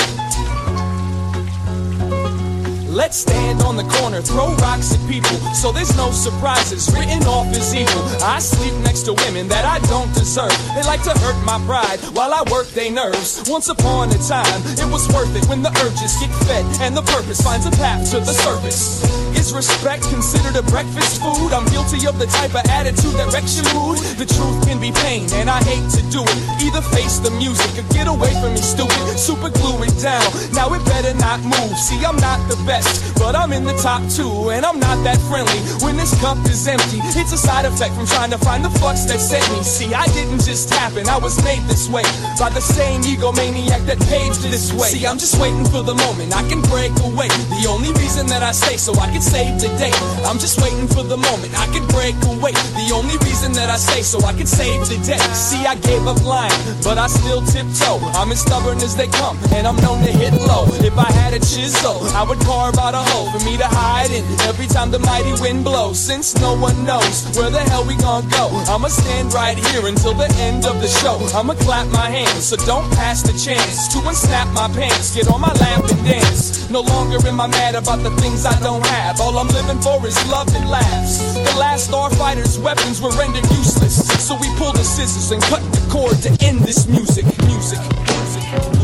Let's 2.99 3.19
stand 3.19 3.62
on 3.62 3.77
the 3.77 3.85
corner, 3.85 4.20
throw 4.20 4.57
rocks 4.57 4.93
at 4.93 4.99
people, 5.09 5.39
so 5.55 5.70
there's 5.70 5.97
no 5.97 6.11
surprises. 6.11 6.91
Written 6.93 7.23
off 7.31 7.47
as 7.55 7.73
evil. 7.73 8.03
I 8.27 8.41
sleep 8.41 8.75
next 8.83 9.03
to 9.07 9.15
women 9.15 9.47
that 9.47 9.65
I 9.65 9.79
don't 9.87 10.12
deserve. 10.15 10.51
They 10.75 10.83
like 10.83 11.05
to 11.05 11.15
hurt 11.23 11.39
my 11.47 11.62
pride 11.62 12.01
while 12.11 12.35
I 12.35 12.43
work 12.51 12.66
their 12.75 12.91
nerves. 12.91 13.47
Once 13.47 13.69
upon 13.69 14.11
a 14.11 14.19
time, 14.27 14.61
it 14.75 14.91
was 14.91 15.07
worth 15.15 15.31
it 15.39 15.47
when 15.47 15.62
the 15.62 15.70
urges 15.87 16.19
get 16.19 16.35
fed 16.51 16.66
and 16.83 16.97
the 16.97 17.07
purpose 17.15 17.41
finds 17.41 17.66
a 17.66 17.70
path 17.79 18.11
to 18.11 18.19
the 18.19 18.35
surface. 18.35 19.07
Is 19.39 19.55
respect 19.55 20.03
considered 20.11 20.59
a 20.59 20.66
breakfast 20.66 21.23
food? 21.23 21.55
I'm 21.55 21.70
guilty 21.70 22.03
of 22.09 22.19
the 22.19 22.27
type 22.27 22.51
of 22.59 22.66
attitude 22.66 23.15
that 23.15 23.31
wrecks 23.31 23.55
your 23.55 23.70
mood. 23.79 24.03
The 24.19 24.27
truth 24.27 24.66
can 24.66 24.83
be 24.83 24.91
pain, 25.07 25.31
and 25.39 25.47
I 25.49 25.62
hate 25.62 25.87
to 25.95 26.03
do 26.11 26.27
it. 26.27 26.39
Either 26.66 26.83
face 26.91 27.23
the 27.23 27.31
music 27.39 27.79
or 27.79 27.87
get 27.95 28.11
away 28.11 28.35
from 28.43 28.59
me, 28.59 28.61
stupid. 28.61 28.99
Super 29.15 29.55
glue 29.55 29.87
it 29.87 29.95
down. 30.03 30.27
Now 30.51 30.75
it 30.75 30.83
better 30.83 31.15
not 31.23 31.39
move. 31.47 31.79
See, 31.79 32.03
I'm 32.03 32.19
not 32.19 32.43
the 32.51 32.59
best. 32.66 32.88
But 33.19 33.35
I'm 33.35 33.52
in 33.52 33.65
the 33.65 33.77
top 33.82 34.02
two, 34.10 34.51
and 34.51 34.65
I'm 34.65 34.78
not 34.78 35.02
that 35.05 35.19
friendly. 35.28 35.59
When 35.85 35.97
this 35.97 36.15
cup 36.20 36.39
is 36.47 36.66
empty, 36.66 37.01
it's 37.19 37.32
a 37.32 37.39
side 37.39 37.65
effect 37.65 37.94
from 37.94 38.06
trying 38.06 38.31
to 38.31 38.39
find 38.39 38.65
the 38.65 38.73
fucks 38.81 39.06
that 39.09 39.20
sent 39.20 39.44
me. 39.52 39.62
See, 39.62 39.94
I 39.94 40.06
didn't 40.16 40.43
just 40.43 40.70
happen, 40.70 41.09
I 41.09 41.19
was 41.19 41.43
made 41.44 41.62
this 41.69 41.89
way 41.89 42.02
by 42.39 42.51
the 42.51 42.60
same 42.60 43.02
egomaniac 43.02 43.86
that 43.86 43.98
paved 44.09 44.43
this 44.43 44.73
way. 44.73 44.89
See, 44.89 45.06
I'm 45.06 45.19
just 45.19 45.40
waiting 45.40 45.65
for 45.66 45.82
the 45.82 45.94
moment 45.94 46.35
I 46.35 46.47
can 46.48 46.62
break 46.69 46.93
away. 47.05 47.28
The 47.59 47.66
only 47.69 47.93
reason 48.01 48.27
that 48.28 48.43
I 48.43 48.52
stay 48.52 48.77
so 48.77 48.94
I 48.98 49.10
can 49.10 49.23
save 49.23 49.60
the 49.60 49.69
day. 49.78 49.93
I'm 50.24 50.39
just 50.39 50.60
waiting 50.60 50.89
for 50.89 51.02
the 51.02 51.16
moment 51.16 51.52
I 51.59 51.66
can 51.73 51.86
break 51.89 52.16
away. 52.24 52.52
The 52.52 52.90
only 52.94 53.16
reason 53.24 53.52
that 53.52 53.70
I 53.70 53.77
stay 53.77 54.02
so 54.02 54.19
I 54.24 54.32
can 54.32 54.47
save 54.47 54.89
the 54.89 54.98
day. 55.05 55.20
See, 55.35 55.65
I 55.66 55.74
gave 55.77 56.06
up 56.06 56.23
lying, 56.24 56.55
but 56.82 56.98
I 56.98 57.06
still 57.09 57.43
tiptoe. 57.43 57.98
I'm 58.19 58.32
as 58.32 58.40
stubborn 58.40 58.78
as 58.78 58.97
they 58.97 59.09
come, 59.09 59.39
and 59.52 59.66
I'm 59.66 59.77
known 59.85 60.05
to 60.05 60.12
hit 60.12 60.35
low. 60.35 60.66
If 60.85 60.97
I 60.98 61.10
had 61.12 61.35
a 61.35 61.40
chisel, 61.40 62.02
I 62.15 62.23
would 62.24 62.40
carve 62.40 62.68
out 62.77 62.93
a 62.93 63.01
hole 63.01 63.31
for 63.31 63.40
me 63.45 63.57
to 63.57 63.65
hide 63.65 64.11
in 64.11 64.24
every 64.45 64.66
time 64.66 64.90
the 64.90 64.99
mighty 64.99 65.32
wind 65.40 65.65
blows. 65.65 65.99
Since 65.99 66.36
no 66.40 66.59
one 66.59 66.77
knows 66.85 67.24
where 67.36 67.49
the 67.49 67.61
hell 67.70 67.86
we 67.86 67.97
gon' 67.97 68.28
go, 68.28 68.51
I'ma 68.69 68.89
stand 68.89 69.32
right 69.32 69.57
here 69.57 69.86
until 69.86 70.12
the 70.12 70.28
end 70.36 70.66
of 70.66 70.81
the 70.82 70.89
show. 70.89 71.16
I'ma 71.32 71.55
clap 71.55 71.86
my 71.89 72.11
hands, 72.11 72.45
so 72.51 72.57
don't 72.69 72.90
pass 72.93 73.23
the 73.23 73.32
chance 73.32 73.89
to 73.95 73.99
unsnap 74.05 74.53
my 74.53 74.69
pants. 74.69 75.15
Get 75.15 75.28
on 75.28 75.40
my 75.40 75.53
lap 75.55 75.89
and 75.89 76.05
dance. 76.05 76.69
No 76.69 76.81
longer 76.81 77.16
am 77.27 77.40
I 77.40 77.47
mad 77.47 77.74
about 77.74 78.03
the 78.03 78.11
things 78.20 78.45
I 78.45 78.59
don't 78.61 78.85
have. 78.86 79.20
All 79.20 79.39
I'm 79.39 79.49
living 79.49 79.81
for 79.81 80.05
is 80.07 80.19
love 80.28 80.53
and 80.55 80.69
laughs. 80.69 81.32
The 81.32 81.57
last 81.57 81.90
starfighter's 81.90 82.59
weapons 82.59 83.01
were 83.01 83.15
rendered 83.16 83.49
useless, 83.57 83.97
so 84.27 84.36
we 84.36 84.49
pulled 84.57 84.77
the 84.77 84.85
scissors 84.85 85.31
and 85.31 85.40
cut 85.43 85.62
the 85.73 85.81
cord 85.89 86.19
to 86.27 86.31
end 86.45 86.61
this 86.61 86.86
music. 86.86 87.24
Music. 87.47 87.78
music. 87.78 88.78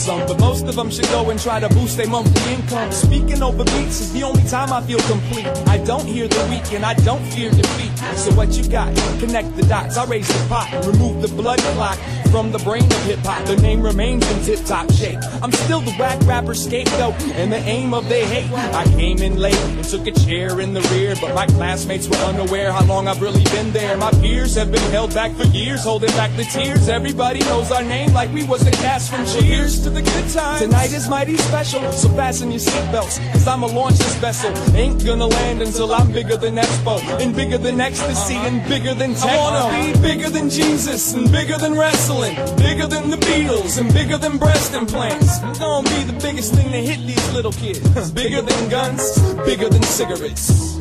Some, 0.00 0.26
but 0.26 0.40
most 0.40 0.64
of 0.66 0.74
them 0.74 0.90
should 0.90 1.06
go 1.06 1.28
and 1.30 1.38
try 1.38 1.60
to 1.60 1.68
boost 1.68 1.96
their 1.96 2.08
monthly 2.08 2.54
income. 2.54 2.90
Speaking 2.90 3.42
over 3.42 3.64
beats 3.64 4.00
is 4.00 4.12
the 4.12 4.22
only 4.22 4.42
time 4.44 4.72
I 4.72 4.80
feel 4.82 5.00
complete. 5.00 5.46
I 5.68 5.76
don't 5.84 6.06
hear 6.06 6.26
the 6.26 6.42
weak 6.48 6.72
and 6.72 6.84
I 6.84 6.94
don't 6.94 7.22
fear 7.32 7.50
defeat. 7.50 7.89
So 8.16 8.32
what 8.34 8.56
you 8.56 8.68
got? 8.68 8.94
Connect 9.18 9.54
the 9.56 9.62
dots. 9.62 9.96
I 9.96 10.04
raise 10.06 10.28
the 10.28 10.48
pot, 10.48 10.86
remove 10.86 11.22
the 11.22 11.28
blood 11.28 11.58
clot 11.74 11.98
from 12.30 12.52
the 12.52 12.58
brain 12.60 12.84
of 12.84 13.04
hip 13.04 13.18
hop. 13.20 13.44
The 13.46 13.56
name 13.56 13.82
remains 13.82 14.28
in 14.30 14.42
tip 14.44 14.64
top 14.64 14.90
shape. 14.92 15.18
I'm 15.42 15.52
still 15.52 15.80
the 15.80 15.92
whack 15.92 16.18
rapper 16.24 16.54
scapegoat 16.54 17.14
and 17.34 17.52
the 17.52 17.58
aim 17.58 17.92
of 17.92 18.08
their 18.08 18.26
hate. 18.26 18.50
I 18.52 18.84
came 18.96 19.18
in 19.18 19.36
late 19.36 19.54
and 19.54 19.84
took 19.84 20.06
a 20.06 20.12
chair 20.12 20.60
in 20.60 20.72
the 20.72 20.80
rear, 20.92 21.14
but 21.20 21.34
my 21.34 21.46
classmates 21.46 22.08
were 22.08 22.16
unaware 22.16 22.72
how 22.72 22.84
long 22.84 23.08
I've 23.08 23.20
really 23.20 23.44
been 23.44 23.72
there. 23.72 23.96
My 23.96 24.10
peers 24.12 24.54
have 24.54 24.70
been 24.72 24.90
held 24.90 25.12
back 25.14 25.32
for 25.36 25.44
years, 25.48 25.82
holding 25.82 26.10
back 26.10 26.34
the 26.36 26.44
tears. 26.44 26.88
Everybody 26.88 27.40
knows 27.40 27.70
our 27.70 27.82
name 27.82 28.12
like 28.12 28.32
we 28.32 28.44
was 28.44 28.64
the 28.64 28.70
cast 28.70 29.10
from 29.10 29.26
Cheers 29.26 29.82
to 29.82 29.90
the 29.90 30.02
good 30.02 30.28
times. 30.30 30.62
Tonight 30.62 30.92
is 30.92 31.08
mighty 31.08 31.36
special, 31.36 31.92
so 31.92 32.08
fasten 32.10 32.50
your 32.50 32.60
seatbelts, 32.60 33.20
cause 33.32 33.46
I'ma 33.46 33.66
launch 33.66 33.98
this 33.98 34.14
vessel. 34.16 34.50
Ain't 34.74 35.04
gonna 35.04 35.26
land 35.26 35.62
until 35.62 35.92
I'm 35.92 36.10
bigger 36.12 36.36
than 36.36 36.56
Expo, 36.56 36.98
and 37.20 37.34
bigger 37.34 37.58
than 37.58 37.76
ecstasy, 37.90 38.36
and 38.36 38.62
bigger 38.68 38.94
than 38.94 39.14
techno. 39.14 39.30
I 39.30 39.36
wanna 39.38 39.92
be 39.92 40.00
bigger 40.00 40.30
than 40.30 40.48
Jesus, 40.48 41.14
and 41.14 41.30
bigger 41.32 41.58
than 41.58 41.74
wrestling, 41.76 42.36
bigger 42.56 42.86
than 42.86 43.10
the 43.10 43.16
Beatles, 43.16 43.78
and 43.78 43.92
bigger 43.92 44.16
than 44.16 44.38
breast 44.38 44.74
implants. 44.74 45.40
I'm 45.42 45.52
gonna 45.54 45.90
be 45.90 46.04
the 46.04 46.18
biggest 46.22 46.54
thing 46.54 46.70
to 46.70 46.78
hit 46.78 47.00
these 47.06 47.32
little 47.32 47.52
kids. 47.52 48.10
Bigger 48.10 48.42
than 48.42 48.68
guns, 48.68 49.18
bigger 49.44 49.68
than 49.68 49.82
cigarettes. 49.82 50.79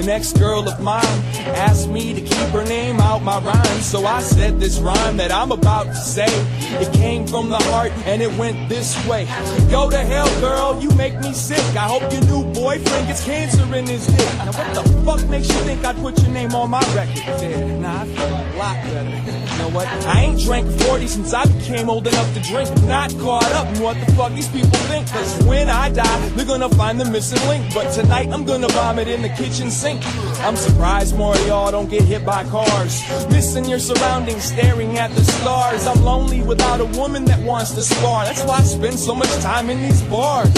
Ago, 0.00 0.10
an 0.10 0.16
ex-girl 0.16 0.68
of 0.68 0.80
mine 0.80 1.04
asked 1.56 1.88
me 1.88 2.14
to 2.14 2.20
keep 2.20 2.48
her 2.52 2.64
name 2.64 3.00
out 3.00 3.22
my 3.22 3.38
rhyme. 3.40 3.80
So 3.80 4.06
I 4.06 4.20
said 4.22 4.60
this 4.60 4.78
rhyme 4.78 5.16
that 5.16 5.32
I'm 5.32 5.52
about 5.52 5.86
to 5.86 5.94
say. 5.94 6.28
It 6.78 6.92
came 6.92 7.26
from 7.26 7.48
the 7.48 7.58
heart 7.70 7.92
and 8.06 8.22
it 8.22 8.32
went 8.38 8.68
this 8.68 8.94
way. 9.06 9.24
Go 9.70 9.90
to 9.90 9.98
hell, 9.98 10.28
girl, 10.40 10.80
you 10.80 10.90
make 10.92 11.18
me 11.20 11.32
sick. 11.32 11.64
I 11.76 11.88
hope 11.88 12.12
your 12.12 12.22
new 12.22 12.44
boyfriend 12.52 13.08
gets 13.08 13.24
cancer 13.24 13.74
in 13.74 13.86
his 13.86 14.06
dick. 14.06 14.32
Now 14.38 14.52
what 14.52 14.74
the 14.74 15.02
fuck 15.04 15.28
makes 15.28 15.48
you 15.48 15.60
think 15.64 15.84
I'd 15.84 15.96
put 15.96 16.20
your 16.22 16.30
name 16.30 16.54
on 16.54 16.70
my 16.70 16.80
record? 16.94 17.16
Yeah, 17.16 17.78
nah, 17.78 18.02
I 18.02 18.06
feel 18.06 18.26
a 18.26 18.56
lot 18.56 18.76
better. 18.84 19.50
You 19.50 19.58
know 19.58 19.68
what? 19.70 19.86
I 20.06 20.22
ain't 20.22 20.40
drank 20.40 20.70
40 20.82 21.06
since 21.06 21.34
I 21.34 21.44
became 21.44 21.90
old 21.90 22.06
enough 22.06 22.32
to 22.34 22.40
drink. 22.40 22.70
Not 22.84 23.10
caught 23.18 23.50
up 23.52 23.66
in 23.74 23.82
what 23.82 23.98
the 24.04 24.12
fuck 24.12 24.32
these 24.32 24.48
people 24.48 24.78
think. 24.90 25.08
Cause 25.08 25.42
when 25.44 25.68
I 25.68 25.90
die, 25.90 26.28
they're 26.30 26.46
gonna 26.46 26.68
find 26.70 27.00
the 27.00 27.04
missing 27.04 27.46
link. 27.48 27.74
But 27.74 27.92
tonight 27.92 28.28
I'm 28.32 28.44
gonna 28.44 28.68
vomit 28.68 29.08
in 29.08 29.22
the 29.22 29.28
kitchen 29.30 29.70
sink. 29.70 30.02
I'm 30.40 30.56
surprised 30.56 31.16
more 31.16 31.34
of 31.34 31.46
y'all 31.46 31.70
don't 31.70 31.90
get 31.90 32.02
hit 32.02 32.24
by 32.24 32.44
cars. 32.44 33.02
Missing 33.30 33.66
your 33.66 33.78
surroundings, 33.78 34.44
staring 34.44 34.98
at 34.98 35.10
the 35.12 35.24
stars. 35.24 35.86
I'm 35.86 36.02
lonely 36.04 36.40
without 36.60 36.80
a 36.80 36.98
woman 36.98 37.24
that 37.24 37.40
wants 37.40 37.70
to 37.72 37.80
spar. 37.80 38.24
That's 38.24 38.44
why 38.44 38.58
I 38.58 38.62
spend 38.62 38.98
so 38.98 39.14
much 39.14 39.32
time 39.40 39.70
in 39.70 39.80
these 39.82 40.02
bars. 40.02 40.52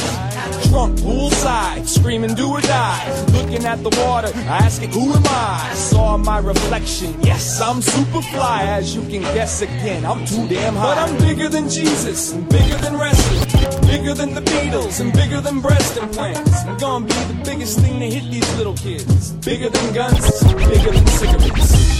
Drunk 0.68 0.98
poolside, 0.98 1.86
screaming 1.86 2.34
do 2.34 2.48
or 2.50 2.60
die. 2.60 3.24
Looking 3.32 3.64
at 3.64 3.82
the 3.82 3.90
water, 4.04 4.30
asking 4.48 4.90
who 4.90 5.12
am 5.12 5.22
I? 5.26 5.72
Saw 5.74 6.16
my 6.16 6.38
reflection. 6.38 7.14
Yes, 7.22 7.60
I'm 7.60 7.80
super 7.82 8.22
fly, 8.22 8.64
as 8.64 8.94
you 8.94 9.02
can 9.02 9.22
guess 9.36 9.62
again. 9.62 10.04
I'm 10.04 10.24
too 10.26 10.48
damn 10.48 10.74
high. 10.74 10.94
But 10.94 10.98
I'm 10.98 11.18
bigger 11.18 11.48
than 11.48 11.68
Jesus, 11.68 12.32
and 12.32 12.48
bigger 12.48 12.76
than 12.76 12.96
wrestling, 12.98 13.80
bigger 13.86 14.14
than 14.14 14.34
the 14.34 14.40
Beatles, 14.40 15.00
and 15.00 15.12
bigger 15.12 15.40
than 15.40 15.60
breast 15.60 15.96
implants. 15.96 16.64
I'm 16.64 16.78
gonna 16.78 17.06
be 17.06 17.20
the 17.32 17.40
biggest 17.44 17.78
thing 17.78 18.00
to 18.00 18.06
hit 18.06 18.24
these 18.30 18.56
little 18.56 18.74
kids. 18.74 19.32
Bigger 19.44 19.68
than 19.68 19.94
guns, 19.94 20.42
bigger 20.54 20.90
than 20.90 21.06
cigarettes. 21.06 21.91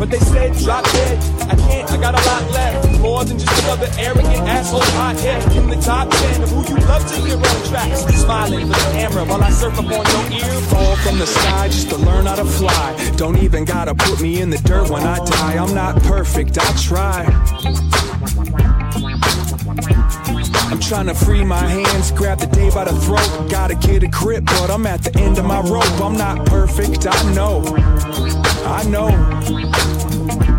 But 0.00 0.08
they 0.08 0.18
said 0.18 0.56
drop 0.64 0.82
dead. 0.84 1.18
I 1.42 1.56
can't, 1.56 1.92
I 1.92 2.00
got 2.00 2.14
a 2.14 2.26
lot 2.26 2.50
left. 2.52 3.00
More 3.00 3.22
than 3.22 3.38
just 3.38 3.62
another 3.64 3.86
arrogant 3.98 4.48
asshole 4.48 4.80
hothead 4.80 5.54
in 5.54 5.68
the 5.68 5.76
top 5.76 6.08
10 6.08 6.42
of 6.42 6.48
who 6.48 6.74
you 6.74 6.80
love 6.86 7.06
to 7.06 7.20
hear 7.20 7.36
on 7.36 7.68
tracks. 7.68 8.06
Smiling 8.16 8.66
for 8.66 8.72
the 8.72 8.90
camera 8.92 9.26
while 9.26 9.44
I 9.44 9.50
surf 9.50 9.78
up 9.78 9.84
on 9.84 9.90
your 9.90 10.40
ear. 10.40 10.60
Fall 10.70 10.96
from 10.96 11.18
the 11.18 11.26
sky 11.26 11.68
just 11.68 11.90
to 11.90 11.98
learn 11.98 12.24
how 12.24 12.36
to 12.36 12.46
fly. 12.46 13.12
Don't 13.18 13.36
even 13.42 13.66
gotta 13.66 13.94
put 13.94 14.22
me 14.22 14.40
in 14.40 14.48
the 14.48 14.58
dirt 14.58 14.88
when 14.88 15.02
I 15.02 15.22
die. 15.22 15.62
I'm 15.62 15.74
not 15.74 16.02
perfect, 16.04 16.56
I 16.58 16.72
try. 16.78 18.79
I'm 20.70 20.78
trying 20.78 21.06
to 21.06 21.14
free 21.14 21.44
my 21.44 21.66
hands, 21.66 22.12
grab 22.12 22.38
the 22.38 22.46
day 22.46 22.70
by 22.70 22.84
the 22.84 22.92
throat. 23.00 23.50
Gotta 23.50 23.74
get 23.74 24.04
a 24.04 24.08
grip, 24.08 24.44
but 24.44 24.70
I'm 24.70 24.86
at 24.86 25.02
the 25.02 25.18
end 25.18 25.38
of 25.38 25.44
my 25.44 25.60
rope. 25.62 26.00
I'm 26.00 26.16
not 26.16 26.46
perfect, 26.46 27.06
I 27.10 27.34
know. 27.34 27.64
I 28.64 28.84
know. 28.84 30.49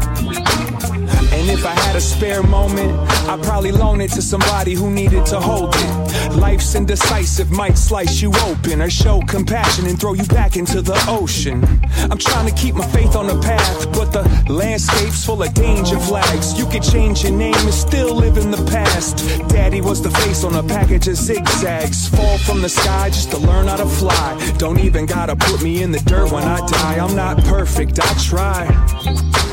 And 1.42 1.50
if 1.50 1.66
I 1.66 1.72
had 1.72 1.96
a 1.96 2.00
spare 2.00 2.44
moment, 2.44 2.92
I'd 3.28 3.42
probably 3.42 3.72
loan 3.72 4.00
it 4.00 4.12
to 4.12 4.22
somebody 4.22 4.76
who 4.76 4.92
needed 4.92 5.26
to 5.26 5.40
hold 5.40 5.74
it. 5.76 6.34
Life's 6.36 6.76
indecisive, 6.76 7.50
might 7.50 7.80
slice 7.80 8.22
you 8.22 8.32
open 8.46 8.80
or 8.80 8.92
show 8.92 9.22
compassion 9.22 9.88
and 9.88 10.00
throw 10.00 10.14
you 10.14 10.24
back 10.26 10.56
into 10.56 10.84
the 10.84 11.04
ocean. 11.08 11.64
I'm 12.12 12.20
trying 12.20 12.48
to 12.48 12.54
keep 12.54 12.76
my 12.76 12.86
faith 12.90 13.16
on 13.16 13.26
the 13.26 13.42
path, 13.42 13.92
but 13.92 14.14
the 14.14 14.22
landscape's 14.54 15.26
full 15.26 15.42
of 15.42 15.52
danger 15.56 15.98
flags. 16.02 16.60
You 16.60 16.68
could 16.68 16.84
change 16.84 17.24
your 17.24 17.34
name 17.34 17.56
and 17.56 17.74
still 17.74 18.14
live 18.14 18.38
in 18.38 18.52
the 18.52 18.64
past. 18.70 19.18
Daddy 19.50 19.82
was 19.82 20.00
the 20.00 20.12
face 20.12 20.44
on 20.44 20.54
a 20.54 20.64
package 20.64 21.08
of 21.08 21.16
zigzags. 21.16 22.08
Fall 22.08 22.38
from 22.38 22.62
the 22.62 22.70
sky 22.70 23.10
just 23.10 23.32
to 23.32 23.40
learn 23.40 23.66
how 23.66 23.78
to 23.78 23.88
fly. 23.88 24.54
Don't 24.60 24.80
even 24.80 25.08
gotta 25.08 25.36
put 25.36 25.64
me 25.64 25.82
in 25.82 25.92
the 25.92 26.02
dirt 26.02 26.32
when 26.32 26.44
I 26.44 26.64
die. 26.68 27.04
I'm 27.04 27.16
not 27.16 27.40
perfect, 27.46 28.00
I 28.00 28.14
try. 28.20 29.51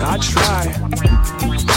I 0.00 0.18
try. 0.18 0.64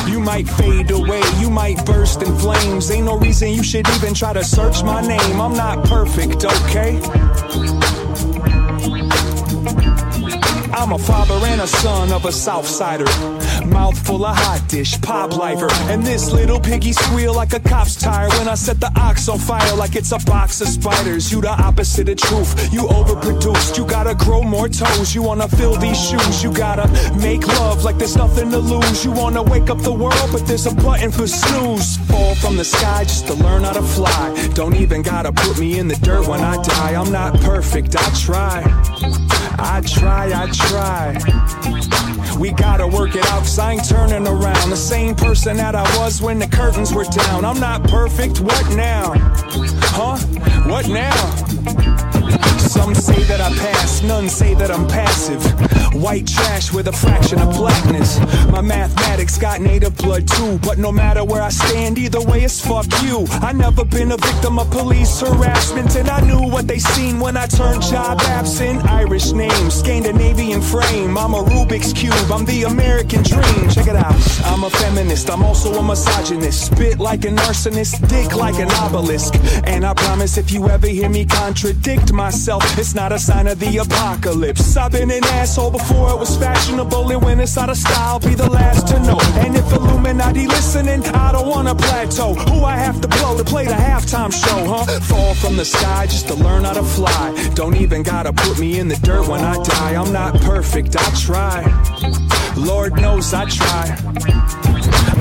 You 0.10 0.20
might 0.20 0.48
fade 0.48 0.92
away, 0.92 1.22
you 1.40 1.50
might 1.50 1.86
burst 1.86 2.22
in 2.22 2.36
flames. 2.38 2.90
Ain't 2.92 3.06
no 3.06 3.18
reason 3.18 3.50
you 3.50 3.64
should 3.64 3.88
even 3.90 4.14
try 4.14 4.34
to 4.34 4.44
search 4.44 4.84
my 4.84 5.02
name. 5.02 5.42
I'm 5.42 5.54
not 5.54 5.86
perfect, 5.86 6.46
okay? 6.46 7.00
I'm 10.74 10.92
a 10.94 11.00
father 11.00 11.34
and 11.48 11.62
a 11.62 11.68
son 11.68 12.12
of 12.12 12.26
a 12.26 12.30
Southsider. 12.30 13.08
Mouthful 13.70 14.26
of 14.26 14.36
hot 14.36 14.64
dish, 14.68 15.00
pop 15.02 15.36
lifer. 15.36 15.68
And 15.92 16.04
this 16.04 16.32
little 16.32 16.60
piggy 16.60 16.94
squeal 16.94 17.34
like 17.34 17.54
a 17.54 17.60
cop's 17.60 17.96
tire 17.96 18.30
when 18.38 18.48
I 18.48 18.56
set 18.56 18.80
the 18.80 18.92
ox 18.96 19.28
on 19.30 19.40
fire 19.40 19.76
like 19.76 19.96
it's 19.96 20.12
a 20.12 20.20
box 20.20 20.62
of 20.62 20.68
spiders. 20.68 21.32
You 21.32 21.42
the 21.42 21.50
opposite 21.50 22.10
of 22.10 22.18
truth. 22.18 22.74
You 22.74 22.82
overproduced. 22.84 23.78
You 23.78 23.86
gotta 23.86 24.16
grow 24.16 24.42
more 24.42 24.70
toes. 24.70 25.14
You 25.14 25.22
wanna 25.22 25.48
fill 25.48 25.76
these 25.76 26.00
shoes. 26.00 26.44
You 26.44 26.52
gotta 26.54 26.88
make 27.22 27.46
love 27.48 27.84
like 27.84 27.98
there's 27.98 28.16
nothing 28.16 28.52
to 28.52 28.60
lose. 28.60 29.04
You 29.04 29.12
wanna 29.12 29.44
wake 29.44 29.70
up 29.70 29.82
the 29.82 29.94
world, 29.94 30.30
but 30.32 30.46
there's 30.48 30.66
a 30.66 30.74
button 30.74 31.12
for 31.12 31.28
snooze. 31.28 31.98
Fall 32.08 32.36
from 32.36 32.58
the 32.58 32.66
sky 32.66 33.04
just 33.04 33.28
to 33.28 33.34
learn 33.34 33.64
how 33.64 33.74
to 33.74 33.82
fly. 33.82 34.50
Don't 34.54 34.76
even 34.76 35.02
gotta 35.02 35.32
put 35.32 35.60
me 35.60 35.80
in 35.80 35.88
the 35.88 35.96
dirt 35.96 36.28
when 36.28 36.42
I 36.42 36.62
die. 36.62 36.96
I'm 37.00 37.12
not 37.12 37.40
perfect. 37.42 37.96
I 37.96 38.10
try. 38.16 38.64
I 39.60 39.82
try, 39.82 40.32
I 40.34 40.48
try. 40.52 41.18
We 42.40 42.52
gotta 42.52 42.88
work 42.88 43.16
it 43.16 43.26
out, 43.28 43.46
I 43.60 43.74
ain't 43.74 43.88
turning 43.88 44.28
around. 44.28 44.70
The 44.70 44.76
same 44.76 45.16
person 45.16 45.58
that 45.58 45.74
I 45.74 45.84
was 45.98 46.22
when 46.22 46.38
the 46.38 46.48
curtains 46.48 46.94
were 46.94 47.06
down. 47.06 47.44
I'm 47.44 47.60
not 47.60 47.84
perfect, 47.84 48.40
what 48.40 48.76
now? 48.76 49.14
Huh? 49.96 50.18
What 50.70 50.88
now? 50.88 52.17
Some 52.60 52.94
say 52.94 53.24
that 53.24 53.42
I 53.42 53.50
pass, 53.58 54.04
none 54.04 54.30
say 54.30 54.54
that 54.56 54.72
I'm 54.72 54.88
passive. 54.88 55.42
White 55.94 56.28
trash 56.28 56.72
with 56.72 56.88
a 56.88 56.92
fraction 56.92 57.40
of 57.40 57.56
blackness. 57.56 58.20
My 58.52 58.62
mathematics 58.62 59.38
got 59.38 59.62
native 59.62 59.98
blood 59.98 60.28
too, 60.28 60.60
but 60.60 60.78
no 60.78 60.92
matter 60.92 61.24
where 61.24 61.42
I 61.42 61.50
stand, 61.50 61.98
either 61.98 62.22
way 62.22 62.44
it's 62.44 62.60
fuck 62.60 62.86
you. 63.04 63.26
I 63.42 63.54
never 63.54 63.84
been 63.86 64.12
a 64.12 64.18
victim 64.18 64.60
of 64.60 64.70
police 64.70 65.20
harassment, 65.20 65.96
and 65.96 66.10
I 66.10 66.22
knew 66.22 66.50
what 66.50 66.68
they 66.68 66.80
seen 66.80 67.20
when 67.20 67.38
I 67.38 67.48
turned 67.48 67.82
job 67.82 68.20
absent. 68.22 68.84
Irish 68.86 69.32
name, 69.32 69.70
Scandinavian 69.70 70.62
frame. 70.62 71.18
I'm 71.18 71.34
a 71.34 71.44
Rubik's 71.44 71.94
cube, 71.94 72.14
I'm 72.32 72.46
the 72.46 72.64
American 72.64 73.24
dream. 73.24 73.70
Check 73.70 73.88
it 73.88 73.96
out. 73.96 74.16
I'm 74.46 74.64
a 74.64 74.70
feminist, 74.70 75.30
I'm 75.30 75.44
also 75.44 75.74
a 75.74 75.84
misogynist. 75.84 76.68
Spit 76.68 77.00
like 77.00 77.26
an 77.26 77.38
arsonist, 77.38 78.08
dick 78.08 78.36
like 78.36 78.60
an 78.60 78.70
obelisk. 78.72 79.36
And 79.66 79.86
I 79.86 79.94
promise 79.94 80.38
if 80.38 80.52
you 80.52 80.68
ever 80.70 80.88
hear 80.88 81.10
me 81.10 81.26
contradict 81.26 82.14
myself, 82.18 82.64
it's 82.78 82.96
not 82.96 83.12
a 83.14 83.20
sign 83.20 83.48
of 83.48 83.60
the 83.60 83.78
apocalypse. 83.78 84.76
I've 84.76 84.92
been 84.92 85.12
an 85.12 85.24
asshole 85.26 85.72
before 85.72 86.10
it 86.10 86.18
was 86.18 86.36
fashionable, 86.36 87.12
and 87.12 87.22
when 87.24 87.40
it's 87.40 87.58
out 87.58 87.70
of 87.70 87.78
style, 87.78 88.20
be 88.20 88.34
the 88.34 88.50
last 88.50 88.88
to 88.88 89.00
know. 89.00 89.20
And 89.46 89.56
if 89.56 89.72
Illuminati 89.72 90.48
listening, 90.48 91.06
I 91.06 91.32
don't 91.32 91.48
wanna 91.48 91.76
plateau. 91.76 92.34
Who 92.34 92.66
I 92.66 92.76
have 92.76 93.00
to 93.02 93.08
blow 93.08 93.38
to 93.38 93.44
play 93.44 93.66
the 93.66 93.80
halftime 93.90 94.34
show, 94.34 94.66
huh? 94.66 95.00
Fall 95.02 95.36
from 95.36 95.56
the 95.56 95.66
sky 95.66 96.08
just 96.08 96.28
to 96.30 96.34
learn 96.34 96.64
how 96.64 96.74
to 96.74 96.84
fly. 96.84 97.52
Don't 97.54 97.78
even 97.78 98.02
gotta 98.02 98.34
put 98.34 98.60
me 98.60 98.80
in 98.80 98.88
the 98.88 98.98
dirt 98.98 99.28
when 99.28 99.42
I 99.42 99.56
die. 99.64 99.94
I'm 100.02 100.12
not 100.12 100.34
perfect, 100.42 100.96
I 100.98 101.08
try. 101.16 101.62
Lord 102.58 103.00
knows 103.00 103.34
I 103.34 103.46
try. 103.46 104.67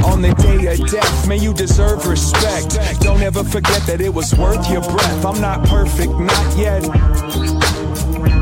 On 0.05 0.23
the 0.23 0.35
day 0.39 0.73
of 0.73 0.91
death, 0.91 1.29
may 1.29 1.37
you 1.37 1.53
deserve 1.53 2.07
respect. 2.07 2.79
Don't 3.01 3.23
ever 3.23 3.45
forget 3.45 3.83
that 3.83 4.01
it 4.01 4.13
was 4.13 4.35
worth 4.35 4.71
your 4.71 4.83
breath. 4.83 5.25
I'm 5.25 5.41
not 5.41 5.65
perfect, 5.67 6.13
not 6.13 6.57
yet. 6.57 6.83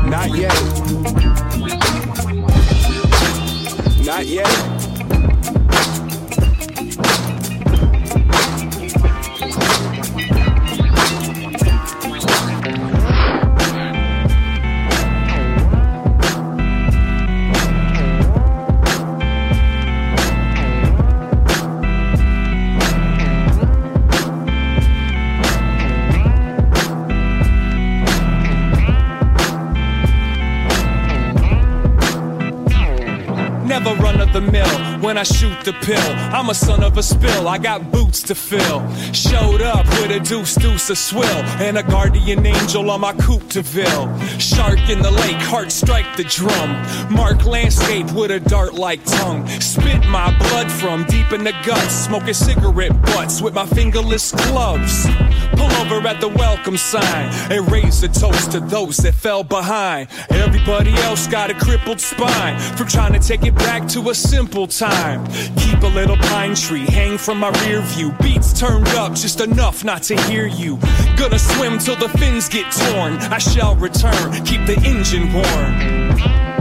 Not 0.05 0.35
yet. 0.35 0.53
Not 4.05 4.25
yet. 4.25 4.74
When 35.15 35.21
I 35.21 35.23
shoot 35.23 35.57
the 35.63 35.71
pill. 35.71 36.11
I'm 36.35 36.49
a 36.49 36.53
son 36.53 36.83
of 36.83 36.97
a 36.97 37.03
spill, 37.03 37.47
I 37.47 37.57
got 37.57 37.89
boots 37.89 38.21
to 38.23 38.35
fill. 38.35 38.81
Showed 39.13 39.61
up 39.61 39.85
with 39.85 40.11
a 40.11 40.19
deuce, 40.19 40.55
deuce, 40.55 40.89
a 40.89 40.95
swill, 40.95 41.39
and 41.63 41.77
a 41.77 41.83
guardian 41.83 42.45
angel 42.45 42.91
on 42.91 42.99
my 42.99 43.13
coupe 43.13 43.47
to 43.51 43.61
Ville. 43.61 44.07
Shark 44.39 44.89
in 44.89 45.01
the 45.01 45.11
lake, 45.11 45.37
heart 45.37 45.71
strike 45.71 46.17
the 46.17 46.25
drum. 46.25 46.69
Mark 47.09 47.45
landscape 47.45 48.11
with 48.11 48.29
a 48.29 48.41
dart 48.41 48.73
like 48.73 49.05
tongue. 49.05 49.47
Spit 49.61 50.05
my 50.07 50.37
blood 50.37 50.69
from 50.69 51.05
deep 51.05 51.31
in 51.31 51.45
the 51.45 51.53
guts, 51.65 51.93
smoking 51.93 52.33
cigarette 52.33 53.01
butts 53.03 53.41
with 53.41 53.53
my 53.53 53.65
fingerless 53.67 54.33
gloves. 54.33 55.05
Pull 55.55 55.71
over 55.77 56.05
at 56.05 56.19
the 56.19 56.27
welcome 56.27 56.75
sign 56.75 57.29
and 57.49 57.71
raise 57.71 58.03
a 58.03 58.09
toast 58.09 58.51
to 58.51 58.59
those 58.59 58.97
that 58.97 59.13
fell 59.13 59.43
behind. 59.43 60.09
Everybody 60.29 60.93
else 61.07 61.27
got 61.27 61.49
a 61.49 61.53
crippled 61.53 62.01
spine 62.01 62.59
from 62.75 62.87
trying 62.87 63.13
to 63.13 63.19
take 63.19 63.45
it 63.45 63.55
back 63.55 63.87
to 63.89 64.09
a 64.09 64.15
simple 64.15 64.67
time. 64.67 65.04
Keep 65.57 65.83
a 65.83 65.87
little 65.87 66.17
pine 66.17 66.55
tree 66.55 66.85
hang 66.85 67.17
from 67.17 67.39
my 67.39 67.49
rear 67.65 67.81
view. 67.81 68.11
Beats 68.21 68.57
turned 68.59 68.87
up 68.89 69.13
just 69.13 69.39
enough 69.39 69.83
not 69.83 70.01
to 70.03 70.15
hear 70.23 70.47
you. 70.47 70.77
Gonna 71.17 71.39
swim 71.39 71.77
till 71.77 71.95
the 71.95 72.09
fins 72.17 72.49
get 72.49 72.71
torn. 72.71 73.17
I 73.31 73.37
shall 73.37 73.75
return, 73.75 74.31
keep 74.45 74.65
the 74.65 74.81
engine 74.83 75.31
warm. 75.31 76.54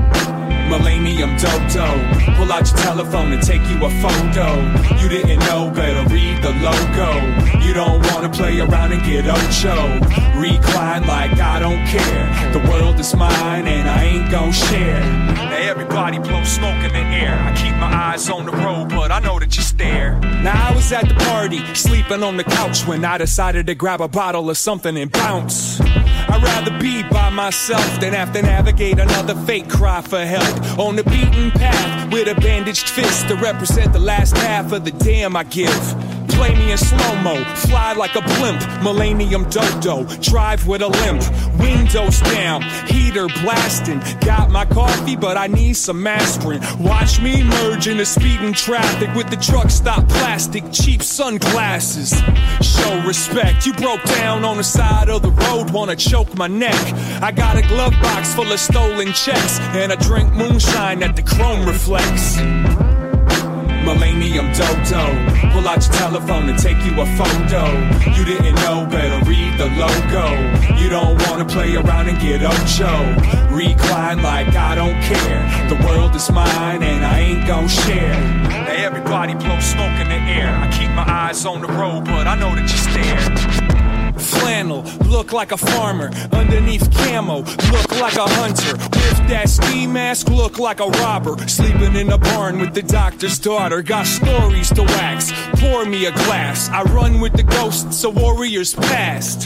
Millennium 0.69 1.37
Dodo. 1.37 1.87
Pull 2.37 2.53
out 2.53 2.69
your 2.71 2.79
telephone 2.79 3.33
and 3.33 3.43
take 3.43 3.63
you 3.69 3.79
a 3.85 3.91
photo. 4.03 4.49
You 5.01 5.09
didn't 5.09 5.41
know, 5.41 5.71
better 5.71 6.03
read 6.13 6.43
the 6.43 6.53
logo. 6.65 7.11
You 7.65 7.75
don't 7.75 8.05
wanna 8.13 8.29
play 8.29 8.59
around 8.61 8.93
and 8.93 9.03
get 9.05 9.27
ocho. 9.27 9.77
Recline 10.39 11.07
like 11.07 11.39
I 11.41 11.59
don't 11.61 11.85
care. 11.87 12.53
The 12.53 12.61
world 12.71 12.99
is 13.01 13.15
mine 13.15 13.67
and 13.67 13.89
I 13.89 14.05
ain't 14.05 14.31
gon' 14.31 14.53
share. 14.53 15.01
Now 15.35 15.57
everybody 15.57 16.19
blow 16.19 16.43
smoke 16.45 16.83
in 16.85 16.93
the 16.93 17.05
air. 17.23 17.39
I 17.39 17.55
keep 17.57 17.75
my 17.77 17.93
eyes 17.93 18.29
on 18.29 18.47
the 18.47 18.53
road, 18.53 18.89
but 18.91 19.11
I 19.13 19.21
know 19.21 19.39
that 19.39 19.57
you 19.57 19.63
stare. 19.63 20.19
Now 20.43 20.71
I 20.71 20.75
was 20.75 20.93
at 20.93 21.09
the 21.09 21.15
party, 21.15 21.63
sleeping 21.75 22.23
on 22.23 22.37
the 22.37 22.45
couch 22.45 22.87
when 22.87 23.05
I 23.05 23.19
decided 23.19 23.67
to 23.67 23.75
grab 23.75 24.01
a 24.01 24.09
bottle 24.09 24.51
of 24.51 24.59
something 24.59 24.97
and 24.97 25.11
bounce. 25.11 25.81
I'd 26.29 26.43
rather 26.43 26.79
be 26.79 27.03
by 27.03 27.31
myself 27.31 28.01
than 28.01 28.13
have 28.13 28.33
to 28.33 28.43
navigate 28.43 28.99
another 28.99 29.35
fake 29.35 29.69
cry 29.69 30.01
for 30.01 30.25
help. 30.25 30.79
On 30.79 30.97
the 30.97 31.05
beaten 31.05 31.51
path 31.51 32.13
with 32.13 32.29
a 32.29 32.41
bandaged 32.41 32.89
fist 32.89 33.29
to 33.29 33.37
represent 33.37 33.93
the 33.93 33.99
last 33.99 34.37
half 34.37 34.73
of 34.73 34.85
the 34.85 34.93
damn 34.93 35.37
I 35.37 35.45
give. 35.45 36.04
Play 36.35 36.55
me 36.55 36.73
in 36.73 36.79
slow 36.79 37.17
mo, 37.23 37.45
fly 37.55 37.93
like 37.93 38.15
a 38.15 38.21
blimp. 38.21 38.61
Millennium 38.83 39.49
dodo, 39.51 40.05
drive 40.21 40.67
with 40.67 40.83
a 40.83 40.89
limp. 40.89 41.23
Windows 41.61 42.21
down, 42.21 42.63
heater 42.87 43.27
blasting. 43.43 44.01
Got 44.21 44.51
my 44.51 44.65
coffee, 44.65 45.17
but 45.17 45.37
I 45.37 45.47
need 45.47 45.75
some 45.75 46.07
aspirin. 46.07 46.61
Watch 46.79 47.21
me 47.21 47.43
merge 47.45 47.89
into 47.89 48.05
speeding 48.05 48.53
traffic 48.53 49.15
with 49.15 49.31
the 49.31 49.37
truck 49.37 49.71
stop 49.71 50.09
plastic, 50.09 50.65
cheap 50.73 51.03
sunglasses. 51.03 52.11
Show 52.61 53.03
respect, 53.07 53.67
you 53.67 53.73
broke 53.75 54.03
down 54.05 54.45
on 54.45 54.57
the 54.57 54.65
side 54.65 55.09
of 55.09 55.23
the 55.23 55.31
road, 55.31 55.71
wanna 55.71 55.97
choke 55.97 56.35
my 56.37 56.47
neck. 56.47 56.75
I 57.23 57.31
got 57.31 57.57
a 57.57 57.63
glove 57.63 57.95
box 58.03 58.35
full 58.35 58.51
of 58.51 58.61
stolen 58.61 59.13
checks, 59.13 59.61
and 59.61 59.93
I 59.93 59.97
drink 59.97 60.33
moonshine 60.33 61.01
that 61.01 61.17
the 61.17 61.23
chrome 61.23 61.67
reflects. 61.67 62.94
Millennium 63.85 64.53
Dodo. 64.53 65.05
Pull 65.53 65.69
out 65.69 65.85
your 65.85 65.95
telephone 65.95 66.49
and 66.49 66.59
take 66.59 66.79
you 66.85 67.01
a 67.01 67.07
photo. 67.17 67.65
You 68.17 68.25
didn't 68.25 68.57
know, 68.57 68.87
better 68.91 69.23
read 69.29 69.59
the 69.59 69.69
logo. 69.77 70.27
You 70.77 70.89
don't 70.89 71.21
wanna 71.27 71.45
play 71.45 71.77
around 71.77 72.09
and 72.09 72.19
get 72.21 72.43
ocho. 72.43 72.93
Recline 73.55 74.23
like 74.23 74.55
I 74.57 74.75
don't 74.75 75.01
care. 75.03 75.69
The 75.69 75.77
world 75.87 76.15
is 76.15 76.31
mine 76.31 76.83
and 76.83 77.05
I 77.05 77.21
ain't 77.21 77.47
gon' 77.47 77.69
share. 77.69 78.19
Now 78.49 78.73
everybody 78.73 79.35
blow 79.35 79.61
smoke 79.61 80.01
in 80.01 80.09
the 80.09 80.21
air. 80.39 80.55
I 80.57 80.71
keep 80.71 80.91
my 80.91 81.05
eyes 81.07 81.45
on 81.45 81.61
the 81.61 81.69
road, 81.69 82.05
but 82.07 82.27
I 82.27 82.35
know 82.37 82.55
that 82.55 82.63
you 82.63 82.79
stare. 82.91 83.54
Flannel, 84.25 84.83
look 85.09 85.33
like 85.33 85.53
a 85.53 85.57
farmer. 85.57 86.11
Underneath 86.33 86.91
camo, 86.93 87.39
look 87.39 88.01
like 88.01 88.17
a 88.17 88.27
hunter. 88.27 88.77
With 88.77 89.29
that 89.29 89.49
ski 89.49 89.87
mask, 89.87 90.29
look 90.29 90.59
like 90.59 90.81
a 90.81 90.87
robber. 90.87 91.37
Sleeping 91.47 91.97
in 91.97 92.11
a 92.11 92.19
barn 92.19 92.59
with 92.59 92.75
the 92.75 92.83
doctor's 92.83 93.39
daughter. 93.39 93.83
Got 93.83 94.07
stories 94.07 94.71
to 94.71 94.83
wax. 94.83 95.33
Pour 95.57 95.85
me 95.85 96.07
a 96.07 96.13
glass. 96.13 96.69
I 96.71 96.83
run 96.83 97.21
with 97.21 97.35
the 97.35 97.43
ghosts 97.43 98.05
of 98.05 98.17
warriors 98.17 98.75
past. 98.75 99.43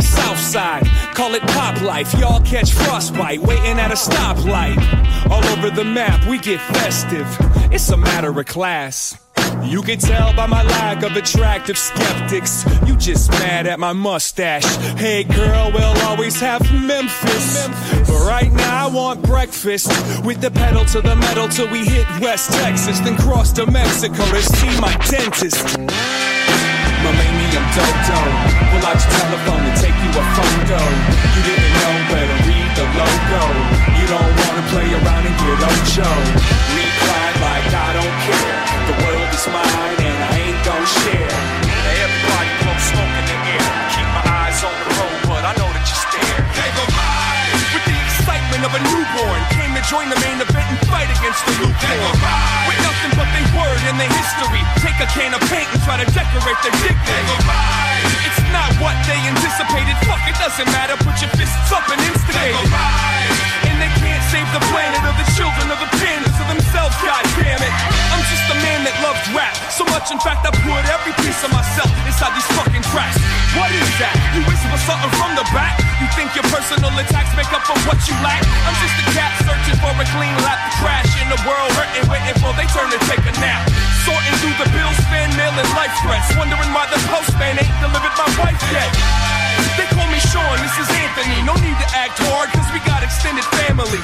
Southside, 0.00 0.86
call 1.14 1.34
it 1.34 1.42
pop 1.42 1.80
life. 1.82 2.12
Y'all 2.14 2.40
catch 2.40 2.72
frostbite 2.72 3.40
waiting 3.40 3.78
at 3.78 3.90
a 3.90 3.94
stoplight. 3.94 4.78
All 5.30 5.44
over 5.46 5.70
the 5.70 5.84
map, 5.84 6.26
we 6.28 6.38
get 6.38 6.60
festive. 6.60 7.26
It's 7.72 7.88
a 7.90 7.96
matter 7.96 8.38
of 8.38 8.46
class. 8.46 9.25
You 9.62 9.82
can 9.82 9.98
tell 9.98 10.32
by 10.34 10.46
my 10.46 10.62
lack 10.62 11.02
of 11.02 11.16
attractive 11.16 11.76
skeptics. 11.76 12.64
You 12.86 12.96
just 12.96 13.30
mad 13.30 13.66
at 13.66 13.78
my 13.78 13.92
mustache. 13.92 14.64
Hey 14.96 15.24
girl, 15.24 15.70
we'll 15.72 15.98
always 16.06 16.40
have 16.40 16.62
Memphis. 16.72 17.66
But 18.06 18.26
right 18.26 18.52
now 18.52 18.88
I 18.88 18.90
want 18.90 19.22
breakfast 19.22 19.88
with 20.24 20.40
the 20.40 20.50
pedal 20.50 20.84
to 20.86 21.00
the 21.00 21.16
metal 21.16 21.48
till 21.48 21.68
we 21.70 21.84
hit 21.84 22.06
West 22.20 22.52
Texas, 22.52 23.00
then 23.00 23.16
cross 23.16 23.52
to 23.52 23.70
Mexico 23.70 24.24
to 24.24 24.42
see 24.42 24.80
my 24.80 24.94
dentist. 25.10 25.78
Millennium 27.02 27.64
Dodo. 27.74 28.18
Pull 28.70 28.82
out 28.86 28.98
your 28.98 29.12
telephone 29.14 29.62
and 29.66 29.76
take 29.78 29.94
you 29.94 30.10
a 30.10 30.24
photo. 30.34 30.80
You 31.34 31.42
didn't 31.46 31.72
know, 31.78 31.94
better 32.10 32.38
read 32.48 32.70
the 32.74 32.86
logo. 32.98 33.42
You 33.98 34.06
don't 34.10 34.32
wanna 34.42 34.64
play 34.72 34.88
around 34.90 35.24
and 35.26 35.36
get 35.38 35.58
Ocho. 35.70 36.10
Reply 36.74 37.26
like 37.44 37.68
I 37.74 37.88
don't 37.94 38.16
care. 38.26 38.55
Mine 39.46 39.98
and 40.02 40.18
I 40.26 40.32
ain't 40.42 40.60
gon' 40.66 40.86
share. 41.06 41.30
Now 41.30 42.02
everybody 42.02 42.50
blow 42.60 42.76
smoke 42.82 43.14
in 43.14 43.26
the 43.30 43.38
air. 43.56 43.68
Keep 43.94 44.08
my 44.10 44.24
eyes 44.26 44.58
on 44.66 44.74
the 44.74 44.88
road, 44.98 45.18
but 45.30 45.42
I 45.46 45.52
know 45.54 45.70
that 45.70 45.84
you're 45.86 46.02
scared. 46.02 46.44
With 47.70 47.84
the 47.86 47.94
excitement 47.94 48.66
of 48.66 48.72
a 48.74 48.80
newborn, 48.90 49.40
came 49.54 49.70
to 49.78 49.82
join 49.86 50.10
the 50.10 50.18
main 50.18 50.42
event 50.42 50.66
and 50.66 50.80
fight 50.90 51.06
against 51.14 51.46
the 51.46 51.52
lukewarm. 51.62 52.16
With 52.66 52.80
nothing 52.82 53.12
but 53.14 53.28
their 53.30 53.48
word 53.54 53.80
and 53.86 53.96
their 54.02 54.10
history, 54.10 54.62
take 54.82 54.98
a 54.98 55.08
can 55.14 55.30
of 55.30 55.42
paint 55.46 55.70
and 55.70 55.80
try 55.86 56.00
to 56.00 56.08
decorate 56.10 56.58
their 56.66 56.74
dignity. 56.82 57.38
It's 58.26 58.42
not 58.50 58.74
what 58.82 58.98
they 59.06 59.20
anticipated. 59.30 59.94
Fuck, 60.10 60.26
it 60.26 60.36
doesn't 60.42 60.68
matter. 60.74 60.98
Put 61.06 61.22
your 61.22 61.30
fists 61.38 61.70
up 61.70 61.86
and 61.86 62.02
instigate 62.02 62.56
it. 62.56 62.68
And 63.70 63.78
they 63.78 63.92
can't 64.02 64.24
save 64.32 64.48
the 64.50 64.62
planet 64.74 65.00
or 65.06 65.14
the 65.14 65.28
children 65.38 65.70
or 65.70 65.78
the 65.78 65.90
pandas 66.02 66.25
damn 67.40 67.60
it. 67.60 67.72
I'm 68.12 68.22
just 68.28 68.44
a 68.52 68.56
man 68.60 68.84
that 68.84 68.96
loves 69.00 69.22
rap 69.32 69.56
so 69.72 69.84
much. 69.88 70.12
In 70.12 70.20
fact, 70.20 70.44
I 70.44 70.52
put 70.52 70.82
every 70.88 71.14
piece 71.24 71.40
of 71.44 71.50
myself 71.52 71.88
inside 72.04 72.32
these 72.36 72.48
fucking 72.56 72.84
tracks. 72.92 73.16
What 73.56 73.72
is 73.72 73.88
that? 74.00 74.12
You 74.36 74.44
whisper 74.44 74.76
something 74.84 75.12
from 75.16 75.32
the 75.36 75.46
back? 75.52 75.80
You 76.00 76.06
think 76.12 76.36
your 76.36 76.44
personal 76.52 76.92
attacks 76.92 77.32
make 77.36 77.48
up 77.52 77.64
for 77.64 77.76
what 77.88 77.98
you 78.04 78.14
lack? 78.20 78.44
I'm 78.68 78.76
just 78.80 78.96
a 79.00 79.06
cat 79.16 79.32
searching 79.44 79.78
for 79.80 79.92
a 79.92 80.06
clean 80.12 80.36
lap 80.44 80.60
to 80.68 80.70
crash 80.80 81.10
in 81.20 81.28
the 81.32 81.40
world, 81.48 81.72
hurting, 81.72 82.06
waiting 82.12 82.36
for 82.40 82.52
they 82.56 82.68
turn 82.72 82.92
to 82.92 83.00
take 83.08 83.24
a 83.24 83.34
nap. 83.40 83.64
Sorting 84.04 84.36
through 84.44 84.56
the 84.60 84.68
bills, 84.70 84.98
fan 85.08 85.32
mail, 85.34 85.52
and 85.56 85.70
life 85.72 85.94
threats. 86.04 86.28
Wondering 86.36 86.70
why 86.76 86.86
the 86.92 87.00
postman 87.08 87.56
ain't 87.56 87.76
delivered 87.80 88.14
my 88.20 88.28
wife 88.36 88.60
yet. 88.68 89.45
They 89.76 89.86
call 89.92 90.08
me 90.08 90.20
Sean, 90.20 90.56
this 90.60 90.76
is 90.80 90.88
Anthony. 90.88 91.42
No 91.44 91.54
need 91.60 91.76
to 91.76 91.88
act 91.96 92.18
hard, 92.28 92.52
cause 92.52 92.68
we 92.72 92.80
got 92.84 93.02
extended 93.02 93.44
family. 93.60 94.00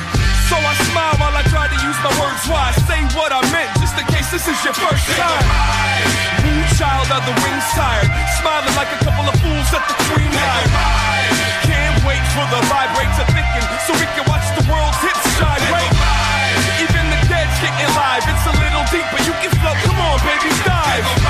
So 0.53 0.57
I 0.61 0.75
smile 0.93 1.17
while 1.17 1.33
I 1.33 1.45
try 1.49 1.65
to 1.65 1.79
use 1.81 1.99
my 2.05 2.13
words 2.21 2.45
wise. 2.45 2.77
Say 2.85 3.01
what 3.17 3.33
I 3.33 3.41
meant, 3.49 3.73
just 3.81 3.97
in 3.97 4.05
case 4.13 4.29
this 4.29 4.45
is 4.45 4.59
your 4.65 4.77
first 4.77 5.07
time. 5.17 5.47
Moon 6.45 6.67
child 6.77 7.09
of 7.09 7.23
the 7.25 7.35
wings 7.41 7.67
tired. 7.73 8.11
Smiling 8.37 8.75
like 8.77 8.93
a 8.93 9.01
couple 9.01 9.25
of 9.25 9.37
fools 9.41 9.69
at 9.73 9.85
the 9.89 9.97
Queen 10.13 10.29
Hive. 10.29 10.73
Can't 11.65 11.99
wait 12.05 12.25
for 12.37 12.45
the 12.53 12.61
vibrate 12.69 13.13
to 13.17 13.25
thicken 13.33 13.65
so 13.89 13.97
we 13.97 14.07
can 14.13 14.29
watch 14.29 14.45
the 14.59 14.65
world's 14.69 15.01
hips 15.01 15.25
gyrate. 15.41 15.95
Even 16.85 17.05
the 17.09 17.21
dead's 17.33 17.57
getting 17.63 17.91
live. 17.97 18.25
It's 18.27 18.45
a 18.45 18.55
little 18.59 18.85
deep, 18.93 19.07
but 19.09 19.23
you 19.25 19.35
can 19.41 19.53
float. 19.57 19.79
Come 19.89 20.01
on, 20.05 20.19
baby, 20.27 20.51
dive. 20.67 21.22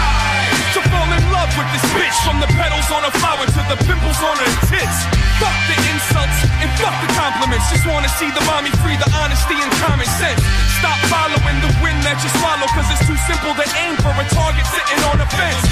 From 2.22 2.38
the 2.38 2.46
petals 2.54 2.86
on 2.94 3.02
a 3.02 3.12
flower 3.18 3.46
to 3.46 3.62
the 3.66 3.78
pimples 3.82 4.18
on 4.22 4.36
her 4.38 4.52
tits. 4.70 4.98
Fuck 5.42 5.58
the 5.66 5.76
insults 5.90 6.38
and 6.62 6.70
fuck 6.78 6.94
the 7.02 7.10
compliments. 7.18 7.66
Just 7.66 7.82
wanna 7.86 8.08
see 8.14 8.30
the 8.30 8.42
mommy 8.46 8.70
free, 8.82 8.94
the 8.94 9.10
honesty 9.18 9.58
and 9.58 9.70
common 9.82 10.06
sense. 10.22 10.38
Stop 10.78 10.98
following 11.10 11.58
the 11.58 11.72
wind 11.82 11.98
that 12.06 12.22
you 12.22 12.30
swallow, 12.38 12.66
cause 12.70 12.86
it's 12.94 13.02
too 13.06 13.18
simple 13.26 13.52
to 13.58 13.66
aim 13.82 13.98
for 13.98 14.14
a 14.14 14.26
target 14.30 14.66
sitting 14.70 15.00
on 15.10 15.18
a 15.18 15.28
fence. 15.34 15.66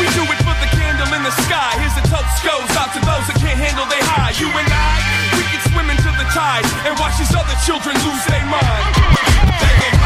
We 0.00 0.08
do 0.16 0.24
it 0.24 0.40
for 0.40 0.56
the 0.64 0.70
candle 0.72 1.12
in 1.12 1.22
the 1.22 1.34
sky. 1.44 1.76
Here's 1.76 1.96
a 2.00 2.04
toast 2.08 2.36
goes 2.40 2.72
out 2.80 2.96
to 2.96 3.00
those 3.04 3.24
that 3.28 3.36
can't 3.36 3.60
handle 3.60 3.84
they 3.92 4.00
high. 4.00 4.32
You 4.40 4.48
and 4.48 4.68
I, 4.72 4.96
we 5.36 5.44
can 5.52 5.60
swim 5.68 5.88
into 5.92 6.10
the 6.16 6.26
tide 6.32 6.64
and 6.88 6.96
watch 6.96 7.20
these 7.20 7.34
other 7.36 7.56
children 7.68 7.92
lose 8.00 8.24
their 8.24 8.44
mind. 8.48 9.99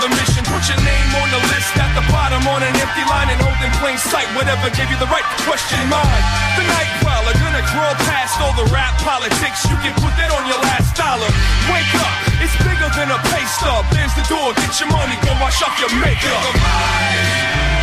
The 0.00 0.10
mission. 0.12 0.42
Put 0.46 0.64
your 0.68 0.80
name 0.82 1.10
on 1.20 1.28
the 1.32 1.42
list 1.52 1.72
at 1.76 1.90
the 1.96 2.04
bottom 2.12 2.42
on 2.48 2.60
an 2.62 2.74
empty 2.76 3.04
line 3.08 3.28
and 3.32 3.38
hold 3.40 3.58
in 3.64 3.72
plain 3.80 3.98
sight 3.98 4.28
whatever 4.36 4.68
gave 4.72 4.88
you 4.90 4.98
the 5.00 5.08
right 5.08 5.24
to 5.24 5.36
question 5.48 5.80
mine. 5.88 6.24
The 6.56 6.64
night 6.68 6.90
prowler 7.04 7.34
gonna 7.38 7.64
crawl 7.70 7.94
past 8.08 8.40
all 8.40 8.54
the 8.56 8.68
rap 8.72 8.96
politics. 9.00 9.64
You 9.68 9.76
can 9.80 9.94
put 10.00 10.12
that 10.20 10.30
on 10.32 10.44
your 10.48 10.60
last 10.60 10.96
dollar. 10.96 11.28
Wake 11.72 11.92
up, 11.96 12.14
it's 12.40 12.56
bigger 12.64 12.90
than 12.96 13.12
a 13.12 13.18
pay 13.32 13.44
stub. 13.46 13.84
There's 13.92 14.14
the 14.16 14.26
door, 14.28 14.52
get 14.56 14.72
your 14.80 14.90
money, 14.92 15.16
go 15.24 15.32
wash 15.40 15.62
off 15.62 15.76
your 15.80 15.92
makeup. 16.00 17.75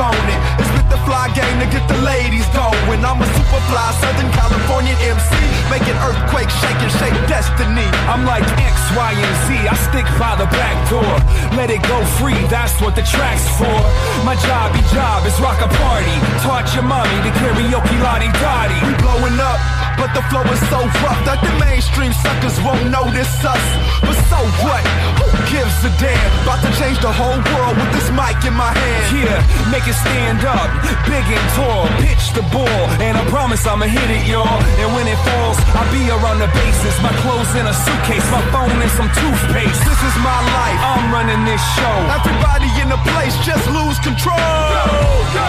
On 0.00 0.16
it. 0.16 0.40
It's 0.56 0.72
with 0.72 0.88
the 0.88 1.00
fly 1.04 1.28
game 1.36 1.60
to 1.60 1.68
get 1.68 1.84
the 1.86 2.00
ladies 2.00 2.48
going. 2.56 3.04
I'm 3.04 3.20
a 3.20 3.28
super 3.36 3.60
fly 3.68 3.92
Southern 4.00 4.32
Californian 4.32 4.96
MC, 5.04 5.30
making 5.68 5.96
earthquakes 6.00 6.56
shake 6.58 6.80
and 6.80 6.92
shake 6.96 7.16
destiny. 7.28 7.86
I'm 8.08 8.24
like 8.24 8.42
X, 8.56 8.76
Y, 8.96 9.10
and 9.12 9.36
Z. 9.44 9.68
I 9.68 9.76
stick 9.92 10.08
by 10.16 10.34
the 10.40 10.48
back 10.56 10.76
door. 10.88 11.14
Let 11.54 11.68
it 11.68 11.84
go 11.84 12.00
free, 12.18 12.40
that's 12.48 12.80
what 12.80 12.96
the 12.96 13.04
track's 13.04 13.44
for. 13.60 13.78
My 14.24 14.34
jobby 14.40 14.80
job 14.90 15.28
is 15.28 15.36
rock 15.38 15.60
a 15.60 15.68
party. 15.68 16.16
Taught 16.40 16.72
your 16.74 16.84
mommy 16.88 17.18
to 17.28 17.30
karaoke 17.38 17.96
lottie 18.00 18.32
dottie. 18.40 18.80
We 18.88 18.96
blowing 19.04 19.38
up, 19.38 19.60
but 20.00 20.16
the 20.16 20.24
flow 20.32 20.40
is 20.48 20.62
so 20.72 20.80
rough 21.04 21.20
that 21.28 21.44
the 21.44 21.52
mainstream 21.60 22.16
suckers 22.24 22.56
won't 22.64 22.88
notice 22.88 23.28
us. 23.44 23.64
But 24.00 24.16
so 24.32 24.40
what? 24.64 24.80
Who 25.20 25.28
gives 25.52 25.76
a 25.84 25.92
damn? 26.00 26.16
About 26.40 26.64
to 26.64 26.72
change 26.80 26.96
the 27.04 27.12
whole 27.12 27.36
world 27.52 27.76
with 27.76 27.92
this 27.92 28.08
mic 28.16 28.40
in 28.48 28.56
my 28.56 28.72
hand. 28.72 29.04
Yeah, 29.12 29.44
make 29.68 29.84
it 29.84 29.92
stand 30.00 30.40
up, 30.48 30.72
big 31.04 31.20
and 31.28 31.46
tall. 31.52 31.84
Pitch 32.00 32.32
the 32.32 32.40
ball, 32.48 32.80
and 33.04 33.12
I 33.20 33.22
promise 33.28 33.60
I'ma 33.68 33.92
hit 33.92 34.08
it, 34.08 34.24
y'all. 34.24 34.48
And 34.80 34.88
when 34.96 35.04
it 35.04 35.20
falls, 35.20 35.60
I'll 35.76 35.84
be 35.92 36.08
around 36.08 36.40
the 36.40 36.48
bases. 36.56 36.96
My 37.04 37.12
clothes 37.20 37.52
in 37.60 37.68
a 37.68 37.76
suitcase, 37.76 38.24
my 38.32 38.40
phone 38.48 38.72
and 38.72 38.92
some 38.96 39.12
toothpaste. 39.12 39.84
This 39.84 40.00
is 40.00 40.16
my 40.24 40.40
life. 40.56 40.80
I'm 40.80 41.12
running 41.12 41.44
this 41.44 41.60
show. 41.76 41.96
Everybody 42.08 42.72
in 42.80 42.88
the 42.88 43.00
place 43.12 43.36
just 43.44 43.68
lose 43.68 44.00
control. 44.00 44.40
Go, 44.40 44.96
go, 45.36 45.48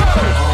go, 0.00 0.49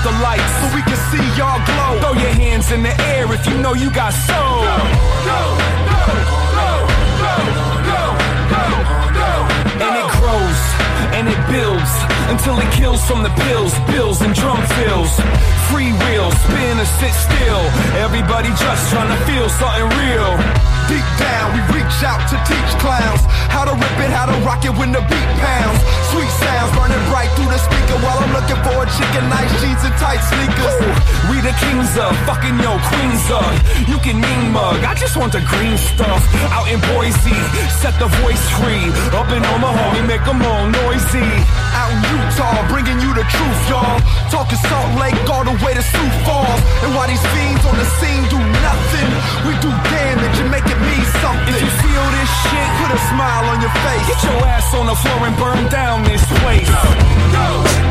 out 0.00 0.12
the 0.12 0.22
lights 0.22 0.52
so 0.60 0.66
we 0.74 0.82
can 0.82 0.96
see 1.10 1.24
y'all 1.36 1.60
glow. 1.66 2.00
Throw 2.00 2.12
your 2.12 2.34
hands 2.34 2.70
in 2.72 2.82
the 2.82 2.94
air 3.14 3.32
if 3.32 3.46
you 3.46 3.56
know 3.58 3.74
you 3.74 3.90
got 3.90 4.12
soul. 4.12 4.64
Go, 4.64 4.78
go, 5.28 5.42
go, 5.88 6.08
go, 6.56 6.70
go, 7.16 7.44
go, 7.88 8.04
go, 8.50 9.00
go. 9.20 9.32
And 9.84 9.92
it 10.00 10.08
grows 10.16 10.60
and 11.16 11.24
it 11.28 11.40
builds 11.50 11.92
until 12.32 12.56
he 12.56 12.66
kills 12.76 13.02
from 13.06 13.22
the 13.22 13.32
pills, 13.46 13.72
bills, 13.90 14.20
and 14.22 14.34
drum 14.34 14.60
fills. 14.78 15.12
Free 15.70 15.92
wheel, 15.92 16.30
spin 16.30 16.78
or 16.78 16.88
sit 17.00 17.14
still. 17.14 17.62
Everybody 18.00 18.48
just 18.48 18.90
trying 18.90 19.10
to 19.10 19.20
feel 19.26 19.48
something 19.48 19.88
real. 20.00 20.79
Deep 20.90 21.06
down, 21.22 21.54
we 21.54 21.60
reach 21.78 22.02
out 22.02 22.18
to 22.26 22.36
teach 22.50 22.70
clowns 22.82 23.22
how 23.50 23.62
to 23.62 23.74
rip 23.74 23.98
it, 24.02 24.10
how 24.10 24.26
to 24.26 24.36
rock 24.42 24.64
it 24.64 24.74
when 24.74 24.90
the 24.90 24.98
beat 25.06 25.30
pounds. 25.38 25.78
Sweet 26.10 26.32
sounds 26.42 26.70
burning 26.74 26.98
bright 27.10 27.30
through 27.38 27.46
the 27.46 27.60
speaker 27.62 27.94
while 28.02 28.18
I'm 28.18 28.32
looking 28.34 28.58
for 28.66 28.74
a 28.82 28.86
chicken, 28.98 29.22
nice 29.30 29.50
jeans 29.62 29.82
and 29.86 29.94
tight 30.02 30.18
sneakers. 30.18 30.74
We 31.30 31.38
the 31.38 31.54
kings 31.62 31.94
of 31.94 32.10
fucking 32.26 32.58
yo 32.58 32.74
queens 32.90 33.26
of. 33.30 33.52
You 33.86 34.02
can 34.02 34.18
mean 34.18 34.50
mug, 34.50 34.82
I 34.82 34.98
just 34.98 35.14
want 35.14 35.30
the 35.30 35.42
green 35.46 35.78
stuff. 35.78 36.22
Out 36.50 36.66
in 36.66 36.82
Boise, 36.90 37.38
set 37.78 37.94
the 38.02 38.10
voice 38.24 38.42
free. 38.58 38.90
Up 39.14 39.30
in 39.30 39.42
Omaha, 39.44 39.94
we 39.94 40.02
make 40.10 40.24
them 40.26 40.42
all 40.42 40.66
noisy. 40.66 41.28
Out 41.76 41.90
in 41.94 42.00
Utah, 42.10 42.66
bringing 42.66 42.98
you 42.98 43.14
the 43.14 43.26
truth, 43.30 43.60
y'all. 43.70 44.00
Talking 44.34 44.58
Salt 44.66 44.90
Lake 44.98 45.20
all 45.30 45.44
the 45.46 45.54
way 45.62 45.76
to 45.76 45.84
Sioux 45.84 46.10
Falls. 46.26 46.60
And 46.82 46.90
while 46.98 47.06
these 47.06 47.22
fiends 47.30 47.62
on 47.68 47.76
the 47.78 47.88
scene 48.00 48.24
do 48.32 48.40
nothing, 48.40 49.10
we 49.46 49.52
do 49.62 49.70
damage 49.92 50.36
and 50.40 50.50
make 50.50 50.66
it 50.66 50.79
mean 50.80 51.04
something. 51.20 51.54
If 51.54 51.62
you 51.62 51.72
feel 51.84 52.04
this 52.16 52.30
shit, 52.44 52.68
put 52.80 52.90
a 52.96 53.00
smile 53.12 53.44
on 53.52 53.60
your 53.60 53.74
face. 53.84 54.06
Get 54.08 54.20
your 54.24 54.40
ass 54.46 54.72
on 54.74 54.86
the 54.86 54.96
floor 54.96 55.20
and 55.28 55.36
burn 55.36 55.68
down 55.68 56.02
this 56.04 56.22
place. 56.40 56.68
Go, 56.68 56.82
go, 57.36 57.46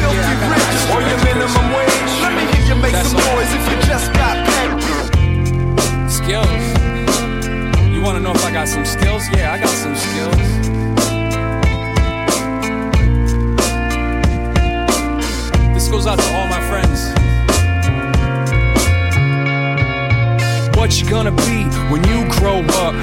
Filthy 0.00 0.36
rich. 0.52 0.92
Or 0.92 1.00
your 1.00 1.20
minimum 1.24 1.66
wage. 1.76 2.12
Let 2.20 2.32
me 2.36 2.44
hear 2.52 2.64
you 2.70 2.76
make 2.80 2.96
some 2.96 3.16
noise 3.16 3.52
if 3.56 3.64
you 3.70 3.76
just 3.88 4.08
got 4.12 4.36
paid. 4.48 4.70
Skills. 6.10 6.64
You 7.92 8.00
wanna 8.02 8.20
know 8.20 8.32
if 8.32 8.44
I 8.44 8.50
got 8.52 8.68
some 8.68 8.84
skills? 8.84 9.22
Yeah, 9.34 9.52
I 9.54 9.58
got 9.58 9.68
some 9.68 9.96
skills. 9.96 10.36
This 15.74 15.88
goes 15.88 16.06
out 16.06 16.18
to 16.18 16.28
all 16.36 16.46
my 16.48 16.60
friends. 16.68 17.21
What 20.82 21.00
you 21.00 21.08
gonna 21.08 21.30
be 21.30 21.62
when 21.92 22.02
you 22.08 22.28
grow 22.40 22.58
up? 22.58 22.94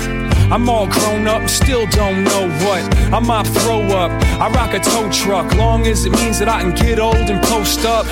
I'm 0.51 0.67
all 0.67 0.85
grown 0.85 1.29
up, 1.29 1.47
still 1.47 1.87
don't 1.87 2.25
know 2.25 2.49
what. 2.65 2.83
I 3.13 3.19
might 3.19 3.47
throw 3.47 3.83
up. 3.83 4.11
I 4.37 4.49
rock 4.49 4.73
a 4.73 4.79
tow 4.79 5.09
truck, 5.09 5.55
long 5.55 5.87
as 5.87 6.03
it 6.03 6.11
means 6.11 6.39
that 6.39 6.49
I 6.49 6.59
can 6.59 6.75
get 6.75 6.99
old 6.99 7.15
and 7.15 7.41
post 7.45 7.85
up. 7.85 8.05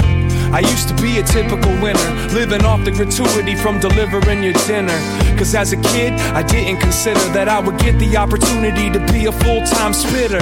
I 0.53 0.61
used 0.61 0.88
to 0.88 0.95
be 1.02 1.19
a 1.19 1.23
typical 1.23 1.69
winner, 1.81 2.10
living 2.34 2.64
off 2.64 2.85
the 2.85 2.91
gratuity 2.91 3.56
from 3.56 3.81
delivering 3.81 4.41
your 4.41 4.53
dinner. 4.68 4.98
Cause 5.38 5.53
as 5.53 5.73
a 5.73 5.77
kid, 5.91 6.14
I 6.14 6.44
didn't 6.44 6.80
consider 6.80 7.19
that 7.34 7.49
I 7.49 7.60
would 7.60 7.77
get 7.77 7.99
the 7.99 8.15
opportunity 8.15 8.89
to 8.89 8.99
be 9.11 9.26
a 9.26 9.34
full 9.34 9.65
time 9.65 9.91
spitter. 9.91 10.39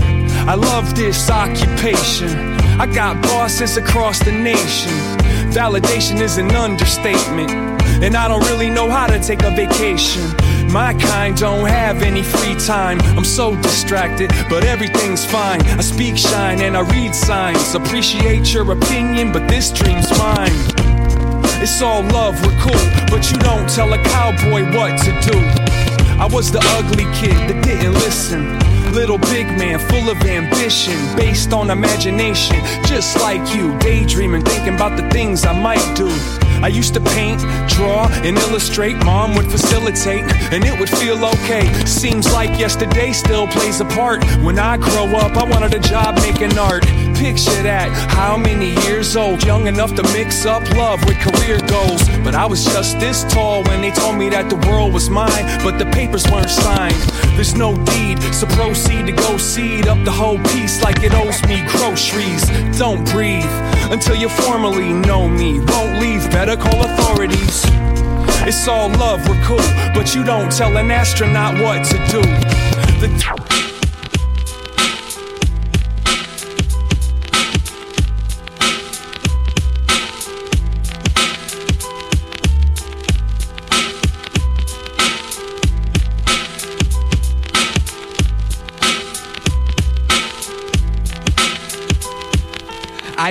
I 0.47 0.53
love 0.53 0.95
this 0.95 1.31
occupation. 1.31 2.29
I 2.79 2.85
got 2.85 3.19
bosses 3.23 3.75
across 3.75 4.19
the 4.19 4.31
nation. 4.31 4.91
Validation 5.49 6.21
is 6.21 6.37
an 6.37 6.51
understatement. 6.51 7.74
And 8.03 8.15
I 8.15 8.27
don't 8.27 8.43
really 8.45 8.69
know 8.69 8.89
how 8.89 9.07
to 9.07 9.19
take 9.19 9.43
a 9.43 9.51
vacation. 9.51 10.23
My 10.71 10.93
kind 10.93 11.37
don't 11.37 11.67
have 11.67 12.01
any 12.01 12.21
free 12.21 12.55
time. 12.55 12.99
I'm 13.17 13.23
so 13.23 13.55
distracted, 13.61 14.31
but 14.49 14.65
everything's 14.65 15.25
fine. 15.25 15.61
I 15.61 15.81
speak 15.81 16.17
shine 16.17 16.59
and 16.61 16.75
I 16.75 16.81
read 16.81 17.15
signs. 17.15 17.75
Appreciate 17.75 18.53
your 18.53 18.69
opinion, 18.71 19.31
but 19.31 19.47
this 19.47 19.71
dream's 19.71 20.09
mine. 20.17 20.51
It's 21.61 21.81
all 21.81 22.03
love, 22.03 22.35
we're 22.45 22.59
cool, 22.59 22.85
but 23.09 23.31
you 23.31 23.37
don't 23.37 23.69
tell 23.69 23.91
a 23.93 23.97
cowboy 24.03 24.65
what 24.75 24.99
to 24.99 25.11
do. 25.31 25.39
I 26.19 26.27
was 26.31 26.51
the 26.51 26.59
ugly 26.77 27.05
kid 27.15 27.35
that 27.49 27.63
didn't 27.63 27.93
listen. 27.93 28.59
Little 28.93 29.17
big 29.17 29.47
man, 29.57 29.79
full 29.79 30.09
of 30.09 30.21
ambition, 30.23 30.95
based 31.15 31.53
on 31.53 31.69
imagination. 31.69 32.57
Just 32.85 33.19
like 33.19 33.55
you, 33.55 33.77
daydreaming, 33.79 34.43
thinking 34.43 34.75
about 34.75 34.95
the 34.97 35.09
things 35.09 35.45
I 35.45 35.59
might 35.59 35.95
do. 35.95 36.11
I 36.63 36.67
used 36.67 36.93
to 36.95 37.01
paint, 37.01 37.41
draw, 37.69 38.07
and 38.23 38.37
illustrate. 38.37 38.95
Mom 39.03 39.35
would 39.35 39.49
facilitate, 39.49 40.23
and 40.53 40.63
it 40.63 40.79
would 40.79 40.89
feel 40.89 41.23
okay. 41.25 41.65
Seems 41.85 42.31
like 42.31 42.59
yesterday 42.59 43.11
still 43.13 43.47
plays 43.47 43.81
a 43.81 43.85
part. 43.85 44.23
When 44.43 44.57
I 44.59 44.77
grow 44.77 45.05
up, 45.17 45.37
I 45.37 45.43
wanted 45.43 45.73
a 45.73 45.79
job 45.79 46.15
making 46.17 46.57
art. 46.57 46.85
Picture 47.15 47.63
that, 47.63 47.89
how 48.11 48.37
many 48.37 48.75
years 48.85 49.15
old? 49.15 49.43
Young 49.43 49.67
enough 49.67 49.95
to 49.95 50.03
mix 50.13 50.45
up 50.45 50.61
love 50.75 51.03
with 51.05 51.17
career 51.17 51.59
goals. 51.67 52.07
But 52.23 52.35
I 52.35 52.45
was 52.45 52.63
just 52.65 52.99
this 52.99 53.23
tall 53.33 53.63
when 53.63 53.81
they 53.81 53.91
told 53.91 54.17
me 54.17 54.29
that 54.29 54.49
the 54.49 54.57
world 54.67 54.93
was 54.93 55.09
mine, 55.09 55.45
but 55.63 55.79
the 55.79 55.85
papers 55.85 56.29
weren't 56.29 56.49
signed. 56.49 57.01
There's 57.35 57.55
no 57.55 57.73
deed, 57.85 58.21
so 58.33 58.45
proceed 58.47 59.07
to 59.07 59.11
go 59.11 59.37
seed 59.37 59.87
up 59.87 60.03
the 60.05 60.11
whole 60.11 60.37
piece 60.53 60.83
like 60.83 61.03
it 61.03 61.13
owes 61.13 61.41
me 61.47 61.65
groceries. 61.67 62.43
Don't 62.77 63.03
breathe 63.09 63.55
until 63.89 64.15
you 64.15 64.29
formally 64.29 64.93
know 64.93 65.27
me. 65.27 65.59
Won't 65.59 65.99
leave, 65.99 66.29
better 66.31 66.55
call 66.55 66.83
authorities. 66.83 67.63
It's 68.45 68.67
all 68.67 68.89
love, 68.89 69.27
we're 69.27 69.41
cool, 69.43 69.65
but 69.95 70.13
you 70.13 70.23
don't 70.23 70.51
tell 70.51 70.77
an 70.77 70.91
astronaut 70.91 71.55
what 71.63 71.83
to 71.85 71.97
do. 72.11 72.21
The 73.01 73.09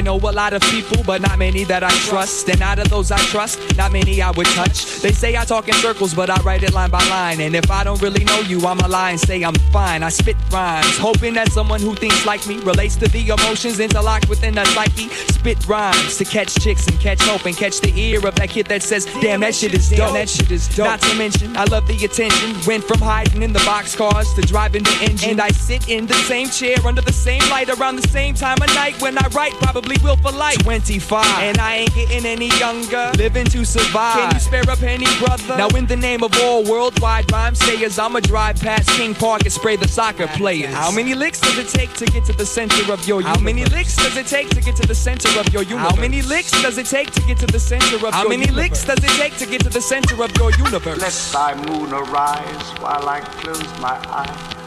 know 0.04 0.16
a 0.16 0.30
lot 0.30 0.52
of 0.52 0.62
people, 0.62 1.02
but 1.04 1.22
not 1.22 1.38
many 1.38 1.64
that 1.64 1.82
I 1.82 1.90
trust. 2.08 2.48
And 2.48 2.60
out 2.62 2.78
of 2.78 2.88
those 2.90 3.10
I 3.10 3.18
trust, 3.18 3.58
not 3.76 3.90
many 3.90 4.20
I 4.22 4.30
would 4.30 4.46
touch. 4.46 5.00
They 5.00 5.12
say 5.12 5.36
I 5.36 5.44
talk 5.44 5.66
in 5.68 5.74
circles, 5.74 6.14
but 6.14 6.30
I 6.30 6.40
write 6.42 6.62
it 6.62 6.72
line 6.74 6.90
by 6.90 7.04
line. 7.08 7.40
And 7.40 7.56
if 7.56 7.70
I 7.70 7.82
don't 7.82 8.00
really 8.00 8.24
know 8.24 8.40
you, 8.40 8.64
I'ma 8.66 8.86
lie 8.86 9.12
and 9.12 9.20
say 9.20 9.42
I'm 9.42 9.54
fine. 9.72 10.02
I 10.02 10.10
spit 10.10 10.36
rhymes, 10.52 10.98
hoping 10.98 11.34
that 11.34 11.50
someone 11.52 11.80
who 11.80 11.94
thinks 11.94 12.26
like 12.26 12.46
me 12.46 12.56
relates 12.58 12.96
to 12.96 13.08
the 13.08 13.28
emotions 13.28 13.80
interlocked 13.80 14.28
within 14.28 14.54
the 14.54 14.64
psyche. 14.66 15.08
Spit 15.08 15.66
rhymes 15.66 16.18
to 16.18 16.24
catch 16.24 16.54
chicks 16.56 16.86
and 16.86 17.00
catch 17.00 17.22
hope 17.22 17.46
and 17.46 17.56
catch 17.56 17.80
the 17.80 17.92
ear 17.98 18.26
of 18.26 18.34
that 18.36 18.50
kid 18.50 18.66
that 18.66 18.82
says, 18.82 19.06
Damn, 19.20 19.40
that 19.40 19.54
shit 19.54 19.74
is 19.74 19.88
dope. 19.90 20.12
That 20.12 20.28
shit 20.28 20.50
is 20.50 20.68
dope. 20.68 20.86
Not 20.86 21.00
to 21.02 21.14
mention, 21.16 21.56
I 21.56 21.64
love 21.64 21.86
the 21.88 22.04
attention. 22.04 22.54
Went 22.66 22.84
from 22.84 22.98
hiding 22.98 23.42
in 23.42 23.52
the 23.52 23.60
boxcars 23.60 24.34
to 24.36 24.42
driving 24.42 24.82
the 24.82 24.98
engine. 25.02 25.30
And 25.30 25.40
I 25.40 25.48
sit 25.48 25.88
in 25.88 26.06
the 26.06 26.14
same 26.14 26.48
chair 26.48 26.76
under 26.84 27.00
the 27.00 27.12
same 27.12 27.42
light 27.50 27.70
around 27.70 27.96
the 27.96 28.08
same 28.08 28.34
time 28.34 28.60
of 28.60 28.68
night 28.74 29.00
when 29.00 29.16
I 29.18 29.26
write. 29.28 29.52
Probably 29.54 29.93
will 30.02 30.16
for 30.16 30.32
life. 30.32 30.58
25, 30.58 31.24
and 31.42 31.58
I 31.58 31.76
ain't 31.76 31.94
getting 31.94 32.26
any 32.26 32.48
younger. 32.58 33.10
Living 33.16 33.46
to 33.46 33.64
survive. 33.64 34.16
Can 34.16 34.34
you 34.34 34.40
spare 34.40 34.62
a 34.62 34.76
penny, 34.76 35.06
brother? 35.18 35.56
Now, 35.56 35.68
in 35.68 35.86
the 35.86 35.96
name 35.96 36.22
of 36.22 36.32
all 36.40 36.64
worldwide 36.64 37.30
rhyme 37.32 37.54
sayers, 37.54 37.98
I'ma 37.98 38.20
drive 38.20 38.60
past 38.60 38.88
King 38.90 39.14
Park 39.14 39.42
and 39.42 39.52
spray 39.52 39.76
the 39.76 39.88
soccer 39.88 40.26
players. 40.28 40.74
How 40.74 40.90
many 40.90 41.14
licks 41.14 41.40
does 41.40 41.58
it 41.58 41.68
take 41.68 41.92
to 41.94 42.06
get 42.06 42.24
to 42.26 42.32
the 42.32 42.46
center 42.46 42.92
of 42.92 43.06
your 43.06 43.20
universe? 43.20 43.36
How 43.38 43.42
many 43.42 43.64
licks 43.66 43.96
does 43.96 44.16
it 44.16 44.26
take 44.26 44.48
to 44.50 44.60
get 44.60 44.76
to 44.76 44.86
the 44.86 44.94
center 44.94 45.28
of 45.38 45.52
your 45.52 45.62
universe? 45.62 45.94
How 45.94 46.00
many 46.00 46.22
licks 46.22 46.50
does 46.62 46.78
it 46.78 46.86
take 46.86 47.10
to 47.12 47.20
get 47.22 47.38
to 47.38 47.46
the 47.46 47.60
center 47.60 47.96
of 48.06 48.12
How 48.14 48.22
your 48.22 48.30
many 48.30 48.46
universe? 48.46 48.62
licks 48.62 48.84
does 48.84 49.04
it 49.04 49.10
take 49.20 49.36
to 49.38 49.46
get 49.46 49.60
to 49.62 49.70
the 49.70 49.80
center 49.80 50.22
of 50.22 50.36
your 50.36 50.50
universe? 50.52 51.00
Let 51.00 51.32
thy 51.32 51.54
moon 51.66 51.92
arise 51.92 52.70
while 52.80 53.08
I 53.08 53.20
close 53.20 53.80
my 53.80 53.96
eyes. 54.08 54.63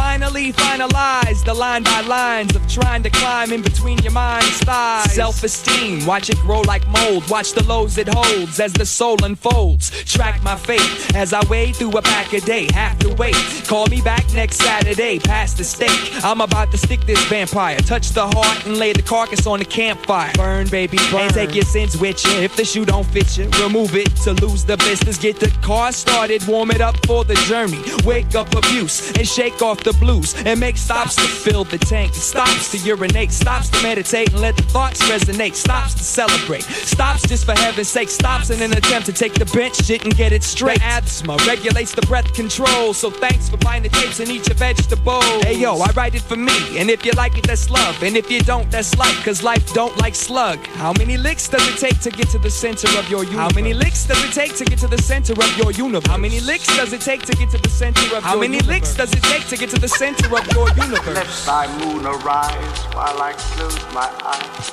Finally 0.00 0.52
finalize 0.54 1.44
the 1.44 1.52
line 1.52 1.82
by 1.82 2.00
lines 2.00 2.56
of 2.56 2.66
trying 2.66 3.02
to 3.02 3.10
climb 3.10 3.52
in 3.52 3.60
between 3.60 3.98
your 3.98 4.12
mind's 4.12 4.58
thighs. 4.60 5.12
Self 5.12 5.44
esteem, 5.44 6.04
watch 6.06 6.30
it 6.30 6.38
grow 6.38 6.62
like 6.62 6.86
mold. 6.88 7.28
Watch 7.28 7.52
the 7.52 7.62
lows 7.64 7.98
it 7.98 8.08
holds 8.08 8.58
as 8.58 8.72
the 8.72 8.86
soul 8.86 9.22
unfolds. 9.22 9.90
Track 10.04 10.42
my 10.42 10.56
fate 10.56 11.14
as 11.14 11.34
I 11.34 11.46
wade 11.48 11.76
through 11.76 11.96
a 11.98 12.02
pack 12.02 12.32
a 12.32 12.40
day. 12.40 12.66
Have 12.72 12.98
to 13.00 13.14
wait. 13.14 13.36
Call 13.68 13.86
me 13.86 14.00
back 14.00 14.24
next 14.32 14.56
Saturday, 14.56 15.18
past 15.18 15.58
the 15.58 15.64
stake. 15.64 16.24
I'm 16.24 16.40
about 16.40 16.70
to 16.72 16.78
stick 16.78 17.02
this 17.02 17.22
vampire. 17.26 17.76
Touch 17.78 18.08
the 18.10 18.26
heart 18.26 18.66
and 18.66 18.78
lay 18.78 18.94
the 18.94 19.02
carcass 19.02 19.46
on 19.46 19.58
the 19.58 19.66
campfire. 19.66 20.32
Burn, 20.34 20.66
baby, 20.68 20.98
burn. 21.10 21.20
And 21.20 21.34
take 21.34 21.54
your 21.54 21.66
sins 21.66 21.96
with 21.98 22.24
you. 22.24 22.32
If 22.40 22.56
the 22.56 22.64
shoe 22.64 22.86
don't 22.86 23.06
fit 23.06 23.36
you, 23.36 23.50
remove 23.62 23.94
it 23.94 24.16
to 24.24 24.32
lose 24.32 24.64
the 24.64 24.78
business. 24.78 25.18
Get 25.18 25.38
the 25.38 25.50
car 25.60 25.92
started, 25.92 26.42
warm 26.48 26.70
it 26.70 26.80
up 26.80 26.96
for 27.06 27.22
the 27.22 27.34
journey. 27.50 27.82
Wake 28.04 28.34
up 28.34 28.54
abuse 28.54 29.12
and 29.12 29.28
shake 29.28 29.60
off 29.60 29.84
the 29.84 29.89
the 29.90 29.98
blues 29.98 30.34
and 30.44 30.58
make 30.60 30.76
stops 30.76 31.16
to 31.16 31.22
fill 31.22 31.64
the 31.64 31.78
tank. 31.78 32.14
Stops 32.14 32.70
to 32.72 32.78
urinate, 32.78 33.32
stops 33.32 33.68
to 33.70 33.82
meditate 33.82 34.32
and 34.32 34.40
let 34.40 34.56
the 34.56 34.62
thoughts 34.62 35.00
resonate. 35.08 35.54
Stops 35.54 35.94
to 35.94 36.04
celebrate, 36.04 36.62
stops 36.62 37.26
just 37.26 37.44
for 37.44 37.52
heaven's 37.52 37.88
sake. 37.88 38.08
Stops 38.08 38.50
in 38.50 38.62
an 38.62 38.72
attempt 38.72 39.06
to 39.06 39.12
take 39.12 39.34
the 39.34 39.46
bench 39.46 39.76
shit 39.84 40.04
and 40.04 40.16
get 40.16 40.32
it 40.32 40.42
straight. 40.42 40.80
Asthma 40.82 41.36
regulates 41.46 41.94
the 41.94 42.02
breath 42.02 42.32
control. 42.34 42.94
So 42.94 43.10
thanks 43.10 43.48
for 43.48 43.56
buying 43.58 43.82
the 43.82 43.88
tapes 43.88 44.20
and 44.20 44.28
eat 44.28 44.46
your 44.48 44.56
vegetables. 44.56 45.24
Hey 45.44 45.58
yo, 45.58 45.76
I 45.78 45.90
write 45.92 46.14
it 46.14 46.22
for 46.22 46.36
me, 46.36 46.78
and 46.78 46.90
if 46.90 47.04
you 47.04 47.12
like 47.12 47.36
it, 47.36 47.46
that's 47.46 47.70
love. 47.70 48.02
And 48.02 48.16
if 48.16 48.30
you 48.30 48.40
don't, 48.40 48.70
that's 48.70 48.96
life, 48.96 49.24
cause 49.24 49.42
life 49.42 49.72
don't 49.74 49.96
like 49.98 50.14
slug. 50.14 50.58
How 50.82 50.92
many 50.98 51.16
licks 51.16 51.48
does 51.48 51.66
it 51.68 51.78
take 51.78 52.00
to 52.00 52.10
get 52.10 52.28
to 52.30 52.38
the 52.38 52.50
center 52.50 52.88
of 52.98 53.08
your 53.08 53.24
universe? 53.24 53.40
How 53.40 53.54
many 53.54 53.74
licks 53.74 54.06
does 54.06 54.22
it 54.24 54.32
take 54.32 54.54
to 54.56 54.64
get 54.64 54.78
to 54.80 54.88
the 54.88 54.98
center 54.98 55.32
of 55.32 55.56
your 55.56 55.72
universe? 55.72 56.06
How 56.06 56.16
many 56.16 56.40
licks 56.40 56.66
does 56.76 56.92
it 56.92 57.00
take 57.00 57.22
to 57.22 57.34
get 57.34 57.50
to 57.50 57.58
the 57.58 57.68
center 57.68 58.16
of 58.16 58.22
How 58.22 58.34
your 58.34 58.42
many 58.42 58.60
licks 58.60 58.94
does 58.94 59.12
it 59.12 59.22
take 59.24 59.46
to 59.48 59.56
get 59.56 59.70
to 59.70 59.79
the 59.80 59.88
center 59.88 60.26
of 60.36 60.46
your 60.52 60.68
universe? 60.74 61.06
Let 61.06 61.26
thy 61.46 61.66
moon 61.78 62.04
arise 62.06 62.78
while 62.92 63.22
I 63.22 63.32
close 63.32 63.94
my 63.94 64.10
eyes. 64.24 64.70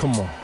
Come 0.00 0.20
on. 0.20 0.43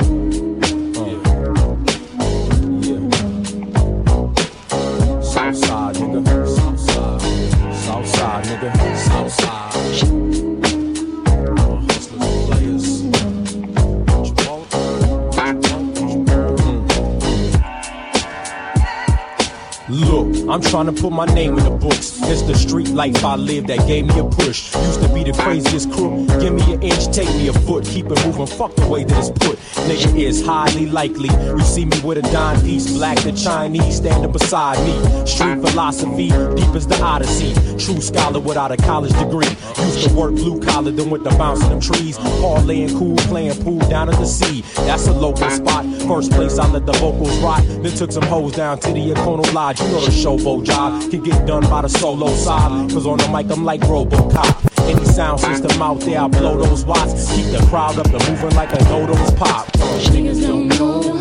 I'm 20.51 20.61
trying 20.61 20.87
to 20.87 20.93
put 20.93 21.13
my 21.13 21.27
name 21.27 21.57
in 21.57 21.63
the 21.65 21.71
books. 21.71 22.19
It's 22.23 22.43
the 22.43 22.57
street 22.57 22.89
life 22.89 23.25
I 23.25 23.37
live 23.37 23.69
that 23.69 23.87
gave 23.87 24.07
me 24.07 24.19
a 24.19 24.25
push. 24.25 24.75
Used 24.75 25.01
to 25.01 25.09
be 25.15 25.23
the 25.23 25.33
craziest 25.33 25.93
crook. 25.93 26.27
Give 26.41 26.53
me 26.53 26.75
an 26.75 26.83
inch, 26.83 27.07
take 27.15 27.29
me 27.37 27.47
a 27.47 27.53
foot. 27.53 27.85
Keep 27.85 28.07
it 28.07 28.27
moving, 28.27 28.47
fuck 28.49 28.75
the 28.75 28.89
way 28.89 29.05
that 29.05 29.17
it's 29.17 29.31
put. 29.31 29.59
Nigga 29.87 30.19
is 30.19 30.45
highly 30.45 30.87
likely. 30.87 31.29
You 31.29 31.61
see 31.61 31.85
me 31.85 32.01
with 32.01 32.19
a 32.19 32.23
dime 32.33 32.61
piece, 32.63 32.93
black 32.93 33.19
the 33.19 33.31
Chinese 33.31 33.99
standing 33.99 34.33
beside 34.33 34.79
me. 34.85 35.25
Street 35.25 35.61
philosophy, 35.61 36.31
deep 36.57 36.75
as 36.75 36.89
the 36.89 37.01
Odyssey. 37.01 37.55
True 37.79 38.01
scholar 38.01 38.41
without 38.41 38.73
a 38.73 38.77
college 38.77 39.17
degree. 39.21 39.55
Used 39.85 40.09
to 40.09 40.15
work 40.15 40.35
blue 40.35 40.59
collar, 40.61 40.91
then 40.91 41.11
with 41.11 41.23
the 41.23 41.31
bounce 41.31 41.63
of 41.63 41.71
them 41.71 41.81
trees. 41.81 42.19
Parlaying 42.19 42.99
cool, 42.99 43.17
playing 43.31 43.55
pool 43.63 43.79
down 43.89 44.09
at 44.09 44.19
the 44.19 44.27
sea. 44.27 44.63
That's 44.85 45.07
a 45.07 45.13
local 45.13 45.49
spot. 45.49 45.85
First 46.11 46.33
place 46.33 46.59
I 46.59 46.67
let 46.67 46.87
the 46.87 46.93
vocals 46.95 47.39
rock. 47.39 47.63
Then 47.65 47.93
took 47.93 48.11
some 48.11 48.25
hoes 48.25 48.57
down 48.57 48.81
to 48.81 48.93
the 48.93 49.13
Econo 49.13 49.55
Lodge. 49.55 49.81
You 49.81 49.87
know 49.87 50.01
the 50.01 50.11
showboat 50.11 50.65
job 50.65 51.09
can 51.09 51.23
get 51.23 51.47
done 51.47 51.63
by 51.71 51.83
the 51.83 51.89
solo 51.89 52.27
side. 52.35 52.91
Cause 52.91 53.07
on 53.07 53.19
the 53.19 53.29
mic 53.29 53.49
I'm 53.49 53.65
like 53.65 53.81
Robocop. 53.83 54.91
Any 54.91 55.05
sound 55.05 55.39
system 55.39 55.81
out 55.81 56.01
there, 56.01 56.21
I 56.21 56.27
blow 56.27 56.61
those 56.61 56.85
watts. 56.85 57.33
Keep 57.33 57.53
the 57.53 57.65
crowd 57.71 57.97
up 57.97 58.07
and 58.07 58.29
moving 58.29 58.57
like 58.57 58.73
a 58.73 58.83
no-dos 58.87 59.31
pop. 59.35 59.69
Niggas 59.69 60.43
don't 60.43 60.67
know 60.67 61.20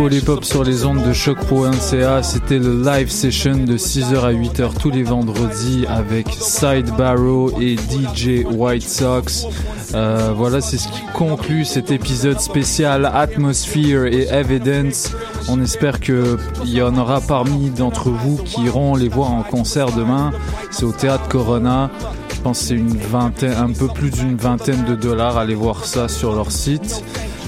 Hop 0.00 0.46
sur 0.46 0.64
les 0.64 0.86
ondes 0.86 1.06
de 1.06 1.12
choc.ca. 1.12 2.22
C'était 2.22 2.58
le 2.58 2.82
live 2.82 3.10
session 3.10 3.58
de 3.58 3.76
6h 3.76 4.20
à 4.20 4.32
8h 4.32 4.78
tous 4.80 4.88
les 4.88 5.02
vendredis 5.02 5.84
avec 5.88 6.26
Side 6.30 6.90
Barrow 6.96 7.52
et 7.60 7.76
DJ 7.76 8.46
White 8.50 8.88
Sox. 8.88 9.46
Euh, 9.94 10.32
voilà, 10.34 10.62
c'est 10.62 10.78
ce 10.78 10.88
qui 10.88 11.02
conclut 11.12 11.66
cet 11.66 11.90
épisode 11.90 12.40
spécial 12.40 13.10
Atmosphere 13.12 14.06
et 14.06 14.26
Evidence. 14.28 15.12
On 15.50 15.60
espère 15.60 16.00
qu'il 16.00 16.38
y 16.64 16.80
en 16.80 16.96
aura 16.96 17.20
parmi 17.20 17.68
d'entre 17.68 18.08
vous 18.08 18.38
qui 18.38 18.62
iront 18.62 18.94
les 18.94 19.08
voir 19.08 19.32
en 19.32 19.42
concert 19.42 19.92
demain. 19.92 20.32
C'est 20.70 20.84
au 20.84 20.92
théâtre 20.92 21.28
Corona. 21.28 21.90
Je 22.34 22.40
pense 22.40 22.60
que 22.60 22.64
c'est 22.68 22.74
une 22.74 22.96
vingtaine, 22.96 23.52
un 23.52 23.70
peu 23.70 23.88
plus 23.88 24.10
d'une 24.10 24.34
vingtaine 24.34 24.82
de 24.86 24.94
dollars. 24.94 25.36
Allez 25.36 25.54
voir 25.54 25.84
ça 25.84 26.08
sur 26.08 26.34
leur 26.34 26.50
site. 26.50 27.04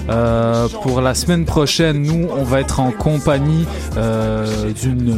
Euh, 0.09 0.67
pour 0.81 1.01
la 1.01 1.13
semaine 1.13 1.45
prochaine, 1.45 2.01
nous, 2.01 2.27
on 2.35 2.43
va 2.43 2.59
être 2.59 2.79
en 2.79 2.91
compagnie 2.91 3.65
euh, 3.97 4.71
d'une 4.73 5.15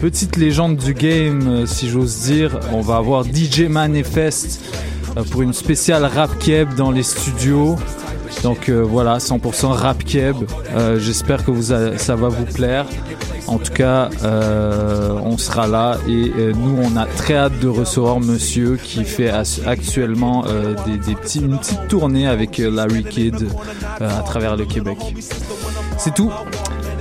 petite 0.00 0.36
légende 0.36 0.76
du 0.76 0.94
game, 0.94 1.66
si 1.66 1.88
j'ose 1.88 2.20
dire. 2.22 2.58
On 2.72 2.80
va 2.80 2.96
avoir 2.96 3.24
DJ 3.24 3.62
Manifest 3.68 4.60
euh, 5.16 5.22
pour 5.24 5.42
une 5.42 5.52
spéciale 5.52 6.04
rap 6.04 6.38
keb 6.38 6.74
dans 6.74 6.90
les 6.90 7.02
studios. 7.02 7.76
Donc 8.42 8.70
voilà, 8.70 9.18
100% 9.18 9.66
rap 9.66 10.04
keb. 10.04 10.36
J'espère 10.98 11.44
que 11.44 11.50
vous 11.50 11.74
ça 11.96 12.16
va 12.16 12.28
vous 12.28 12.44
plaire. 12.44 12.86
En 13.50 13.58
tout 13.58 13.72
cas, 13.72 14.10
euh, 14.22 15.18
on 15.24 15.36
sera 15.36 15.66
là 15.66 15.98
et 16.08 16.30
euh, 16.38 16.52
nous, 16.52 16.80
on 16.80 16.96
a 16.96 17.04
très 17.04 17.34
hâte 17.34 17.58
de 17.58 17.66
recevoir 17.66 18.20
Monsieur 18.20 18.76
qui 18.76 19.04
fait 19.04 19.28
actuellement 19.66 20.44
euh, 20.46 20.76
des, 20.86 21.38
une 21.40 21.58
petite 21.58 21.88
tournée 21.88 22.28
avec 22.28 22.58
Larry 22.58 23.02
Kidd 23.02 23.48
à 23.98 24.22
travers 24.22 24.54
le 24.54 24.66
Québec. 24.66 24.98
C'est 25.98 26.14
tout. 26.14 26.30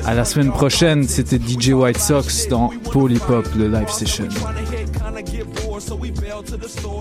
À 0.07 0.15
la 0.15 0.25
semaine 0.25 0.49
prochaine, 0.49 1.03
c'était 1.03 1.37
DJ 1.37 1.69
White 1.69 1.99
Sox 1.99 2.47
dans 2.49 2.71
Hop, 2.95 3.47
le 3.55 3.67
live 3.67 3.89
session. 3.89 4.27